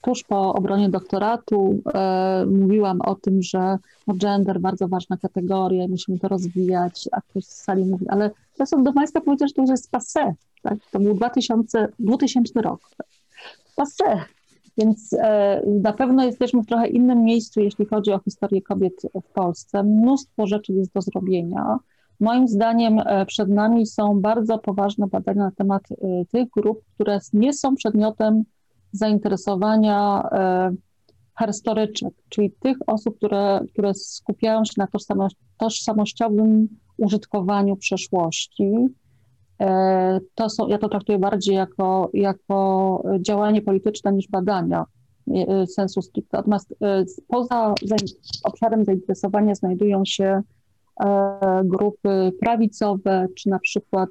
tuż 0.00 0.24
po 0.24 0.54
obronie 0.54 0.88
doktoratu 0.88 1.82
e, 1.94 2.46
mówiłam 2.46 3.00
o 3.00 3.14
tym, 3.14 3.42
że 3.42 3.78
no, 4.06 4.14
gender 4.14 4.60
bardzo 4.60 4.88
ważna 4.88 5.16
kategoria, 5.16 5.88
musimy 5.88 6.18
to 6.18 6.28
rozwijać, 6.28 7.08
a 7.12 7.20
ktoś 7.20 7.44
z 7.44 7.62
sali 7.62 7.84
mówi, 7.84 8.08
ale 8.08 8.30
profesor 8.56 8.82
Domańska 8.82 9.20
powiedział, 9.20 9.48
że 9.48 9.54
to 9.54 9.62
już 9.62 9.70
jest 9.70 9.92
passé, 9.92 10.32
tak? 10.62 10.78
To 10.90 11.00
był 11.00 11.14
2000, 11.14 11.88
2000 11.98 12.62
rok. 12.62 12.80
Passé. 13.76 14.20
Więc 14.78 15.12
e, 15.12 15.62
na 15.66 15.92
pewno 15.92 16.24
jesteśmy 16.24 16.62
w 16.62 16.66
trochę 16.66 16.88
innym 16.88 17.24
miejscu, 17.24 17.60
jeśli 17.60 17.86
chodzi 17.86 18.12
o 18.12 18.18
historię 18.18 18.62
kobiet 18.62 19.02
w 19.24 19.32
Polsce. 19.32 19.82
Mnóstwo 19.82 20.46
rzeczy 20.46 20.72
jest 20.72 20.92
do 20.92 21.00
zrobienia. 21.00 21.78
Moim 22.20 22.48
zdaniem 22.48 22.98
e, 22.98 23.26
przed 23.26 23.48
nami 23.48 23.86
są 23.86 24.20
bardzo 24.20 24.58
poważne 24.58 25.06
badania 25.06 25.44
na 25.44 25.50
temat 25.50 25.82
e, 25.92 25.96
tych 26.24 26.50
grup, 26.50 26.80
które 26.94 27.18
nie 27.32 27.52
są 27.52 27.74
przedmiotem 27.74 28.44
zainteresowania 28.92 30.28
historyczek, 31.46 32.14
czyli 32.28 32.50
tych 32.50 32.76
osób, 32.86 33.16
które, 33.16 33.60
które 33.72 33.94
skupiają 33.94 34.64
się 34.64 34.72
na 34.76 34.88
tożsamościowym 35.58 36.68
użytkowaniu 36.98 37.76
przeszłości, 37.76 38.72
E, 39.60 40.20
to 40.34 40.50
są, 40.50 40.68
ja 40.68 40.78
to 40.78 40.88
traktuję 40.88 41.18
bardziej 41.18 41.54
jako, 41.54 42.10
jako 42.14 43.02
działanie 43.20 43.62
polityczne 43.62 44.12
niż 44.12 44.28
badania 44.28 44.84
e, 45.30 45.66
sensu 45.66 46.02
stricte. 46.02 46.36
Natomiast 46.36 46.74
e, 46.82 47.04
poza 47.28 47.74
obszarem 48.44 48.84
zainteresowania 48.84 49.54
znajdują 49.54 50.02
się 50.04 50.42
grupy 51.64 52.32
prawicowe, 52.40 53.26
czy 53.34 53.48
na 53.48 53.58
przykład 53.58 54.08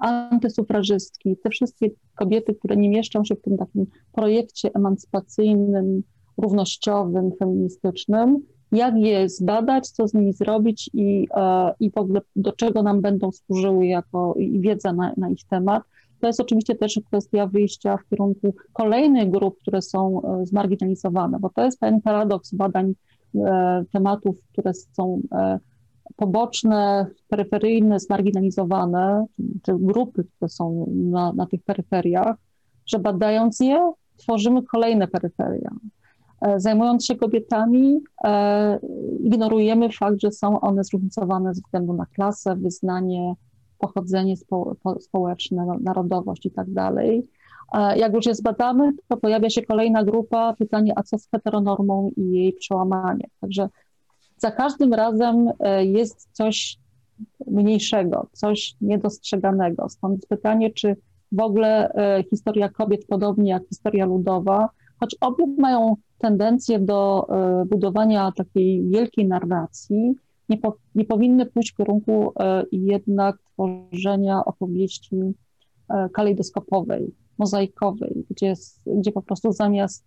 antysufrażystki, 0.00 1.36
te 1.36 1.50
wszystkie 1.50 1.90
kobiety, 2.14 2.54
które 2.54 2.76
nie 2.76 2.88
mieszczą 2.88 3.24
się 3.24 3.34
w 3.34 3.40
tym 3.40 3.56
takim 3.56 3.86
projekcie 4.12 4.70
emancypacyjnym, 4.74 6.02
równościowym, 6.38 7.30
feministycznym, 7.38 8.42
jak 8.72 8.96
je 8.96 9.28
zbadać, 9.28 9.88
co 9.88 10.08
z 10.08 10.14
nimi 10.14 10.32
zrobić 10.32 10.90
i, 10.92 11.28
e, 11.34 11.72
i 11.80 11.90
w 11.90 11.96
ogóle 11.96 12.20
do 12.36 12.52
czego 12.52 12.82
nam 12.82 13.00
będą 13.00 13.32
służyły 13.32 13.86
jako 13.86 14.34
i 14.38 14.60
wiedza 14.60 14.92
na, 14.92 15.12
na 15.16 15.30
ich 15.30 15.44
temat. 15.50 15.82
To 16.20 16.26
jest 16.26 16.40
oczywiście 16.40 16.74
też 16.74 17.00
kwestia 17.06 17.46
wyjścia 17.46 17.96
w 17.96 18.08
kierunku 18.08 18.54
kolejnych 18.72 19.30
grup, 19.30 19.58
które 19.60 19.82
są 19.82 20.22
e, 20.22 20.46
zmarginalizowane, 20.46 21.38
bo 21.40 21.50
to 21.50 21.64
jest 21.64 21.80
pewien 21.80 22.00
paradoks 22.00 22.54
badań 22.54 22.94
e, 23.34 23.84
tematów, 23.92 24.36
które 24.52 24.74
są 24.74 25.20
poboczne, 26.16 27.06
peryferyjne, 27.28 28.00
zmarginalizowane, 28.00 29.26
te 29.62 29.76
grupy, 29.80 30.24
które 30.24 30.48
są 30.48 30.86
na, 30.88 31.32
na 31.32 31.46
tych 31.46 31.62
peryferiach, 31.62 32.36
że 32.86 32.98
badając 32.98 33.60
je, 33.60 33.92
tworzymy 34.16 34.62
kolejne 34.62 35.08
peryferia. 35.08 35.70
E, 36.40 36.60
zajmując 36.60 37.06
się 37.06 37.16
kobietami, 37.16 38.00
e, 38.24 38.78
ignorujemy 39.20 39.92
fakt, 39.92 40.20
że 40.20 40.32
są 40.32 40.60
one 40.60 40.84
zróżnicowane 40.84 41.54
ze 41.54 41.60
względu 41.60 41.92
na 41.92 42.06
klasę, 42.06 42.56
wyznanie, 42.56 43.34
pochodzenie 43.78 44.36
spo, 44.36 44.76
społeczne, 45.00 45.66
narodowość 45.80 46.46
i 46.46 46.50
tak. 46.50 46.66
E, 47.74 47.98
jak 47.98 48.14
już 48.14 48.26
je 48.26 48.34
zbadamy, 48.34 48.92
to 49.08 49.16
pojawia 49.16 49.50
się 49.50 49.62
kolejna 49.62 50.04
grupa, 50.04 50.54
pytanie, 50.58 50.92
a 50.96 51.02
co 51.02 51.18
z 51.18 51.28
heteronormą 51.30 52.10
i 52.16 52.32
jej 52.32 52.52
przełamaniem. 52.52 53.30
Także 53.40 53.68
za 54.36 54.50
każdym 54.50 54.94
razem 54.94 55.50
jest 55.80 56.28
coś 56.32 56.78
mniejszego, 57.46 58.26
coś 58.32 58.74
niedostrzeganego. 58.80 59.88
Stąd 59.88 60.26
pytanie, 60.26 60.70
czy 60.70 60.96
w 61.32 61.40
ogóle 61.40 61.92
historia 62.30 62.68
kobiet, 62.68 63.06
podobnie 63.06 63.50
jak 63.50 63.68
historia 63.68 64.06
ludowa, 64.06 64.68
choć 65.00 65.16
obie 65.20 65.46
mają 65.58 65.96
tendencję 66.18 66.78
do 66.78 67.26
e, 67.28 67.64
budowania 67.64 68.32
takiej 68.36 68.88
wielkiej 68.88 69.28
narracji, 69.28 70.14
nie, 70.48 70.58
po, 70.58 70.76
nie 70.94 71.04
powinny 71.04 71.46
pójść 71.46 71.72
w 71.72 71.76
kierunku 71.76 72.32
e, 72.40 72.64
jednak 72.72 73.36
tworzenia 73.52 74.44
opowieści 74.44 75.16
e, 75.88 76.08
kalejdoskopowej, 76.08 77.14
mozaikowej, 77.38 78.24
gdzie, 78.30 78.54
gdzie 78.86 79.12
po 79.12 79.22
prostu 79.22 79.52
zamiast, 79.52 80.04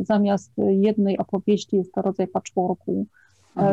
zamiast 0.00 0.52
jednej 0.58 1.18
opowieści 1.18 1.76
jest 1.76 1.92
to 1.92 2.02
rodzaj 2.02 2.28
patchworku 2.28 3.06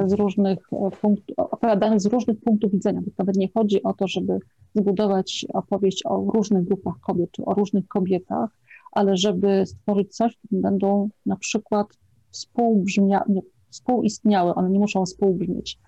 z 0.05 0.13
różnych 0.13 0.59
punktów, 1.01 1.35
opowiadanych 1.37 2.01
z 2.01 2.05
różnych 2.05 2.39
punktów 2.39 2.71
widzenia. 2.71 3.01
To 3.01 3.11
nawet 3.17 3.35
nie 3.35 3.49
chodzi 3.53 3.83
o 3.83 3.93
to, 3.93 4.07
żeby 4.07 4.39
zbudować 4.75 5.45
opowieść 5.53 6.05
o 6.05 6.31
różnych 6.33 6.63
grupach 6.63 6.99
kobiet, 6.99 7.31
czy 7.31 7.45
o 7.45 7.53
różnych 7.53 7.87
kobietach, 7.87 8.49
ale 8.91 9.17
żeby 9.17 9.65
stworzyć 9.65 10.15
coś, 10.15 10.37
w 10.37 10.49
czym 10.49 10.61
będą 10.61 11.09
na 11.25 11.35
przykład 11.35 11.87
współbrzmia, 12.31 13.23
współistniałe, 13.69 14.55
one 14.55 14.69
nie 14.69 14.79
muszą 14.79 15.05
współbrzmieć, 15.05 15.79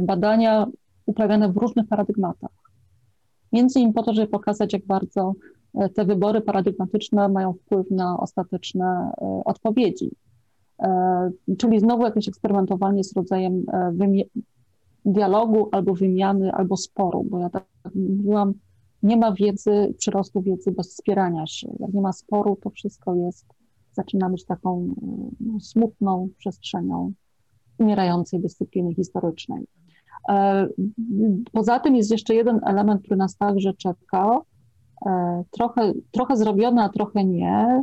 badania 0.00 0.66
uprawiane 1.06 1.52
w 1.52 1.56
różnych 1.56 1.88
paradygmatach. 1.88 2.50
Między 3.52 3.78
innymi 3.78 3.94
po 3.94 4.02
to, 4.02 4.12
żeby 4.12 4.26
pokazać, 4.26 4.72
jak 4.72 4.86
bardzo 4.86 5.34
e, 5.74 5.88
te 5.88 6.04
wybory 6.04 6.40
paradygmatyczne 6.40 7.28
mają 7.28 7.52
wpływ 7.52 7.90
na 7.90 8.20
ostateczne 8.20 9.12
e, 9.20 9.42
odpowiedzi. 9.44 10.10
E, 10.80 11.30
czyli 11.58 11.80
znowu 11.80 12.02
jakieś 12.02 12.28
eksperymentowanie 12.28 13.04
z 13.04 13.16
rodzajem 13.16 13.64
dialogu 15.04 15.68
albo 15.72 15.94
wymiany, 15.94 16.52
albo 16.52 16.76
sporu, 16.76 17.24
bo 17.30 17.38
ja 17.38 17.50
tak 17.50 17.64
mówiłam, 17.94 18.54
nie 19.02 19.16
ma 19.16 19.32
wiedzy, 19.32 19.94
przyrostu 19.98 20.42
wiedzy 20.42 20.72
bez 20.72 20.88
wspierania 20.88 21.46
się. 21.46 21.68
Jak 21.80 21.92
nie 21.92 22.00
ma 22.00 22.12
sporu, 22.12 22.56
to 22.62 22.70
wszystko 22.70 23.14
jest, 23.14 23.46
zaczyna 23.92 24.30
być 24.30 24.44
taką 24.44 24.94
no, 25.40 25.60
smutną 25.60 26.28
przestrzenią 26.38 27.12
umierającej 27.78 28.40
dyscypliny 28.40 28.94
historycznej. 28.94 29.66
E, 30.28 30.66
poza 31.52 31.80
tym 31.80 31.96
jest 31.96 32.10
jeszcze 32.10 32.34
jeden 32.34 32.60
element, 32.64 33.02
który 33.02 33.16
nas 33.16 33.36
także 33.36 33.74
czeka, 33.74 34.40
e, 35.06 35.42
trochę, 35.50 35.92
trochę 36.10 36.36
zrobione, 36.36 36.84
a 36.84 36.88
trochę 36.88 37.24
nie. 37.24 37.82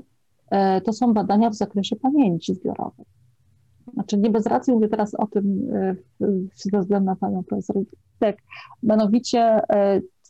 E, 0.51 0.81
to 0.81 0.93
są 0.93 1.13
badania 1.13 1.49
w 1.49 1.55
zakresie 1.55 1.95
pamięci 1.95 2.55
zbiorowej. 2.55 3.05
Znaczy 3.93 4.17
nie 4.17 4.29
bez 4.29 4.45
racji 4.45 4.73
mówię 4.73 4.87
teraz 4.87 5.15
o 5.15 5.27
tym 5.27 5.67
ze 6.53 6.79
względu 6.79 7.05
na 7.05 7.15
panią 7.15 7.43
profesor 7.43 7.75
Tak, 8.19 8.37
mianowicie 8.83 9.61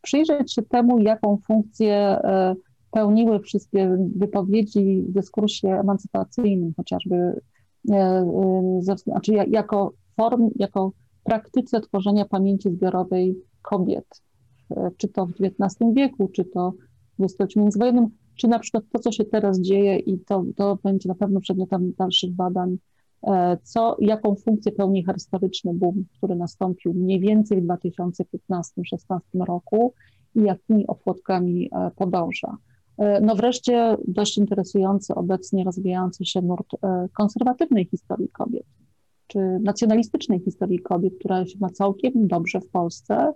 przyjrzeć 0.02 0.54
się 0.54 0.62
temu, 0.62 1.00
jaką 1.00 1.38
funkcję 1.48 1.96
e, 1.96 2.56
pełniły 2.92 3.40
wszystkie 3.40 3.98
wypowiedzi 4.16 5.04
w 5.10 5.12
dyskursie 5.12 5.68
emancypacyjnym, 5.68 6.74
chociażby 6.78 7.16
e, 7.16 7.96
e, 7.96 8.80
znaczy 8.82 9.34
jako 9.34 9.94
form, 10.16 10.50
jako 10.56 10.92
praktyce 11.24 11.82
tworzenia 11.82 12.26
pamięci 12.26 12.72
zbiorowej 12.72 13.38
kobiet, 13.62 14.06
czy 14.98 15.08
to 15.08 15.26
w 15.26 15.32
XIX 15.32 15.94
wieku, 15.94 16.28
czy 16.28 16.46
to 16.46 16.72
w 17.14 17.18
dwudziestoleciu 17.18 17.60
międzywojennym, 17.60 18.10
czy 18.38 18.48
na 18.48 18.60
przykład 18.60 18.84
to, 18.94 19.00
co 19.00 19.12
się 19.12 19.26
teraz 19.26 19.62
dzieje 19.62 20.00
i 20.00 20.20
to, 20.20 20.46
to 20.56 20.78
będzie 20.84 21.10
na 21.10 21.16
pewno 21.16 21.40
przedmiotem 21.40 21.94
dalszych 21.98 22.32
badań 22.32 22.78
E, 23.24 23.58
co, 23.64 23.98
jaką 24.00 24.36
funkcję 24.36 24.72
pełni 24.72 25.06
historyczny 25.14 25.74
boom, 25.74 26.06
który 26.18 26.36
nastąpił 26.36 26.94
mniej 26.94 27.20
więcej 27.20 27.62
w 27.62 27.66
2015-2016 27.66 29.20
roku 29.34 29.94
i 30.36 30.44
jakimi 30.44 30.88
opłotkami 30.88 31.70
e, 31.72 31.92
podąża. 31.96 32.58
E, 32.98 33.22
no 33.22 33.36
wreszcie 33.36 33.98
dość 34.08 34.38
interesujący 34.38 35.16
obecnie 35.16 35.64
rozwijający 35.64 36.26
się 36.26 36.42
nurt 36.42 36.68
konserwatywnej 37.14 37.86
historii 37.86 38.30
kobiet, 38.30 38.66
czy 39.28 39.40
nacjonalistycznej 39.40 40.40
historii 40.40 40.80
kobiet, 40.80 41.14
która 41.20 41.46
się 41.46 41.60
ma 41.60 41.70
całkiem 41.70 42.28
dobrze 42.28 42.62
w 42.62 42.70
Polsce. 42.70 43.34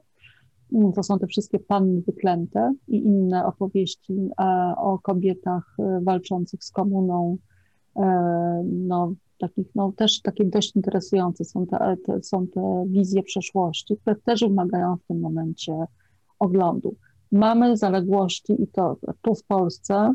To 0.95 1.03
są 1.03 1.19
te 1.19 1.27
wszystkie 1.27 1.60
panny 1.60 2.02
wyklęte 2.02 2.73
i 2.88 2.98
inne 2.98 3.45
opowieści 3.45 4.30
o 4.77 4.99
kobietach 4.99 5.77
walczących 6.02 6.64
z 6.64 6.72
komuną, 6.72 7.38
no, 8.64 9.14
takich, 9.39 9.68
no 9.76 9.91
też 9.91 10.22
takie 10.22 10.45
dość 10.45 10.76
interesujące 10.76 11.45
są 11.45 11.65
te, 11.68 11.98
te, 12.06 12.23
są 12.23 12.48
te 12.48 12.85
wizje 12.88 13.23
przeszłości, 13.23 13.98
które 13.98 14.15
też 14.15 14.41
wymagają 14.41 14.98
w 14.98 15.07
tym 15.07 15.19
momencie 15.19 15.85
oglądu. 16.39 16.95
Mamy 17.31 17.77
zaległości 17.77 18.64
i 18.64 18.68
to 18.68 18.98
tu 19.22 19.35
w 19.35 19.43
Polsce 19.43 20.14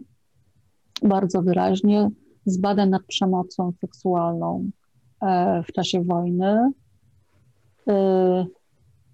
bardzo 1.03 1.43
wyraźnie 1.43 2.11
z 2.47 2.59
badań 2.59 2.91
nad 2.91 3.03
przemocą 3.03 3.73
seksualną 3.81 4.71
e, 5.23 5.63
w 5.63 5.73
czasie 5.73 6.05
wojny. 6.05 6.73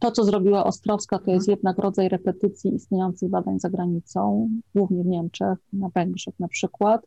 To, 0.02 0.10
co 0.10 0.24
zrobiła 0.24 0.64
Ostrowska, 0.64 1.18
to 1.18 1.30
jest 1.30 1.48
jednak 1.48 1.78
rodzaj 1.78 2.08
repetycji 2.08 2.74
istniejących 2.74 3.30
badań 3.30 3.58
za 3.58 3.70
granicą, 3.70 4.48
głównie 4.74 5.02
w 5.02 5.06
Niemczech, 5.06 5.58
na 5.72 5.88
Węgrzech 5.88 6.34
na 6.40 6.48
przykład, 6.48 7.06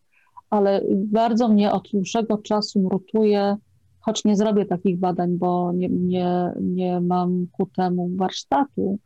ale 0.49 0.81
bardzo 0.95 1.47
mnie 1.47 1.71
od 1.71 1.89
dłuższego 1.93 2.37
czasu 2.37 2.79
nurtuje, 2.79 3.57
choć 3.99 4.25
nie 4.25 4.35
zrobię 4.35 4.65
takich 4.65 4.99
badań, 4.99 5.37
bo 5.37 5.71
nie, 5.71 5.89
nie, 5.89 6.53
nie 6.61 7.01
mam 7.01 7.47
ku 7.51 7.65
temu 7.65 8.09
warsztatu, 8.15 8.99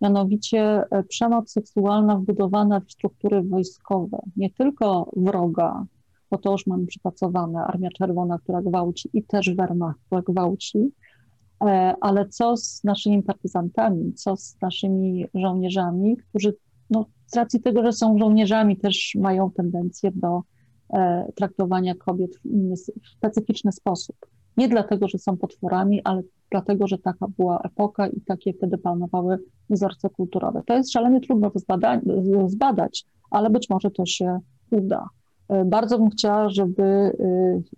mianowicie 0.00 0.84
e, 0.90 1.02
przemoc 1.02 1.52
seksualna 1.52 2.16
wbudowana 2.16 2.80
w 2.80 2.92
struktury 2.92 3.42
wojskowe, 3.42 4.18
nie 4.36 4.50
tylko 4.50 5.10
wroga, 5.16 5.84
bo 6.30 6.38
to 6.38 6.52
już 6.52 6.66
mamy 6.66 6.86
przypacowane, 6.86 7.64
Armia 7.64 7.88
Czerwona, 7.98 8.38
która 8.38 8.62
gwałci 8.62 9.10
i 9.12 9.22
też 9.22 9.54
Wehrmacht, 9.54 10.00
która 10.06 10.22
gwałci, 10.22 10.92
ale 12.00 12.28
co 12.28 12.56
z 12.56 12.84
naszymi 12.84 13.22
partyzantami, 13.22 14.14
co 14.14 14.36
z 14.36 14.56
naszymi 14.62 15.26
żołnierzami, 15.34 16.16
którzy 16.16 16.54
no, 16.90 17.06
z 17.26 17.36
racji 17.36 17.60
tego, 17.60 17.82
że 17.82 17.92
są 17.92 18.18
żołnierzami, 18.18 18.76
też 18.76 19.14
mają 19.20 19.50
tendencję 19.50 20.10
do 20.14 20.42
e, 20.92 21.32
traktowania 21.34 21.94
kobiet 21.94 22.36
w 22.36 22.46
inny, 22.46 22.74
w 22.76 23.08
specyficzny 23.08 23.72
sposób. 23.72 24.16
Nie 24.56 24.68
dlatego, 24.68 25.08
że 25.08 25.18
są 25.18 25.36
potworami, 25.36 26.00
ale 26.04 26.22
dlatego, 26.50 26.86
że 26.86 26.98
taka 26.98 27.26
była 27.38 27.60
epoka 27.60 28.06
i 28.06 28.20
takie 28.20 28.52
wtedy 28.52 28.78
panowały 28.78 29.38
wzorce 29.70 30.10
kulturowe. 30.10 30.62
To 30.66 30.74
jest 30.74 30.92
szalenie 30.92 31.20
trudno 31.20 31.50
zbadać, 32.46 33.04
ale 33.30 33.50
być 33.50 33.70
może 33.70 33.90
to 33.90 34.06
się 34.06 34.38
uda. 34.70 35.08
E, 35.48 35.64
bardzo 35.64 35.98
bym 35.98 36.10
chciała, 36.10 36.48
żeby 36.48 36.82
e, 36.82 37.12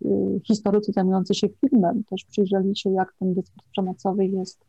e, 0.05 0.40
historycy 0.44 0.93
zajmujący 0.93 1.34
się 1.34 1.48
filmem 1.48 2.05
też 2.05 2.24
przyjrzeli 2.24 2.76
się, 2.76 2.90
jak 2.90 3.12
ten 3.18 3.34
dyskurs 3.34 3.66
przemocowy 3.72 4.26
jest 4.26 4.66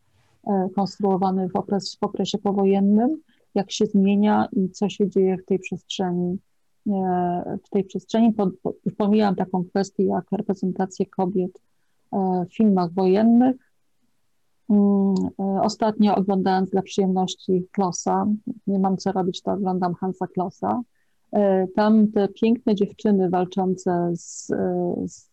konstruowany 0.75 1.49
w, 1.49 1.55
okres, 1.55 1.95
w 1.95 2.03
okresie 2.03 2.37
powojennym, 2.37 3.21
jak 3.55 3.71
się 3.71 3.85
zmienia 3.85 4.47
i 4.53 4.69
co 4.69 4.89
się 4.89 5.09
dzieje 5.09 5.37
w 5.37 5.45
tej 5.45 5.59
przestrzeni. 5.59 6.37
W 7.65 7.69
tej 7.69 7.83
przestrzeni 7.83 8.33
pomijam 8.97 9.35
taką 9.35 9.63
kwestię 9.63 10.03
jak 10.03 10.25
reprezentację 10.31 11.05
kobiet 11.05 11.61
w 12.49 12.55
filmach 12.55 12.93
wojennych. 12.93 13.71
Mm, 14.69 15.15
ostatnio 15.61 16.15
oglądając 16.15 16.69
dla 16.69 16.81
przyjemności 16.81 17.67
Klosa, 17.71 18.27
nie 18.67 18.79
mam 18.79 18.97
co 18.97 19.11
robić, 19.11 19.41
to 19.41 19.51
oglądam 19.51 19.93
Hansa 19.93 20.27
Klosa 20.27 20.81
tam 21.75 22.11
te 22.11 22.27
piękne 22.27 22.75
dziewczyny 22.75 23.29
walczące 23.29 24.11
z, 24.15 24.51
e, 24.51 24.95
z 25.05 25.31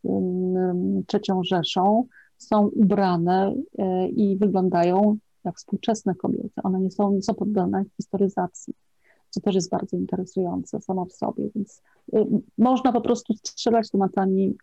trzecią 1.07 1.43
Rzeszą 1.45 2.05
są 2.39 2.67
ubrane 2.67 3.55
e, 3.79 4.09
i 4.09 4.37
wyglądają 4.37 5.17
jak 5.45 5.57
współczesne 5.57 6.15
kobiety. 6.15 6.61
One 6.63 6.81
nie 6.81 6.91
są, 6.91 7.13
nie 7.13 7.23
są 7.23 7.35
poddane 7.35 7.85
historyzacji, 7.97 8.75
co 9.31 9.41
też 9.41 9.55
jest 9.55 9.71
bardzo 9.71 9.97
interesujące 9.97 10.81
samo 10.81 11.05
w 11.05 11.13
sobie. 11.13 11.49
Więc 11.55 11.83
można 12.59 12.93
po 12.93 13.01
prostu 13.01 13.35
strzelać 13.35 13.91
tematami 13.91 14.57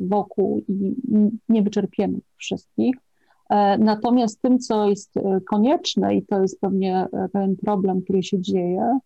wokół 0.00 0.62
i 0.68 0.96
nie 1.48 1.62
wyczerpiemy 1.62 2.18
wszystkich. 2.36 2.96
Natomiast 3.78 4.42
tym, 4.42 4.58
co 4.58 4.88
jest 4.88 5.14
konieczne, 5.50 6.16
i 6.16 6.26
to 6.26 6.42
jest 6.42 6.60
pewnie 6.60 7.06
pewien 7.32 7.56
problem, 7.56 8.02
który 8.02 8.22
się 8.22 8.40
dzieje, 8.40 8.98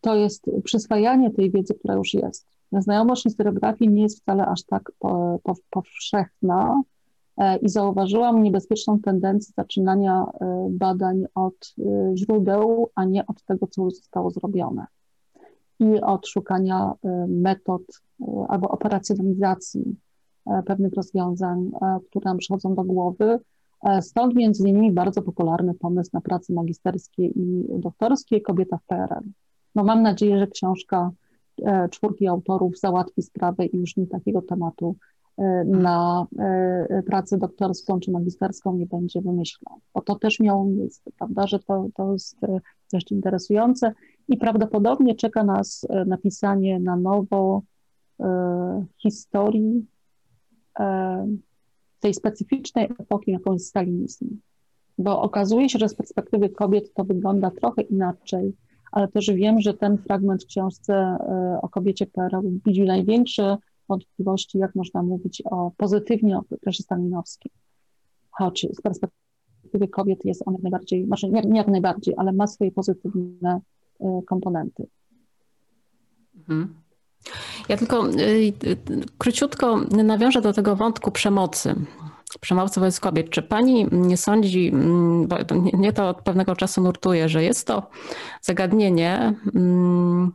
to 0.00 0.14
jest 0.14 0.50
przyswajanie 0.64 1.30
tej 1.30 1.50
wiedzy, 1.50 1.74
która 1.74 1.94
już 1.94 2.14
jest. 2.14 2.46
Znajomość 2.72 3.22
historiografii 3.22 3.90
nie 3.90 4.02
jest 4.02 4.20
wcale 4.20 4.46
aż 4.46 4.62
tak 4.62 4.92
po, 4.98 5.38
po, 5.42 5.54
powszechna 5.70 6.82
e, 7.36 7.56
i 7.56 7.68
zauważyłam 7.68 8.42
niebezpieczną 8.42 9.00
tendencję 9.00 9.52
zaczynania 9.56 10.26
e, 10.40 10.66
badań 10.70 11.24
od 11.34 11.74
e, 11.78 12.16
źródeł, 12.16 12.90
a 12.94 13.04
nie 13.04 13.26
od 13.26 13.44
tego, 13.44 13.66
co 13.66 13.82
już 13.82 13.94
zostało 13.94 14.30
zrobione. 14.30 14.86
I 15.80 16.00
od 16.00 16.26
szukania 16.26 16.92
metod 17.28 17.82
albo 18.48 18.68
operacjonalizacji 18.68 19.96
pewnych 20.66 20.94
rozwiązań, 20.94 21.70
które 22.10 22.24
nam 22.24 22.38
przychodzą 22.38 22.74
do 22.74 22.84
głowy. 22.84 23.38
Stąd 24.00 24.34
między 24.34 24.68
innymi 24.68 24.92
bardzo 24.92 25.22
popularny 25.22 25.74
pomysł 25.74 26.10
na 26.12 26.20
prace 26.20 26.52
magisterskie 26.52 27.26
i 27.26 27.64
doktorskie 27.68 28.40
Kobieta 28.40 28.78
w 28.78 28.84
PRL. 28.86 29.24
No 29.74 29.84
mam 29.84 30.02
nadzieję, 30.02 30.38
że 30.38 30.46
książka 30.46 31.10
e, 31.62 31.88
czwórki 31.88 32.26
autorów 32.26 32.78
załatwi 32.78 33.22
sprawę 33.22 33.66
i 33.66 33.76
już 33.76 33.96
nie 33.96 34.06
takiego 34.06 34.42
tematu 34.42 34.96
e, 35.38 35.64
na 35.64 36.26
e, 36.38 37.02
pracę 37.06 37.38
doktorską 37.38 38.00
czy 38.00 38.10
magisterską 38.10 38.76
nie 38.76 38.86
będzie 38.86 39.20
wymyślał, 39.20 39.80
bo 39.94 40.00
to 40.00 40.14
też 40.14 40.40
miało 40.40 40.64
miejsce, 40.64 41.10
prawda, 41.18 41.46
że 41.46 41.58
to, 41.58 41.86
to 41.94 42.12
jest 42.12 42.36
dość 42.92 43.12
interesujące 43.12 43.92
i 44.28 44.36
prawdopodobnie 44.36 45.14
czeka 45.14 45.44
nas 45.44 45.86
napisanie 46.06 46.80
na 46.80 46.96
nowo 46.96 47.62
historii 49.02 49.86
tej 52.04 52.14
specyficznej 52.14 52.84
epoki, 52.98 53.30
jaką 53.30 53.52
jest 53.52 53.66
stalinizm. 53.66 54.36
Bo 54.98 55.22
okazuje 55.22 55.68
się, 55.68 55.78
że 55.78 55.88
z 55.88 55.94
perspektywy 55.94 56.48
kobiet 56.48 56.94
to 56.94 57.04
wygląda 57.04 57.50
trochę 57.50 57.82
inaczej 57.82 58.52
ale 58.94 59.08
też 59.08 59.30
wiem, 59.30 59.60
że 59.60 59.74
ten 59.74 59.98
fragment 59.98 60.44
w 60.44 60.46
książce 60.46 60.94
e, 60.94 61.58
o 61.62 61.68
kobiecie 61.68 62.06
PRL 62.06 62.50
budzi 62.64 62.82
największe 62.82 63.56
wątpliwości, 63.88 64.58
jak 64.58 64.74
można 64.74 65.02
mówić 65.02 65.42
o 65.50 65.72
pozytywnie 65.76 66.36
o 66.36 66.44
okresie 66.50 66.82
stalinowskim. 66.82 67.52
Choć 68.30 68.66
z 68.72 68.80
perspektywy 68.80 69.88
kobiet 69.90 70.24
jest 70.24 70.42
on 70.46 70.56
najbardziej, 70.62 71.08
nie, 71.30 71.42
nie 71.42 71.58
jak 71.58 71.68
najbardziej, 71.68 72.14
ale 72.16 72.32
ma 72.32 72.46
swoje 72.46 72.72
pozytywne 72.72 73.60
e, 74.00 74.20
komponenty. 74.26 74.86
Mhm. 76.36 76.74
Ja 77.68 77.76
tylko 77.76 78.08
y, 78.08 78.52
króciutko 79.18 79.80
nawiążę 79.90 80.40
do 80.40 80.52
tego 80.52 80.76
wątku 80.76 81.10
przemocy 81.10 81.74
przemocy 82.40 82.80
wobec 82.80 83.00
kobiet. 83.00 83.30
Czy 83.30 83.42
pani 83.42 83.86
nie 83.92 84.16
sądzi, 84.16 84.68
mm, 84.68 85.28
bo 85.28 85.36
mnie 85.72 85.92
to 85.92 86.08
od 86.08 86.22
pewnego 86.22 86.56
czasu 86.56 86.80
nurtuje, 86.80 87.28
że 87.28 87.42
jest 87.42 87.66
to 87.66 87.90
zagadnienie, 88.42 89.34
mm, 89.54 90.32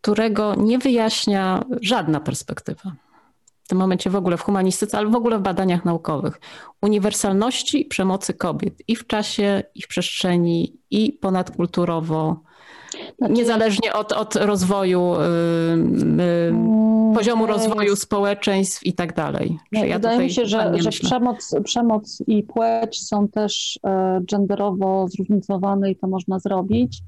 którego 0.00 0.54
nie 0.54 0.78
wyjaśnia 0.78 1.64
żadna 1.80 2.20
perspektywa. 2.20 2.92
W 3.64 3.68
tym 3.68 3.78
momencie 3.78 4.10
w 4.10 4.16
ogóle 4.16 4.36
w 4.36 4.42
humanistyce, 4.42 4.98
ale 4.98 5.10
w 5.10 5.14
ogóle 5.14 5.38
w 5.38 5.42
badaniach 5.42 5.84
naukowych. 5.84 6.40
Uniwersalności 6.82 7.84
przemocy 7.84 8.34
kobiet 8.34 8.74
i 8.88 8.96
w 8.96 9.06
czasie, 9.06 9.62
i 9.74 9.82
w 9.82 9.88
przestrzeni, 9.88 10.76
i 10.90 11.12
ponadkulturowo 11.12 12.42
Niezależnie 13.20 13.92
od, 13.92 14.12
od 14.12 14.36
rozwoju, 14.36 15.12
yy, 16.16 16.52
poziomu 17.14 17.46
rozwoju 17.46 17.96
społeczeństw 17.96 18.86
i 18.86 18.92
tak 18.92 19.14
dalej. 19.14 19.58
ja 19.72 19.96
wydaje 19.96 20.18
mi 20.18 20.30
się, 20.30 20.46
że, 20.46 20.72
że 20.78 20.90
przemoc, 20.90 21.54
przemoc 21.64 22.22
i 22.26 22.42
płeć 22.42 23.02
są 23.02 23.28
też 23.28 23.80
e, 23.84 24.20
genderowo 24.30 25.08
zróżnicowane 25.08 25.90
i 25.90 25.96
to 25.96 26.06
można 26.06 26.38
zrobić. 26.38 26.98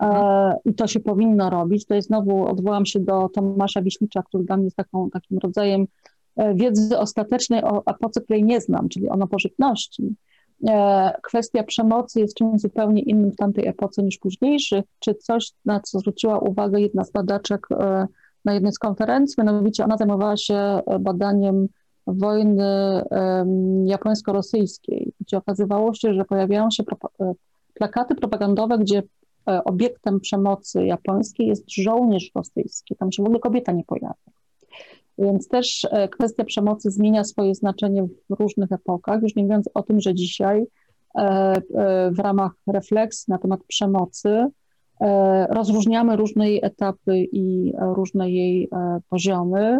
E, 0.00 0.04
mhm. 0.04 0.54
I 0.64 0.74
to 0.74 0.86
się 0.86 1.00
powinno 1.00 1.50
robić. 1.50 1.86
To 1.86 1.94
jest 1.94 2.08
znowu, 2.08 2.46
odwołam 2.46 2.86
się 2.86 3.00
do 3.00 3.28
Tomasza 3.28 3.82
Wiślicza, 3.82 4.22
który 4.22 4.44
dla 4.44 4.56
mnie 4.56 4.64
jest 4.64 4.76
taką, 4.76 5.10
takim 5.10 5.38
rodzajem 5.38 5.86
wiedzy 6.54 6.98
ostatecznej 6.98 7.64
o 7.64 7.82
epoce, 7.86 8.20
której 8.20 8.44
nie 8.44 8.60
znam, 8.60 8.88
czyli 8.88 9.08
o 9.08 9.16
nowożytności 9.16 10.02
E, 10.02 10.31
kwestia 11.22 11.62
przemocy 11.62 12.20
jest 12.20 12.36
czymś 12.36 12.60
zupełnie 12.60 13.02
innym 13.02 13.30
w 13.30 13.36
tamtej 13.36 13.68
epoce 13.68 14.02
niż 14.02 14.18
późniejszych, 14.18 14.84
czy 14.98 15.14
coś, 15.14 15.52
na 15.64 15.80
co 15.80 15.98
zwróciła 15.98 16.38
uwagę 16.38 16.80
jedna 16.80 17.04
z 17.04 17.12
badaczek 17.12 17.66
e, 17.70 18.06
na 18.44 18.54
jednej 18.54 18.72
z 18.72 18.78
konferencji, 18.78 19.34
mianowicie 19.38 19.84
ona 19.84 19.96
zajmowała 19.96 20.36
się 20.36 20.54
e, 20.54 20.98
badaniem 21.00 21.68
wojny 22.06 23.02
japońsko-rosyjskiej, 23.84 25.12
gdzie 25.20 25.36
okazywało 25.36 25.94
się, 25.94 26.14
że 26.14 26.24
pojawiają 26.24 26.70
się 26.70 26.82
plakaty 27.74 28.14
propagandowe, 28.14 28.78
gdzie 28.78 29.02
obiektem 29.64 30.20
przemocy 30.20 30.86
japońskiej 30.86 31.46
jest 31.46 31.70
żołnierz 31.70 32.30
rosyjski. 32.34 32.96
Tam 32.96 33.12
się 33.12 33.22
w 33.22 33.26
ogóle 33.26 33.40
kobieta 33.40 33.72
nie 33.72 33.84
pojawia. 33.84 34.41
Więc 35.22 35.48
też 35.48 35.86
e, 35.90 36.08
kwestia 36.08 36.44
przemocy 36.44 36.90
zmienia 36.90 37.24
swoje 37.24 37.54
znaczenie 37.54 38.02
w 38.02 38.40
różnych 38.40 38.72
epokach, 38.72 39.22
już 39.22 39.34
nie 39.36 39.42
mówiąc 39.42 39.70
o 39.74 39.82
tym, 39.82 40.00
że 40.00 40.14
dzisiaj 40.14 40.66
e, 41.14 41.20
e, 41.20 42.10
w 42.10 42.18
ramach 42.18 42.52
refleksji 42.66 43.30
na 43.30 43.38
temat 43.38 43.60
przemocy 43.64 44.46
rozróżniamy 45.50 46.16
różne 46.16 46.50
jej 46.50 46.64
etapy 46.64 47.18
i 47.32 47.72
różne 47.94 48.30
jej 48.30 48.68
poziomy. 49.08 49.78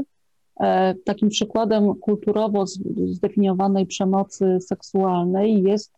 Takim 1.05 1.29
przykładem 1.29 1.95
kulturowo 1.95 2.65
zdefiniowanej 3.07 3.87
przemocy 3.87 4.59
seksualnej 4.61 5.63
jest 5.63 5.93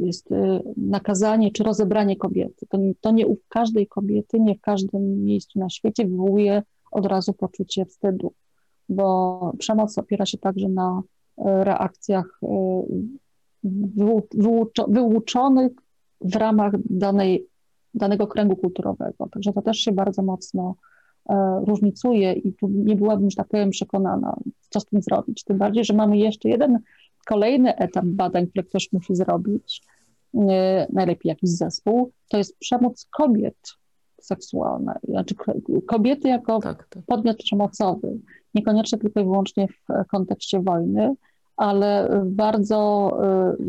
jest 0.00 0.32
y, 0.32 0.36
nakazanie 0.76 1.50
czy 1.50 1.62
rozebranie 1.62 2.16
kobiety. 2.16 2.66
To, 2.66 2.78
to 3.00 3.10
nie 3.10 3.26
u 3.26 3.36
każdej 3.48 3.86
kobiety, 3.86 4.40
nie 4.40 4.54
w 4.54 4.60
każdym 4.60 5.24
miejscu 5.24 5.58
na 5.58 5.70
świecie 5.70 6.06
wywołuje 6.06 6.62
od 6.90 7.06
razu 7.06 7.32
poczucie 7.32 7.84
wstydu. 7.84 8.32
bo 8.88 9.52
przemoc 9.58 9.98
opiera 9.98 10.26
się 10.26 10.38
także 10.38 10.68
na 10.68 11.02
reakcjach 11.36 12.40
wyłuczonych 14.88 15.72
w 16.20 16.36
ramach 16.36 16.72
danej, 16.84 17.46
danego 17.94 18.26
kręgu 18.26 18.56
kulturowego. 18.56 19.28
Także 19.32 19.52
to 19.52 19.62
też 19.62 19.78
się 19.78 19.92
bardzo 19.92 20.22
mocno 20.22 20.74
różnicuje 21.66 22.32
i 22.32 22.52
tu 22.52 22.68
nie 22.68 22.96
byłabym, 22.96 23.30
że 23.30 23.36
tak 23.36 23.48
powiem, 23.48 23.70
przekonana, 23.70 24.36
co 24.70 24.80
z 24.80 24.84
tym 24.84 25.02
zrobić. 25.02 25.44
Tym 25.44 25.58
bardziej, 25.58 25.84
że 25.84 25.94
mamy 25.94 26.18
jeszcze 26.18 26.48
jeden 26.48 26.78
kolejny 27.26 27.76
etap 27.76 28.04
badań, 28.04 28.46
które 28.46 28.64
ktoś 28.64 28.92
musi 28.92 29.14
zrobić, 29.14 29.82
e, 30.34 30.86
najlepiej 30.92 31.30
jakiś 31.30 31.50
zespół, 31.50 32.12
to 32.28 32.38
jest 32.38 32.58
przemoc 32.58 33.06
kobiet 33.16 33.56
seksualna, 34.20 34.98
znaczy 35.08 35.34
kobiety 35.86 36.28
jako 36.28 36.60
tak, 36.60 36.88
tak. 36.88 37.02
podmiot 37.06 37.36
przemocowy, 37.36 38.18
niekoniecznie 38.54 38.98
tylko 38.98 39.20
i 39.20 39.24
wyłącznie 39.24 39.68
w 39.68 40.06
kontekście 40.08 40.60
wojny, 40.60 41.14
ale 41.56 42.22
bardzo 42.26 43.10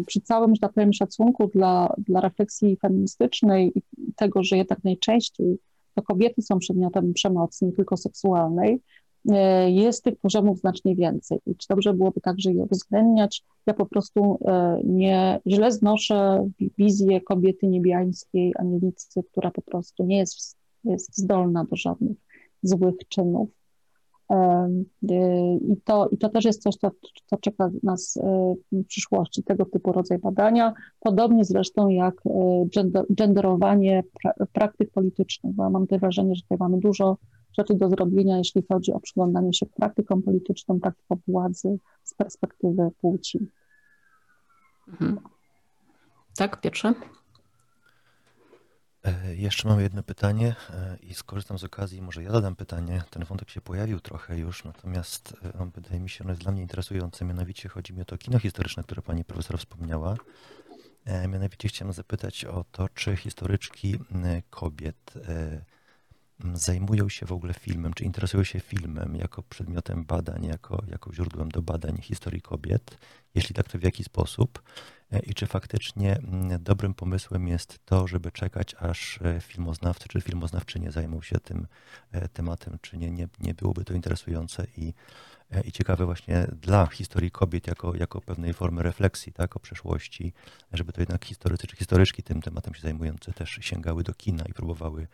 y, 0.01 0.05
przy 0.05 0.21
całym, 0.21 0.55
że 0.55 0.59
tak 0.59 0.73
powiem, 0.73 0.93
szacunku 0.93 1.47
dla, 1.47 1.93
dla 1.97 2.21
refleksji 2.21 2.77
feministycznej 2.77 3.71
i 3.75 3.81
tego, 4.15 4.43
że 4.43 4.57
jednak 4.57 4.83
najczęściej 4.83 5.57
to 5.95 6.01
kobiety 6.01 6.41
są 6.41 6.59
przedmiotem 6.59 7.13
przemocy, 7.13 7.65
nie 7.65 7.71
tylko 7.71 7.97
seksualnej, 7.97 8.81
jest 9.67 10.03
tych 10.03 10.15
poziomów 10.15 10.59
znacznie 10.59 10.95
więcej. 10.95 11.39
I 11.45 11.55
czy 11.55 11.67
dobrze 11.67 11.93
byłoby 11.93 12.21
także 12.21 12.53
je 12.53 12.63
uwzględniać? 12.63 13.43
Ja 13.67 13.73
po 13.73 13.85
prostu 13.85 14.39
y, 14.41 14.47
nie 14.83 15.39
źle 15.47 15.71
znoszę 15.71 16.49
wizję 16.77 17.21
kobiety 17.21 17.67
niebiańskiej, 17.67 18.53
anielicy, 18.59 19.23
która 19.31 19.51
po 19.51 19.61
prostu 19.61 20.05
nie 20.05 20.17
jest, 20.17 20.57
jest 20.83 21.17
zdolna 21.17 21.65
do 21.65 21.75
żadnych 21.75 22.17
złych 22.63 22.95
czynów. 23.09 23.49
I 25.61 25.77
to, 25.83 26.09
I 26.09 26.17
to 26.17 26.29
też 26.29 26.45
jest 26.45 26.61
coś, 26.61 26.75
co, 26.75 26.91
co 27.25 27.37
czeka 27.37 27.71
nas 27.83 28.17
e, 28.17 28.55
w 28.71 28.85
przyszłości, 28.85 29.43
tego 29.43 29.65
typu 29.65 29.91
rodzaj 29.91 30.19
badania. 30.19 30.73
Podobnie 30.99 31.45
zresztą 31.45 31.89
jak 31.89 32.21
e, 32.25 32.65
gender, 32.75 33.05
genderowanie 33.09 34.03
praktyk 34.53 34.91
politycznych, 34.91 35.55
bo 35.55 35.69
mam 35.69 35.85
wrażenie, 35.85 36.35
że 36.35 36.41
tutaj 36.41 36.57
mamy 36.59 36.77
dużo 36.77 37.17
rzeczy 37.57 37.75
do 37.75 37.89
zrobienia, 37.89 38.37
jeśli 38.37 38.63
chodzi 38.67 38.93
o 38.93 38.99
przyglądanie 38.99 39.53
się 39.53 39.65
praktykom 39.65 40.21
politycznym, 40.21 40.79
praktykom 40.79 41.19
władzy 41.27 41.79
z 42.03 42.13
perspektywy 42.13 42.89
płci. 43.01 43.39
Mhm. 44.87 45.19
Tak, 46.35 46.61
Piotrze? 46.61 46.93
E, 49.05 49.35
jeszcze 49.35 49.67
mam 49.67 49.81
jedno 49.81 50.03
pytanie 50.03 50.55
e, 50.69 50.97
i 51.01 51.13
skorzystam 51.13 51.59
z 51.59 51.63
okazji, 51.63 52.01
może 52.01 52.23
ja 52.23 52.31
zadam 52.31 52.55
pytanie. 52.55 53.03
Ten 53.09 53.25
wątek 53.25 53.49
się 53.49 53.61
pojawił 53.61 53.99
trochę 53.99 54.37
już, 54.37 54.63
natomiast 54.63 55.35
e, 55.45 55.59
on 55.59 55.69
wydaje 55.69 55.99
mi 55.99 56.09
się, 56.09 56.23
on 56.23 56.29
jest 56.29 56.41
dla 56.41 56.51
mnie 56.51 56.61
interesujący. 56.61 57.25
Mianowicie 57.25 57.69
chodzi 57.69 57.93
mi 57.93 58.01
o 58.01 58.05
to 58.05 58.17
kino 58.17 58.39
historyczne, 58.39 58.83
które 58.83 59.01
pani 59.01 59.25
profesor 59.25 59.59
wspomniała. 59.59 60.15
Mianowicie 61.27 61.67
chciałem 61.67 61.93
zapytać 61.93 62.45
o 62.45 62.65
to, 62.71 62.89
czy 62.89 63.15
historyczki 63.15 63.95
kobiet 64.49 65.13
zajmują 66.53 67.09
się 67.09 67.25
w 67.25 67.31
ogóle 67.31 67.53
filmem, 67.53 67.93
czy 67.93 68.03
interesują 68.03 68.43
się 68.43 68.59
filmem 68.59 69.15
jako 69.15 69.43
przedmiotem 69.43 70.05
badań, 70.05 70.45
jako, 70.45 70.83
jako 70.87 71.13
źródłem 71.13 71.49
do 71.49 71.61
badań 71.61 71.97
historii 72.01 72.41
kobiet. 72.41 72.97
Jeśli 73.35 73.55
tak, 73.55 73.69
to 73.69 73.79
w 73.79 73.83
jaki 73.83 74.03
sposób? 74.03 74.61
E, 75.11 75.19
i 75.19 75.33
czy 75.33 75.47
faktycznie 75.47 76.17
mm, 76.17 76.63
dobrym 76.63 76.93
pomysłem 76.93 77.47
jest 77.47 77.79
to, 77.85 78.07
żeby 78.07 78.31
czekać, 78.31 78.75
aż 78.79 79.19
e, 79.21 79.41
filmoznawcy 79.41 80.07
czy 80.09 80.21
filmoznawczynie 80.21 80.91
zajmą 80.91 81.21
się 81.21 81.39
tym 81.39 81.67
e, 82.11 82.27
tematem, 82.27 82.77
czy 82.81 82.97
nie, 82.97 83.11
nie, 83.11 83.27
nie 83.39 83.53
byłoby 83.53 83.83
to 83.85 83.93
interesujące 83.93 84.67
i, 84.77 84.93
i 85.65 85.71
ciekawe 85.71 86.05
właśnie 86.05 86.47
dla 86.61 86.85
historii 86.85 87.31
kobiet 87.31 87.67
jako, 87.67 87.95
jako 87.95 88.21
pewnej 88.21 88.53
formy 88.53 88.83
refleksji 88.83 89.33
tak, 89.33 89.55
o 89.55 89.59
przeszłości, 89.59 90.33
żeby 90.73 90.93
to 90.93 91.01
jednak 91.01 91.25
historycy 91.25 91.67
czy 91.67 91.75
historyczki 91.75 92.23
tym 92.23 92.41
tematem 92.41 92.73
się 92.73 92.81
zajmujące 92.81 93.33
też 93.33 93.59
sięgały 93.61 94.03
do 94.03 94.13
kina 94.13 94.43
i 94.45 94.53
próbowały, 94.53 95.07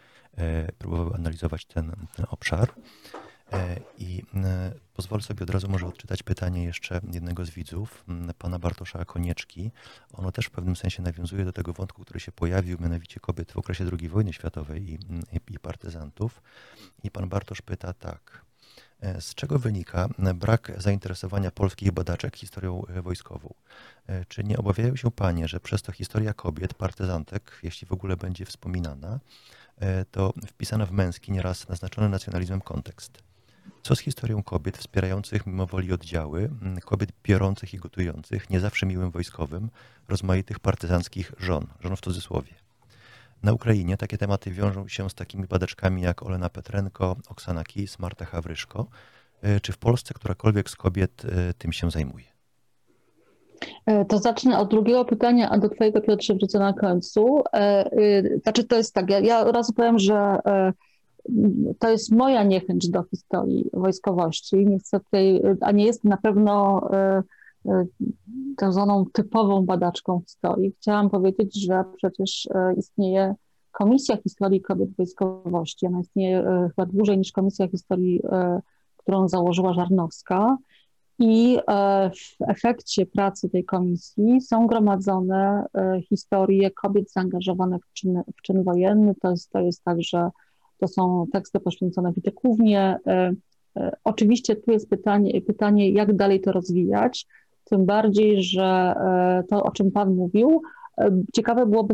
próbowały 0.77 1.15
analizować 1.15 1.65
ten, 1.65 1.91
ten 2.15 2.25
obszar. 2.29 2.73
E, 3.53 3.79
I 3.97 4.23
pozwolę 4.93 5.21
sobie 5.21 5.43
od 5.43 5.49
razu 5.49 5.69
może 5.69 5.87
odczytać 5.87 6.23
pytanie 6.23 6.63
jeszcze 6.63 7.01
jednego 7.13 7.45
z 7.45 7.49
widzów, 7.49 8.05
pana 8.37 8.59
Bartosza 8.59 9.05
Konieczki. 9.05 9.71
Ono 10.13 10.31
też 10.31 10.45
w 10.45 10.51
pewnym 10.51 10.75
sensie 10.75 11.03
nawiązuje 11.03 11.45
do 11.45 11.53
tego 11.53 11.73
wątku, 11.73 12.01
który 12.01 12.19
się 12.19 12.31
pojawił, 12.31 12.77
mianowicie 12.79 13.19
kobiet 13.19 13.51
w 13.51 13.57
okresie 13.57 13.85
II 13.99 14.09
wojny 14.09 14.33
światowej 14.33 14.89
i, 14.89 14.93
i, 15.33 15.53
i 15.53 15.59
partyzantów. 15.59 16.41
I 17.03 17.11
pan 17.11 17.29
Bartosz 17.29 17.61
pyta 17.61 17.93
tak. 17.93 18.46
E, 19.01 19.21
z 19.21 19.35
czego 19.35 19.59
wynika 19.59 20.09
brak 20.35 20.71
zainteresowania 20.77 21.51
polskich 21.51 21.91
badaczek 21.91 22.35
historią 22.35 22.85
e, 22.85 23.01
wojskową? 23.01 23.53
Czy 24.27 24.43
nie 24.43 24.57
obawiają 24.57 24.95
się 24.95 25.11
panie, 25.11 25.47
że 25.47 25.59
przez 25.59 25.81
to 25.81 25.91
historia 25.91 26.33
kobiet, 26.33 26.73
partyzantek, 26.73 27.59
jeśli 27.63 27.87
w 27.87 27.91
ogóle 27.91 28.17
będzie 28.17 28.45
wspominana, 28.45 29.19
to 30.11 30.33
wpisana 30.47 30.85
w 30.85 30.91
męski, 30.91 31.31
nieraz 31.31 31.69
naznaczony 31.69 32.09
nacjonalizmem 32.09 32.61
kontekst? 32.61 33.23
Co 33.83 33.95
z 33.95 33.99
historią 33.99 34.43
kobiet 34.43 34.77
wspierających 34.77 35.47
mimowoli 35.47 35.93
oddziały, 35.93 36.49
mm, 36.61 36.79
kobiet 36.79 37.09
biorących 37.23 37.73
i 37.73 37.77
gotujących, 37.77 38.49
nie 38.49 38.59
zawsze 38.59 38.85
miłym 38.85 39.11
wojskowym, 39.11 39.69
rozmaitych 40.07 40.59
partyzanckich 40.59 41.31
żon, 41.37 41.67
żon 41.79 41.95
w 41.95 42.01
cudzysłowie? 42.01 42.66
Na 43.43 43.53
Ukrainie 43.53 43.97
takie 43.97 44.17
tematy 44.17 44.51
wiążą 44.51 44.87
się 44.87 45.09
z 45.09 45.13
takimi 45.13 45.47
badaczkami 45.47 46.01
jak 46.01 46.23
Olena 46.23 46.49
Petrenko, 46.49 47.15
Oksana 47.29 47.63
Kis, 47.63 47.99
Marta 47.99 48.25
Hawryszko. 48.25 48.87
E, 49.41 49.59
czy 49.59 49.71
w 49.71 49.77
Polsce 49.77 50.13
którakolwiek 50.13 50.69
z 50.69 50.75
kobiet 50.75 51.25
e, 51.25 51.53
tym 51.53 51.73
się 51.73 51.91
zajmuje? 51.91 52.25
E, 53.85 54.05
to 54.05 54.17
zacznę 54.17 54.59
od 54.59 54.69
drugiego 54.69 55.05
pytania, 55.05 55.49
a 55.49 55.57
do 55.57 55.69
Twojego 55.69 56.01
Piotrze 56.01 56.35
wrócę 56.35 56.59
na 56.59 56.73
końcu. 56.73 57.43
Znaczy 58.43 58.63
to 58.63 58.75
jest 58.75 58.93
tak, 58.93 59.09
ja, 59.09 59.19
ja 59.19 59.39
od 59.39 59.55
razu 59.55 59.73
powiem, 59.73 59.99
że 59.99 60.37
to 61.79 61.89
jest 61.89 62.11
moja 62.11 62.43
niechęć 62.43 62.89
do 62.89 63.03
historii 63.03 63.69
wojskowości. 63.73 64.55
Nie 64.55 64.79
chcę 64.79 64.99
tutaj, 64.99 65.41
a 65.61 65.71
nie 65.71 65.85
jestem 65.85 66.09
na 66.09 66.17
pewno 66.17 66.81
tak 68.57 68.73
zwaną 68.73 69.05
typową 69.13 69.65
badaczką 69.65 70.21
historii. 70.27 70.73
Chciałam 70.77 71.09
powiedzieć, 71.09 71.65
że 71.65 71.83
przecież 71.97 72.47
e, 72.55 72.73
istnieje 72.73 73.35
Komisja 73.71 74.17
Historii 74.17 74.61
Kobiet 74.61 74.95
Wojskowości. 74.97 75.87
Ona 75.87 75.99
istnieje 75.99 76.43
chyba 76.75 76.85
dłużej 76.85 77.17
niż 77.17 77.31
Komisja 77.31 77.67
Historii, 77.67 78.21
którą 78.97 79.27
założyła 79.27 79.73
Żarnowska. 79.73 80.57
I 81.19 81.57
w 82.39 82.49
efekcie 82.49 83.05
pracy 83.05 83.49
tej 83.49 83.65
komisji 83.65 84.41
są 84.41 84.67
gromadzone 84.67 85.65
historie 86.09 86.71
kobiet 86.71 87.11
zaangażowanych 87.11 87.81
w 87.85 87.93
czyn, 87.93 88.21
w 88.37 88.41
czyn 88.41 88.63
wojenny. 88.63 89.15
To 89.21 89.31
jest, 89.31 89.49
to 89.49 89.59
jest 89.59 89.83
także 89.83 90.29
to 90.77 90.87
są 90.87 91.25
teksty 91.33 91.59
poświęcone 91.59 92.13
Witykównie. 92.13 92.99
Oczywiście 94.03 94.55
tu 94.55 94.71
jest 94.71 94.89
pytanie, 94.89 95.41
pytanie, 95.41 95.89
jak 95.89 96.15
dalej 96.15 96.41
to 96.41 96.51
rozwijać, 96.51 97.27
tym 97.69 97.85
bardziej, 97.85 98.43
że 98.43 98.63
e, 98.63 99.43
to, 99.49 99.63
o 99.63 99.71
czym 99.71 99.91
Pan 99.91 100.15
mówił, 100.15 100.61
ciekawe 101.33 101.65
byłoby 101.65 101.93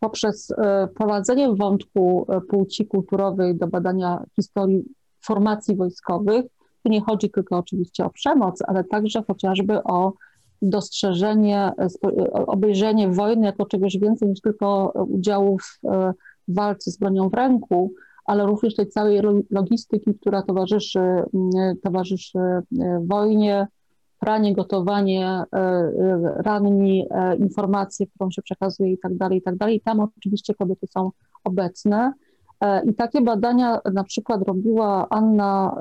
poprzez 0.00 0.54
prowadzenie 0.94 1.54
wątku 1.54 2.26
płci 2.48 2.86
kulturowej 2.86 3.56
do 3.56 3.66
badania 3.66 4.24
historii 4.36 4.84
formacji 5.24 5.76
wojskowych, 5.76 6.44
tu 6.82 6.92
nie 6.92 7.00
chodzi 7.00 7.30
tylko 7.30 7.58
oczywiście 7.58 8.04
o 8.04 8.10
przemoc, 8.10 8.62
ale 8.66 8.84
także 8.84 9.22
chociażby 9.26 9.82
o 9.84 10.12
dostrzeżenie, 10.62 11.72
obejrzenie 12.32 13.08
wojny 13.08 13.46
jako 13.46 13.66
czegoś 13.66 13.98
więcej 13.98 14.28
niż 14.28 14.40
tylko 14.40 14.92
udziału 15.08 15.58
w 15.58 15.80
walce 16.48 16.90
z 16.90 16.98
bronią 16.98 17.28
w 17.28 17.34
ręku, 17.34 17.92
ale 18.24 18.46
również 18.46 18.74
tej 18.74 18.88
całej 18.88 19.20
logistyki, 19.50 20.14
która 20.14 20.42
towarzyszy, 20.42 20.98
mm, 20.98 21.76
towarzyszy 21.82 22.38
e, 22.38 22.62
wojnie, 23.04 23.66
pranie, 24.20 24.54
gotowanie, 24.54 25.26
e, 25.26 25.58
e, 25.58 26.42
ranni, 26.42 27.08
informacje, 27.38 28.06
którą 28.06 28.30
się 28.30 28.42
przekazuje 28.42 28.92
i 28.92 28.98
tak 28.98 29.16
dalej, 29.16 29.38
i 29.38 29.42
tak 29.42 29.56
dalej. 29.56 29.80
Tam 29.84 30.00
oczywiście 30.00 30.54
kobiety 30.54 30.86
są 30.86 31.10
obecne. 31.44 32.12
I 32.86 32.94
takie 32.94 33.20
badania 33.20 33.80
na 33.92 34.04
przykład 34.04 34.42
robiła 34.42 35.06
Anna 35.10 35.76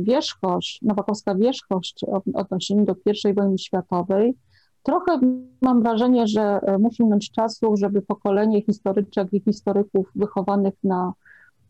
Wierzchoś, 0.00 0.78
Nowakowska 0.82 1.34
Wierzchość 1.34 2.04
odnośnie 2.34 2.84
do 2.84 2.94
I 3.30 3.34
wojny 3.34 3.58
światowej, 3.58 4.34
Trochę 4.82 5.20
mam 5.60 5.82
wrażenie, 5.82 6.26
że 6.26 6.42
e, 6.42 6.78
musi 6.78 7.04
minąć 7.04 7.30
czasu, 7.30 7.76
żeby 7.76 8.02
pokolenie 8.02 8.62
historyczek 8.62 9.28
i 9.32 9.40
historyków 9.40 10.10
wychowanych 10.14 10.74
na 10.84 11.12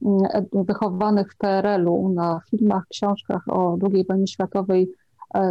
mm, 0.02 0.18
e, 0.32 0.64
wychowanych 0.64 1.32
w 1.32 1.36
PRL-u, 1.36 2.08
na 2.08 2.40
filmach, 2.50 2.86
książkach 2.88 3.42
o 3.48 3.78
II 3.92 4.04
wojnie 4.08 4.26
światowej 4.26 4.82
e, 4.82 5.01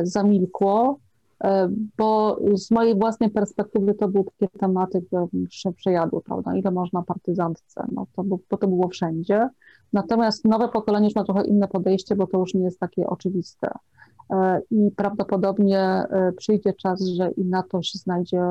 zamilkło. 0.04 1.00
bo 1.98 2.40
z 2.54 2.72
mojej 2.72 2.96
własnej 2.96 3.30
perspektywy 3.30 3.94
to 3.94 4.08
były 4.08 4.26
takie 4.40 4.58
tematy, 4.60 5.02
które 5.02 5.28
się 5.50 5.74
przejadły, 5.74 6.22
prawda? 6.22 6.56
Ile 6.56 6.72
można 6.72 7.02
partyzantce? 7.02 7.86
No 7.92 8.08
to, 8.16 8.24
bo 8.24 8.40
to 8.58 8.68
było 8.68 8.88
wszędzie. 8.88 9.50
Natomiast 9.94 10.46
nowe 10.46 10.70
pokolenie 10.70 11.06
już 11.06 11.16
ma 11.16 11.24
trochę 11.24 11.46
inne 11.46 11.68
podejście, 11.68 12.16
bo 12.16 12.28
to 12.28 12.38
już 12.38 12.54
nie 12.54 12.64
jest 12.64 12.80
takie 12.80 13.08
oczywiste. 13.08 13.72
I 14.72 14.92
prawdopodobnie 14.96 16.04
przyjdzie 16.38 16.74
czas, 16.74 17.06
że 17.06 17.32
i 17.32 17.46
na 17.46 17.64
to 17.64 17.82
się 17.82 18.00
znajdzie, 18.00 18.42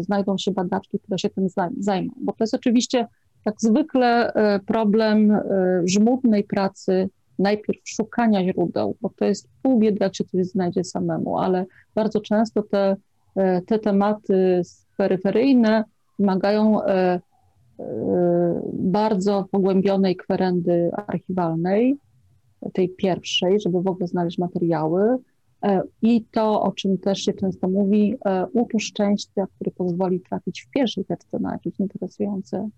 znajdą 0.00 0.38
się 0.38 0.50
badaczki, 0.50 0.98
które 0.98 1.18
się 1.18 1.30
tym 1.30 1.48
zajmą. 1.78 2.12
Bo 2.20 2.32
to 2.32 2.36
jest 2.40 2.54
oczywiście 2.54 3.06
jak 3.46 3.54
zwykle 3.60 4.32
problem 4.66 5.40
żmudnej 5.84 6.44
pracy 6.44 7.08
najpierw 7.38 7.80
szukania 7.84 8.44
źródeł, 8.44 8.96
bo 9.00 9.10
to 9.16 9.24
jest 9.24 9.48
pół 9.62 9.78
biedy, 9.78 9.98
jak 10.00 10.16
się 10.16 10.24
coś 10.24 10.46
znajdzie 10.46 10.84
samemu, 10.84 11.38
ale 11.38 11.66
bardzo 11.94 12.20
często 12.20 12.62
te, 12.62 12.96
e, 13.36 13.62
te 13.62 13.78
tematy 13.78 14.62
peryferyjne 14.96 15.84
wymagają 16.18 16.84
e, 16.84 16.90
e, 16.92 17.20
bardzo 18.72 19.46
pogłębionej 19.50 20.16
kwerendy 20.16 20.90
archiwalnej, 21.06 21.96
tej 22.72 22.88
pierwszej, 22.88 23.60
żeby 23.60 23.82
w 23.82 23.86
ogóle 23.86 24.06
znaleźć 24.06 24.38
materiały. 24.38 25.18
I 26.02 26.24
to, 26.24 26.62
o 26.62 26.72
czym 26.72 26.98
też 26.98 27.18
się 27.18 27.32
często 27.32 27.68
mówi, 27.68 28.16
uczu 28.52 28.78
szczęścia, 28.78 29.46
który 29.54 29.70
pozwoli 29.70 30.20
trafić 30.20 30.62
w 30.62 30.70
pierwszej 30.70 31.04
teczce 31.04 31.38
na 31.38 31.52
jakieś 31.52 31.80
interesujące 31.80 32.68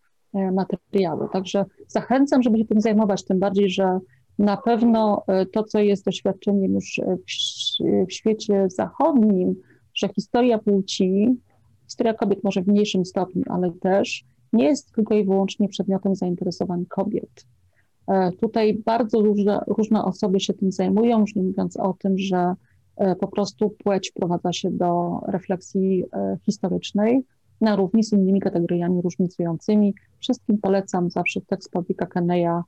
materiały. 0.52 1.28
Także 1.32 1.64
zachęcam, 1.88 2.42
żeby 2.42 2.58
się 2.58 2.64
tym 2.64 2.80
zajmować, 2.80 3.24
tym 3.24 3.38
bardziej, 3.38 3.70
że 3.70 3.98
na 4.38 4.56
pewno 4.56 5.22
e, 5.26 5.46
to, 5.46 5.64
co 5.64 5.78
jest 5.78 6.04
doświadczeniem 6.04 6.74
już 6.74 6.98
e, 6.98 7.16
w, 8.06 8.12
świecie 8.12 8.66
zachodnim, 8.68 9.54
że 9.94 10.08
historia 10.08 10.58
płci, 10.58 11.36
historia 11.86 12.14
kobiet 12.14 12.44
może 12.44 12.62
w 12.62 12.66
mniejszym 12.66 13.04
stopniu, 13.04 13.42
ale 13.48 13.70
też 13.70 14.24
nie 14.52 14.64
jest 14.64 14.92
tylko 14.92 15.14
i 15.14 15.24
wyłącznie 15.24 15.68
przedmiotem 15.68 16.14
zainteresowań 16.14 16.86
kobiet. 16.86 17.46
E, 18.08 18.32
tutaj 18.32 18.74
bardzo 18.74 19.20
różne, 19.20 19.60
różne 19.66 20.04
osoby 20.04 20.40
się 20.40 20.54
tym 20.54 20.72
zajmują, 20.72 21.20
już 21.20 21.34
nie 21.34 21.42
mówiąc 21.42 21.76
o 21.76 21.94
tym, 21.98 22.18
że 22.18 22.54
po 23.20 23.28
prostu 23.28 23.70
płeć 23.70 24.10
wprowadza 24.10 24.52
się 24.52 24.70
do 24.70 25.20
refleksji 25.28 26.04
historycznej 26.46 27.24
na 27.60 27.76
równi 27.76 28.04
z 28.04 28.12
innymi 28.12 28.40
kategoriami 28.40 29.02
różnicującymi. 29.02 29.94
Wszystkim 30.20 30.58
polecam 30.58 31.10
zawsze 31.10 31.40
tekst 31.40 31.70
Pawlika 31.70 32.06
Keneya 32.06 32.46
e, 32.46 32.62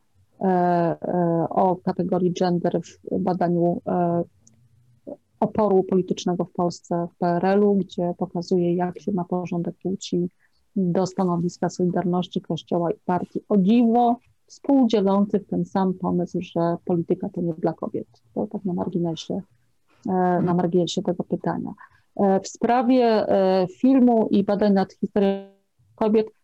o 1.50 1.76
kategorii 1.76 2.32
gender 2.32 2.80
w 2.82 3.18
badaniu 3.18 3.82
e, 3.86 4.22
oporu 5.40 5.84
politycznego 5.84 6.44
w 6.44 6.52
Polsce 6.52 7.06
w 7.14 7.18
PRL-u, 7.18 7.74
gdzie 7.74 8.14
pokazuje, 8.18 8.74
jak 8.74 9.00
się 9.00 9.12
ma 9.12 9.24
porządek 9.24 9.74
płci 9.82 10.30
do 10.76 11.06
stanowiska 11.06 11.68
Solidarności 11.68 12.40
Kościoła 12.40 12.90
i 12.90 12.94
partii. 13.04 13.40
O 13.48 13.56
dziwo 13.56 14.16
współdzielących 14.46 15.46
ten 15.46 15.64
sam 15.64 15.94
pomysł, 15.94 16.38
że 16.40 16.76
polityka 16.84 17.28
to 17.28 17.40
nie 17.40 17.54
dla 17.54 17.72
kobiet. 17.72 18.06
To 18.34 18.46
tak 18.46 18.64
na 18.64 18.72
marginesie, 18.72 19.42
na 20.42 20.54
marginesie 20.54 21.02
tego 21.02 21.24
pytania. 21.24 21.72
W 22.42 22.48
sprawie 22.48 23.26
filmu 23.80 24.28
i 24.30 24.44
badań 24.44 24.72
nad 24.72 24.92
historią 24.92 25.48
kobiet 25.94 26.26
E, 26.26 26.35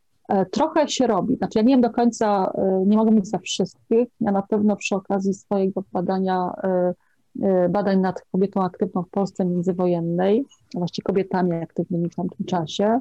trochę 0.51 0.89
się 0.89 1.07
robi. 1.07 1.37
Znaczy, 1.37 1.59
ja 1.59 1.63
nie 1.63 1.75
wiem 1.75 1.81
do 1.81 1.91
końca, 1.91 2.53
e, 2.55 2.85
nie 2.87 2.97
mogę 2.97 3.11
mówić 3.11 3.29
za 3.29 3.39
wszystkich. 3.39 4.09
Ja 4.21 4.33
na 4.33 4.43
pewno 4.43 4.77
przy 4.77 4.95
okazji 4.95 5.35
swojego 5.35 5.85
badania, 5.93 6.53
e, 7.43 7.69
badań 7.69 8.01
nad 8.01 8.23
kobietą 8.33 8.63
aktywną 8.63 9.03
w 9.03 9.11
Polsce 9.11 9.45
międzywojennej, 9.45 10.45
właściwie 10.75 11.05
kobietami 11.05 11.53
aktywnymi 11.53 12.11
w 12.11 12.15
tamtym 12.15 12.47
czasie, 12.47 13.01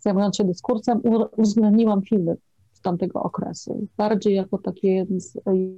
zajmując 0.00 0.36
się 0.36 0.44
dyskursem, 0.44 1.00
uwzględniłam 1.36 2.02
filmy 2.02 2.36
z 2.72 2.80
tamtego 2.80 3.22
okresu. 3.22 3.86
Bardziej 3.96 4.34
jako 4.34 4.58
takie 4.58 5.06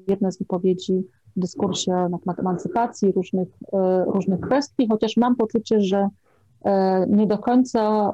jedne 0.08 0.32
z 0.32 0.38
wypowiedzi 0.38 1.04
w 1.36 1.40
dyskursie 1.40 1.92
na 1.92 2.18
temat 2.18 2.38
emancypacji, 2.38 3.12
różnych, 3.12 3.48
różnych 4.06 4.40
kwestii, 4.40 4.88
chociaż 4.88 5.16
mam 5.16 5.36
poczucie, 5.36 5.80
że 5.80 6.08
nie 7.08 7.26
do 7.26 7.38
końca 7.38 8.12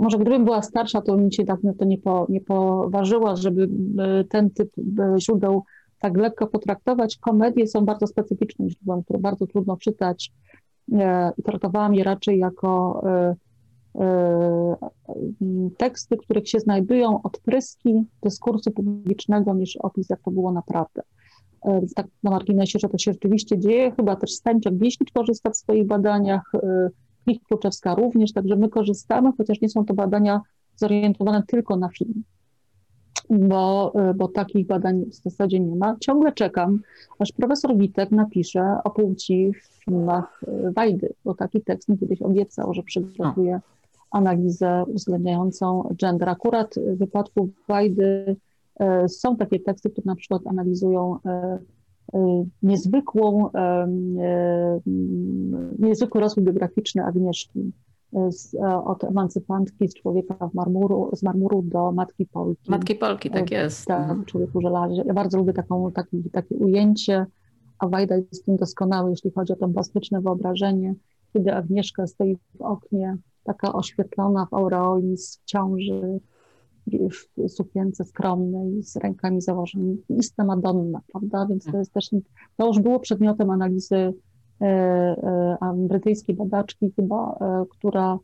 może 0.00 0.18
gdybym 0.18 0.44
była 0.44 0.62
starsza, 0.62 1.02
to 1.02 1.16
bym 1.16 1.32
się 1.32 1.44
tak 1.44 1.62
na 1.62 1.74
to 1.74 1.84
nie, 1.84 1.98
po, 1.98 2.26
nie 2.28 2.40
poważyła, 2.40 3.36
żeby 3.36 3.68
e, 3.98 4.24
ten 4.24 4.50
typ 4.50 4.70
e, 4.98 5.14
źródeł 5.20 5.62
tak 6.00 6.16
lekko 6.16 6.46
potraktować. 6.46 7.16
Komedie 7.16 7.66
są 7.66 7.84
bardzo 7.84 8.06
specyficznym 8.06 8.68
źródłem, 8.68 9.02
które 9.02 9.18
bardzo 9.18 9.46
trudno 9.46 9.76
czytać 9.76 10.32
e, 10.92 11.32
traktowałam 11.44 11.94
je 11.94 12.04
raczej 12.04 12.38
jako 12.38 13.02
teksty, 15.78 16.16
których 16.16 16.48
się 16.48 16.60
znajdują 16.60 17.22
odpryski 17.22 18.04
dyskursu 18.22 18.70
publicznego 18.70 19.54
niż 19.54 19.76
opis, 19.76 20.10
jak 20.10 20.20
to 20.22 20.30
było 20.30 20.52
naprawdę. 20.52 21.02
Tak 21.94 22.06
na 22.22 22.30
marginesie, 22.30 22.78
że 22.78 22.88
to 22.88 22.98
się 22.98 23.12
rzeczywiście 23.12 23.58
dzieje. 23.58 23.92
Chyba 23.96 24.16
też 24.16 24.32
Stańczak 24.32 24.78
Wieśnicz 24.78 25.12
korzysta 25.12 25.50
w 25.50 25.56
swoich 25.56 25.86
badaniach 25.86 26.52
Klich 27.24 27.42
Kluczewska 27.42 27.94
również, 27.94 28.32
także 28.32 28.56
my 28.56 28.68
korzystamy, 28.68 29.30
chociaż 29.38 29.60
nie 29.60 29.68
są 29.68 29.84
to 29.84 29.94
badania 29.94 30.40
zorientowane 30.76 31.42
tylko 31.48 31.76
na 31.76 31.88
film, 31.88 32.22
bo, 33.30 33.92
bo 34.14 34.28
takich 34.28 34.66
badań 34.66 35.04
w 35.04 35.14
zasadzie 35.14 35.60
nie 35.60 35.76
ma. 35.76 35.96
Ciągle 36.00 36.32
czekam, 36.32 36.80
aż 37.18 37.32
profesor 37.32 37.76
Witek 37.76 38.10
napisze 38.10 38.78
o 38.84 38.90
płci 38.90 39.52
w 39.52 39.84
filmach 39.84 40.40
e, 40.46 40.72
Wajdy, 40.72 41.14
bo 41.24 41.34
taki 41.34 41.60
tekst 41.60 41.88
mi 41.88 41.98
kiedyś 41.98 42.22
obiecał, 42.22 42.74
że 42.74 42.82
przygotuje 42.82 43.60
analizę 44.10 44.84
uwzględniającą 44.86 45.94
gender. 45.98 46.28
Akurat 46.28 46.74
w 46.74 46.98
wypadku 46.98 47.48
Wajdy 47.68 48.36
e, 48.80 49.08
są 49.08 49.36
takie 49.36 49.60
teksty, 49.60 49.90
które 49.90 50.04
na 50.06 50.16
przykład 50.16 50.46
analizują 50.46 51.18
e, 51.26 51.58
niezwykłą, 52.62 53.48
y, 53.48 53.52
niezwykły 55.78 56.20
rozwój 56.20 56.44
biograficzny 56.44 57.04
Agnieszki. 57.04 57.72
Y, 58.16 58.32
z, 58.32 58.54
od 58.84 59.04
emancypantki 59.04 59.88
z 59.88 59.94
człowieka 59.94 60.48
w 60.48 60.54
marmuru, 60.54 61.10
z 61.12 61.22
marmuru 61.22 61.62
do 61.62 61.92
matki 61.92 62.26
Polki. 62.26 62.70
Matki 62.70 62.94
Polki, 62.94 63.30
tak 63.30 63.50
jest. 63.50 63.86
Tak, 63.86 64.00
mhm. 64.00 64.24
człowieku 64.24 64.60
żelazie. 64.60 65.02
Ja 65.06 65.14
bardzo 65.14 65.38
lubię 65.38 65.52
taką, 65.52 65.92
taki, 65.92 66.30
takie 66.30 66.56
ujęcie, 66.56 67.26
a 67.78 67.88
Wajda 67.88 68.16
jest 68.16 68.46
tym 68.46 68.56
doskonały, 68.56 69.10
jeśli 69.10 69.30
chodzi 69.30 69.52
o 69.52 69.56
to 69.56 69.68
plastyczne 69.68 70.20
wyobrażenie, 70.20 70.94
kiedy 71.32 71.54
Agnieszka 71.54 72.06
stoi 72.06 72.36
w 72.36 72.62
oknie, 72.62 73.16
taka 73.44 73.72
oświetlona 73.72 74.46
w 74.46 74.54
aureoli 74.54 75.16
z 75.16 75.42
ciąży, 75.44 76.20
w 76.86 77.48
sukience 77.48 78.04
skromnej, 78.04 78.82
z 78.82 78.96
rękami 78.96 79.40
założonymi, 79.40 80.02
istna 80.08 80.44
Madonna, 80.44 81.00
prawda? 81.12 81.46
Więc 81.46 81.64
to 81.64 81.78
jest 81.78 81.92
też, 81.92 82.10
to 82.56 82.66
już 82.66 82.80
było 82.80 83.00
przedmiotem 83.00 83.50
analizy 83.50 83.96
e, 83.96 84.14
e, 84.60 85.74
brytyjskiej 85.76 86.36
badaczki 86.36 86.92
chyba, 86.96 87.36
e, 87.40 87.64
która 87.70 88.18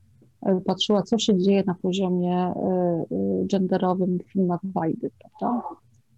patrzyła, 0.67 1.03
co 1.03 1.19
się 1.19 1.39
dzieje 1.39 1.63
na 1.67 1.75
poziomie 1.75 2.53
genderowym 3.45 4.19
w 4.19 4.33
filmach 4.33 4.61
Wajdy, 4.65 5.11
prawda? 5.19 5.63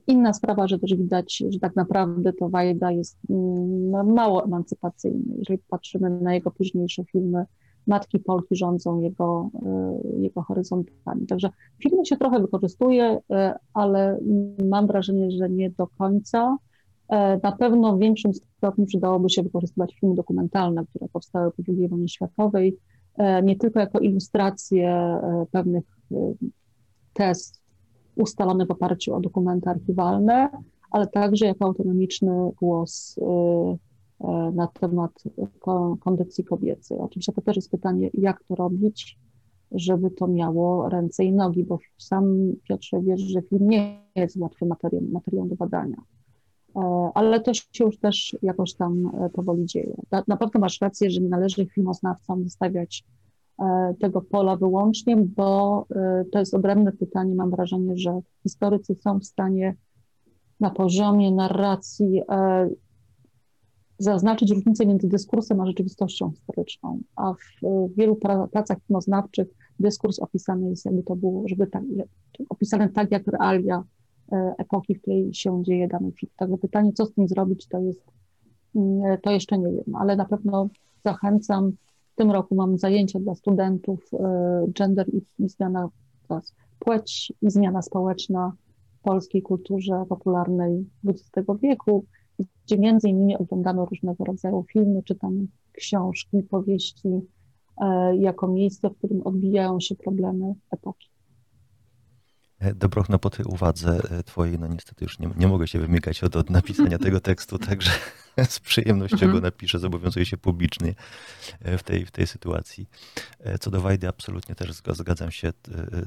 Inna 0.07 0.33
sprawa, 0.33 0.69
że 0.69 0.79
też 0.79 0.95
widać, 0.95 1.45
że 1.49 1.59
tak 1.59 1.77
naprawdę 1.77 2.33
to 2.33 2.49
Wajda 2.49 2.91
jest 2.91 3.19
mm, 3.31 4.13
mało 4.13 4.45
emancypacyjny. 4.45 5.35
Jeżeli 5.39 5.59
patrzymy 5.59 6.11
na 6.11 6.35
jego 6.35 6.51
późniejsze 6.51 7.05
filmy, 7.05 7.45
matki 7.91 8.19
Polki 8.19 8.57
rządzą 8.57 9.01
jego, 9.01 9.51
e, 9.67 10.19
jego 10.19 10.43
horyzontami. 10.43 11.27
Także 11.27 11.51
filmy 11.83 12.07
się 12.07 12.17
trochę 12.17 12.41
wykorzystuje, 12.41 13.19
e, 13.31 13.59
ale 13.75 14.19
mam 14.65 14.87
wrażenie, 14.87 15.31
że 15.31 15.51
nie 15.51 15.71
do 15.71 15.87
końca. 15.87 16.57
E, 17.09 17.41
na 17.43 17.53
pewno 17.53 17.97
w 17.97 17.99
większym 17.99 18.33
stopniu 18.35 18.87
przydałoby 18.87 19.31
się 19.31 19.43
wykorzystywać 19.43 19.95
filmy 20.01 20.15
dokumentalne, 20.15 20.87
które 20.87 21.09
powstały 21.09 21.51
po 21.51 21.63
II 21.69 21.89
wojnie 21.89 22.09
światowej, 22.09 22.77
nie 23.43 23.57
tylko 23.57 23.81
jako 23.81 23.99
ilustracje 23.99 25.19
pewnych 25.51 25.85
tez 27.13 27.61
ustalone 28.17 28.67
w 28.67 28.71
oparciu 28.71 29.15
o 29.15 29.21
dokumenty 29.21 29.71
archiwalne, 29.71 30.49
ale 30.91 31.07
także 31.07 31.47
jako 31.47 31.65
autonomiczny 31.65 32.51
głos 32.61 33.17
na 34.53 34.67
temat 34.67 35.25
kondycji 36.01 36.45
kobiecej. 36.45 36.99
Oczywiście 36.99 37.33
to 37.33 37.41
też 37.41 37.57
jest 37.57 37.71
pytanie, 37.71 38.11
jak 38.15 38.45
to 38.45 38.55
robić, 38.55 39.19
żeby 39.73 40.11
to 40.11 40.27
miało 40.27 40.89
ręce 40.89 41.25
i 41.25 41.33
nogi, 41.33 41.65
bo 41.65 41.79
sam 41.99 42.53
Piotrze 42.69 43.01
wiesz, 43.03 43.21
że 43.21 43.43
film 43.43 43.69
nie 43.69 44.03
jest 44.17 44.37
łatwy 44.37 44.67
materiał, 44.67 45.03
materiał 45.13 45.47
do 45.47 45.57
badania. 45.57 45.97
E, 46.77 47.11
ale 47.15 47.41
to 47.41 47.55
się 47.55 47.85
już 47.85 47.99
też 47.99 48.37
jakoś 48.43 48.75
tam 48.75 49.07
e, 49.07 49.31
powoli 49.31 49.67
dzieje. 49.67 49.97
Na 50.29 50.37
pewno 50.37 50.61
masz 50.61 50.81
rację, 50.81 51.11
że 51.11 51.21
nie 51.21 51.29
należy 51.29 51.67
filmoznawcom 51.67 52.45
zostawiać 52.45 53.05
tego 54.01 54.23
pola 54.23 54.57
wyłącznie, 54.57 55.17
bo 55.17 55.87
to 56.33 56.39
jest 56.39 56.55
odrębne 56.55 56.93
pytanie. 56.93 57.35
Mam 57.35 57.51
wrażenie, 57.51 57.97
że 57.97 58.21
historycy 58.43 58.95
są 58.95 59.19
w 59.19 59.25
stanie 59.25 59.77
na 60.61 60.71
poziomie 60.71 61.33
narracji 61.33 62.23
zaznaczyć 64.01 64.51
różnicę 64.51 64.87
między 64.87 65.09
dyskursem 65.09 65.61
a 65.61 65.67
rzeczywistością 65.67 66.31
historyczną, 66.31 67.01
a 67.17 67.33
w, 67.33 67.39
w 67.63 67.97
wielu 67.97 68.17
pra, 68.17 68.47
pracach 68.47 68.79
filmoznawczych 68.87 69.49
dyskurs 69.81 70.19
opisany 70.19 70.71
jest 70.71 70.85
jakby 70.85 71.03
to 71.03 71.17
było, 71.17 71.49
żeby 71.49 71.67
tak, 71.67 71.83
opisane 72.49 72.89
tak 72.89 73.11
jak 73.11 73.27
realia 73.27 73.85
e, 74.33 74.55
epoki, 74.59 74.95
w 74.95 75.01
której 75.01 75.35
się 75.35 75.63
dzieje 75.65 75.89
dany 75.89 76.13
film. 76.13 76.33
Także 76.37 76.59
pytanie, 76.59 76.93
co 76.93 77.07
z 77.07 77.13
tym 77.13 77.29
zrobić, 77.29 77.67
to 77.69 77.79
jest, 77.79 78.03
mm, 78.77 79.19
to 79.23 79.31
jeszcze 79.31 79.59
nie 79.59 79.73
wiem, 79.73 79.97
ale 79.97 80.17
na 80.17 80.25
pewno 80.25 80.69
zachęcam. 81.05 81.73
W 82.13 82.15
tym 82.15 82.31
roku 82.31 82.55
mam 82.55 82.79
zajęcia 82.79 83.19
dla 83.19 83.35
studentów 83.35 84.11
e, 84.13 84.65
gender 84.73 85.09
i 85.39 85.49
zmiana 85.49 85.89
płeć 86.79 87.33
i 87.43 87.51
zmiana 87.51 87.83
społeczna 87.83 88.53
w 88.99 89.03
polskiej 89.03 89.43
kulturze 89.43 90.05
popularnej 90.09 90.87
XX 91.05 91.49
wieku 91.63 92.05
gdzie 92.67 92.79
między 92.79 93.09
innymi 93.09 93.37
oglądamy 93.37 93.85
różnego 93.91 94.25
rodzaju 94.25 94.65
filmy, 94.73 95.03
czytamy 95.03 95.47
książki, 95.73 96.43
powieści, 96.43 97.09
e, 97.81 98.17
jako 98.17 98.49
miejsce, 98.49 98.91
w 98.91 98.97
którym 98.99 99.23
odbijają 99.23 99.81
się 99.81 99.95
problemy 99.95 100.55
epoki. 100.71 101.11
E, 102.59 102.75
Dobrochno, 102.75 103.19
po 103.19 103.31
tej 103.31 103.47
uwadze 103.47 104.01
e, 104.11 104.23
twojej, 104.23 104.59
no 104.59 104.67
niestety 104.67 105.05
już 105.05 105.19
nie, 105.19 105.31
nie 105.37 105.49
mogę 105.49 105.69
się 105.69 105.79
wymykać 105.79 106.25
od, 106.25 106.37
od 106.37 106.51
napisania 106.51 106.99
tego 107.07 107.21
tekstu, 107.21 107.59
także 107.59 107.91
z 108.49 108.61
przyjemnością 108.61 109.17
go 109.19 109.25
Mhm. 109.25 109.43
napiszę, 109.43 109.79
zobowiązuję 109.79 110.27
się 110.27 110.37
publicznie 110.37 110.95
w 111.61 111.83
tej, 111.83 112.07
w 112.07 112.11
tej 112.11 112.27
sytuacji. 112.27 112.87
Co 113.61 113.71
do 113.71 113.81
Wajdy, 113.81 114.09
absolutnie 114.09 114.55
też 114.55 114.71
zga- 114.71 114.95
zgadzam 114.95 115.31
się 115.31 115.53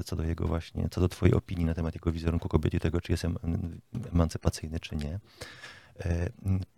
co 0.04 0.16
do 0.16 0.22
jego 0.22 0.46
właśnie, 0.46 0.88
co 0.90 1.00
do 1.00 1.08
twojej 1.08 1.34
opinii 1.34 1.64
na 1.64 1.74
temat 1.74 1.94
jego 1.94 2.12
wizerunku 2.12 2.48
kobiety 2.48 2.76
i 2.76 2.80
tego, 2.80 3.00
czy 3.00 3.12
jest 3.12 3.24
em- 3.24 3.38
emancypacyjny, 4.12 4.80
czy 4.80 4.96
nie. 4.96 5.20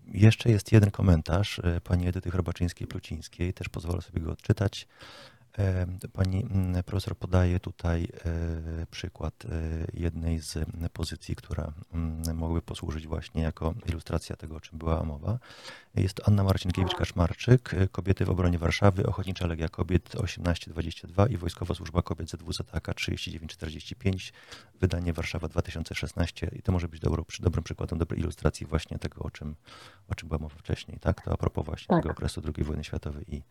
Jeszcze 0.06 0.50
jest 0.50 0.72
jeden 0.72 0.90
komentarz 0.90 1.58
e, 1.58 1.80
pani 1.80 2.08
Edyty 2.08 2.30
Chrobaczyńskiej-Plucińskiej, 2.30 3.52
też 3.52 3.68
pozwolę 3.68 4.02
sobie 4.02 4.20
go 4.20 4.32
odczytać. 4.32 4.88
E, 5.58 5.86
Pani 6.12 6.46
mm, 6.50 6.82
profesor 6.82 7.16
podaje 7.16 7.60
tutaj 7.60 8.08
e, 8.24 8.86
przykład 8.90 9.44
e, 9.44 9.48
jednej 9.92 10.38
z 10.38 10.58
pozycji, 10.92 11.36
która 11.36 11.72
mogłaby 12.34 12.62
posłużyć 12.62 13.06
właśnie 13.06 13.42
jako 13.42 13.74
ilustracja 13.86 14.36
tego, 14.36 14.56
o 14.56 14.60
czym 14.60 14.78
była 14.78 15.04
mowa. 15.04 15.38
Jest 15.94 16.14
to 16.14 16.28
Anna 16.28 16.44
Marcinkiewicz-Kaszmarczyk, 16.44 17.88
Kobiety 17.92 18.24
w 18.24 18.30
obronie 18.30 18.58
Warszawy, 18.58 19.06
Ochotnicza 19.06 19.46
Legia 19.46 19.68
Kobiet 19.68 20.04
1822 20.04 21.26
i 21.26 21.36
Wojskowa 21.36 21.74
Służba 21.74 22.02
Kobiet 22.02 22.30
ZWZK 22.30 22.94
3945, 22.96 24.32
wydanie 24.80 25.12
Warszawa 25.12 25.48
2016 25.48 26.50
i 26.52 26.62
to 26.62 26.72
może 26.72 26.88
być 26.88 27.00
dobro, 27.00 27.24
dobrym 27.40 27.64
przykładem 27.64 27.98
dobrej 27.98 28.20
ilustracji 28.20 28.66
właśnie 28.66 28.98
tego, 28.98 29.22
o 29.22 29.30
czym, 29.30 29.56
o 30.08 30.14
czym 30.14 30.28
była 30.28 30.38
mowa 30.38 30.56
wcześniej, 30.56 30.98
tak? 31.00 31.22
To 31.22 31.32
a 31.32 31.36
propos 31.36 31.66
właśnie 31.66 31.86
Tak. 31.86 32.02
tego 32.02 32.12
okresu 32.12 32.42
II 32.56 32.64
wojny 32.64 32.84
światowej 32.84 33.34
i 33.34 33.42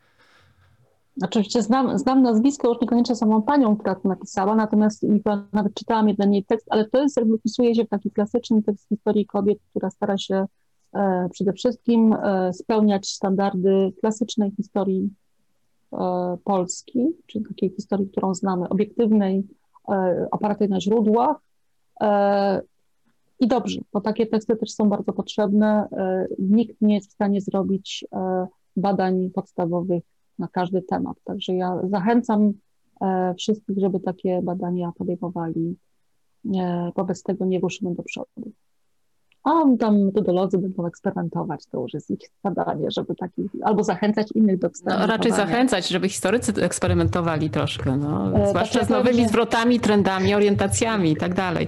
Oczywiście 1.24 1.62
znam, 1.62 2.00
znam 2.00 2.22
nazwisko, 2.22 2.68
już 2.68 2.82
niekoniecznie 2.82 3.16
samą 3.16 3.42
panią, 3.42 3.78
która 3.78 3.96
to 3.96 4.10
napisała, 4.10 4.56
natomiast 4.56 5.06
nawet 5.54 5.74
czytałam 5.74 6.10
jeden 6.10 6.34
jej 6.34 6.46
tekst, 6.46 6.68
ale 6.70 6.90
to 6.90 7.02
jest 7.02 7.18
jakby 7.18 7.38
wpisuje 7.38 7.76
się 7.76 7.86
w 7.86 7.90
taki 7.90 8.12
klasyczny 8.12 8.64
tekst 8.64 8.90
historii 8.90 9.26
kobiet, 9.26 9.60
która 9.70 9.90
stara 9.90 10.18
się 10.18 10.46
e, 10.94 11.30
przede 11.32 11.54
wszystkim 11.54 12.14
e, 12.14 12.54
spełniać 12.54 13.08
standardy 13.08 13.94
klasycznej 14.02 14.52
historii 14.52 15.10
e, 15.94 16.38
Polski, 16.44 17.08
czyli 17.26 17.46
takiej 17.46 17.70
historii, 17.70 18.10
którą 18.10 18.34
znamy, 18.36 18.70
obiektywnej, 18.70 19.44
e, 19.90 20.28
opartej 20.32 20.70
na 20.70 20.82
źródłach. 20.82 21.38
E, 22.02 22.62
I 23.40 23.48
dobrze, 23.48 23.82
bo 23.94 24.02
takie 24.02 24.28
teksty 24.28 24.56
też 24.56 24.72
są 24.72 24.90
bardzo 24.90 25.14
potrzebne. 25.14 25.88
E, 25.92 26.28
nikt 26.40 26.82
nie 26.82 26.96
jest 26.96 27.10
w 27.10 27.14
stanie 27.14 27.42
zrobić 27.42 28.06
badań 28.76 29.30
podstawowych 29.36 30.04
na 30.40 30.48
każdy 30.48 30.82
temat. 30.82 31.18
Także 31.24 31.54
ja 31.54 31.80
zachęcam 31.90 32.54
e, 33.02 33.34
wszystkich, 33.38 33.80
żeby 33.80 34.00
takie 34.00 34.42
badania 34.42 34.92
podejmowali. 34.98 35.78
E, 36.56 36.92
wobec 36.96 37.24
tego 37.24 37.46
nie 37.46 37.60
ruszymy 37.60 37.96
do 37.96 38.04
przodu. 38.04 38.52
A 39.46 39.52
tam 39.80 40.00
metodolodzy 40.06 40.58
będą 40.58 40.86
eksperymentować, 40.88 41.66
to 41.72 41.82
już 41.82 41.94
jest 41.94 42.12
ich 42.12 42.20
zadanie, 42.44 42.88
żeby 42.92 43.16
takich, 43.16 43.46
albo 43.64 43.84
zachęcać 43.84 44.28
innych 44.36 44.60
do 44.60 44.68
No, 44.68 44.70
eksperymentowania. 44.70 45.18
raczej 45.18 45.32
zachęcać, 45.32 45.88
żeby 45.88 46.10
historycy 46.10 46.54
eksperymentowali 46.64 47.50
troszkę, 47.50 47.98
no, 47.98 48.40
E, 48.44 48.50
zwłaszcza 48.50 48.72
znaczy, 48.74 48.86
z 48.86 48.90
nowymi 48.90 49.22
że- 49.24 49.28
zwrotami, 49.30 49.80
trendami, 49.80 50.36
orientacjami 50.36 51.12
i 51.12 51.16
tak 51.16 51.34
dalej. 51.34 51.68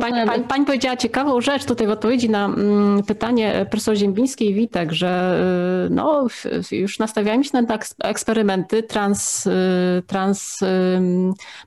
Pani, 0.00 0.26
pani, 0.26 0.44
pani 0.44 0.64
powiedziała 0.66 0.96
ciekawą 0.96 1.40
rzecz 1.40 1.64
tutaj 1.64 1.86
w 1.86 1.90
odpowiedzi 1.90 2.30
na 2.30 2.44
mm, 2.44 3.02
pytanie 3.02 3.66
profesor 3.70 3.94
Ziembińskiej-Witek, 3.96 4.92
że 4.92 5.40
y, 5.86 5.94
no, 5.94 6.26
już 6.72 6.98
nastawiają 6.98 7.42
się 7.42 7.50
na 7.62 7.78
eksperymenty 8.04 8.82
trans, 8.82 9.46
y, 9.46 9.50
trans 10.06 10.60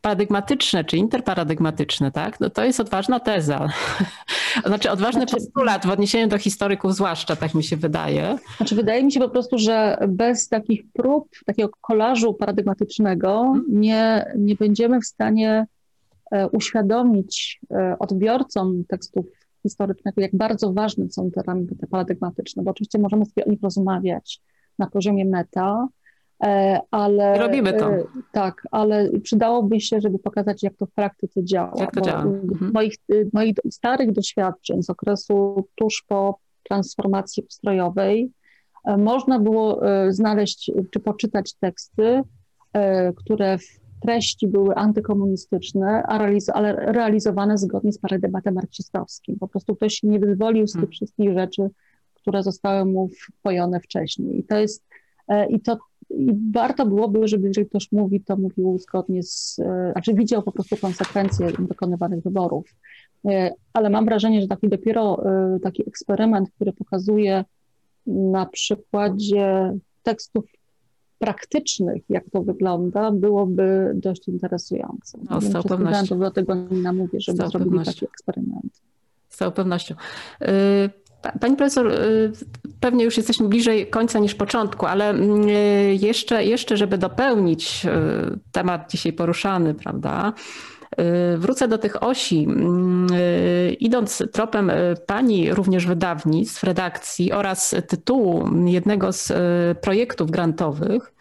paradygmatyczne 0.01 0.83
czy 0.83 0.97
interparadygmatyczne, 0.97 2.11
tak? 2.11 2.39
No, 2.39 2.49
to 2.49 2.63
jest 2.63 2.79
odważna 2.79 3.19
teza. 3.19 3.69
Znaczy 4.65 4.91
odważny 4.91 5.21
Znaczy- 5.21 5.38
postulat 5.45 5.85
w 5.85 5.89
odniesieniu 5.89 6.27
do 6.27 6.37
historyków 6.37 6.95
zwłaszcza, 6.95 7.35
tak 7.35 7.55
mi 7.55 7.63
się 7.63 7.77
wydaje. 7.77 8.37
Znaczy, 8.57 8.75
wydaje 8.75 9.03
mi 9.03 9.11
się 9.11 9.19
po 9.19 9.29
prostu, 9.29 9.57
że 9.57 9.97
bez 10.07 10.47
takich 10.47 10.83
prób, 10.93 11.29
takiego 11.45 11.69
kolażu 11.81 12.33
paradygmatycznego 12.33 13.53
nie, 13.69 14.33
nie 14.37 14.55
będziemy 14.55 15.01
w 15.01 15.05
stanie 15.05 15.65
e, 16.31 16.47
uświadomić 16.47 17.59
e, 17.71 17.95
odbiorcom 17.99 18.83
tekstów 18.87 19.25
historycznego, 19.63 20.21
jak 20.21 20.35
bardzo 20.35 20.73
ważne 20.73 21.09
są 21.09 21.31
te 21.31 21.41
ramy 21.47 21.67
te 21.81 21.87
paradygmatyczne, 21.87 22.63
bo 22.63 22.71
oczywiście 22.71 22.99
możemy 22.99 23.25
sobie 23.25 23.45
o 23.45 23.49
nich 23.49 23.61
rozmawiać 23.61 24.41
na 24.79 24.87
poziomie 24.87 25.25
meta, 25.25 25.87
ale... 26.91 27.35
I 27.37 27.39
robimy 27.39 27.73
to. 27.73 27.89
e, 27.91 28.03
Tak, 28.31 28.67
ale 28.71 29.09
przydałoby 29.23 29.79
się, 29.79 30.01
żeby 30.01 30.19
pokazać, 30.19 30.63
jak 30.63 30.75
to 30.75 30.85
w 30.85 30.91
praktyce 30.91 31.43
działa. 31.43 31.73
Jak 31.77 31.91
to 31.91 32.01
działa. 32.01 32.23
Mhm. 32.23 32.71
Moich, 32.73 32.95
moich 33.33 33.55
starych 33.71 34.11
doświadczeń 34.11 34.83
z 34.83 34.89
okresu 34.89 35.65
tuż 35.75 36.05
po 36.07 36.39
transformacji 36.63 37.43
ustrojowej 37.49 38.31
e, 38.85 38.97
można 38.97 39.39
było 39.39 39.87
e, 39.87 40.13
znaleźć 40.13 40.71
czy 40.91 40.99
poczytać 40.99 41.53
teksty, 41.53 42.21
e, 42.73 43.13
które 43.13 43.57
w 43.57 43.79
treści 44.01 44.47
były 44.47 44.75
antykomunistyczne, 44.75 46.03
ale 46.03 46.75
realizowane 46.75 47.57
zgodnie 47.57 47.91
z 47.91 47.97
paradygmatem 47.97 48.53
marksistowskim. 48.53 49.39
Po 49.39 49.47
prostu 49.47 49.75
ktoś 49.75 49.93
się 49.93 50.07
nie 50.07 50.19
wyzwolił 50.19 50.67
z 50.67 50.71
tych 50.71 50.81
Hmm. 50.81 50.91
wszystkich 50.91 51.33
rzeczy, 51.33 51.69
które 52.13 52.43
zostały 52.43 52.85
mu 52.85 53.09
wpojone 53.39 53.79
wcześniej. 53.79 54.39
I 54.39 54.43
to 54.43 54.57
jest, 54.57 54.85
e, 55.27 55.49
i 55.49 55.59
to 55.59 55.77
i 56.09 56.51
warto 56.53 56.85
byłoby, 56.85 57.27
żeby 57.27 57.47
jeżeli 57.47 57.67
ktoś 57.67 57.91
mówi, 57.91 58.21
to 58.21 58.37
mówił 58.37 58.77
zgodnie 58.79 59.23
z, 59.23 59.59
e, 59.59 59.91
znaczy 59.91 60.13
widział 60.13 60.43
po 60.43 60.51
prostu 60.51 60.77
konsekwencje 60.77 61.47
dokonywanych 61.59 62.23
wyborów. 62.23 62.75
E, 63.25 63.53
Ale 63.73 63.89
mam 63.89 64.05
wrażenie, 64.05 64.41
że 64.41 64.47
taki 64.47 64.69
dopiero 64.69 65.25
e, 65.25 65.59
taki 65.59 65.87
eksperyment, 65.87 66.51
który 66.51 66.73
pokazuje 66.73 67.45
na 68.07 68.45
przykładzie 68.45 69.73
tekstów 70.03 70.45
praktycznych, 71.19 72.03
jak 72.09 72.29
to 72.29 72.41
wygląda, 72.41 73.11
byłoby 73.11 73.91
dość 73.95 74.27
interesujące. 74.27 75.17
No, 75.29 75.41
z 75.41 75.51
całą 75.51 75.63
pewnością. 75.63 76.19
do 76.19 76.31
tego 76.31 76.55
nie 76.55 76.81
namówię, 76.81 77.19
żeby 77.21 77.47
zrobili 77.47 77.85
taki 77.85 78.05
eksperyment. 78.05 78.81
Z 79.29 79.37
całą 79.37 79.51
pewnością. 79.51 79.95
Y, 80.41 80.45
pa- 80.89 80.98
Pani 81.21 81.55
profesor, 81.55 81.87
y, 81.87 82.31
pewnie 82.79 83.03
już 83.05 83.17
jesteśmy 83.17 83.47
bliżej 83.47 83.87
końca 83.87 84.19
niż 84.19 84.35
początku, 84.35 84.85
ale 84.85 85.09
mm, 85.09 85.49
y, 85.49 85.97
jeszcze, 86.01 86.45
jeszcze 86.45 86.77
żeby 86.77 86.97
dopełnić 86.97 87.85
y, 87.85 87.89
temat 88.51 88.91
dzisiaj 88.91 89.13
poruszany, 89.13 89.73
prawda? 89.73 90.33
Wrócę 91.37 91.67
do 91.67 91.77
tych 91.77 92.03
osi. 92.03 92.43
Mm, 92.43 93.07
Idąc 93.79 94.23
tropem 94.31 94.71
pani 95.05 95.53
również 95.53 95.87
wydawnictw, 95.87 96.63
redakcji 96.63 97.31
oraz 97.31 97.75
tytułu 97.87 98.49
jednego 98.65 99.11
z 99.11 99.31
projektów 99.81 100.31
grantowych, 100.31 101.13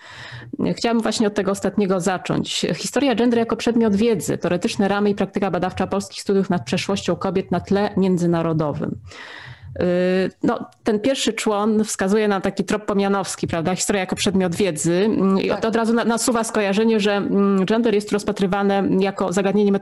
chciałabym 0.76 1.02
właśnie 1.02 1.26
od 1.26 1.34
tego 1.34 1.50
ostatniego 1.50 2.00
zacząć. 2.00 2.66
Historia 2.74 3.14
gender 3.14 3.38
jako 3.38 3.56
przedmiot 3.56 3.96
wiedzy, 3.96 4.38
teoretyczne 4.38 4.88
ramy 4.88 5.10
i 5.10 5.14
praktyka 5.14 5.50
badawcza 5.50 5.86
polskich 5.86 6.20
studiów 6.20 6.50
nad 6.50 6.64
przeszłością 6.64 7.16
kobiet 7.16 7.50
na 7.50 7.60
tle 7.60 7.90
międzynarodowym. 7.96 8.98
Y, 9.80 10.30
No, 10.42 10.58
ten 10.84 11.00
pierwszy 11.00 11.32
człon 11.32 11.84
wskazuje 11.84 12.28
na 12.28 12.40
taki 12.40 12.64
trop 12.64 12.84
pomianowski, 12.86 13.46
prawda? 13.46 13.74
Historia 13.74 14.00
jako 14.00 14.16
przedmiot 14.16 14.54
wiedzy. 14.54 15.04
Mm, 15.04 15.40
I 15.40 15.48
Tak. 15.48 15.64
od 15.64 15.76
razu 15.76 15.92
na- 15.94 16.04
nasuwa 16.04 16.44
skojarzenie, 16.44 17.00
że 17.00 17.12
mm, 17.16 17.64
gender 17.66 17.94
jest 17.94 18.08
tu 18.08 18.12
rozpatrywane 18.14 18.88
jako 19.00 19.32
zagadnienie 19.32 19.72
y, 19.72 19.80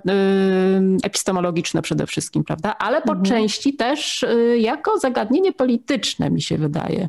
epistemologiczne 1.04 1.82
przede 1.82 2.06
wszystkim, 2.06 2.44
prawda? 2.44 2.74
Ale 2.78 3.02
po 3.02 3.12
Mhm. 3.12 3.24
części 3.24 3.74
też 3.74 4.22
y, 4.22 4.58
jako 4.58 4.98
zagadnienie 4.98 5.52
polityczne, 5.52 6.30
mi 6.30 6.42
się 6.42 6.58
wydaje. 6.58 7.08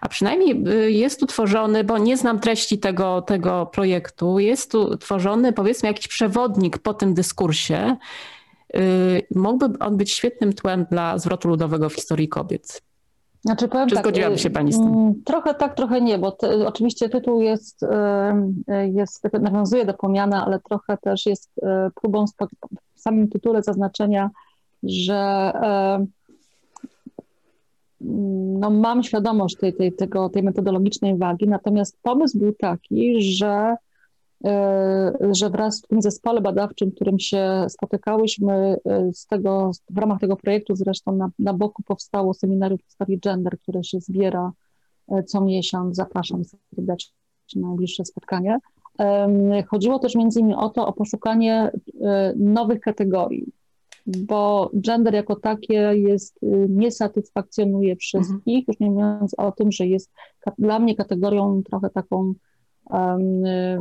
A 0.00 0.08
przynajmniej 0.08 0.64
jest 0.98 1.20
tu 1.20 1.26
tworzony, 1.26 1.84
bo 1.84 1.98
nie 1.98 2.16
znam 2.16 2.40
treści 2.40 2.78
tego, 2.78 3.22
tego 3.22 3.66
projektu, 3.66 4.38
jest 4.38 4.70
tu 4.72 4.96
tworzony 4.96 5.52
powiedzmy 5.52 5.88
jakiś 5.88 6.08
przewodnik 6.08 6.78
po 6.78 6.94
tym 6.94 7.14
dyskursie, 7.14 7.96
Mógłby 9.34 9.78
on 9.78 9.96
być 9.96 10.10
świetnym 10.10 10.52
tłem 10.52 10.86
dla 10.90 11.18
zwrotu 11.18 11.48
ludowego 11.48 11.88
w 11.88 11.94
historii 11.94 12.28
kobiet. 12.28 12.82
Znaczy, 13.40 13.68
powiem 13.68 13.88
Czy 13.88 13.94
tak, 13.94 14.04
zgodziłaby 14.04 14.38
się 14.38 14.50
Pani 14.50 14.72
z 14.72 14.76
tym? 14.76 14.86
Mm, 14.86 15.22
trochę 15.24 15.54
tak, 15.54 15.74
trochę 15.74 16.00
nie, 16.00 16.18
bo 16.18 16.32
te, 16.32 16.66
oczywiście 16.68 17.08
tytuł 17.08 17.40
jest, 17.40 17.80
jest, 18.92 19.22
nawiązuje 19.40 19.84
do 19.84 19.94
Pomiana, 19.94 20.46
ale 20.46 20.60
trochę 20.60 20.96
też 20.96 21.26
jest 21.26 21.50
próbą 21.94 22.24
w 22.94 23.00
samym 23.00 23.28
tytule 23.28 23.62
zaznaczenia, 23.62 24.30
że 24.82 25.52
no, 28.60 28.70
mam 28.70 29.02
świadomość 29.02 29.56
tej, 29.56 29.74
tej, 29.74 29.92
tego, 29.92 30.28
tej 30.28 30.42
metodologicznej 30.42 31.16
wagi, 31.16 31.48
natomiast 31.48 31.98
pomysł 32.02 32.38
był 32.38 32.52
taki, 32.52 33.22
że, 33.22 33.76
że 35.30 35.50
wraz 35.50 35.82
w 35.82 35.86
tym 35.86 36.02
zespole 36.02 36.40
badawczym, 36.40 36.92
którym 36.92 37.18
się 37.18 37.66
spotykałyśmy, 37.68 38.76
e, 38.84 39.10
z 39.12 39.26
tego, 39.26 39.70
w 39.90 39.98
ramach 39.98 40.20
tego 40.20 40.36
projektu 40.36 40.76
zresztą 40.76 41.16
na, 41.16 41.30
na 41.38 41.52
boku 41.52 41.82
powstało 41.82 42.34
seminarium 42.34 42.78
historii 42.78 43.18
gender, 43.18 43.58
które 43.58 43.84
się 43.84 44.00
zbiera 44.00 44.52
e, 45.08 45.22
co 45.22 45.40
miesiąc. 45.40 45.96
Zapraszam 45.96 46.42
serdecznie 46.74 47.12
na 47.56 47.68
najbliższe 47.68 48.04
spotkanie. 48.04 48.58
Chodziło 49.66 49.98
też 49.98 50.14
między 50.14 50.40
innymi 50.40 50.54
o 50.54 50.68
to, 50.68 50.86
o 50.86 50.92
poszukanie 50.92 51.70
nowych 52.36 52.80
kategorii 52.80 53.52
bo 54.06 54.70
gender 54.74 55.14
jako 55.14 55.36
takie 55.36 55.74
jest, 55.94 56.42
y, 56.42 56.66
nie 56.68 56.90
satysfakcjonuje 56.90 57.96
wszystkich, 57.96 58.58
mhm. 58.58 58.64
już 58.68 58.80
nie 58.80 58.90
mówiąc 58.90 59.34
o 59.36 59.52
tym, 59.52 59.72
że 59.72 59.86
jest 59.86 60.12
dla 60.58 60.78
mnie 60.78 60.94
kategorią 60.96 61.62
trochę 61.62 61.90
taką 61.90 62.34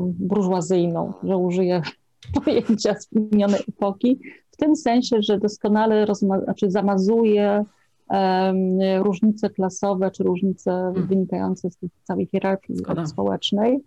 burżuazyjną, 0.04 1.14
że 1.24 1.38
użyję 1.38 1.82
pojęcia 2.46 2.96
z 3.00 3.08
minionej 3.12 3.60
epoki, 3.70 4.20
w 4.52 4.58
tym 4.58 4.76
sensie, 4.76 5.22
że 5.22 5.40
doskonale 5.40 6.06
rozma- 6.06 6.44
znaczy 6.44 6.72
zamazuje 6.72 7.66
um, 8.10 8.80
różnice 9.04 9.50
klasowe 9.50 10.12
czy 10.12 10.24
różnice 10.24 10.72
mhm. 10.72 11.08
wynikające 11.08 11.72
z 11.72 11.78
tej 11.78 11.90
całej 12.04 12.26
hierarchii 12.26 12.78
Zgoda. 12.78 13.06
społecznej. 13.06 13.80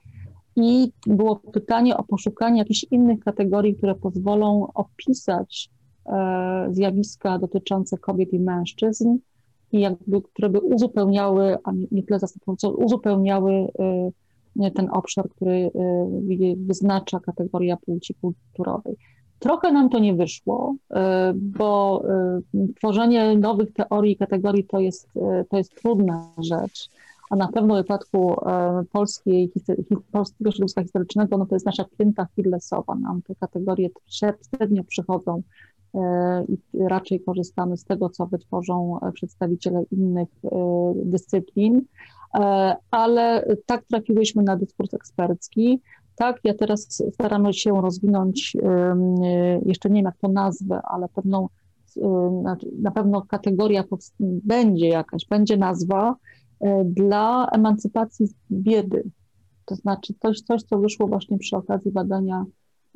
I 0.56 0.92
było 1.06 1.36
pytanie 1.36 1.96
o 1.96 2.02
poszukanie 2.02 2.58
jakichś 2.58 2.86
innych 2.90 3.20
kategorii, 3.20 3.76
które 3.76 3.94
pozwolą 3.94 4.66
opisać 4.74 5.70
E, 6.08 6.68
zjawiska 6.70 7.38
dotyczące 7.38 7.98
kobiet 7.98 8.32
i 8.32 8.40
mężczyzn 8.40 9.16
i 9.72 9.80
jakby, 9.80 10.22
które 10.22 10.48
by 10.48 10.60
uzupełniały, 10.60 11.56
a 11.64 11.72
nie, 11.90 12.02
tyle 12.02 12.18
zastępująco, 12.18 12.70
uzupełniały 12.70 13.52
e, 13.52 13.68
ten 14.74 14.88
obszar, 14.92 15.28
który 15.28 15.52
e, 15.52 15.70
wyznacza 16.56 17.20
kategoria 17.20 17.76
płci 17.76 18.14
kulturowej. 18.14 18.96
Trochę 19.38 19.72
nam 19.72 19.88
to 19.88 19.98
nie 19.98 20.14
wyszło, 20.14 20.74
bo 21.34 22.02
tworzenie 22.76 23.36
nowych 23.36 23.72
teorii 23.72 24.12
i 24.12 24.16
kategorii 24.16 24.64
to 24.64 24.80
jest, 24.80 25.08
to 25.50 25.56
jest 25.56 25.74
trudna 25.74 26.32
rzecz, 26.38 26.90
a 27.30 27.36
na 27.36 27.48
pewno 27.48 27.74
w 27.74 27.78
wypadku 27.78 28.36
polskiej, 28.92 29.52
polskiego 30.12 30.50
środowiska 30.50 30.82
historycznego, 30.82 31.38
no 31.38 31.46
to 31.46 31.54
jest 31.54 31.66
nasza 31.66 31.84
pięta 31.98 32.26
Hillesowa. 32.36 32.94
Nam 32.94 33.22
te 33.22 33.34
kategorie 33.34 33.88
średnio 34.06 34.84
przychodzą 34.84 35.42
i 36.48 36.58
raczej 36.88 37.20
korzystamy 37.20 37.76
z 37.76 37.84
tego, 37.84 38.10
co 38.10 38.26
wytworzą 38.26 38.98
przedstawiciele 39.14 39.84
innych 39.90 40.28
dyscyplin, 40.94 41.82
ale 42.90 43.47
tak 43.66 43.85
trafiłyśmy 43.85 44.43
na 44.43 44.56
dyskurs 44.56 44.94
ekspercki. 44.94 45.81
Tak, 46.16 46.40
ja 46.44 46.55
teraz 46.55 47.02
staramy 47.15 47.55
się 47.55 47.82
rozwinąć, 47.82 48.56
jeszcze 49.66 49.89
nie 49.90 49.94
wiem 49.94 50.05
jak 50.05 50.19
to 50.19 50.28
nazwę, 50.28 50.81
ale 50.85 51.09
pewną, 51.09 51.48
znaczy, 52.40 52.66
na 52.78 52.90
pewno 52.90 53.23
kategoria 53.23 53.85
będzie 54.20 54.89
jakaś, 54.89 55.27
będzie 55.27 55.56
nazwa 55.56 56.16
dla 56.85 57.48
emancypacji 57.48 58.27
z 58.27 58.35
biedy. 58.51 59.10
To 59.65 59.74
znaczy 59.74 60.15
coś, 60.23 60.40
coś, 60.40 60.62
co 60.62 60.78
wyszło 60.78 61.06
właśnie 61.06 61.39
przy 61.39 61.56
okazji 61.56 61.93
badania 61.93 62.44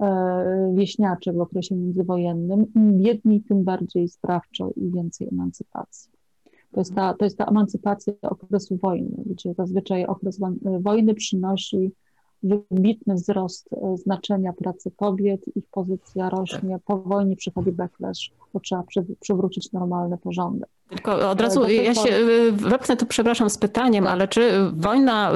E, 0.02 0.72
wieśniaczy 0.74 1.32
w 1.32 1.40
okresie 1.40 1.74
międzywojennym. 1.76 2.66
Im 2.74 2.98
biedniej, 2.98 3.42
tym 3.42 3.64
bardziej 3.64 4.08
sprawczo 4.08 4.70
i 4.76 4.90
więcej 4.90 5.28
emancypacji. 5.32 6.12
To 6.72 6.80
jest 6.80 6.94
ta, 6.94 7.14
to 7.14 7.24
jest 7.24 7.38
ta 7.38 7.44
emancypacja 7.44 8.12
okresu 8.22 8.76
wojny, 8.76 9.22
gdzie 9.26 9.54
zazwyczaj 9.54 10.06
okres 10.06 10.40
wojny 10.80 11.14
przynosi 11.14 11.92
wybitny 12.42 13.14
wzrost 13.14 13.68
e, 13.72 13.96
znaczenia 13.96 14.52
pracy 14.52 14.90
kobiet, 14.96 15.56
ich 15.56 15.64
pozycja 15.70 16.30
rośnie, 16.30 16.78
po 16.84 16.98
wojnie 16.98 17.36
przychodzi 17.36 17.72
backlash, 17.72 18.30
bo 18.54 18.60
trzeba 18.60 18.82
przy, 18.82 19.04
przywrócić 19.20 19.72
normalny 19.72 20.18
porządek. 20.18 20.68
Tylko 20.88 21.30
od 21.30 21.40
razu 21.40 21.68
ja 21.68 21.94
się 21.94 22.14
y, 22.14 22.52
wepnę 22.52 22.96
tu, 22.96 23.06
przepraszam, 23.06 23.50
z 23.50 23.58
pytaniem, 23.58 24.06
ale 24.06 24.28
czy 24.28 24.50
wojna 24.72 25.32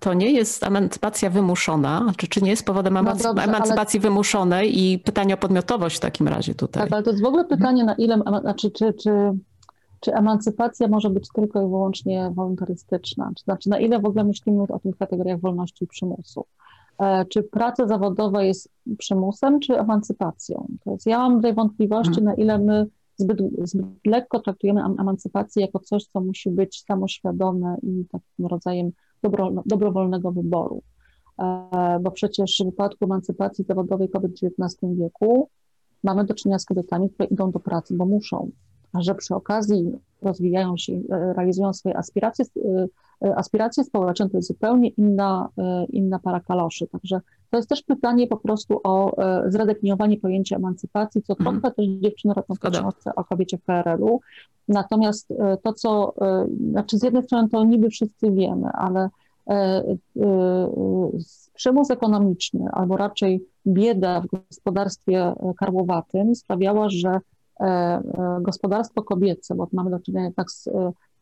to 0.00 0.14
nie 0.14 0.30
jest 0.30 0.64
emancypacja 0.64 1.30
wymuszona? 1.30 2.12
Czy, 2.16 2.28
czy 2.28 2.42
nie 2.42 2.50
jest 2.50 2.66
powodem 2.66 2.94
no 2.94 3.04
dobrze, 3.04 3.28
emancypacji 3.28 3.98
ale... 3.98 4.08
wymuszonej 4.08 4.80
i 4.80 4.98
pytanie 4.98 5.34
o 5.34 5.36
podmiotowość 5.36 5.96
w 5.96 6.00
takim 6.00 6.28
razie 6.28 6.54
tutaj? 6.54 6.82
Tak, 6.82 6.92
ale 6.92 7.02
to 7.02 7.10
jest 7.10 7.22
w 7.22 7.26
ogóle 7.26 7.44
pytanie, 7.44 7.84
na 7.84 7.94
ile, 7.94 8.22
znaczy, 8.40 8.70
czy, 8.70 8.92
czy, 8.92 9.10
czy 10.02 10.14
emancypacja 10.14 10.88
może 10.88 11.10
być 11.10 11.28
tylko 11.34 11.60
i 11.60 11.68
wyłącznie 11.68 12.30
wolontarystyczna? 12.34 13.30
Znaczy, 13.44 13.70
na 13.70 13.78
ile 13.78 14.00
w 14.00 14.04
ogóle 14.04 14.24
myślimy 14.24 14.62
o 14.62 14.78
tych 14.78 14.96
kategoriach 14.96 15.40
wolności 15.40 15.84
i 15.84 15.86
przymusu? 15.86 16.44
E, 16.98 17.24
czy 17.24 17.42
praca 17.42 17.86
zawodowa 17.86 18.42
jest 18.42 18.68
przymusem, 18.98 19.60
czy 19.60 19.78
emancypacją? 19.78 20.66
To 20.84 20.90
jest, 20.90 21.06
ja 21.06 21.18
mam 21.18 21.36
tutaj 21.36 21.54
wątpliwości, 21.54 22.14
hmm. 22.14 22.24
na 22.24 22.34
ile 22.34 22.58
my 22.58 22.86
zbyt, 23.16 23.38
zbyt 23.64 23.86
lekko 24.06 24.40
traktujemy 24.40 24.80
emancypację 24.98 25.62
jako 25.62 25.78
coś, 25.78 26.04
co 26.04 26.20
musi 26.20 26.50
być 26.50 26.84
samoświadome 26.84 27.76
i 27.82 28.04
takim 28.12 28.46
rodzajem 28.46 28.90
dobro, 29.22 29.52
dobrowolnego 29.66 30.32
wyboru. 30.32 30.82
E, 31.38 31.98
bo 32.02 32.10
przecież 32.10 32.58
w 32.60 32.64
wypadku 32.64 33.04
emancypacji 33.04 33.64
zawodowej 33.64 34.08
kobiet 34.08 34.32
w 34.32 34.34
XIX 34.34 34.92
wieku 34.98 35.48
mamy 36.04 36.24
do 36.24 36.34
czynienia 36.34 36.58
z 36.58 36.64
kobietami, 36.64 37.10
które 37.10 37.28
idą 37.28 37.50
do 37.50 37.60
pracy, 37.60 37.94
bo 37.96 38.06
muszą, 38.06 38.50
a 38.92 39.02
że 39.02 39.14
przy 39.14 39.34
okazji 39.34 39.92
rozwijają 40.22 40.76
się, 40.76 40.92
e, 40.92 41.32
realizują 41.32 41.72
swoje 41.72 41.96
aspiracje, 41.96 42.44
e, 43.22 43.36
aspiracje 43.36 43.84
społeczne, 43.84 44.30
to 44.30 44.36
jest 44.36 44.48
zupełnie 44.48 44.88
inna, 44.88 45.48
inna 45.88 46.18
para 46.18 46.40
kaloszy. 46.40 46.86
Także 46.86 47.20
to 47.52 47.56
jest 47.56 47.68
też 47.68 47.82
pytanie 47.82 48.26
po 48.26 48.36
prostu 48.36 48.80
o 48.84 49.16
e, 49.16 49.50
zredefiniowanie 49.50 50.16
pojęcia 50.16 50.56
emancypacji, 50.56 51.22
co 51.22 51.32
mhm. 51.32 51.60
trochę 51.60 51.74
też 51.74 51.86
dziewczyny 51.86 52.34
robią 52.34 52.54
w 52.54 52.58
książce 52.58 53.14
o 53.14 53.24
kobiecie 53.24 53.58
w 53.58 53.62
PRL-u. 53.62 54.20
Natomiast 54.68 55.30
e, 55.30 55.56
to, 55.62 55.72
co, 55.72 56.14
e, 56.20 56.46
znaczy 56.70 56.98
z 56.98 57.02
jednej 57.02 57.22
strony 57.22 57.48
to 57.48 57.64
niby 57.64 57.90
wszyscy 57.90 58.30
wiemy, 58.30 58.68
ale 58.72 59.08
przymus 61.54 61.90
ekonomiczny, 61.90 62.68
albo 62.72 62.96
raczej 62.96 63.44
bieda 63.66 64.20
w 64.20 64.26
gospodarstwie 64.26 65.34
karłowatym 65.58 66.34
sprawiała, 66.34 66.88
że 66.90 67.20
gospodarstwo 68.40 69.02
kobiece, 69.02 69.54
bo 69.54 69.68
mamy 69.72 69.90
do 69.90 70.00
czynienia 70.00 70.30
tak 70.36 70.50
z, 70.50 70.68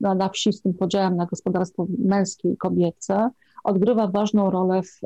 na, 0.01 0.15
na 0.15 0.29
wsi 0.29 0.53
z 0.53 0.63
tym 0.63 0.75
podziałem 0.75 1.17
na 1.17 1.27
gospodarstwo 1.27 1.87
męskie 1.99 2.51
i 2.51 2.57
kobiece, 2.57 3.31
odgrywa 3.65 4.07
ważną 4.07 4.51
rolę 4.51 4.83
w 4.83 5.01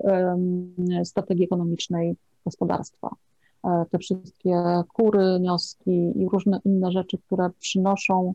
strategii 1.04 1.44
ekonomicznej 1.44 2.16
gospodarstwa. 2.44 3.10
E, 3.64 3.84
te 3.90 3.98
wszystkie 3.98 4.82
kury, 4.94 5.40
nioski 5.40 6.12
i 6.16 6.28
różne 6.32 6.60
inne 6.64 6.92
rzeczy, 6.92 7.18
które 7.18 7.50
przynoszą, 7.60 8.34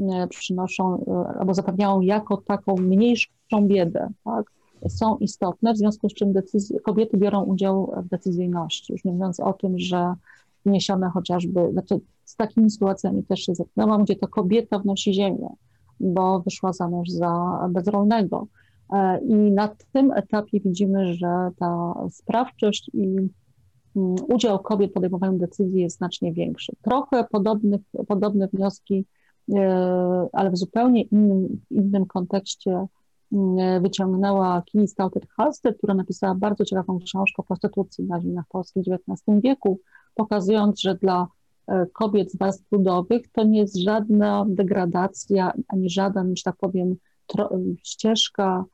e, 0.00 0.28
przynoszą 0.28 1.04
e, 1.04 1.38
albo 1.38 1.54
zapewniają 1.54 2.00
jako 2.00 2.36
taką 2.36 2.76
mniejszą 2.76 3.30
biedę, 3.62 4.08
tak, 4.24 4.52
są 4.88 5.16
istotne, 5.16 5.72
w 5.72 5.78
związku 5.78 6.08
z 6.08 6.14
czym 6.14 6.32
decyzje, 6.32 6.80
kobiety 6.80 7.16
biorą 7.16 7.44
udział 7.44 7.92
w 8.04 8.08
decyzyjności, 8.08 8.92
już 8.92 9.04
nie 9.04 9.12
mówiąc 9.12 9.40
o 9.40 9.52
tym, 9.52 9.78
że 9.78 10.14
wniesione 10.66 11.10
chociażby, 11.10 11.72
znaczy 11.72 12.00
takimi 12.38 12.70
sytuacjami 12.70 13.24
też 13.24 13.40
się 13.40 13.54
zetknęłam, 13.54 14.04
gdzie 14.04 14.16
to 14.16 14.28
kobieta 14.28 14.78
wnosi 14.78 15.14
ziemię, 15.14 15.48
bo 16.00 16.40
wyszła 16.40 16.72
za 16.72 16.88
mąż 16.88 17.08
za 17.08 17.58
bezrolnego, 17.70 18.46
E, 18.92 19.20
I 19.20 19.34
na 19.34 19.68
tym 19.92 20.12
etapie 20.12 20.60
widzimy, 20.60 21.14
że 21.14 21.50
ta 21.58 21.94
sprawczość 22.10 22.90
i 22.94 23.16
mm, 23.96 24.16
udział 24.28 24.58
kobiet 24.58 24.90
w 24.90 24.94
podejmowaniu 24.94 25.38
decyzji 25.38 25.80
jest 25.80 25.96
znacznie 25.96 26.32
większy. 26.32 26.72
Trochę 26.82 27.24
podobnych, 27.24 27.80
podobne 28.08 28.48
wnioski, 28.48 29.06
e, 29.54 30.28
ale 30.32 30.50
w 30.50 30.56
zupełnie 30.56 31.02
innym, 31.02 31.60
innym 31.70 32.06
kontekście 32.06 32.86
mm, 33.32 33.82
wyciągnęła 33.82 34.62
Kini 34.66 34.86
Stauter-Halstead, 34.88 35.74
która 35.78 35.94
napisała 35.94 36.34
bardzo 36.34 36.64
ciekawą 36.64 36.98
książkę 36.98 37.42
o 37.42 37.46
prostytucji 37.46 38.04
na 38.04 38.20
ziemiach 38.20 38.44
polskich 38.48 38.84
w 38.84 38.92
XIX 38.92 39.40
wieku, 39.44 39.80
pokazując, 40.14 40.80
że 40.80 40.94
dla 40.94 41.26
kobiet 41.92 42.32
z 42.32 42.36
warstw 42.36 42.72
ludowych 42.72 43.28
to 43.32 43.44
nie 43.44 43.60
jest 43.60 43.76
żadna 43.76 44.46
degradacja, 44.48 45.52
ani 45.68 45.90
żaden, 45.90 46.36
że 46.36 46.42
tak 46.42 46.56
powiem, 46.56 46.96
ścieżka 47.82 48.64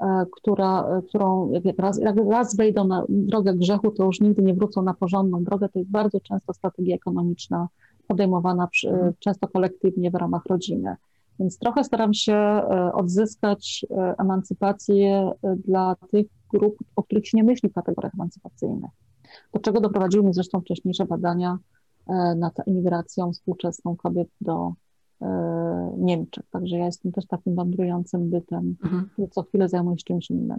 E, 0.00 0.26
która, 0.30 0.88
e, 0.88 1.02
którą 1.02 1.50
jak 1.64 1.78
raz, 1.78 1.98
jak 1.98 2.16
raz 2.30 2.56
wejdą 2.56 2.86
na 2.86 3.04
drogę 3.08 3.54
grzechu, 3.54 3.90
to 3.90 4.04
już 4.04 4.20
nigdy 4.20 4.42
nie 4.42 4.54
wrócą 4.54 4.82
na 4.82 4.94
porządną 4.94 5.44
drogę. 5.44 5.68
To 5.68 5.78
jest 5.78 5.90
bardzo 5.90 6.20
często 6.20 6.52
strategia 6.52 6.96
ekonomiczna 6.96 7.68
podejmowana 8.06 8.66
przy, 8.66 8.88
mhm. 8.88 9.12
często 9.18 9.48
kolektywnie 9.48 10.10
w 10.10 10.14
ramach 10.14 10.46
rodziny. 10.46 10.96
Więc 11.40 11.58
trochę 11.58 11.84
staram 11.84 12.14
się 12.14 12.62
odzyskać 12.92 13.86
emancypację 14.18 15.30
dla 15.64 15.96
tych 16.10 16.26
grup, 16.52 16.76
o 16.96 17.02
których 17.02 17.28
się 17.28 17.36
nie 17.36 17.44
myśli 17.44 17.68
w 17.68 17.72
kategoriach 17.72 18.14
emancypacyjnych. 18.14 18.90
Do 19.54 19.60
czego 19.60 19.80
doprowadziły 19.80 20.24
mnie 20.24 20.34
zresztą 20.34 20.60
wcześniejsze 20.60 21.04
badania 21.04 21.58
nad 22.36 22.68
emigracją 22.68 23.32
współczesną 23.32 23.96
kobiet 23.96 24.28
do 24.40 24.72
Niemczech. 25.98 26.44
Także 26.50 26.76
ja 26.76 26.86
jestem 26.86 27.12
też 27.12 27.26
takim 27.26 27.56
wędrującym 27.56 28.30
bytem, 28.30 28.76
mhm. 28.84 29.08
który 29.12 29.28
co 29.28 29.42
chwilę 29.42 29.68
zajmuje 29.68 29.98
się 29.98 30.04
czymś 30.04 30.30
innym. 30.30 30.58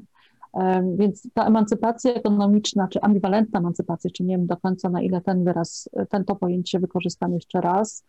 Więc 0.95 1.27
ta 1.34 1.45
emancypacja 1.45 2.13
ekonomiczna, 2.13 2.88
czy 2.88 3.01
ambiwalentna 3.01 3.59
emancypacja, 3.59 4.11
czy 4.13 4.23
nie 4.23 4.38
wiem 4.38 4.47
do 4.47 4.57
końca 4.57 4.89
na 4.89 5.01
ile 5.01 5.21
ten 5.21 5.43
wyraz, 5.43 5.89
ten 6.09 6.26
to 6.26 6.35
pojęcie 6.35 6.80
wykorzystam 6.80 7.34
jeszcze 7.34 7.61
raz, 7.61 8.05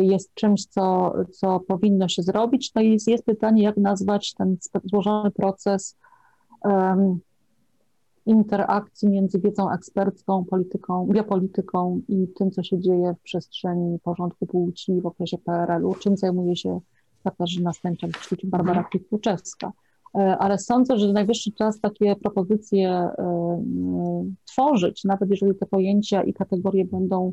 jest 0.00 0.34
czymś, 0.34 0.66
co, 0.66 1.14
co 1.30 1.60
powinno 1.60 2.08
się 2.08 2.22
zrobić. 2.22 2.74
No 2.74 2.82
i 2.82 2.92
jest, 2.92 3.08
jest 3.08 3.24
pytanie, 3.24 3.62
jak 3.62 3.76
nazwać 3.76 4.34
ten 4.34 4.56
złożony 4.84 5.30
proces 5.30 5.96
um, 6.64 7.18
interakcji 8.28 9.08
między 9.08 9.38
wiedzą 9.38 9.70
ekspercką, 9.70 10.44
polityką, 10.44 11.06
biopolityką 11.06 12.00
i 12.08 12.28
tym, 12.28 12.50
co 12.50 12.62
się 12.62 12.80
dzieje 12.80 13.14
w 13.18 13.22
przestrzeni 13.22 13.98
porządku 13.98 14.46
płci 14.46 15.00
w 15.00 15.06
okresie 15.06 15.38
PRL-u, 15.38 15.94
czym 15.94 16.16
zajmuje 16.16 16.56
się 16.56 16.80
Katarzyna 17.24 17.72
Stęczak, 17.72 18.10
czy 18.10 18.36
Barbara 18.44 18.84
Kwitkłuczewska. 18.84 19.72
E, 20.14 20.38
ale 20.38 20.58
sądzę, 20.58 20.98
że 20.98 21.12
najwyższy 21.12 21.52
czas 21.52 21.80
takie 21.80 22.16
propozycje 22.16 22.90
e, 22.90 23.62
tworzyć, 24.44 25.04
nawet 25.04 25.30
jeżeli 25.30 25.54
te 25.54 25.66
pojęcia 25.66 26.22
i 26.22 26.32
kategorie 26.32 26.84
będą 26.84 27.32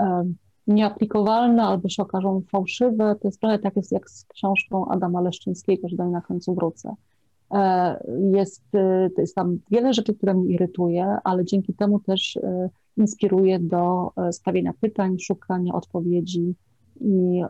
e, 0.00 0.24
nieaplikowalne 0.66 1.62
albo 1.62 1.88
się 1.88 2.02
okażą 2.02 2.42
fałszywe. 2.50 3.16
To 3.22 3.28
jest 3.28 3.40
trochę 3.40 3.58
tak 3.58 3.76
jest 3.76 3.92
jak 3.92 4.10
z 4.10 4.24
książką 4.24 4.88
Adama 4.88 5.20
Leszczyńskiego, 5.20 5.88
że 5.88 5.96
do 5.96 6.04
na 6.04 6.20
końcu 6.20 6.54
wrócę. 6.54 6.94
Jest, 8.34 8.62
to 9.16 9.20
jest 9.20 9.34
tam 9.34 9.58
wiele 9.70 9.94
rzeczy, 9.94 10.14
które 10.14 10.34
mnie 10.34 10.54
irytuje, 10.54 11.16
ale 11.24 11.44
dzięki 11.44 11.74
temu 11.74 12.00
też 12.00 12.38
inspiruje 12.96 13.58
do 13.58 14.10
stawienia 14.32 14.72
pytań, 14.80 15.18
szukania 15.18 15.72
odpowiedzi 15.74 16.54
i 17.00 17.42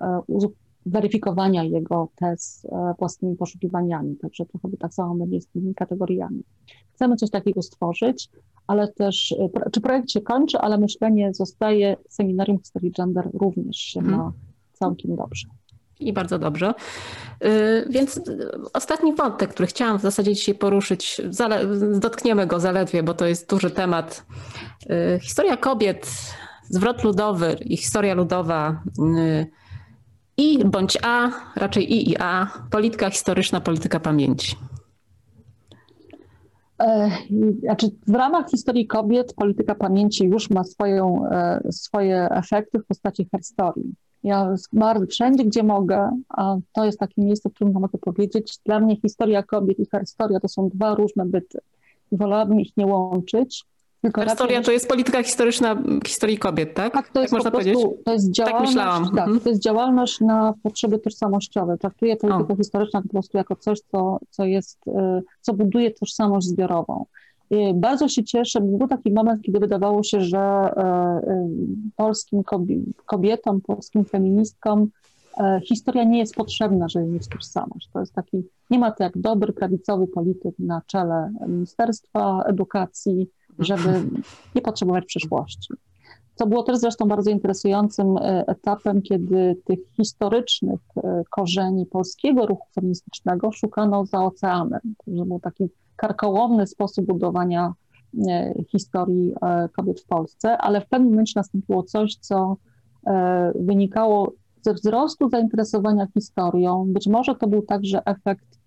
weryfikowania 0.87 1.65
jego 1.65 2.09
tez 2.16 2.66
e, 2.73 2.95
własnymi 2.99 3.37
poszukiwaniami. 3.37 4.16
Także 4.16 4.47
trochę 4.47 4.69
tak 4.77 4.95
samo 4.95 5.15
będzie 5.15 5.41
z 5.41 5.47
tymi 5.47 5.75
kategoriami. 5.75 6.43
Chcemy 6.95 7.16
coś 7.16 7.31
takiego 7.31 7.62
stworzyć, 7.62 8.31
ale 8.66 8.93
też, 8.93 9.33
e, 9.33 9.71
czy 9.71 9.81
projekt 9.81 10.11
się 10.11 10.21
kończy, 10.21 10.59
ale 10.59 10.79
myślenie 10.79 11.35
zostaje, 11.35 11.97
seminarium 12.09 12.59
historii 12.59 12.93
gender 12.93 13.31
również 13.35 13.77
się 13.77 14.01
ma 14.01 14.11
hmm. 14.11 14.33
całkiem 14.73 15.16
dobrze. 15.16 15.49
I 16.09 16.12
bardzo 16.12 16.39
dobrze. 16.39 16.74
Y, 17.44 17.86
więc 17.90 18.20
ostatni 18.72 19.14
wątek, 19.14 19.51
który 19.51 19.66
chciałam 19.66 19.98
w 19.98 20.02
zasadzie 20.02 20.35
dzisiaj 20.35 20.55
poruszyć, 20.55 21.20
dotkniemy 22.01 22.47
go 22.47 22.60
zaledwie, 22.60 23.02
bo 23.02 23.14
to 23.14 23.26
jest 23.26 23.51
duży 23.51 23.70
temat. 23.70 24.26
Y, 24.90 25.20
historia 25.22 25.56
kobiet, 25.56 26.10
zwrot 26.68 27.05
ludowy 27.05 27.56
i 27.64 27.76
historia 27.76 28.14
ludowa 28.14 28.82
y, 29.18 29.47
i 30.36 30.64
bądź 30.64 30.98
A, 31.02 31.31
raczej 31.56 31.93
I 31.93 32.10
i 32.10 32.16
A, 32.18 32.47
polityka 32.70 33.10
historyczna, 33.10 33.60
polityka 33.60 34.01
pamięci. 34.01 34.56
E, 36.81 37.10
znaczy, 37.60 37.86
w 38.06 38.14
ramach 38.14 38.51
historii 38.51 38.86
kobiet 38.86 39.35
polityka 39.35 39.74
pamięci 39.74 40.24
już 40.24 40.51
ma 40.51 40.64
swoją, 40.64 41.28
e, 41.31 41.60
swoje 41.70 42.28
efekty 42.31 42.78
w 42.78 42.86
postaci 42.86 43.28
historii. 43.36 43.94
Ja 44.24 44.55
bardzo 44.72 45.06
wszędzie, 45.06 45.44
gdzie 45.44 45.62
mogę, 45.62 46.10
a 46.28 46.56
to 46.72 46.84
jest 46.84 46.98
takie 46.98 47.22
miejsce, 47.22 47.51
w 47.51 47.52
którym 47.55 47.74
mogę 47.74 47.98
powiedzieć, 47.98 48.59
dla 48.64 48.80
mnie 48.80 48.96
historia 48.96 49.42
kobiet 49.42 49.78
i 49.80 49.86
historia 50.01 50.40
to 50.40 50.48
są 50.48 50.68
dwa 50.68 50.94
różne 50.94 51.26
byty. 51.26 51.59
Wolałabym 52.12 52.60
ich 52.60 52.76
nie 52.76 52.86
łączyć, 52.86 53.64
tylko 54.05 54.24
Historia 54.24 54.62
to 54.62 54.72
jest 54.72 54.88
polityka 54.88 55.22
historyczna 55.22 55.82
historii 56.06 56.38
kobiet, 56.38 56.74
tak? 56.74 56.92
Tak, 56.92 57.09
to 57.09 57.20
jest 57.20 57.30
tak 57.30 57.38
można 57.38 57.51
prostu, 57.51 57.72
powiedzieć? 57.72 58.05
To 58.05 58.12
jest 58.12 58.26
tak 58.26 58.34
działalność, 58.34 58.74
tak, 58.74 59.01
myślałam. 59.01 59.34
tak 59.34 59.42
to 59.42 59.48
jest 59.48 59.62
działalność 59.62 60.20
na 60.20 60.55
potrzeby 60.62 60.98
tożsamościowe. 60.98 61.78
Traktuję 61.78 62.16
politykę 62.16 62.52
o. 62.52 62.56
historyczną 62.56 63.02
po 63.02 63.09
prostu 63.09 63.38
jako 63.38 63.56
coś, 63.56 63.80
co, 63.80 64.18
co 64.30 64.44
jest, 64.44 64.78
y, 64.86 65.22
co 65.40 65.52
buduje 65.55 65.90
tożsamość 65.90 66.46
zbiorową. 66.46 67.05
Bardzo 67.75 68.09
się 68.09 68.25
cieszę, 68.25 68.61
był 68.61 68.89
taki 68.89 69.12
moment, 69.12 69.43
kiedy 69.43 69.59
wydawało 69.61 70.03
się, 70.03 70.21
że 70.21 70.71
y, 71.27 71.31
y, 71.31 71.47
polskim 71.97 72.43
kobietom, 73.07 73.61
polskim 73.61 74.05
feministkom 74.05 74.89
historia 75.69 76.05
nie 76.05 76.19
jest 76.19 76.35
potrzebna, 76.35 76.89
żeby 76.89 77.07
mieć 77.07 77.29
tożsamość. 77.29 77.89
To 77.93 78.01
jest 78.01 78.12
taki, 78.12 78.43
nie 78.71 78.79
ma 78.79 78.91
to 78.91 79.05
jak 79.05 79.19
dobry, 79.19 79.53
prawicowy 79.53 80.07
polityk 80.07 80.55
na 80.59 80.83
czele 80.87 81.33
Ministerstwa 81.47 82.43
Edukacji, 82.43 83.27
żeby 83.59 84.03
nie 84.55 84.62
potrzebować 84.62 85.05
przyszłości. 85.05 85.75
Co 86.35 86.47
było 86.47 86.62
też 86.62 86.79
zresztą 86.79 87.09
bardzo 87.09 87.31
interesującym 87.31 88.16
e, 88.16 88.47
etapem, 88.47 89.03
kiedy 89.03 89.57
tych 89.65 89.79
historycznych 89.97 90.81
e, 90.97 91.23
korzeni 91.31 91.87
polskiego 91.87 92.47
ruchu 92.47 92.66
feministycznego 92.75 93.53
szukano 93.53 94.07
za 94.07 94.25
oceanem. 94.25 94.81
To 95.05 95.25
był 95.25 95.41
taki 95.41 95.69
karkołomny 95.97 96.66
sposób 96.66 97.07
budowania 97.07 97.73
e, 98.29 98.55
historii 98.69 99.35
kobiet 99.77 100.01
w 100.01 100.07
Polsce, 100.07 100.59
ale 100.59 100.81
w 100.81 100.89
pewnym 100.89 101.11
momencie 101.11 101.33
nastąpiło 101.37 101.83
coś, 101.83 102.16
co 102.16 102.57
wynikało 103.55 104.33
ze 104.62 104.75
wzrostu 104.75 105.29
zainteresowania 105.29 106.07
historią. 106.15 106.85
Być 106.89 107.07
może 107.07 107.35
to 107.35 107.47
był 107.47 107.62
także 107.62 108.05
efekt 108.05 108.59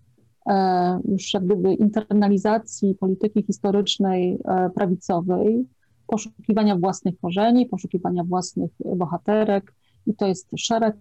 E, 0.48 1.00
już 1.08 1.34
jak 1.34 1.46
gdyby 1.46 1.74
internalizacji 1.74 2.96
polityki 2.96 3.44
historycznej 3.44 4.40
e, 4.46 4.70
prawicowej, 4.70 5.66
poszukiwania 6.08 6.76
własnych 6.76 7.20
korzeni, 7.20 7.66
poszukiwania 7.66 8.24
własnych 8.24 8.72
bohaterek 8.96 9.74
i 10.06 10.16
to 10.16 10.28
jest 10.28 10.48
szereg, 10.58 10.96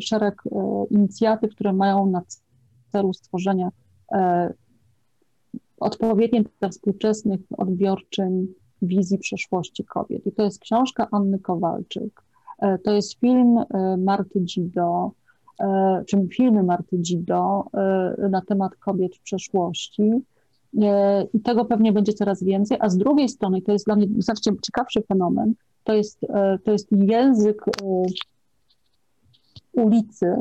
szereg 0.00 0.42
e, 0.46 0.84
inicjatyw, 0.90 1.50
które 1.50 1.72
mają 1.72 2.06
na 2.06 2.22
celu 2.92 3.12
stworzenia 3.12 3.68
odpowiedniej 5.80 6.44
dla 6.60 6.68
współczesnych 6.68 7.40
odbiorczym 7.58 8.54
wizji 8.82 9.18
przeszłości 9.18 9.84
kobiet. 9.84 10.26
I 10.26 10.32
to 10.32 10.42
jest 10.42 10.58
książka 10.58 11.08
Anny 11.12 11.38
Kowalczyk, 11.38 12.22
to 12.84 12.92
jest 12.92 13.20
film 13.20 13.64
Marty 13.98 14.40
Gido, 14.40 15.12
E, 15.60 16.04
czym 16.06 16.28
filmy 16.28 16.62
Marty 16.62 16.96
e, 16.96 18.28
na 18.30 18.40
temat 18.40 18.76
kobiet 18.76 19.16
w 19.16 19.20
przeszłości. 19.20 20.10
E, 20.82 21.26
I 21.34 21.40
tego 21.40 21.64
pewnie 21.64 21.92
będzie 21.92 22.12
coraz 22.12 22.42
więcej. 22.42 22.78
A 22.80 22.88
z 22.88 22.96
drugiej 22.96 23.28
strony, 23.28 23.62
to 23.62 23.72
jest 23.72 23.86
dla 23.86 23.96
mnie 23.96 24.06
znacznie 24.18 24.52
ciekawszy 24.62 25.02
fenomen, 25.02 25.54
to 25.84 25.94
jest, 25.94 26.20
to 26.64 26.72
jest 26.72 26.88
język 26.92 27.64
ulicy, 29.72 30.36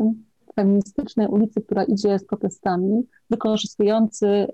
feministycznej 0.62 1.28
ulicy, 1.28 1.62
która 1.62 1.84
idzie 1.84 2.20
z 2.20 2.26
protestami, 2.26 3.04
wykorzystujący 3.30 4.48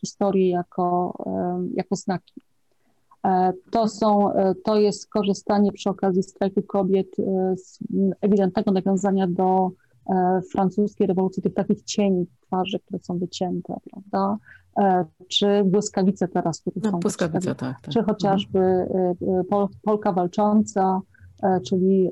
historię 0.00 0.50
jako, 0.50 1.14
jako 1.74 1.96
znaki. 1.96 2.40
E, 3.26 3.52
to, 3.70 3.88
są, 3.88 4.32
e, 4.32 4.54
to 4.64 4.76
jest 4.76 5.08
korzystanie 5.08 5.72
przy 5.72 5.90
okazji 5.90 6.22
strajku 6.22 6.62
kobiet 6.62 7.18
e, 7.18 7.56
z 7.56 7.78
ewidentnego 8.20 8.72
nawiązania 8.72 9.26
do 9.26 9.70
francuskiej 10.52 11.06
rewolucji, 11.06 11.42
tych 11.42 11.54
takich 11.54 11.82
cieni 11.82 12.26
twarzy, 12.40 12.78
które 12.78 12.98
są 12.98 13.18
wycięte, 13.18 13.76
prawda? 13.90 14.36
Czy 15.28 15.64
błyskawice 15.64 16.28
teraz, 16.28 16.60
które 16.60 16.76
no, 16.84 16.90
są 16.90 17.00
błyskawice, 17.00 17.54
tak, 17.54 17.80
tak. 17.80 17.92
Czy 17.92 18.02
chociażby 18.02 18.86
Pol, 19.48 19.68
Polka 19.82 20.12
walcząca, 20.12 21.00
czyli 21.66 22.10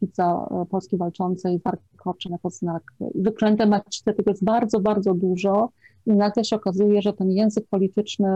kotwica 0.00 0.48
Polski 0.70 0.96
walczącej, 0.96 1.60
warkoczyn 1.64 2.32
jako 2.32 2.50
znak. 2.50 2.82
Wyklęte 3.14 3.66
macice, 3.66 4.14
tego 4.14 4.30
jest 4.30 4.44
bardzo, 4.44 4.80
bardzo 4.80 5.14
dużo 5.14 5.70
i 6.06 6.12
nagle 6.12 6.44
się 6.44 6.56
okazuje, 6.56 7.02
że 7.02 7.12
ten 7.12 7.30
język 7.30 7.66
polityczny 7.70 8.28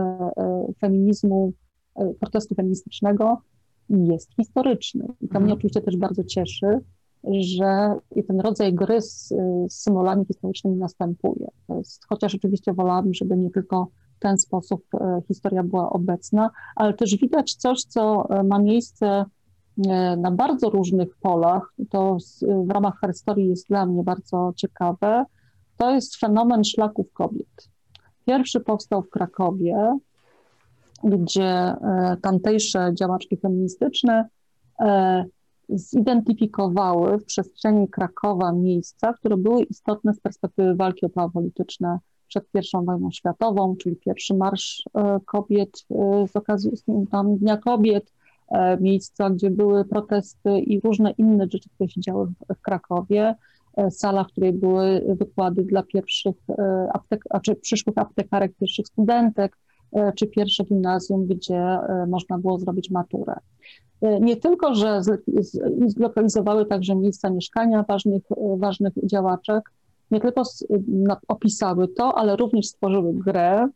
feminizmu 0.81 1.53
E, 1.95 2.13
protestu 2.19 2.55
feministycznego 2.55 3.41
jest 3.89 4.35
historyczny. 4.35 5.05
I 5.21 5.27
to 5.27 5.39
mnie 5.39 5.51
mhm. 5.51 5.51
oczywiście 5.51 5.81
też 5.81 5.97
bardzo 5.97 6.23
cieszy, 6.23 6.79
że 7.23 7.95
ten 8.27 8.39
rodzaj 8.39 8.73
gry 8.73 9.01
z, 9.01 9.27
z 9.69 9.73
symbolami 9.73 10.25
historycznymi 10.25 10.77
następuje. 10.77 11.47
Jest, 11.69 12.05
chociaż 12.09 12.35
oczywiście 12.35 12.73
wolałabym, 12.73 13.13
żeby 13.13 13.37
nie 13.37 13.49
tylko 13.49 13.87
w 14.15 14.19
ten 14.19 14.37
sposób 14.37 14.83
e, 14.93 15.21
historia 15.27 15.63
była 15.63 15.89
obecna, 15.89 16.49
ale 16.75 16.93
też 16.93 17.17
widać 17.17 17.53
coś, 17.53 17.83
co 17.83 18.29
e, 18.29 18.43
ma 18.43 18.59
miejsce 18.59 19.25
na 20.17 20.31
bardzo 20.31 20.69
różnych 20.69 21.15
polach. 21.15 21.73
To 21.89 22.17
w 22.65 22.69
ramach 22.69 22.99
historii 23.07 23.49
jest 23.49 23.67
dla 23.67 23.85
mnie 23.85 24.03
bardzo 24.03 24.53
ciekawe. 24.55 25.25
To 25.77 25.91
jest 25.91 26.15
fenomen 26.15 26.63
szlaków 26.63 27.13
kobiet. 27.13 27.69
Pierwszy 28.25 28.59
powstał 28.59 29.01
w 29.01 29.09
Krakowie 29.09 29.97
gdzie 31.03 31.43
e, 31.43 32.17
tamtejsze 32.21 32.91
działaczki 32.93 33.37
feministyczne 33.37 34.29
e, 34.79 35.25
zidentyfikowały 35.69 37.17
w 37.17 37.25
przestrzeni 37.25 37.89
Krakowa 37.89 38.51
miejsca, 38.51 39.13
które 39.13 39.37
były 39.37 39.63
istotne 39.63 40.13
z 40.13 40.19
perspektywy 40.19 40.75
walki 40.75 41.05
o 41.05 41.09
prawa 41.09 41.29
polityczne 41.29 41.99
przed 42.27 42.45
I 42.53 42.85
wojną 42.85 43.11
światową, 43.11 43.75
czyli 43.75 43.95
pierwszy 43.95 44.33
marsz 44.33 44.83
e, 44.95 45.19
kobiet 45.25 45.85
e, 45.91 46.27
z 46.27 46.35
okazji 46.35 46.71
tam 47.11 47.37
Dnia 47.37 47.57
Kobiet, 47.57 48.11
e, 48.11 48.22
miejsca, 48.81 49.29
gdzie 49.29 49.49
były 49.49 49.85
protesty 49.85 50.59
i 50.59 50.79
różne 50.79 51.11
inne 51.11 51.47
rzeczy, 51.51 51.69
które 51.69 51.89
się 51.89 52.01
działy 52.01 52.27
w, 52.57 52.61
Krakowie, 52.61 53.35
sala, 53.89 54.23
w 54.23 54.27
której 54.27 54.53
były 54.53 55.15
wykłady 55.19 55.63
dla 55.63 55.83
pierwszych 55.83 56.35
aptek, 56.93 57.23
czy 57.43 57.55
przyszłych 57.55 57.97
aptekarek, 57.97 58.51
pierwszych 58.59 58.87
studentek, 58.87 59.57
czy 60.15 60.27
pierwsze 60.27 60.63
gimnazjum, 60.63 61.27
gdzie 61.27 61.77
można 62.07 62.37
było 62.37 62.59
zrobić 62.59 62.91
maturę. 62.91 63.35
Nie 64.21 64.37
tylko, 64.37 64.75
że 64.75 65.01
zlokalizowały 65.87 66.65
także 66.65 66.95
miejsca 66.95 67.29
mieszkania 67.29 67.85
ważnych, 67.87 68.23
ważnych 68.57 68.93
działaczek, 69.03 69.71
nie 70.11 70.19
tylko 70.19 70.43
opisały 71.27 71.87
to, 71.87 72.17
ale 72.17 72.35
również 72.35 72.67
stworzyły 72.67 73.13
grę 73.13 73.67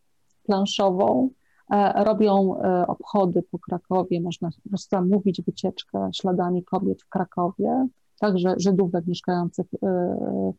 planszową, 0.44 1.30
e, 1.30 1.30
robią 1.96 2.62
e, 2.62 2.88
obchody 2.88 3.44
po 3.52 3.60
Krakowie, 3.60 4.22
można 4.22 4.50
zamówić 4.90 5.42
wycieczkę 5.42 6.10
śladami 6.14 6.64
kobiet 6.64 7.02
w 7.02 7.10
Krakowie, 7.10 7.88
także 8.20 8.56
Żydówek 8.58 9.08
mieszkających 9.08 9.66
e, 9.84 10.54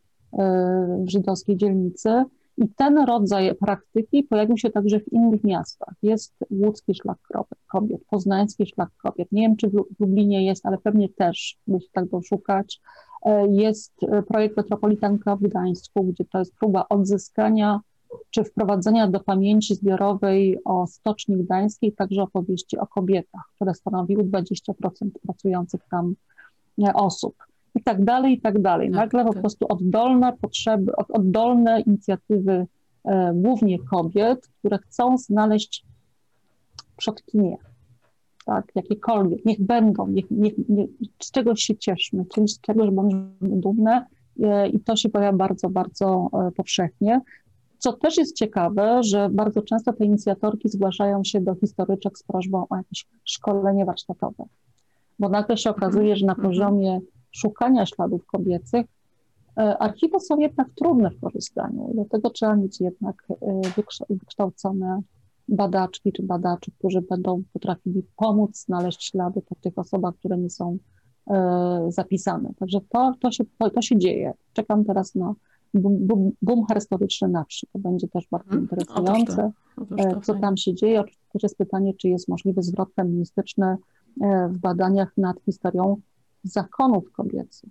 w 1.05 1.09
żydowskiej 1.09 1.57
dzielnicy. 1.57 2.23
I 2.57 2.69
ten 2.69 2.97
rodzaj 2.97 3.55
praktyki 3.55 4.23
pojawił 4.23 4.57
się 4.57 4.69
także 4.69 4.99
w 4.99 5.13
innych 5.13 5.43
miastach. 5.43 5.93
Jest 6.01 6.33
łódzki 6.51 6.95
szlak 6.95 7.17
kobiet, 7.67 8.01
poznański 8.09 8.65
szlak 8.65 8.89
kobiet. 8.97 9.31
Nie 9.31 9.41
wiem, 9.41 9.57
czy 9.57 9.69
w 9.69 9.99
Lublinie 9.99 10.45
jest, 10.45 10.65
ale 10.65 10.77
pewnie 10.77 11.09
też, 11.09 11.37
się 11.67 11.89
tak 11.93 12.09
doszukać. 12.09 12.81
E, 13.25 13.47
jest 13.47 13.93
e, 14.03 14.23
projekt 14.23 14.57
Metropolitanka 14.57 15.35
w 15.35 15.41
Gdańsku, 15.41 16.03
gdzie 16.03 16.25
to 16.25 16.39
jest 16.39 16.55
próba 16.55 16.85
odzyskania 16.89 17.79
czy 18.29 18.43
wprowadzenia 18.43 19.07
do 19.07 19.19
pamięci 19.19 19.75
zbiorowej 19.75 20.57
o 20.65 20.87
Stoczni 20.87 21.37
Gdańskiej 21.37 21.93
także 21.93 22.21
opowieści 22.21 22.77
o 22.77 22.87
kobietach, 22.87 23.41
które 23.55 23.73
stanowiły 23.73 24.23
20% 24.23 24.51
pracujących 25.21 25.81
tam 25.91 26.15
e, 26.83 26.93
osób. 26.93 27.35
I 27.75 27.83
tak 27.83 28.03
dalej, 28.03 28.33
i 28.33 28.41
tak 28.41 28.61
dalej. 28.61 28.91
Tak, 28.91 28.95
Nagle 28.95 29.25
po 29.25 29.33
tak. 29.33 29.41
prostu 29.41 29.65
oddolne 29.69 30.33
potrzeby, 30.41 30.91
oddolne 30.95 31.81
inicjatywy 31.81 32.67
głównie 33.33 33.79
kobiet, 33.79 34.47
które 34.59 34.77
chcą 34.77 35.17
znaleźć 35.17 35.85
przodkinie, 36.97 37.57
tak, 38.45 38.65
jakiekolwiek, 38.75 39.45
niech 39.45 39.61
będą, 39.61 40.07
niech, 40.07 40.31
niech, 40.31 40.53
niech, 40.69 40.89
z 41.21 41.31
czegoś 41.31 41.61
się 41.61 41.77
cieszmy, 41.77 42.25
czyli 42.25 42.47
z 42.47 42.61
czegoś 42.61 42.89
bądźmy 42.89 43.29
dumne 43.41 44.05
e, 44.43 44.69
i 44.69 44.79
to 44.79 44.95
się 44.95 45.09
pojawia 45.09 45.37
bardzo, 45.37 45.69
bardzo 45.69 46.29
e, 46.33 46.51
powszechnie. 46.51 47.21
Co 47.79 47.93
też 47.93 48.17
jest 48.17 48.35
ciekawe, 48.35 49.03
że 49.03 49.29
bardzo 49.29 49.61
często 49.61 49.93
te 49.93 50.05
inicjatorki 50.05 50.69
zgłaszają 50.69 51.23
się 51.23 51.41
do 51.41 51.55
historyczek 51.55 52.17
z 52.17 52.23
prośbą 52.23 52.65
o 52.69 52.77
jakieś 52.77 53.07
szkolenie 53.25 53.85
warsztatowe, 53.85 54.45
bo 55.19 55.29
nagle 55.29 55.57
się 55.57 55.69
okazuje, 55.69 56.15
że 56.15 56.25
na 56.25 56.33
mhm. 56.33 56.49
poziomie 56.49 56.99
szukania 57.31 57.85
śladów 57.85 58.25
kobiecych 58.25 58.85
e, 59.57 59.77
archiwa 59.77 60.19
są 60.19 60.39
jednak 60.39 60.67
trudne 60.75 61.11
w 61.11 61.19
korzystaniu, 61.19 61.91
dlatego 61.93 62.29
trzeba 62.29 62.55
mieć 62.55 62.81
jednak 62.81 63.27
wykształcone 64.09 65.01
badaczki 65.49 66.11
czy 66.11 66.23
badaczy, 66.23 66.71
którzy 66.71 67.01
będą 67.01 67.43
potrafili 67.53 68.03
pomóc 68.15 68.65
znaleźć 68.65 69.03
ślady 69.03 69.41
po 69.41 69.55
tych 69.55 69.77
osobach, 69.77 70.15
które 70.15 70.37
nie 70.37 70.49
są 70.49 70.77
e, 71.27 71.85
zapisane. 71.89 72.53
Także 72.59 72.79
to, 72.89 73.13
to, 73.21 73.31
się, 73.31 73.43
to, 73.57 73.69
to 73.69 73.81
się 73.81 73.97
dzieje. 73.97 74.33
Czekam 74.53 74.85
teraz 74.85 75.15
na 75.15 75.33
boom, 75.73 76.07
boom, 76.07 76.31
boom 76.41 76.65
historyczny 76.73 77.27
na 77.27 77.43
wsi. 77.43 77.67
To 77.73 77.79
będzie 77.79 78.07
też 78.07 78.27
bardzo 78.31 78.49
hmm. 78.49 78.63
interesujące, 78.63 79.51
e, 79.97 80.21
co 80.21 80.39
tam 80.39 80.57
się 80.57 80.73
dzieje. 80.73 80.99
Oczywiście 81.01 81.27
też 81.33 81.43
jest 81.43 81.57
pytanie, 81.57 81.93
czy 81.93 82.09
jest 82.09 82.27
możliwy 82.27 82.63
zwrot 82.63 82.93
feministyczny 82.93 83.77
e, 84.21 84.49
w 84.49 84.57
badaniach 84.57 85.17
nad 85.17 85.41
historią 85.41 85.97
zakonów 86.43 87.11
kobiecych. 87.11 87.69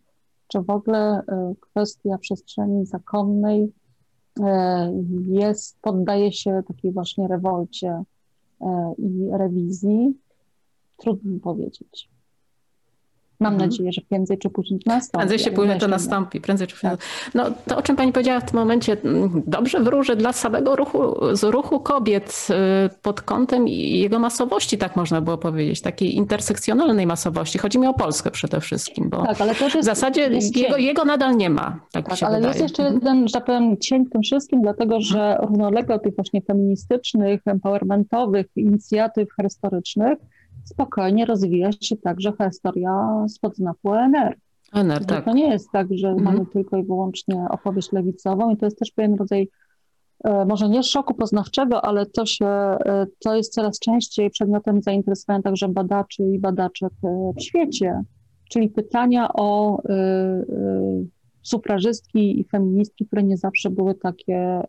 Czy 0.49 0.63
w 0.63 0.71
ogóle 0.71 1.23
kwestia 1.61 2.19
przestrzeni 2.19 2.87
zakonnej 2.87 3.73
E, 4.43 4.93
jest, 5.29 5.79
poddaje 5.81 6.33
się 6.33 6.63
takiej 6.69 6.93
właśnie 6.93 7.29
rewolcie 7.29 8.03
e, 8.61 8.95
i 8.99 9.29
rewizji. 9.33 10.19
Trudno 10.97 11.39
powiedzieć. 11.41 12.11
Mam 13.41 13.53
mhm. 13.53 13.71
nadzieję, 13.71 13.93
że 13.93 14.01
prędzej 14.01 14.39
czy 14.39 14.51
później 14.51 14.81
to 14.81 14.91
nastąpi. 14.91 15.19
Prędzej 15.19 15.39
się 15.39 15.51
później 15.51 15.79
to 15.79 15.89
nastąpi. 15.89 16.41
Prędzej 16.41 16.67
czy 16.67 16.75
później. 16.75 16.93
Tak. 16.93 17.01
No 17.35 17.45
to, 17.67 17.77
o 17.77 17.83
czym 17.83 17.97
pani 17.97 18.13
powiedziała 18.13 18.41
w 18.41 18.51
tym 18.51 18.61
momencie, 18.61 18.97
mm, 19.05 19.43
dobrze 19.47 19.81
wróży 19.81 20.17
dla 20.17 20.33
samego 20.33 20.77
ruchu, 20.77 21.15
z 21.33 21.45
ruchu 21.45 21.81
kobiet 21.81 22.49
y, 22.51 22.55
pod 23.03 23.23
kątem 23.23 23.69
jego 23.69 24.19
masowości, 24.19 24.79
tak 24.79 24.97
można 24.97 25.21
było 25.21 25.39
powiedzieć, 25.39 25.81
takiej 25.81 26.17
intersekcjonalnej 26.17 27.07
masowości. 27.07 27.59
Chodzi 27.59 27.79
mi 27.79 27.87
o 27.87 27.95
Polskę 27.95 28.31
przede 28.31 28.61
wszystkim, 28.61 29.09
bo 29.09 29.27
tak, 29.27 29.41
ale 29.41 29.55
to 29.55 29.65
jest, 29.65 29.79
w 29.79 29.85
zasadzie 29.85 30.21
jest 30.21 30.57
jego, 30.57 30.77
jego, 30.77 31.05
nadal 31.05 31.37
nie 31.37 31.51
ma. 31.51 31.81
Tak, 31.93 32.09
tak 32.09 32.23
ale 32.23 32.37
wydaje. 32.37 32.49
jest 32.49 32.61
jeszcze 32.61 32.83
jeden, 32.83 33.29
że 33.29 33.33
tak 33.33 33.45
powiem, 33.45 33.77
cień 33.77 34.05
w 34.07 34.11
tym 34.11 34.23
wszystkim, 34.23 34.63
dlatego 34.63 35.01
że 35.01 35.37
równolegle 35.41 35.97
do 35.97 36.05
tych 36.05 36.15
właśnie 36.15 36.43
feministycznych, 36.43 37.41
empowermentowych 37.47 38.47
inicjatyw 38.57 39.29
historycznych, 39.43 40.19
spokojnie 40.65 41.25
rozwija 41.25 41.73
się 41.73 41.97
także 41.97 42.33
historia 42.45 43.25
spod 43.29 43.57
znaku 43.57 43.91
ONR. 43.91 44.37
ONR, 44.73 45.05
tak. 45.07 45.25
To 45.25 45.33
nie 45.33 45.49
jest 45.51 45.71
tak, 45.73 45.87
że 45.91 46.09
mhm. 46.09 46.25
mamy 46.25 46.47
tylko 46.47 46.77
i 46.77 46.85
wyłącznie 46.85 47.47
opowieść 47.51 47.93
lewicową 47.93 48.51
i 48.51 48.57
to 48.57 48.67
jest 48.67 48.79
też 48.79 48.91
pewien 48.91 49.15
rodzaj 49.15 49.49
e, 50.25 50.45
może 50.45 50.69
nie 50.69 50.83
szoku 50.83 51.15
poznawczego, 51.15 51.85
ale 51.85 52.07
to 52.07 52.27
się, 52.27 52.47
e, 52.47 53.07
to 53.19 53.37
jest 53.37 53.53
coraz 53.53 53.79
częściej 53.79 54.31
przedmiotem 54.31 54.83
zainteresowania 54.83 55.43
także 55.43 55.69
badaczy 55.69 56.23
i 56.23 56.39
badaczek 56.39 56.93
e, 57.05 57.33
w 57.37 57.43
świecie, 57.43 58.03
czyli 58.51 58.69
pytania 58.69 59.29
o 59.35 59.83
sufrażystki 61.43 62.41
i 62.41 62.45
feministki, 62.45 63.07
które 63.07 63.23
nie 63.23 63.37
zawsze 63.37 63.71
były 63.71 63.95
takie 63.95 64.63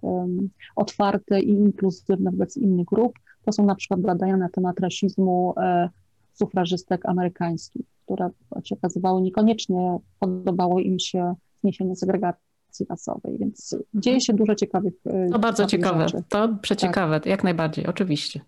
otwarte 0.75 1.39
i 1.39 1.49
inkluzywne 1.49 2.31
wobec 2.31 2.57
innych 2.57 2.85
grup, 2.85 3.13
to 3.49 3.53
są 3.53 3.65
na 3.65 3.75
przykład 3.75 4.01
badania 4.01 4.37
na 4.37 4.49
temat 4.49 4.79
rasizmu 4.79 5.53
e, 5.57 5.89
sufrażystek 6.33 7.05
amerykańskich, 7.05 7.85
które 8.05 8.29
się 8.63 8.75
okazywały 8.75 9.21
niekoniecznie 9.21 9.97
podobało 10.19 10.79
im 10.79 10.99
się 10.99 11.35
zniesienie 11.63 11.95
segregacji 11.95 12.85
rasowej, 12.89 13.37
więc 13.39 13.75
dzieje 13.93 14.21
się 14.21 14.33
dużo 14.33 14.55
ciekawych 14.55 14.93
e, 15.05 15.29
To 15.29 15.39
bardzo 15.39 15.65
ciekawe, 15.65 16.09
rzeczy. 16.09 16.23
to 16.29 16.49
przeciekawe, 16.61 17.19
tak. 17.19 17.25
jak 17.25 17.43
najbardziej, 17.43 17.87
oczywiście, 17.87 18.41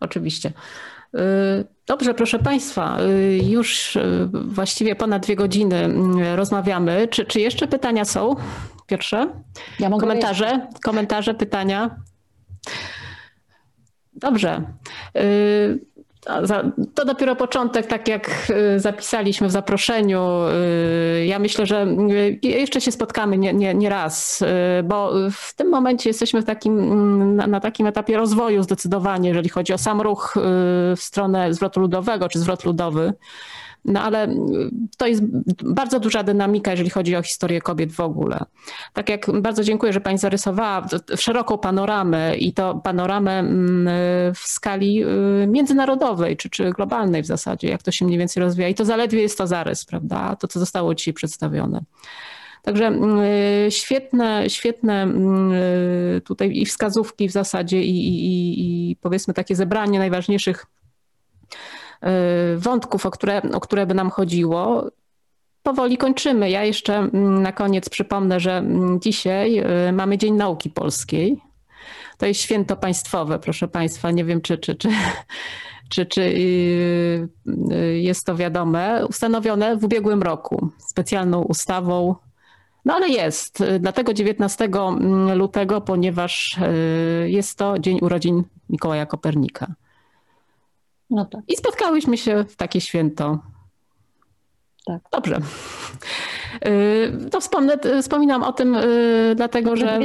oczywiście. 0.00 0.52
E, 1.14 1.20
dobrze, 1.86 2.14
proszę 2.14 2.38
Państwa, 2.38 2.98
już 3.50 3.98
właściwie 4.32 4.96
ponad 4.96 5.22
dwie 5.22 5.36
godziny 5.36 5.76
mm, 5.76 6.34
rozmawiamy. 6.36 7.08
Czy, 7.08 7.24
czy 7.24 7.40
jeszcze 7.40 7.68
pytania 7.68 8.04
są? 8.04 8.34
Pierwsze? 8.86 9.28
Ja 9.80 9.90
komentarze, 9.90 10.66
komentarze, 10.84 11.34
pytania? 11.34 11.96
Dobrze. 14.22 14.62
Y, 15.16 15.92
to 16.94 17.04
dopiero 17.04 17.36
początek, 17.36 17.86
tak 17.86 18.08
jak 18.08 18.50
y, 18.76 18.80
zapisaliśmy 18.80 19.48
w 19.48 19.50
zaproszeniu. 19.50 20.28
Y, 21.20 21.26
ja 21.26 21.38
myślę, 21.38 21.66
że 21.66 21.86
jeszcze 22.42 22.80
się 22.80 22.92
spotkamy 22.92 23.38
nie, 23.38 23.54
nie, 23.54 23.74
nie 23.74 23.88
raz, 23.88 24.44
bo 24.84 25.12
w 25.30 25.54
tym 25.54 25.68
momencie 25.68 26.10
jesteśmy 26.10 26.42
w 26.42 26.44
takim, 26.44 26.78
mm, 26.78 27.36
na, 27.36 27.46
na, 27.46 27.60
takim 27.60 27.86
etapie 27.86 28.16
rozwoju 28.16 28.62
zdecydowanie, 28.62 29.28
jeżeli 29.28 29.48
chodzi 29.48 29.72
o 29.72 29.78
sam 29.78 30.00
ruch 30.00 30.34
w 30.96 31.00
stronę 31.00 31.54
zwrotu 31.54 31.80
ludowego 31.80 32.28
czy 32.28 32.38
zwrot 32.38 32.64
ludowy. 32.64 33.12
No 33.84 34.00
ale 34.00 34.28
y, 34.28 34.36
to 34.96 35.06
jest 35.06 35.22
bardzo 35.64 36.00
duża 36.00 36.22
dynamika, 36.22 36.70
jeżeli 36.70 36.90
chodzi 36.90 37.16
o 37.16 37.22
historię 37.22 37.60
kobiet 37.60 37.92
w 37.92 38.00
ogóle. 38.00 38.44
Tak 38.92 39.08
jak 39.08 39.40
bardzo 39.40 39.64
dziękuję, 39.64 39.92
że 39.92 40.00
pani 40.00 40.18
zarysowała 40.18 40.86
szeroką 41.16 41.58
panoramę 41.58 42.36
i 42.36 42.52
to 42.52 42.74
panoramę 42.74 43.38
mm, 43.38 44.34
w 44.34 44.38
skali 44.38 45.04
y, 45.04 45.46
międzynarodowej 45.46 46.36
czy, 46.36 46.50
czy 46.50 46.70
globalnej 46.70 47.22
w 47.22 47.26
zasadzie, 47.26 47.68
jak 47.68 47.82
to 47.82 47.92
się 47.92 48.04
mniej 48.04 48.18
więcej 48.18 48.42
rozwija. 48.42 48.68
I 48.68 48.74
to 48.74 48.84
zaledwie 48.84 49.22
jest 49.22 49.38
to 49.38 49.46
zarys, 49.46 49.84
prawda? 49.84 50.36
To, 50.36 50.48
co 50.48 50.60
zostało 50.60 50.94
dzisiaj 50.94 51.14
przedstawione. 51.14 51.80
Także 52.62 52.92
y, 53.66 53.70
świetne, 53.70 54.44
świetne 54.48 55.12
tutaj 56.24 56.50
i 56.56 56.66
wskazówki 56.66 57.28
w 57.28 57.32
zasadzie 57.32 57.82
i, 57.82 58.08
i, 58.08 58.90
i 58.90 58.96
powiedzmy 58.96 59.34
takie 59.34 59.56
zebranie 59.56 59.98
najważniejszych 59.98 60.66
Y, 60.66 60.81
wątków, 62.56 63.06
o 63.06 63.10
które, 63.10 63.42
o 63.52 63.60
które 63.60 63.86
by 63.86 63.94
nam 63.94 64.10
chodziło. 64.10 64.90
Powoli 65.62 65.98
kończymy. 65.98 66.50
Ja 66.50 66.64
jeszcze 66.64 66.96
mm, 66.96 67.42
na 67.42 67.52
koniec 67.52 67.88
przypomnę, 67.88 68.40
że 68.40 68.56
mm, 68.56 69.00
dzisiaj 69.00 69.58
y, 69.88 69.92
mamy 69.92 70.18
Dzień 70.18 70.34
Nauki 70.34 70.70
Polskiej. 70.70 71.40
To 72.18 72.26
jest 72.26 72.40
święto 72.40 72.76
państwowe, 72.76 73.38
proszę 73.38 73.68
Państwa. 73.68 74.10
Nie 74.10 74.24
wiem, 74.24 74.40
czy, 74.40 74.58
czy, 74.58 74.74
czy, 74.74 74.88
czy, 75.92 76.06
czy 76.06 76.22
y, 76.22 77.28
y, 77.72 77.98
jest 77.98 78.26
to 78.26 78.36
wiadome, 78.36 79.06
ustanowione 79.08 79.76
w 79.76 79.84
ubiegłym 79.84 80.22
roku 80.22 80.70
specjalną 80.78 81.42
ustawą. 81.42 82.14
No 82.84 82.94
ale 82.94 83.08
jest, 83.08 83.64
dlatego 83.80 84.14
19 84.14 84.64
mm, 84.64 85.38
lutego, 85.38 85.80
ponieważ 85.80 86.58
jest 87.26 87.58
to 87.58 87.78
dzień 87.78 87.98
urodzin 88.00 88.44
Mikołaja 88.70 89.06
Kopernika. 89.06 89.74
No 91.12 91.24
tak. 91.24 91.40
I 91.48 91.56
spotkałyśmy 91.56 92.18
się 92.18 92.44
w 92.44 92.56
takie 92.56 92.80
święto. 92.80 93.38
Tak. 94.86 95.02
Dobrze. 95.12 95.38
To 97.30 97.40
wspomnę, 97.40 97.78
wspominam 98.02 98.42
o 98.42 98.52
tym, 98.52 98.76
dlatego 99.36 99.76
że 99.76 99.98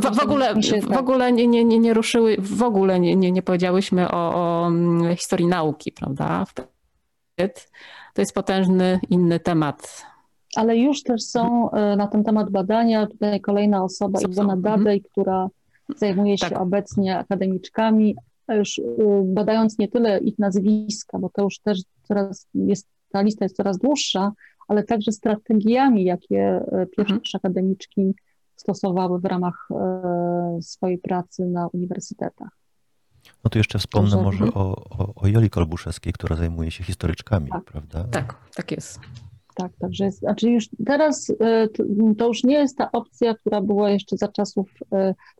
w, 0.00 0.16
w 0.16 0.22
ogóle, 0.22 0.54
w 0.54 0.88
tak. 0.88 1.00
ogóle 1.00 1.32
nie, 1.32 1.46
nie, 1.46 1.64
nie, 1.64 1.78
nie 1.78 1.94
ruszyły, 1.94 2.36
w 2.38 2.62
ogóle 2.62 3.00
nie, 3.00 3.16
nie, 3.16 3.32
nie 3.32 3.42
powiedziałyśmy 3.42 4.10
o, 4.10 4.34
o 4.34 4.66
mm, 4.66 5.16
historii 5.16 5.46
nauki, 5.46 5.92
prawda? 5.92 6.44
To 8.14 8.22
jest 8.22 8.34
potężny 8.34 9.00
inny 9.10 9.40
temat. 9.40 10.06
Ale 10.56 10.76
już 10.76 11.02
też 11.02 11.22
są 11.22 11.70
na 11.96 12.06
ten 12.06 12.24
temat 12.24 12.50
badania. 12.50 13.06
Tutaj 13.06 13.40
kolejna 13.40 13.84
osoba, 13.84 14.20
Iwona 14.20 14.56
Dadej, 14.56 15.02
która 15.02 15.48
zajmuje 15.96 16.38
się 16.38 16.50
tak. 16.50 16.60
obecnie 16.60 17.18
akademiczkami, 17.18 18.16
już 18.48 18.80
badając 19.24 19.78
nie 19.78 19.88
tyle 19.88 20.18
ich 20.18 20.38
nazwiska, 20.38 21.18
bo 21.18 21.28
to 21.28 21.42
już 21.42 21.58
też 21.58 21.80
coraz 22.02 22.48
jest, 22.54 22.88
ta 23.08 23.22
lista 23.22 23.44
jest 23.44 23.56
coraz 23.56 23.78
dłuższa, 23.78 24.32
ale 24.68 24.84
także 24.84 25.12
strategiami, 25.12 26.04
jakie 26.04 26.40
e, 26.72 26.86
pierwsze 26.96 27.14
mhm. 27.14 27.30
akademiczki 27.34 28.14
stosowały 28.56 29.20
w 29.20 29.24
ramach 29.24 29.68
e, 29.70 30.58
swojej 30.62 30.98
pracy 30.98 31.46
na 31.46 31.68
uniwersytetach. 31.68 32.48
No 33.44 33.50
to 33.50 33.58
jeszcze 33.58 33.78
wspomnę 33.78 34.10
Dobrze. 34.10 34.24
może 34.24 34.54
o, 34.54 34.84
o, 34.90 35.14
o 35.14 35.26
Joli 35.26 35.50
Kolbuszewskiej, 35.50 36.12
która 36.12 36.36
zajmuje 36.36 36.70
się 36.70 36.84
historyczkami, 36.84 37.50
tak. 37.50 37.64
prawda? 37.64 38.04
Tak, 38.04 38.36
tak 38.54 38.70
jest. 38.70 39.00
Tak, 39.54 39.72
także 39.78 40.04
jest, 40.04 40.18
znaczy 40.18 40.50
już 40.50 40.68
teraz 40.86 41.32
e, 41.40 41.68
to 42.18 42.26
już 42.26 42.44
nie 42.44 42.54
jest 42.54 42.78
ta 42.78 42.92
opcja, 42.92 43.34
która 43.34 43.60
była 43.60 43.90
jeszcze 43.90 44.16
za 44.16 44.28
czasów 44.28 44.70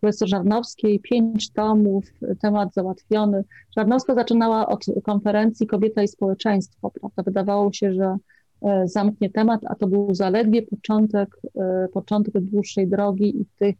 profesor 0.01 0.29
Żarnowskiej, 0.29 1.01
pięć 1.01 1.53
tomów, 1.53 2.05
temat 2.41 2.75
załatwiony. 2.75 3.45
Żarnowska 3.77 4.15
zaczynała 4.15 4.67
od 4.67 4.85
konferencji 5.03 5.67
Kobieta 5.67 6.03
i 6.03 6.09
społeczeństwo, 6.09 6.91
prawda? 6.91 7.23
Wydawało 7.23 7.73
się, 7.73 7.95
że 7.95 8.17
E, 8.65 8.89
zamknie 8.89 9.31
temat, 9.31 9.61
a 9.69 9.75
to 9.75 9.87
był 9.87 10.15
zaledwie 10.15 10.63
początek, 10.63 11.37
e, 11.57 11.89
początek 11.93 12.35
dłuższej 12.41 12.89
drogi 12.89 13.41
i 13.41 13.47
tych 13.59 13.77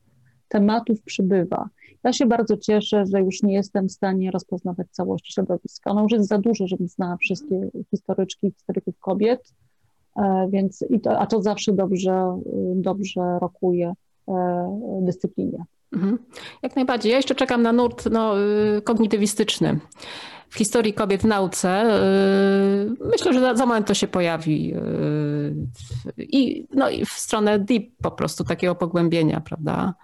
tematów 0.49 1.03
przybywa. 1.03 1.69
Ja 2.05 2.13
się 2.13 2.27
bardzo 2.27 2.57
cieszę, 2.57 3.05
że 3.07 3.21
już 3.21 3.43
nie 3.43 3.55
jestem 3.55 3.89
w 3.89 3.93
stanie 3.93 4.31
rozpoznawać 4.31 4.87
całości 4.91 5.33
środowiska. 5.33 5.91
Ono 5.91 6.03
już 6.03 6.13
jest 6.13 6.29
za 6.29 6.39
dużo, 6.39 6.67
żebym 6.67 6.89
znała 6.89 7.17
wszystkie 7.17 7.71
historyczki, 7.91 8.53
historyków 8.53 8.99
kobiet, 8.99 9.41
e, 9.41 9.64
więc 10.49 10.85
i 10.91 11.01
to, 11.01 11.19
a 11.19 11.27
to 11.27 11.43
zawsze 11.43 11.73
dobrze, 11.73 12.41
dobrze 12.75 13.39
rokuje 13.41 13.93
dyscyplinie. 15.01 15.65
Mhm. 15.95 16.19
Jak 16.63 16.77
najbardziej. 16.77 17.13
Ja 17.13 17.17
jeszcze 17.17 17.35
czekam 17.35 17.63
na 17.63 17.73
nurt 17.73 18.11
no, 18.11 18.35
y, 18.77 18.83
kognitywistyczny 18.83 19.81
w 20.49 20.57
historii 20.57 20.93
kobiet 20.93 21.23
w 21.23 21.25
nauce. 21.25 22.01
Y, 22.83 23.09
myślę, 23.11 23.33
że 23.33 23.41
za, 23.41 23.55
za 23.55 23.67
moment 23.67 23.87
to 23.87 23.95
się 23.95 24.09
pojawi. 24.09 24.75
Y, 24.75 26.23
I, 26.23 26.67
no, 26.75 26.91
i 26.91 27.07
w 27.07 27.13
stronę 27.13 27.59
deep 27.59 27.85
po 28.03 28.11
prostu 28.11 28.45
takiego 28.45 28.75
pogłębienia, 28.75 29.41
prawda? 29.41 29.95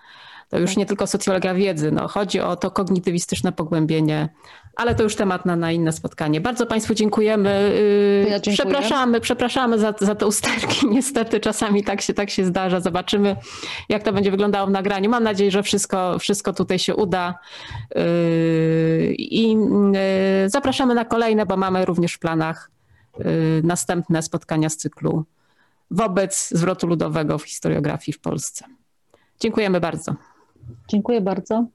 To 0.49 0.59
już 0.59 0.77
nie 0.77 0.87
tylko 0.87 1.07
socjologia 1.07 1.55
wiedzy, 1.55 1.93
no, 1.93 2.09
chodzi 2.09 2.41
o 2.41 2.57
to 2.57 2.71
kognitywistyczne 2.71 3.53
pogłębienie, 3.53 4.29
ale 4.81 4.95
to 4.95 5.03
już 5.03 5.17
temat 5.17 5.47
na, 5.47 5.57
na 5.57 5.73
inne 5.73 5.93
spotkanie. 5.93 6.41
Bardzo 6.41 6.67
Państwu 6.67 6.95
dziękujemy. 6.95 7.51
Y, 7.51 8.27
ja 8.31 8.41
dziękuję. 8.41 8.57
Przepraszamy, 8.57 9.21
przepraszamy 9.21 9.79
za, 9.79 9.95
za 10.01 10.15
te 10.15 10.27
usterki. 10.27 10.87
Niestety 10.97 11.41
czasami 11.41 11.85
tak 11.85 12.01
się, 12.01 12.15
tak 12.15 12.31
się 12.31 12.45
zdarza. 12.45 12.81
Zobaczymy, 12.81 13.37
jak 13.89 14.03
to 14.03 14.13
będzie 14.13 14.31
wyglądało 14.31 14.67
w 14.67 14.71
nagraniu. 14.71 15.11
Mam 15.11 15.23
nadzieję, 15.23 15.51
że 15.51 15.63
wszystko, 15.63 16.19
wszystko 16.19 16.53
tutaj 16.53 16.79
się 16.79 16.95
uda. 16.97 17.39
Y, 17.97 19.15
I 19.19 19.57
y, 20.47 20.49
zapraszamy 20.51 20.95
na 20.95 21.05
kolejne, 21.05 21.47
bo 21.47 21.57
mamy 21.57 21.85
również 21.85 22.13
w 22.15 22.19
planach 22.19 22.71
następne 23.63 24.23
spotkania 24.23 24.69
z 24.69 24.77
cyklu 24.77 25.25
wobec 25.91 26.49
zwrotu 26.49 26.87
ludowego 26.87 27.39
w 27.39 27.45
historiografii 27.45 28.13
w 28.13 28.21
Polsce. 28.21 28.65
Dziękujemy 29.41 29.81
bardzo. 29.81 30.15
Dziękuję 30.89 31.21
bardzo. 31.21 31.67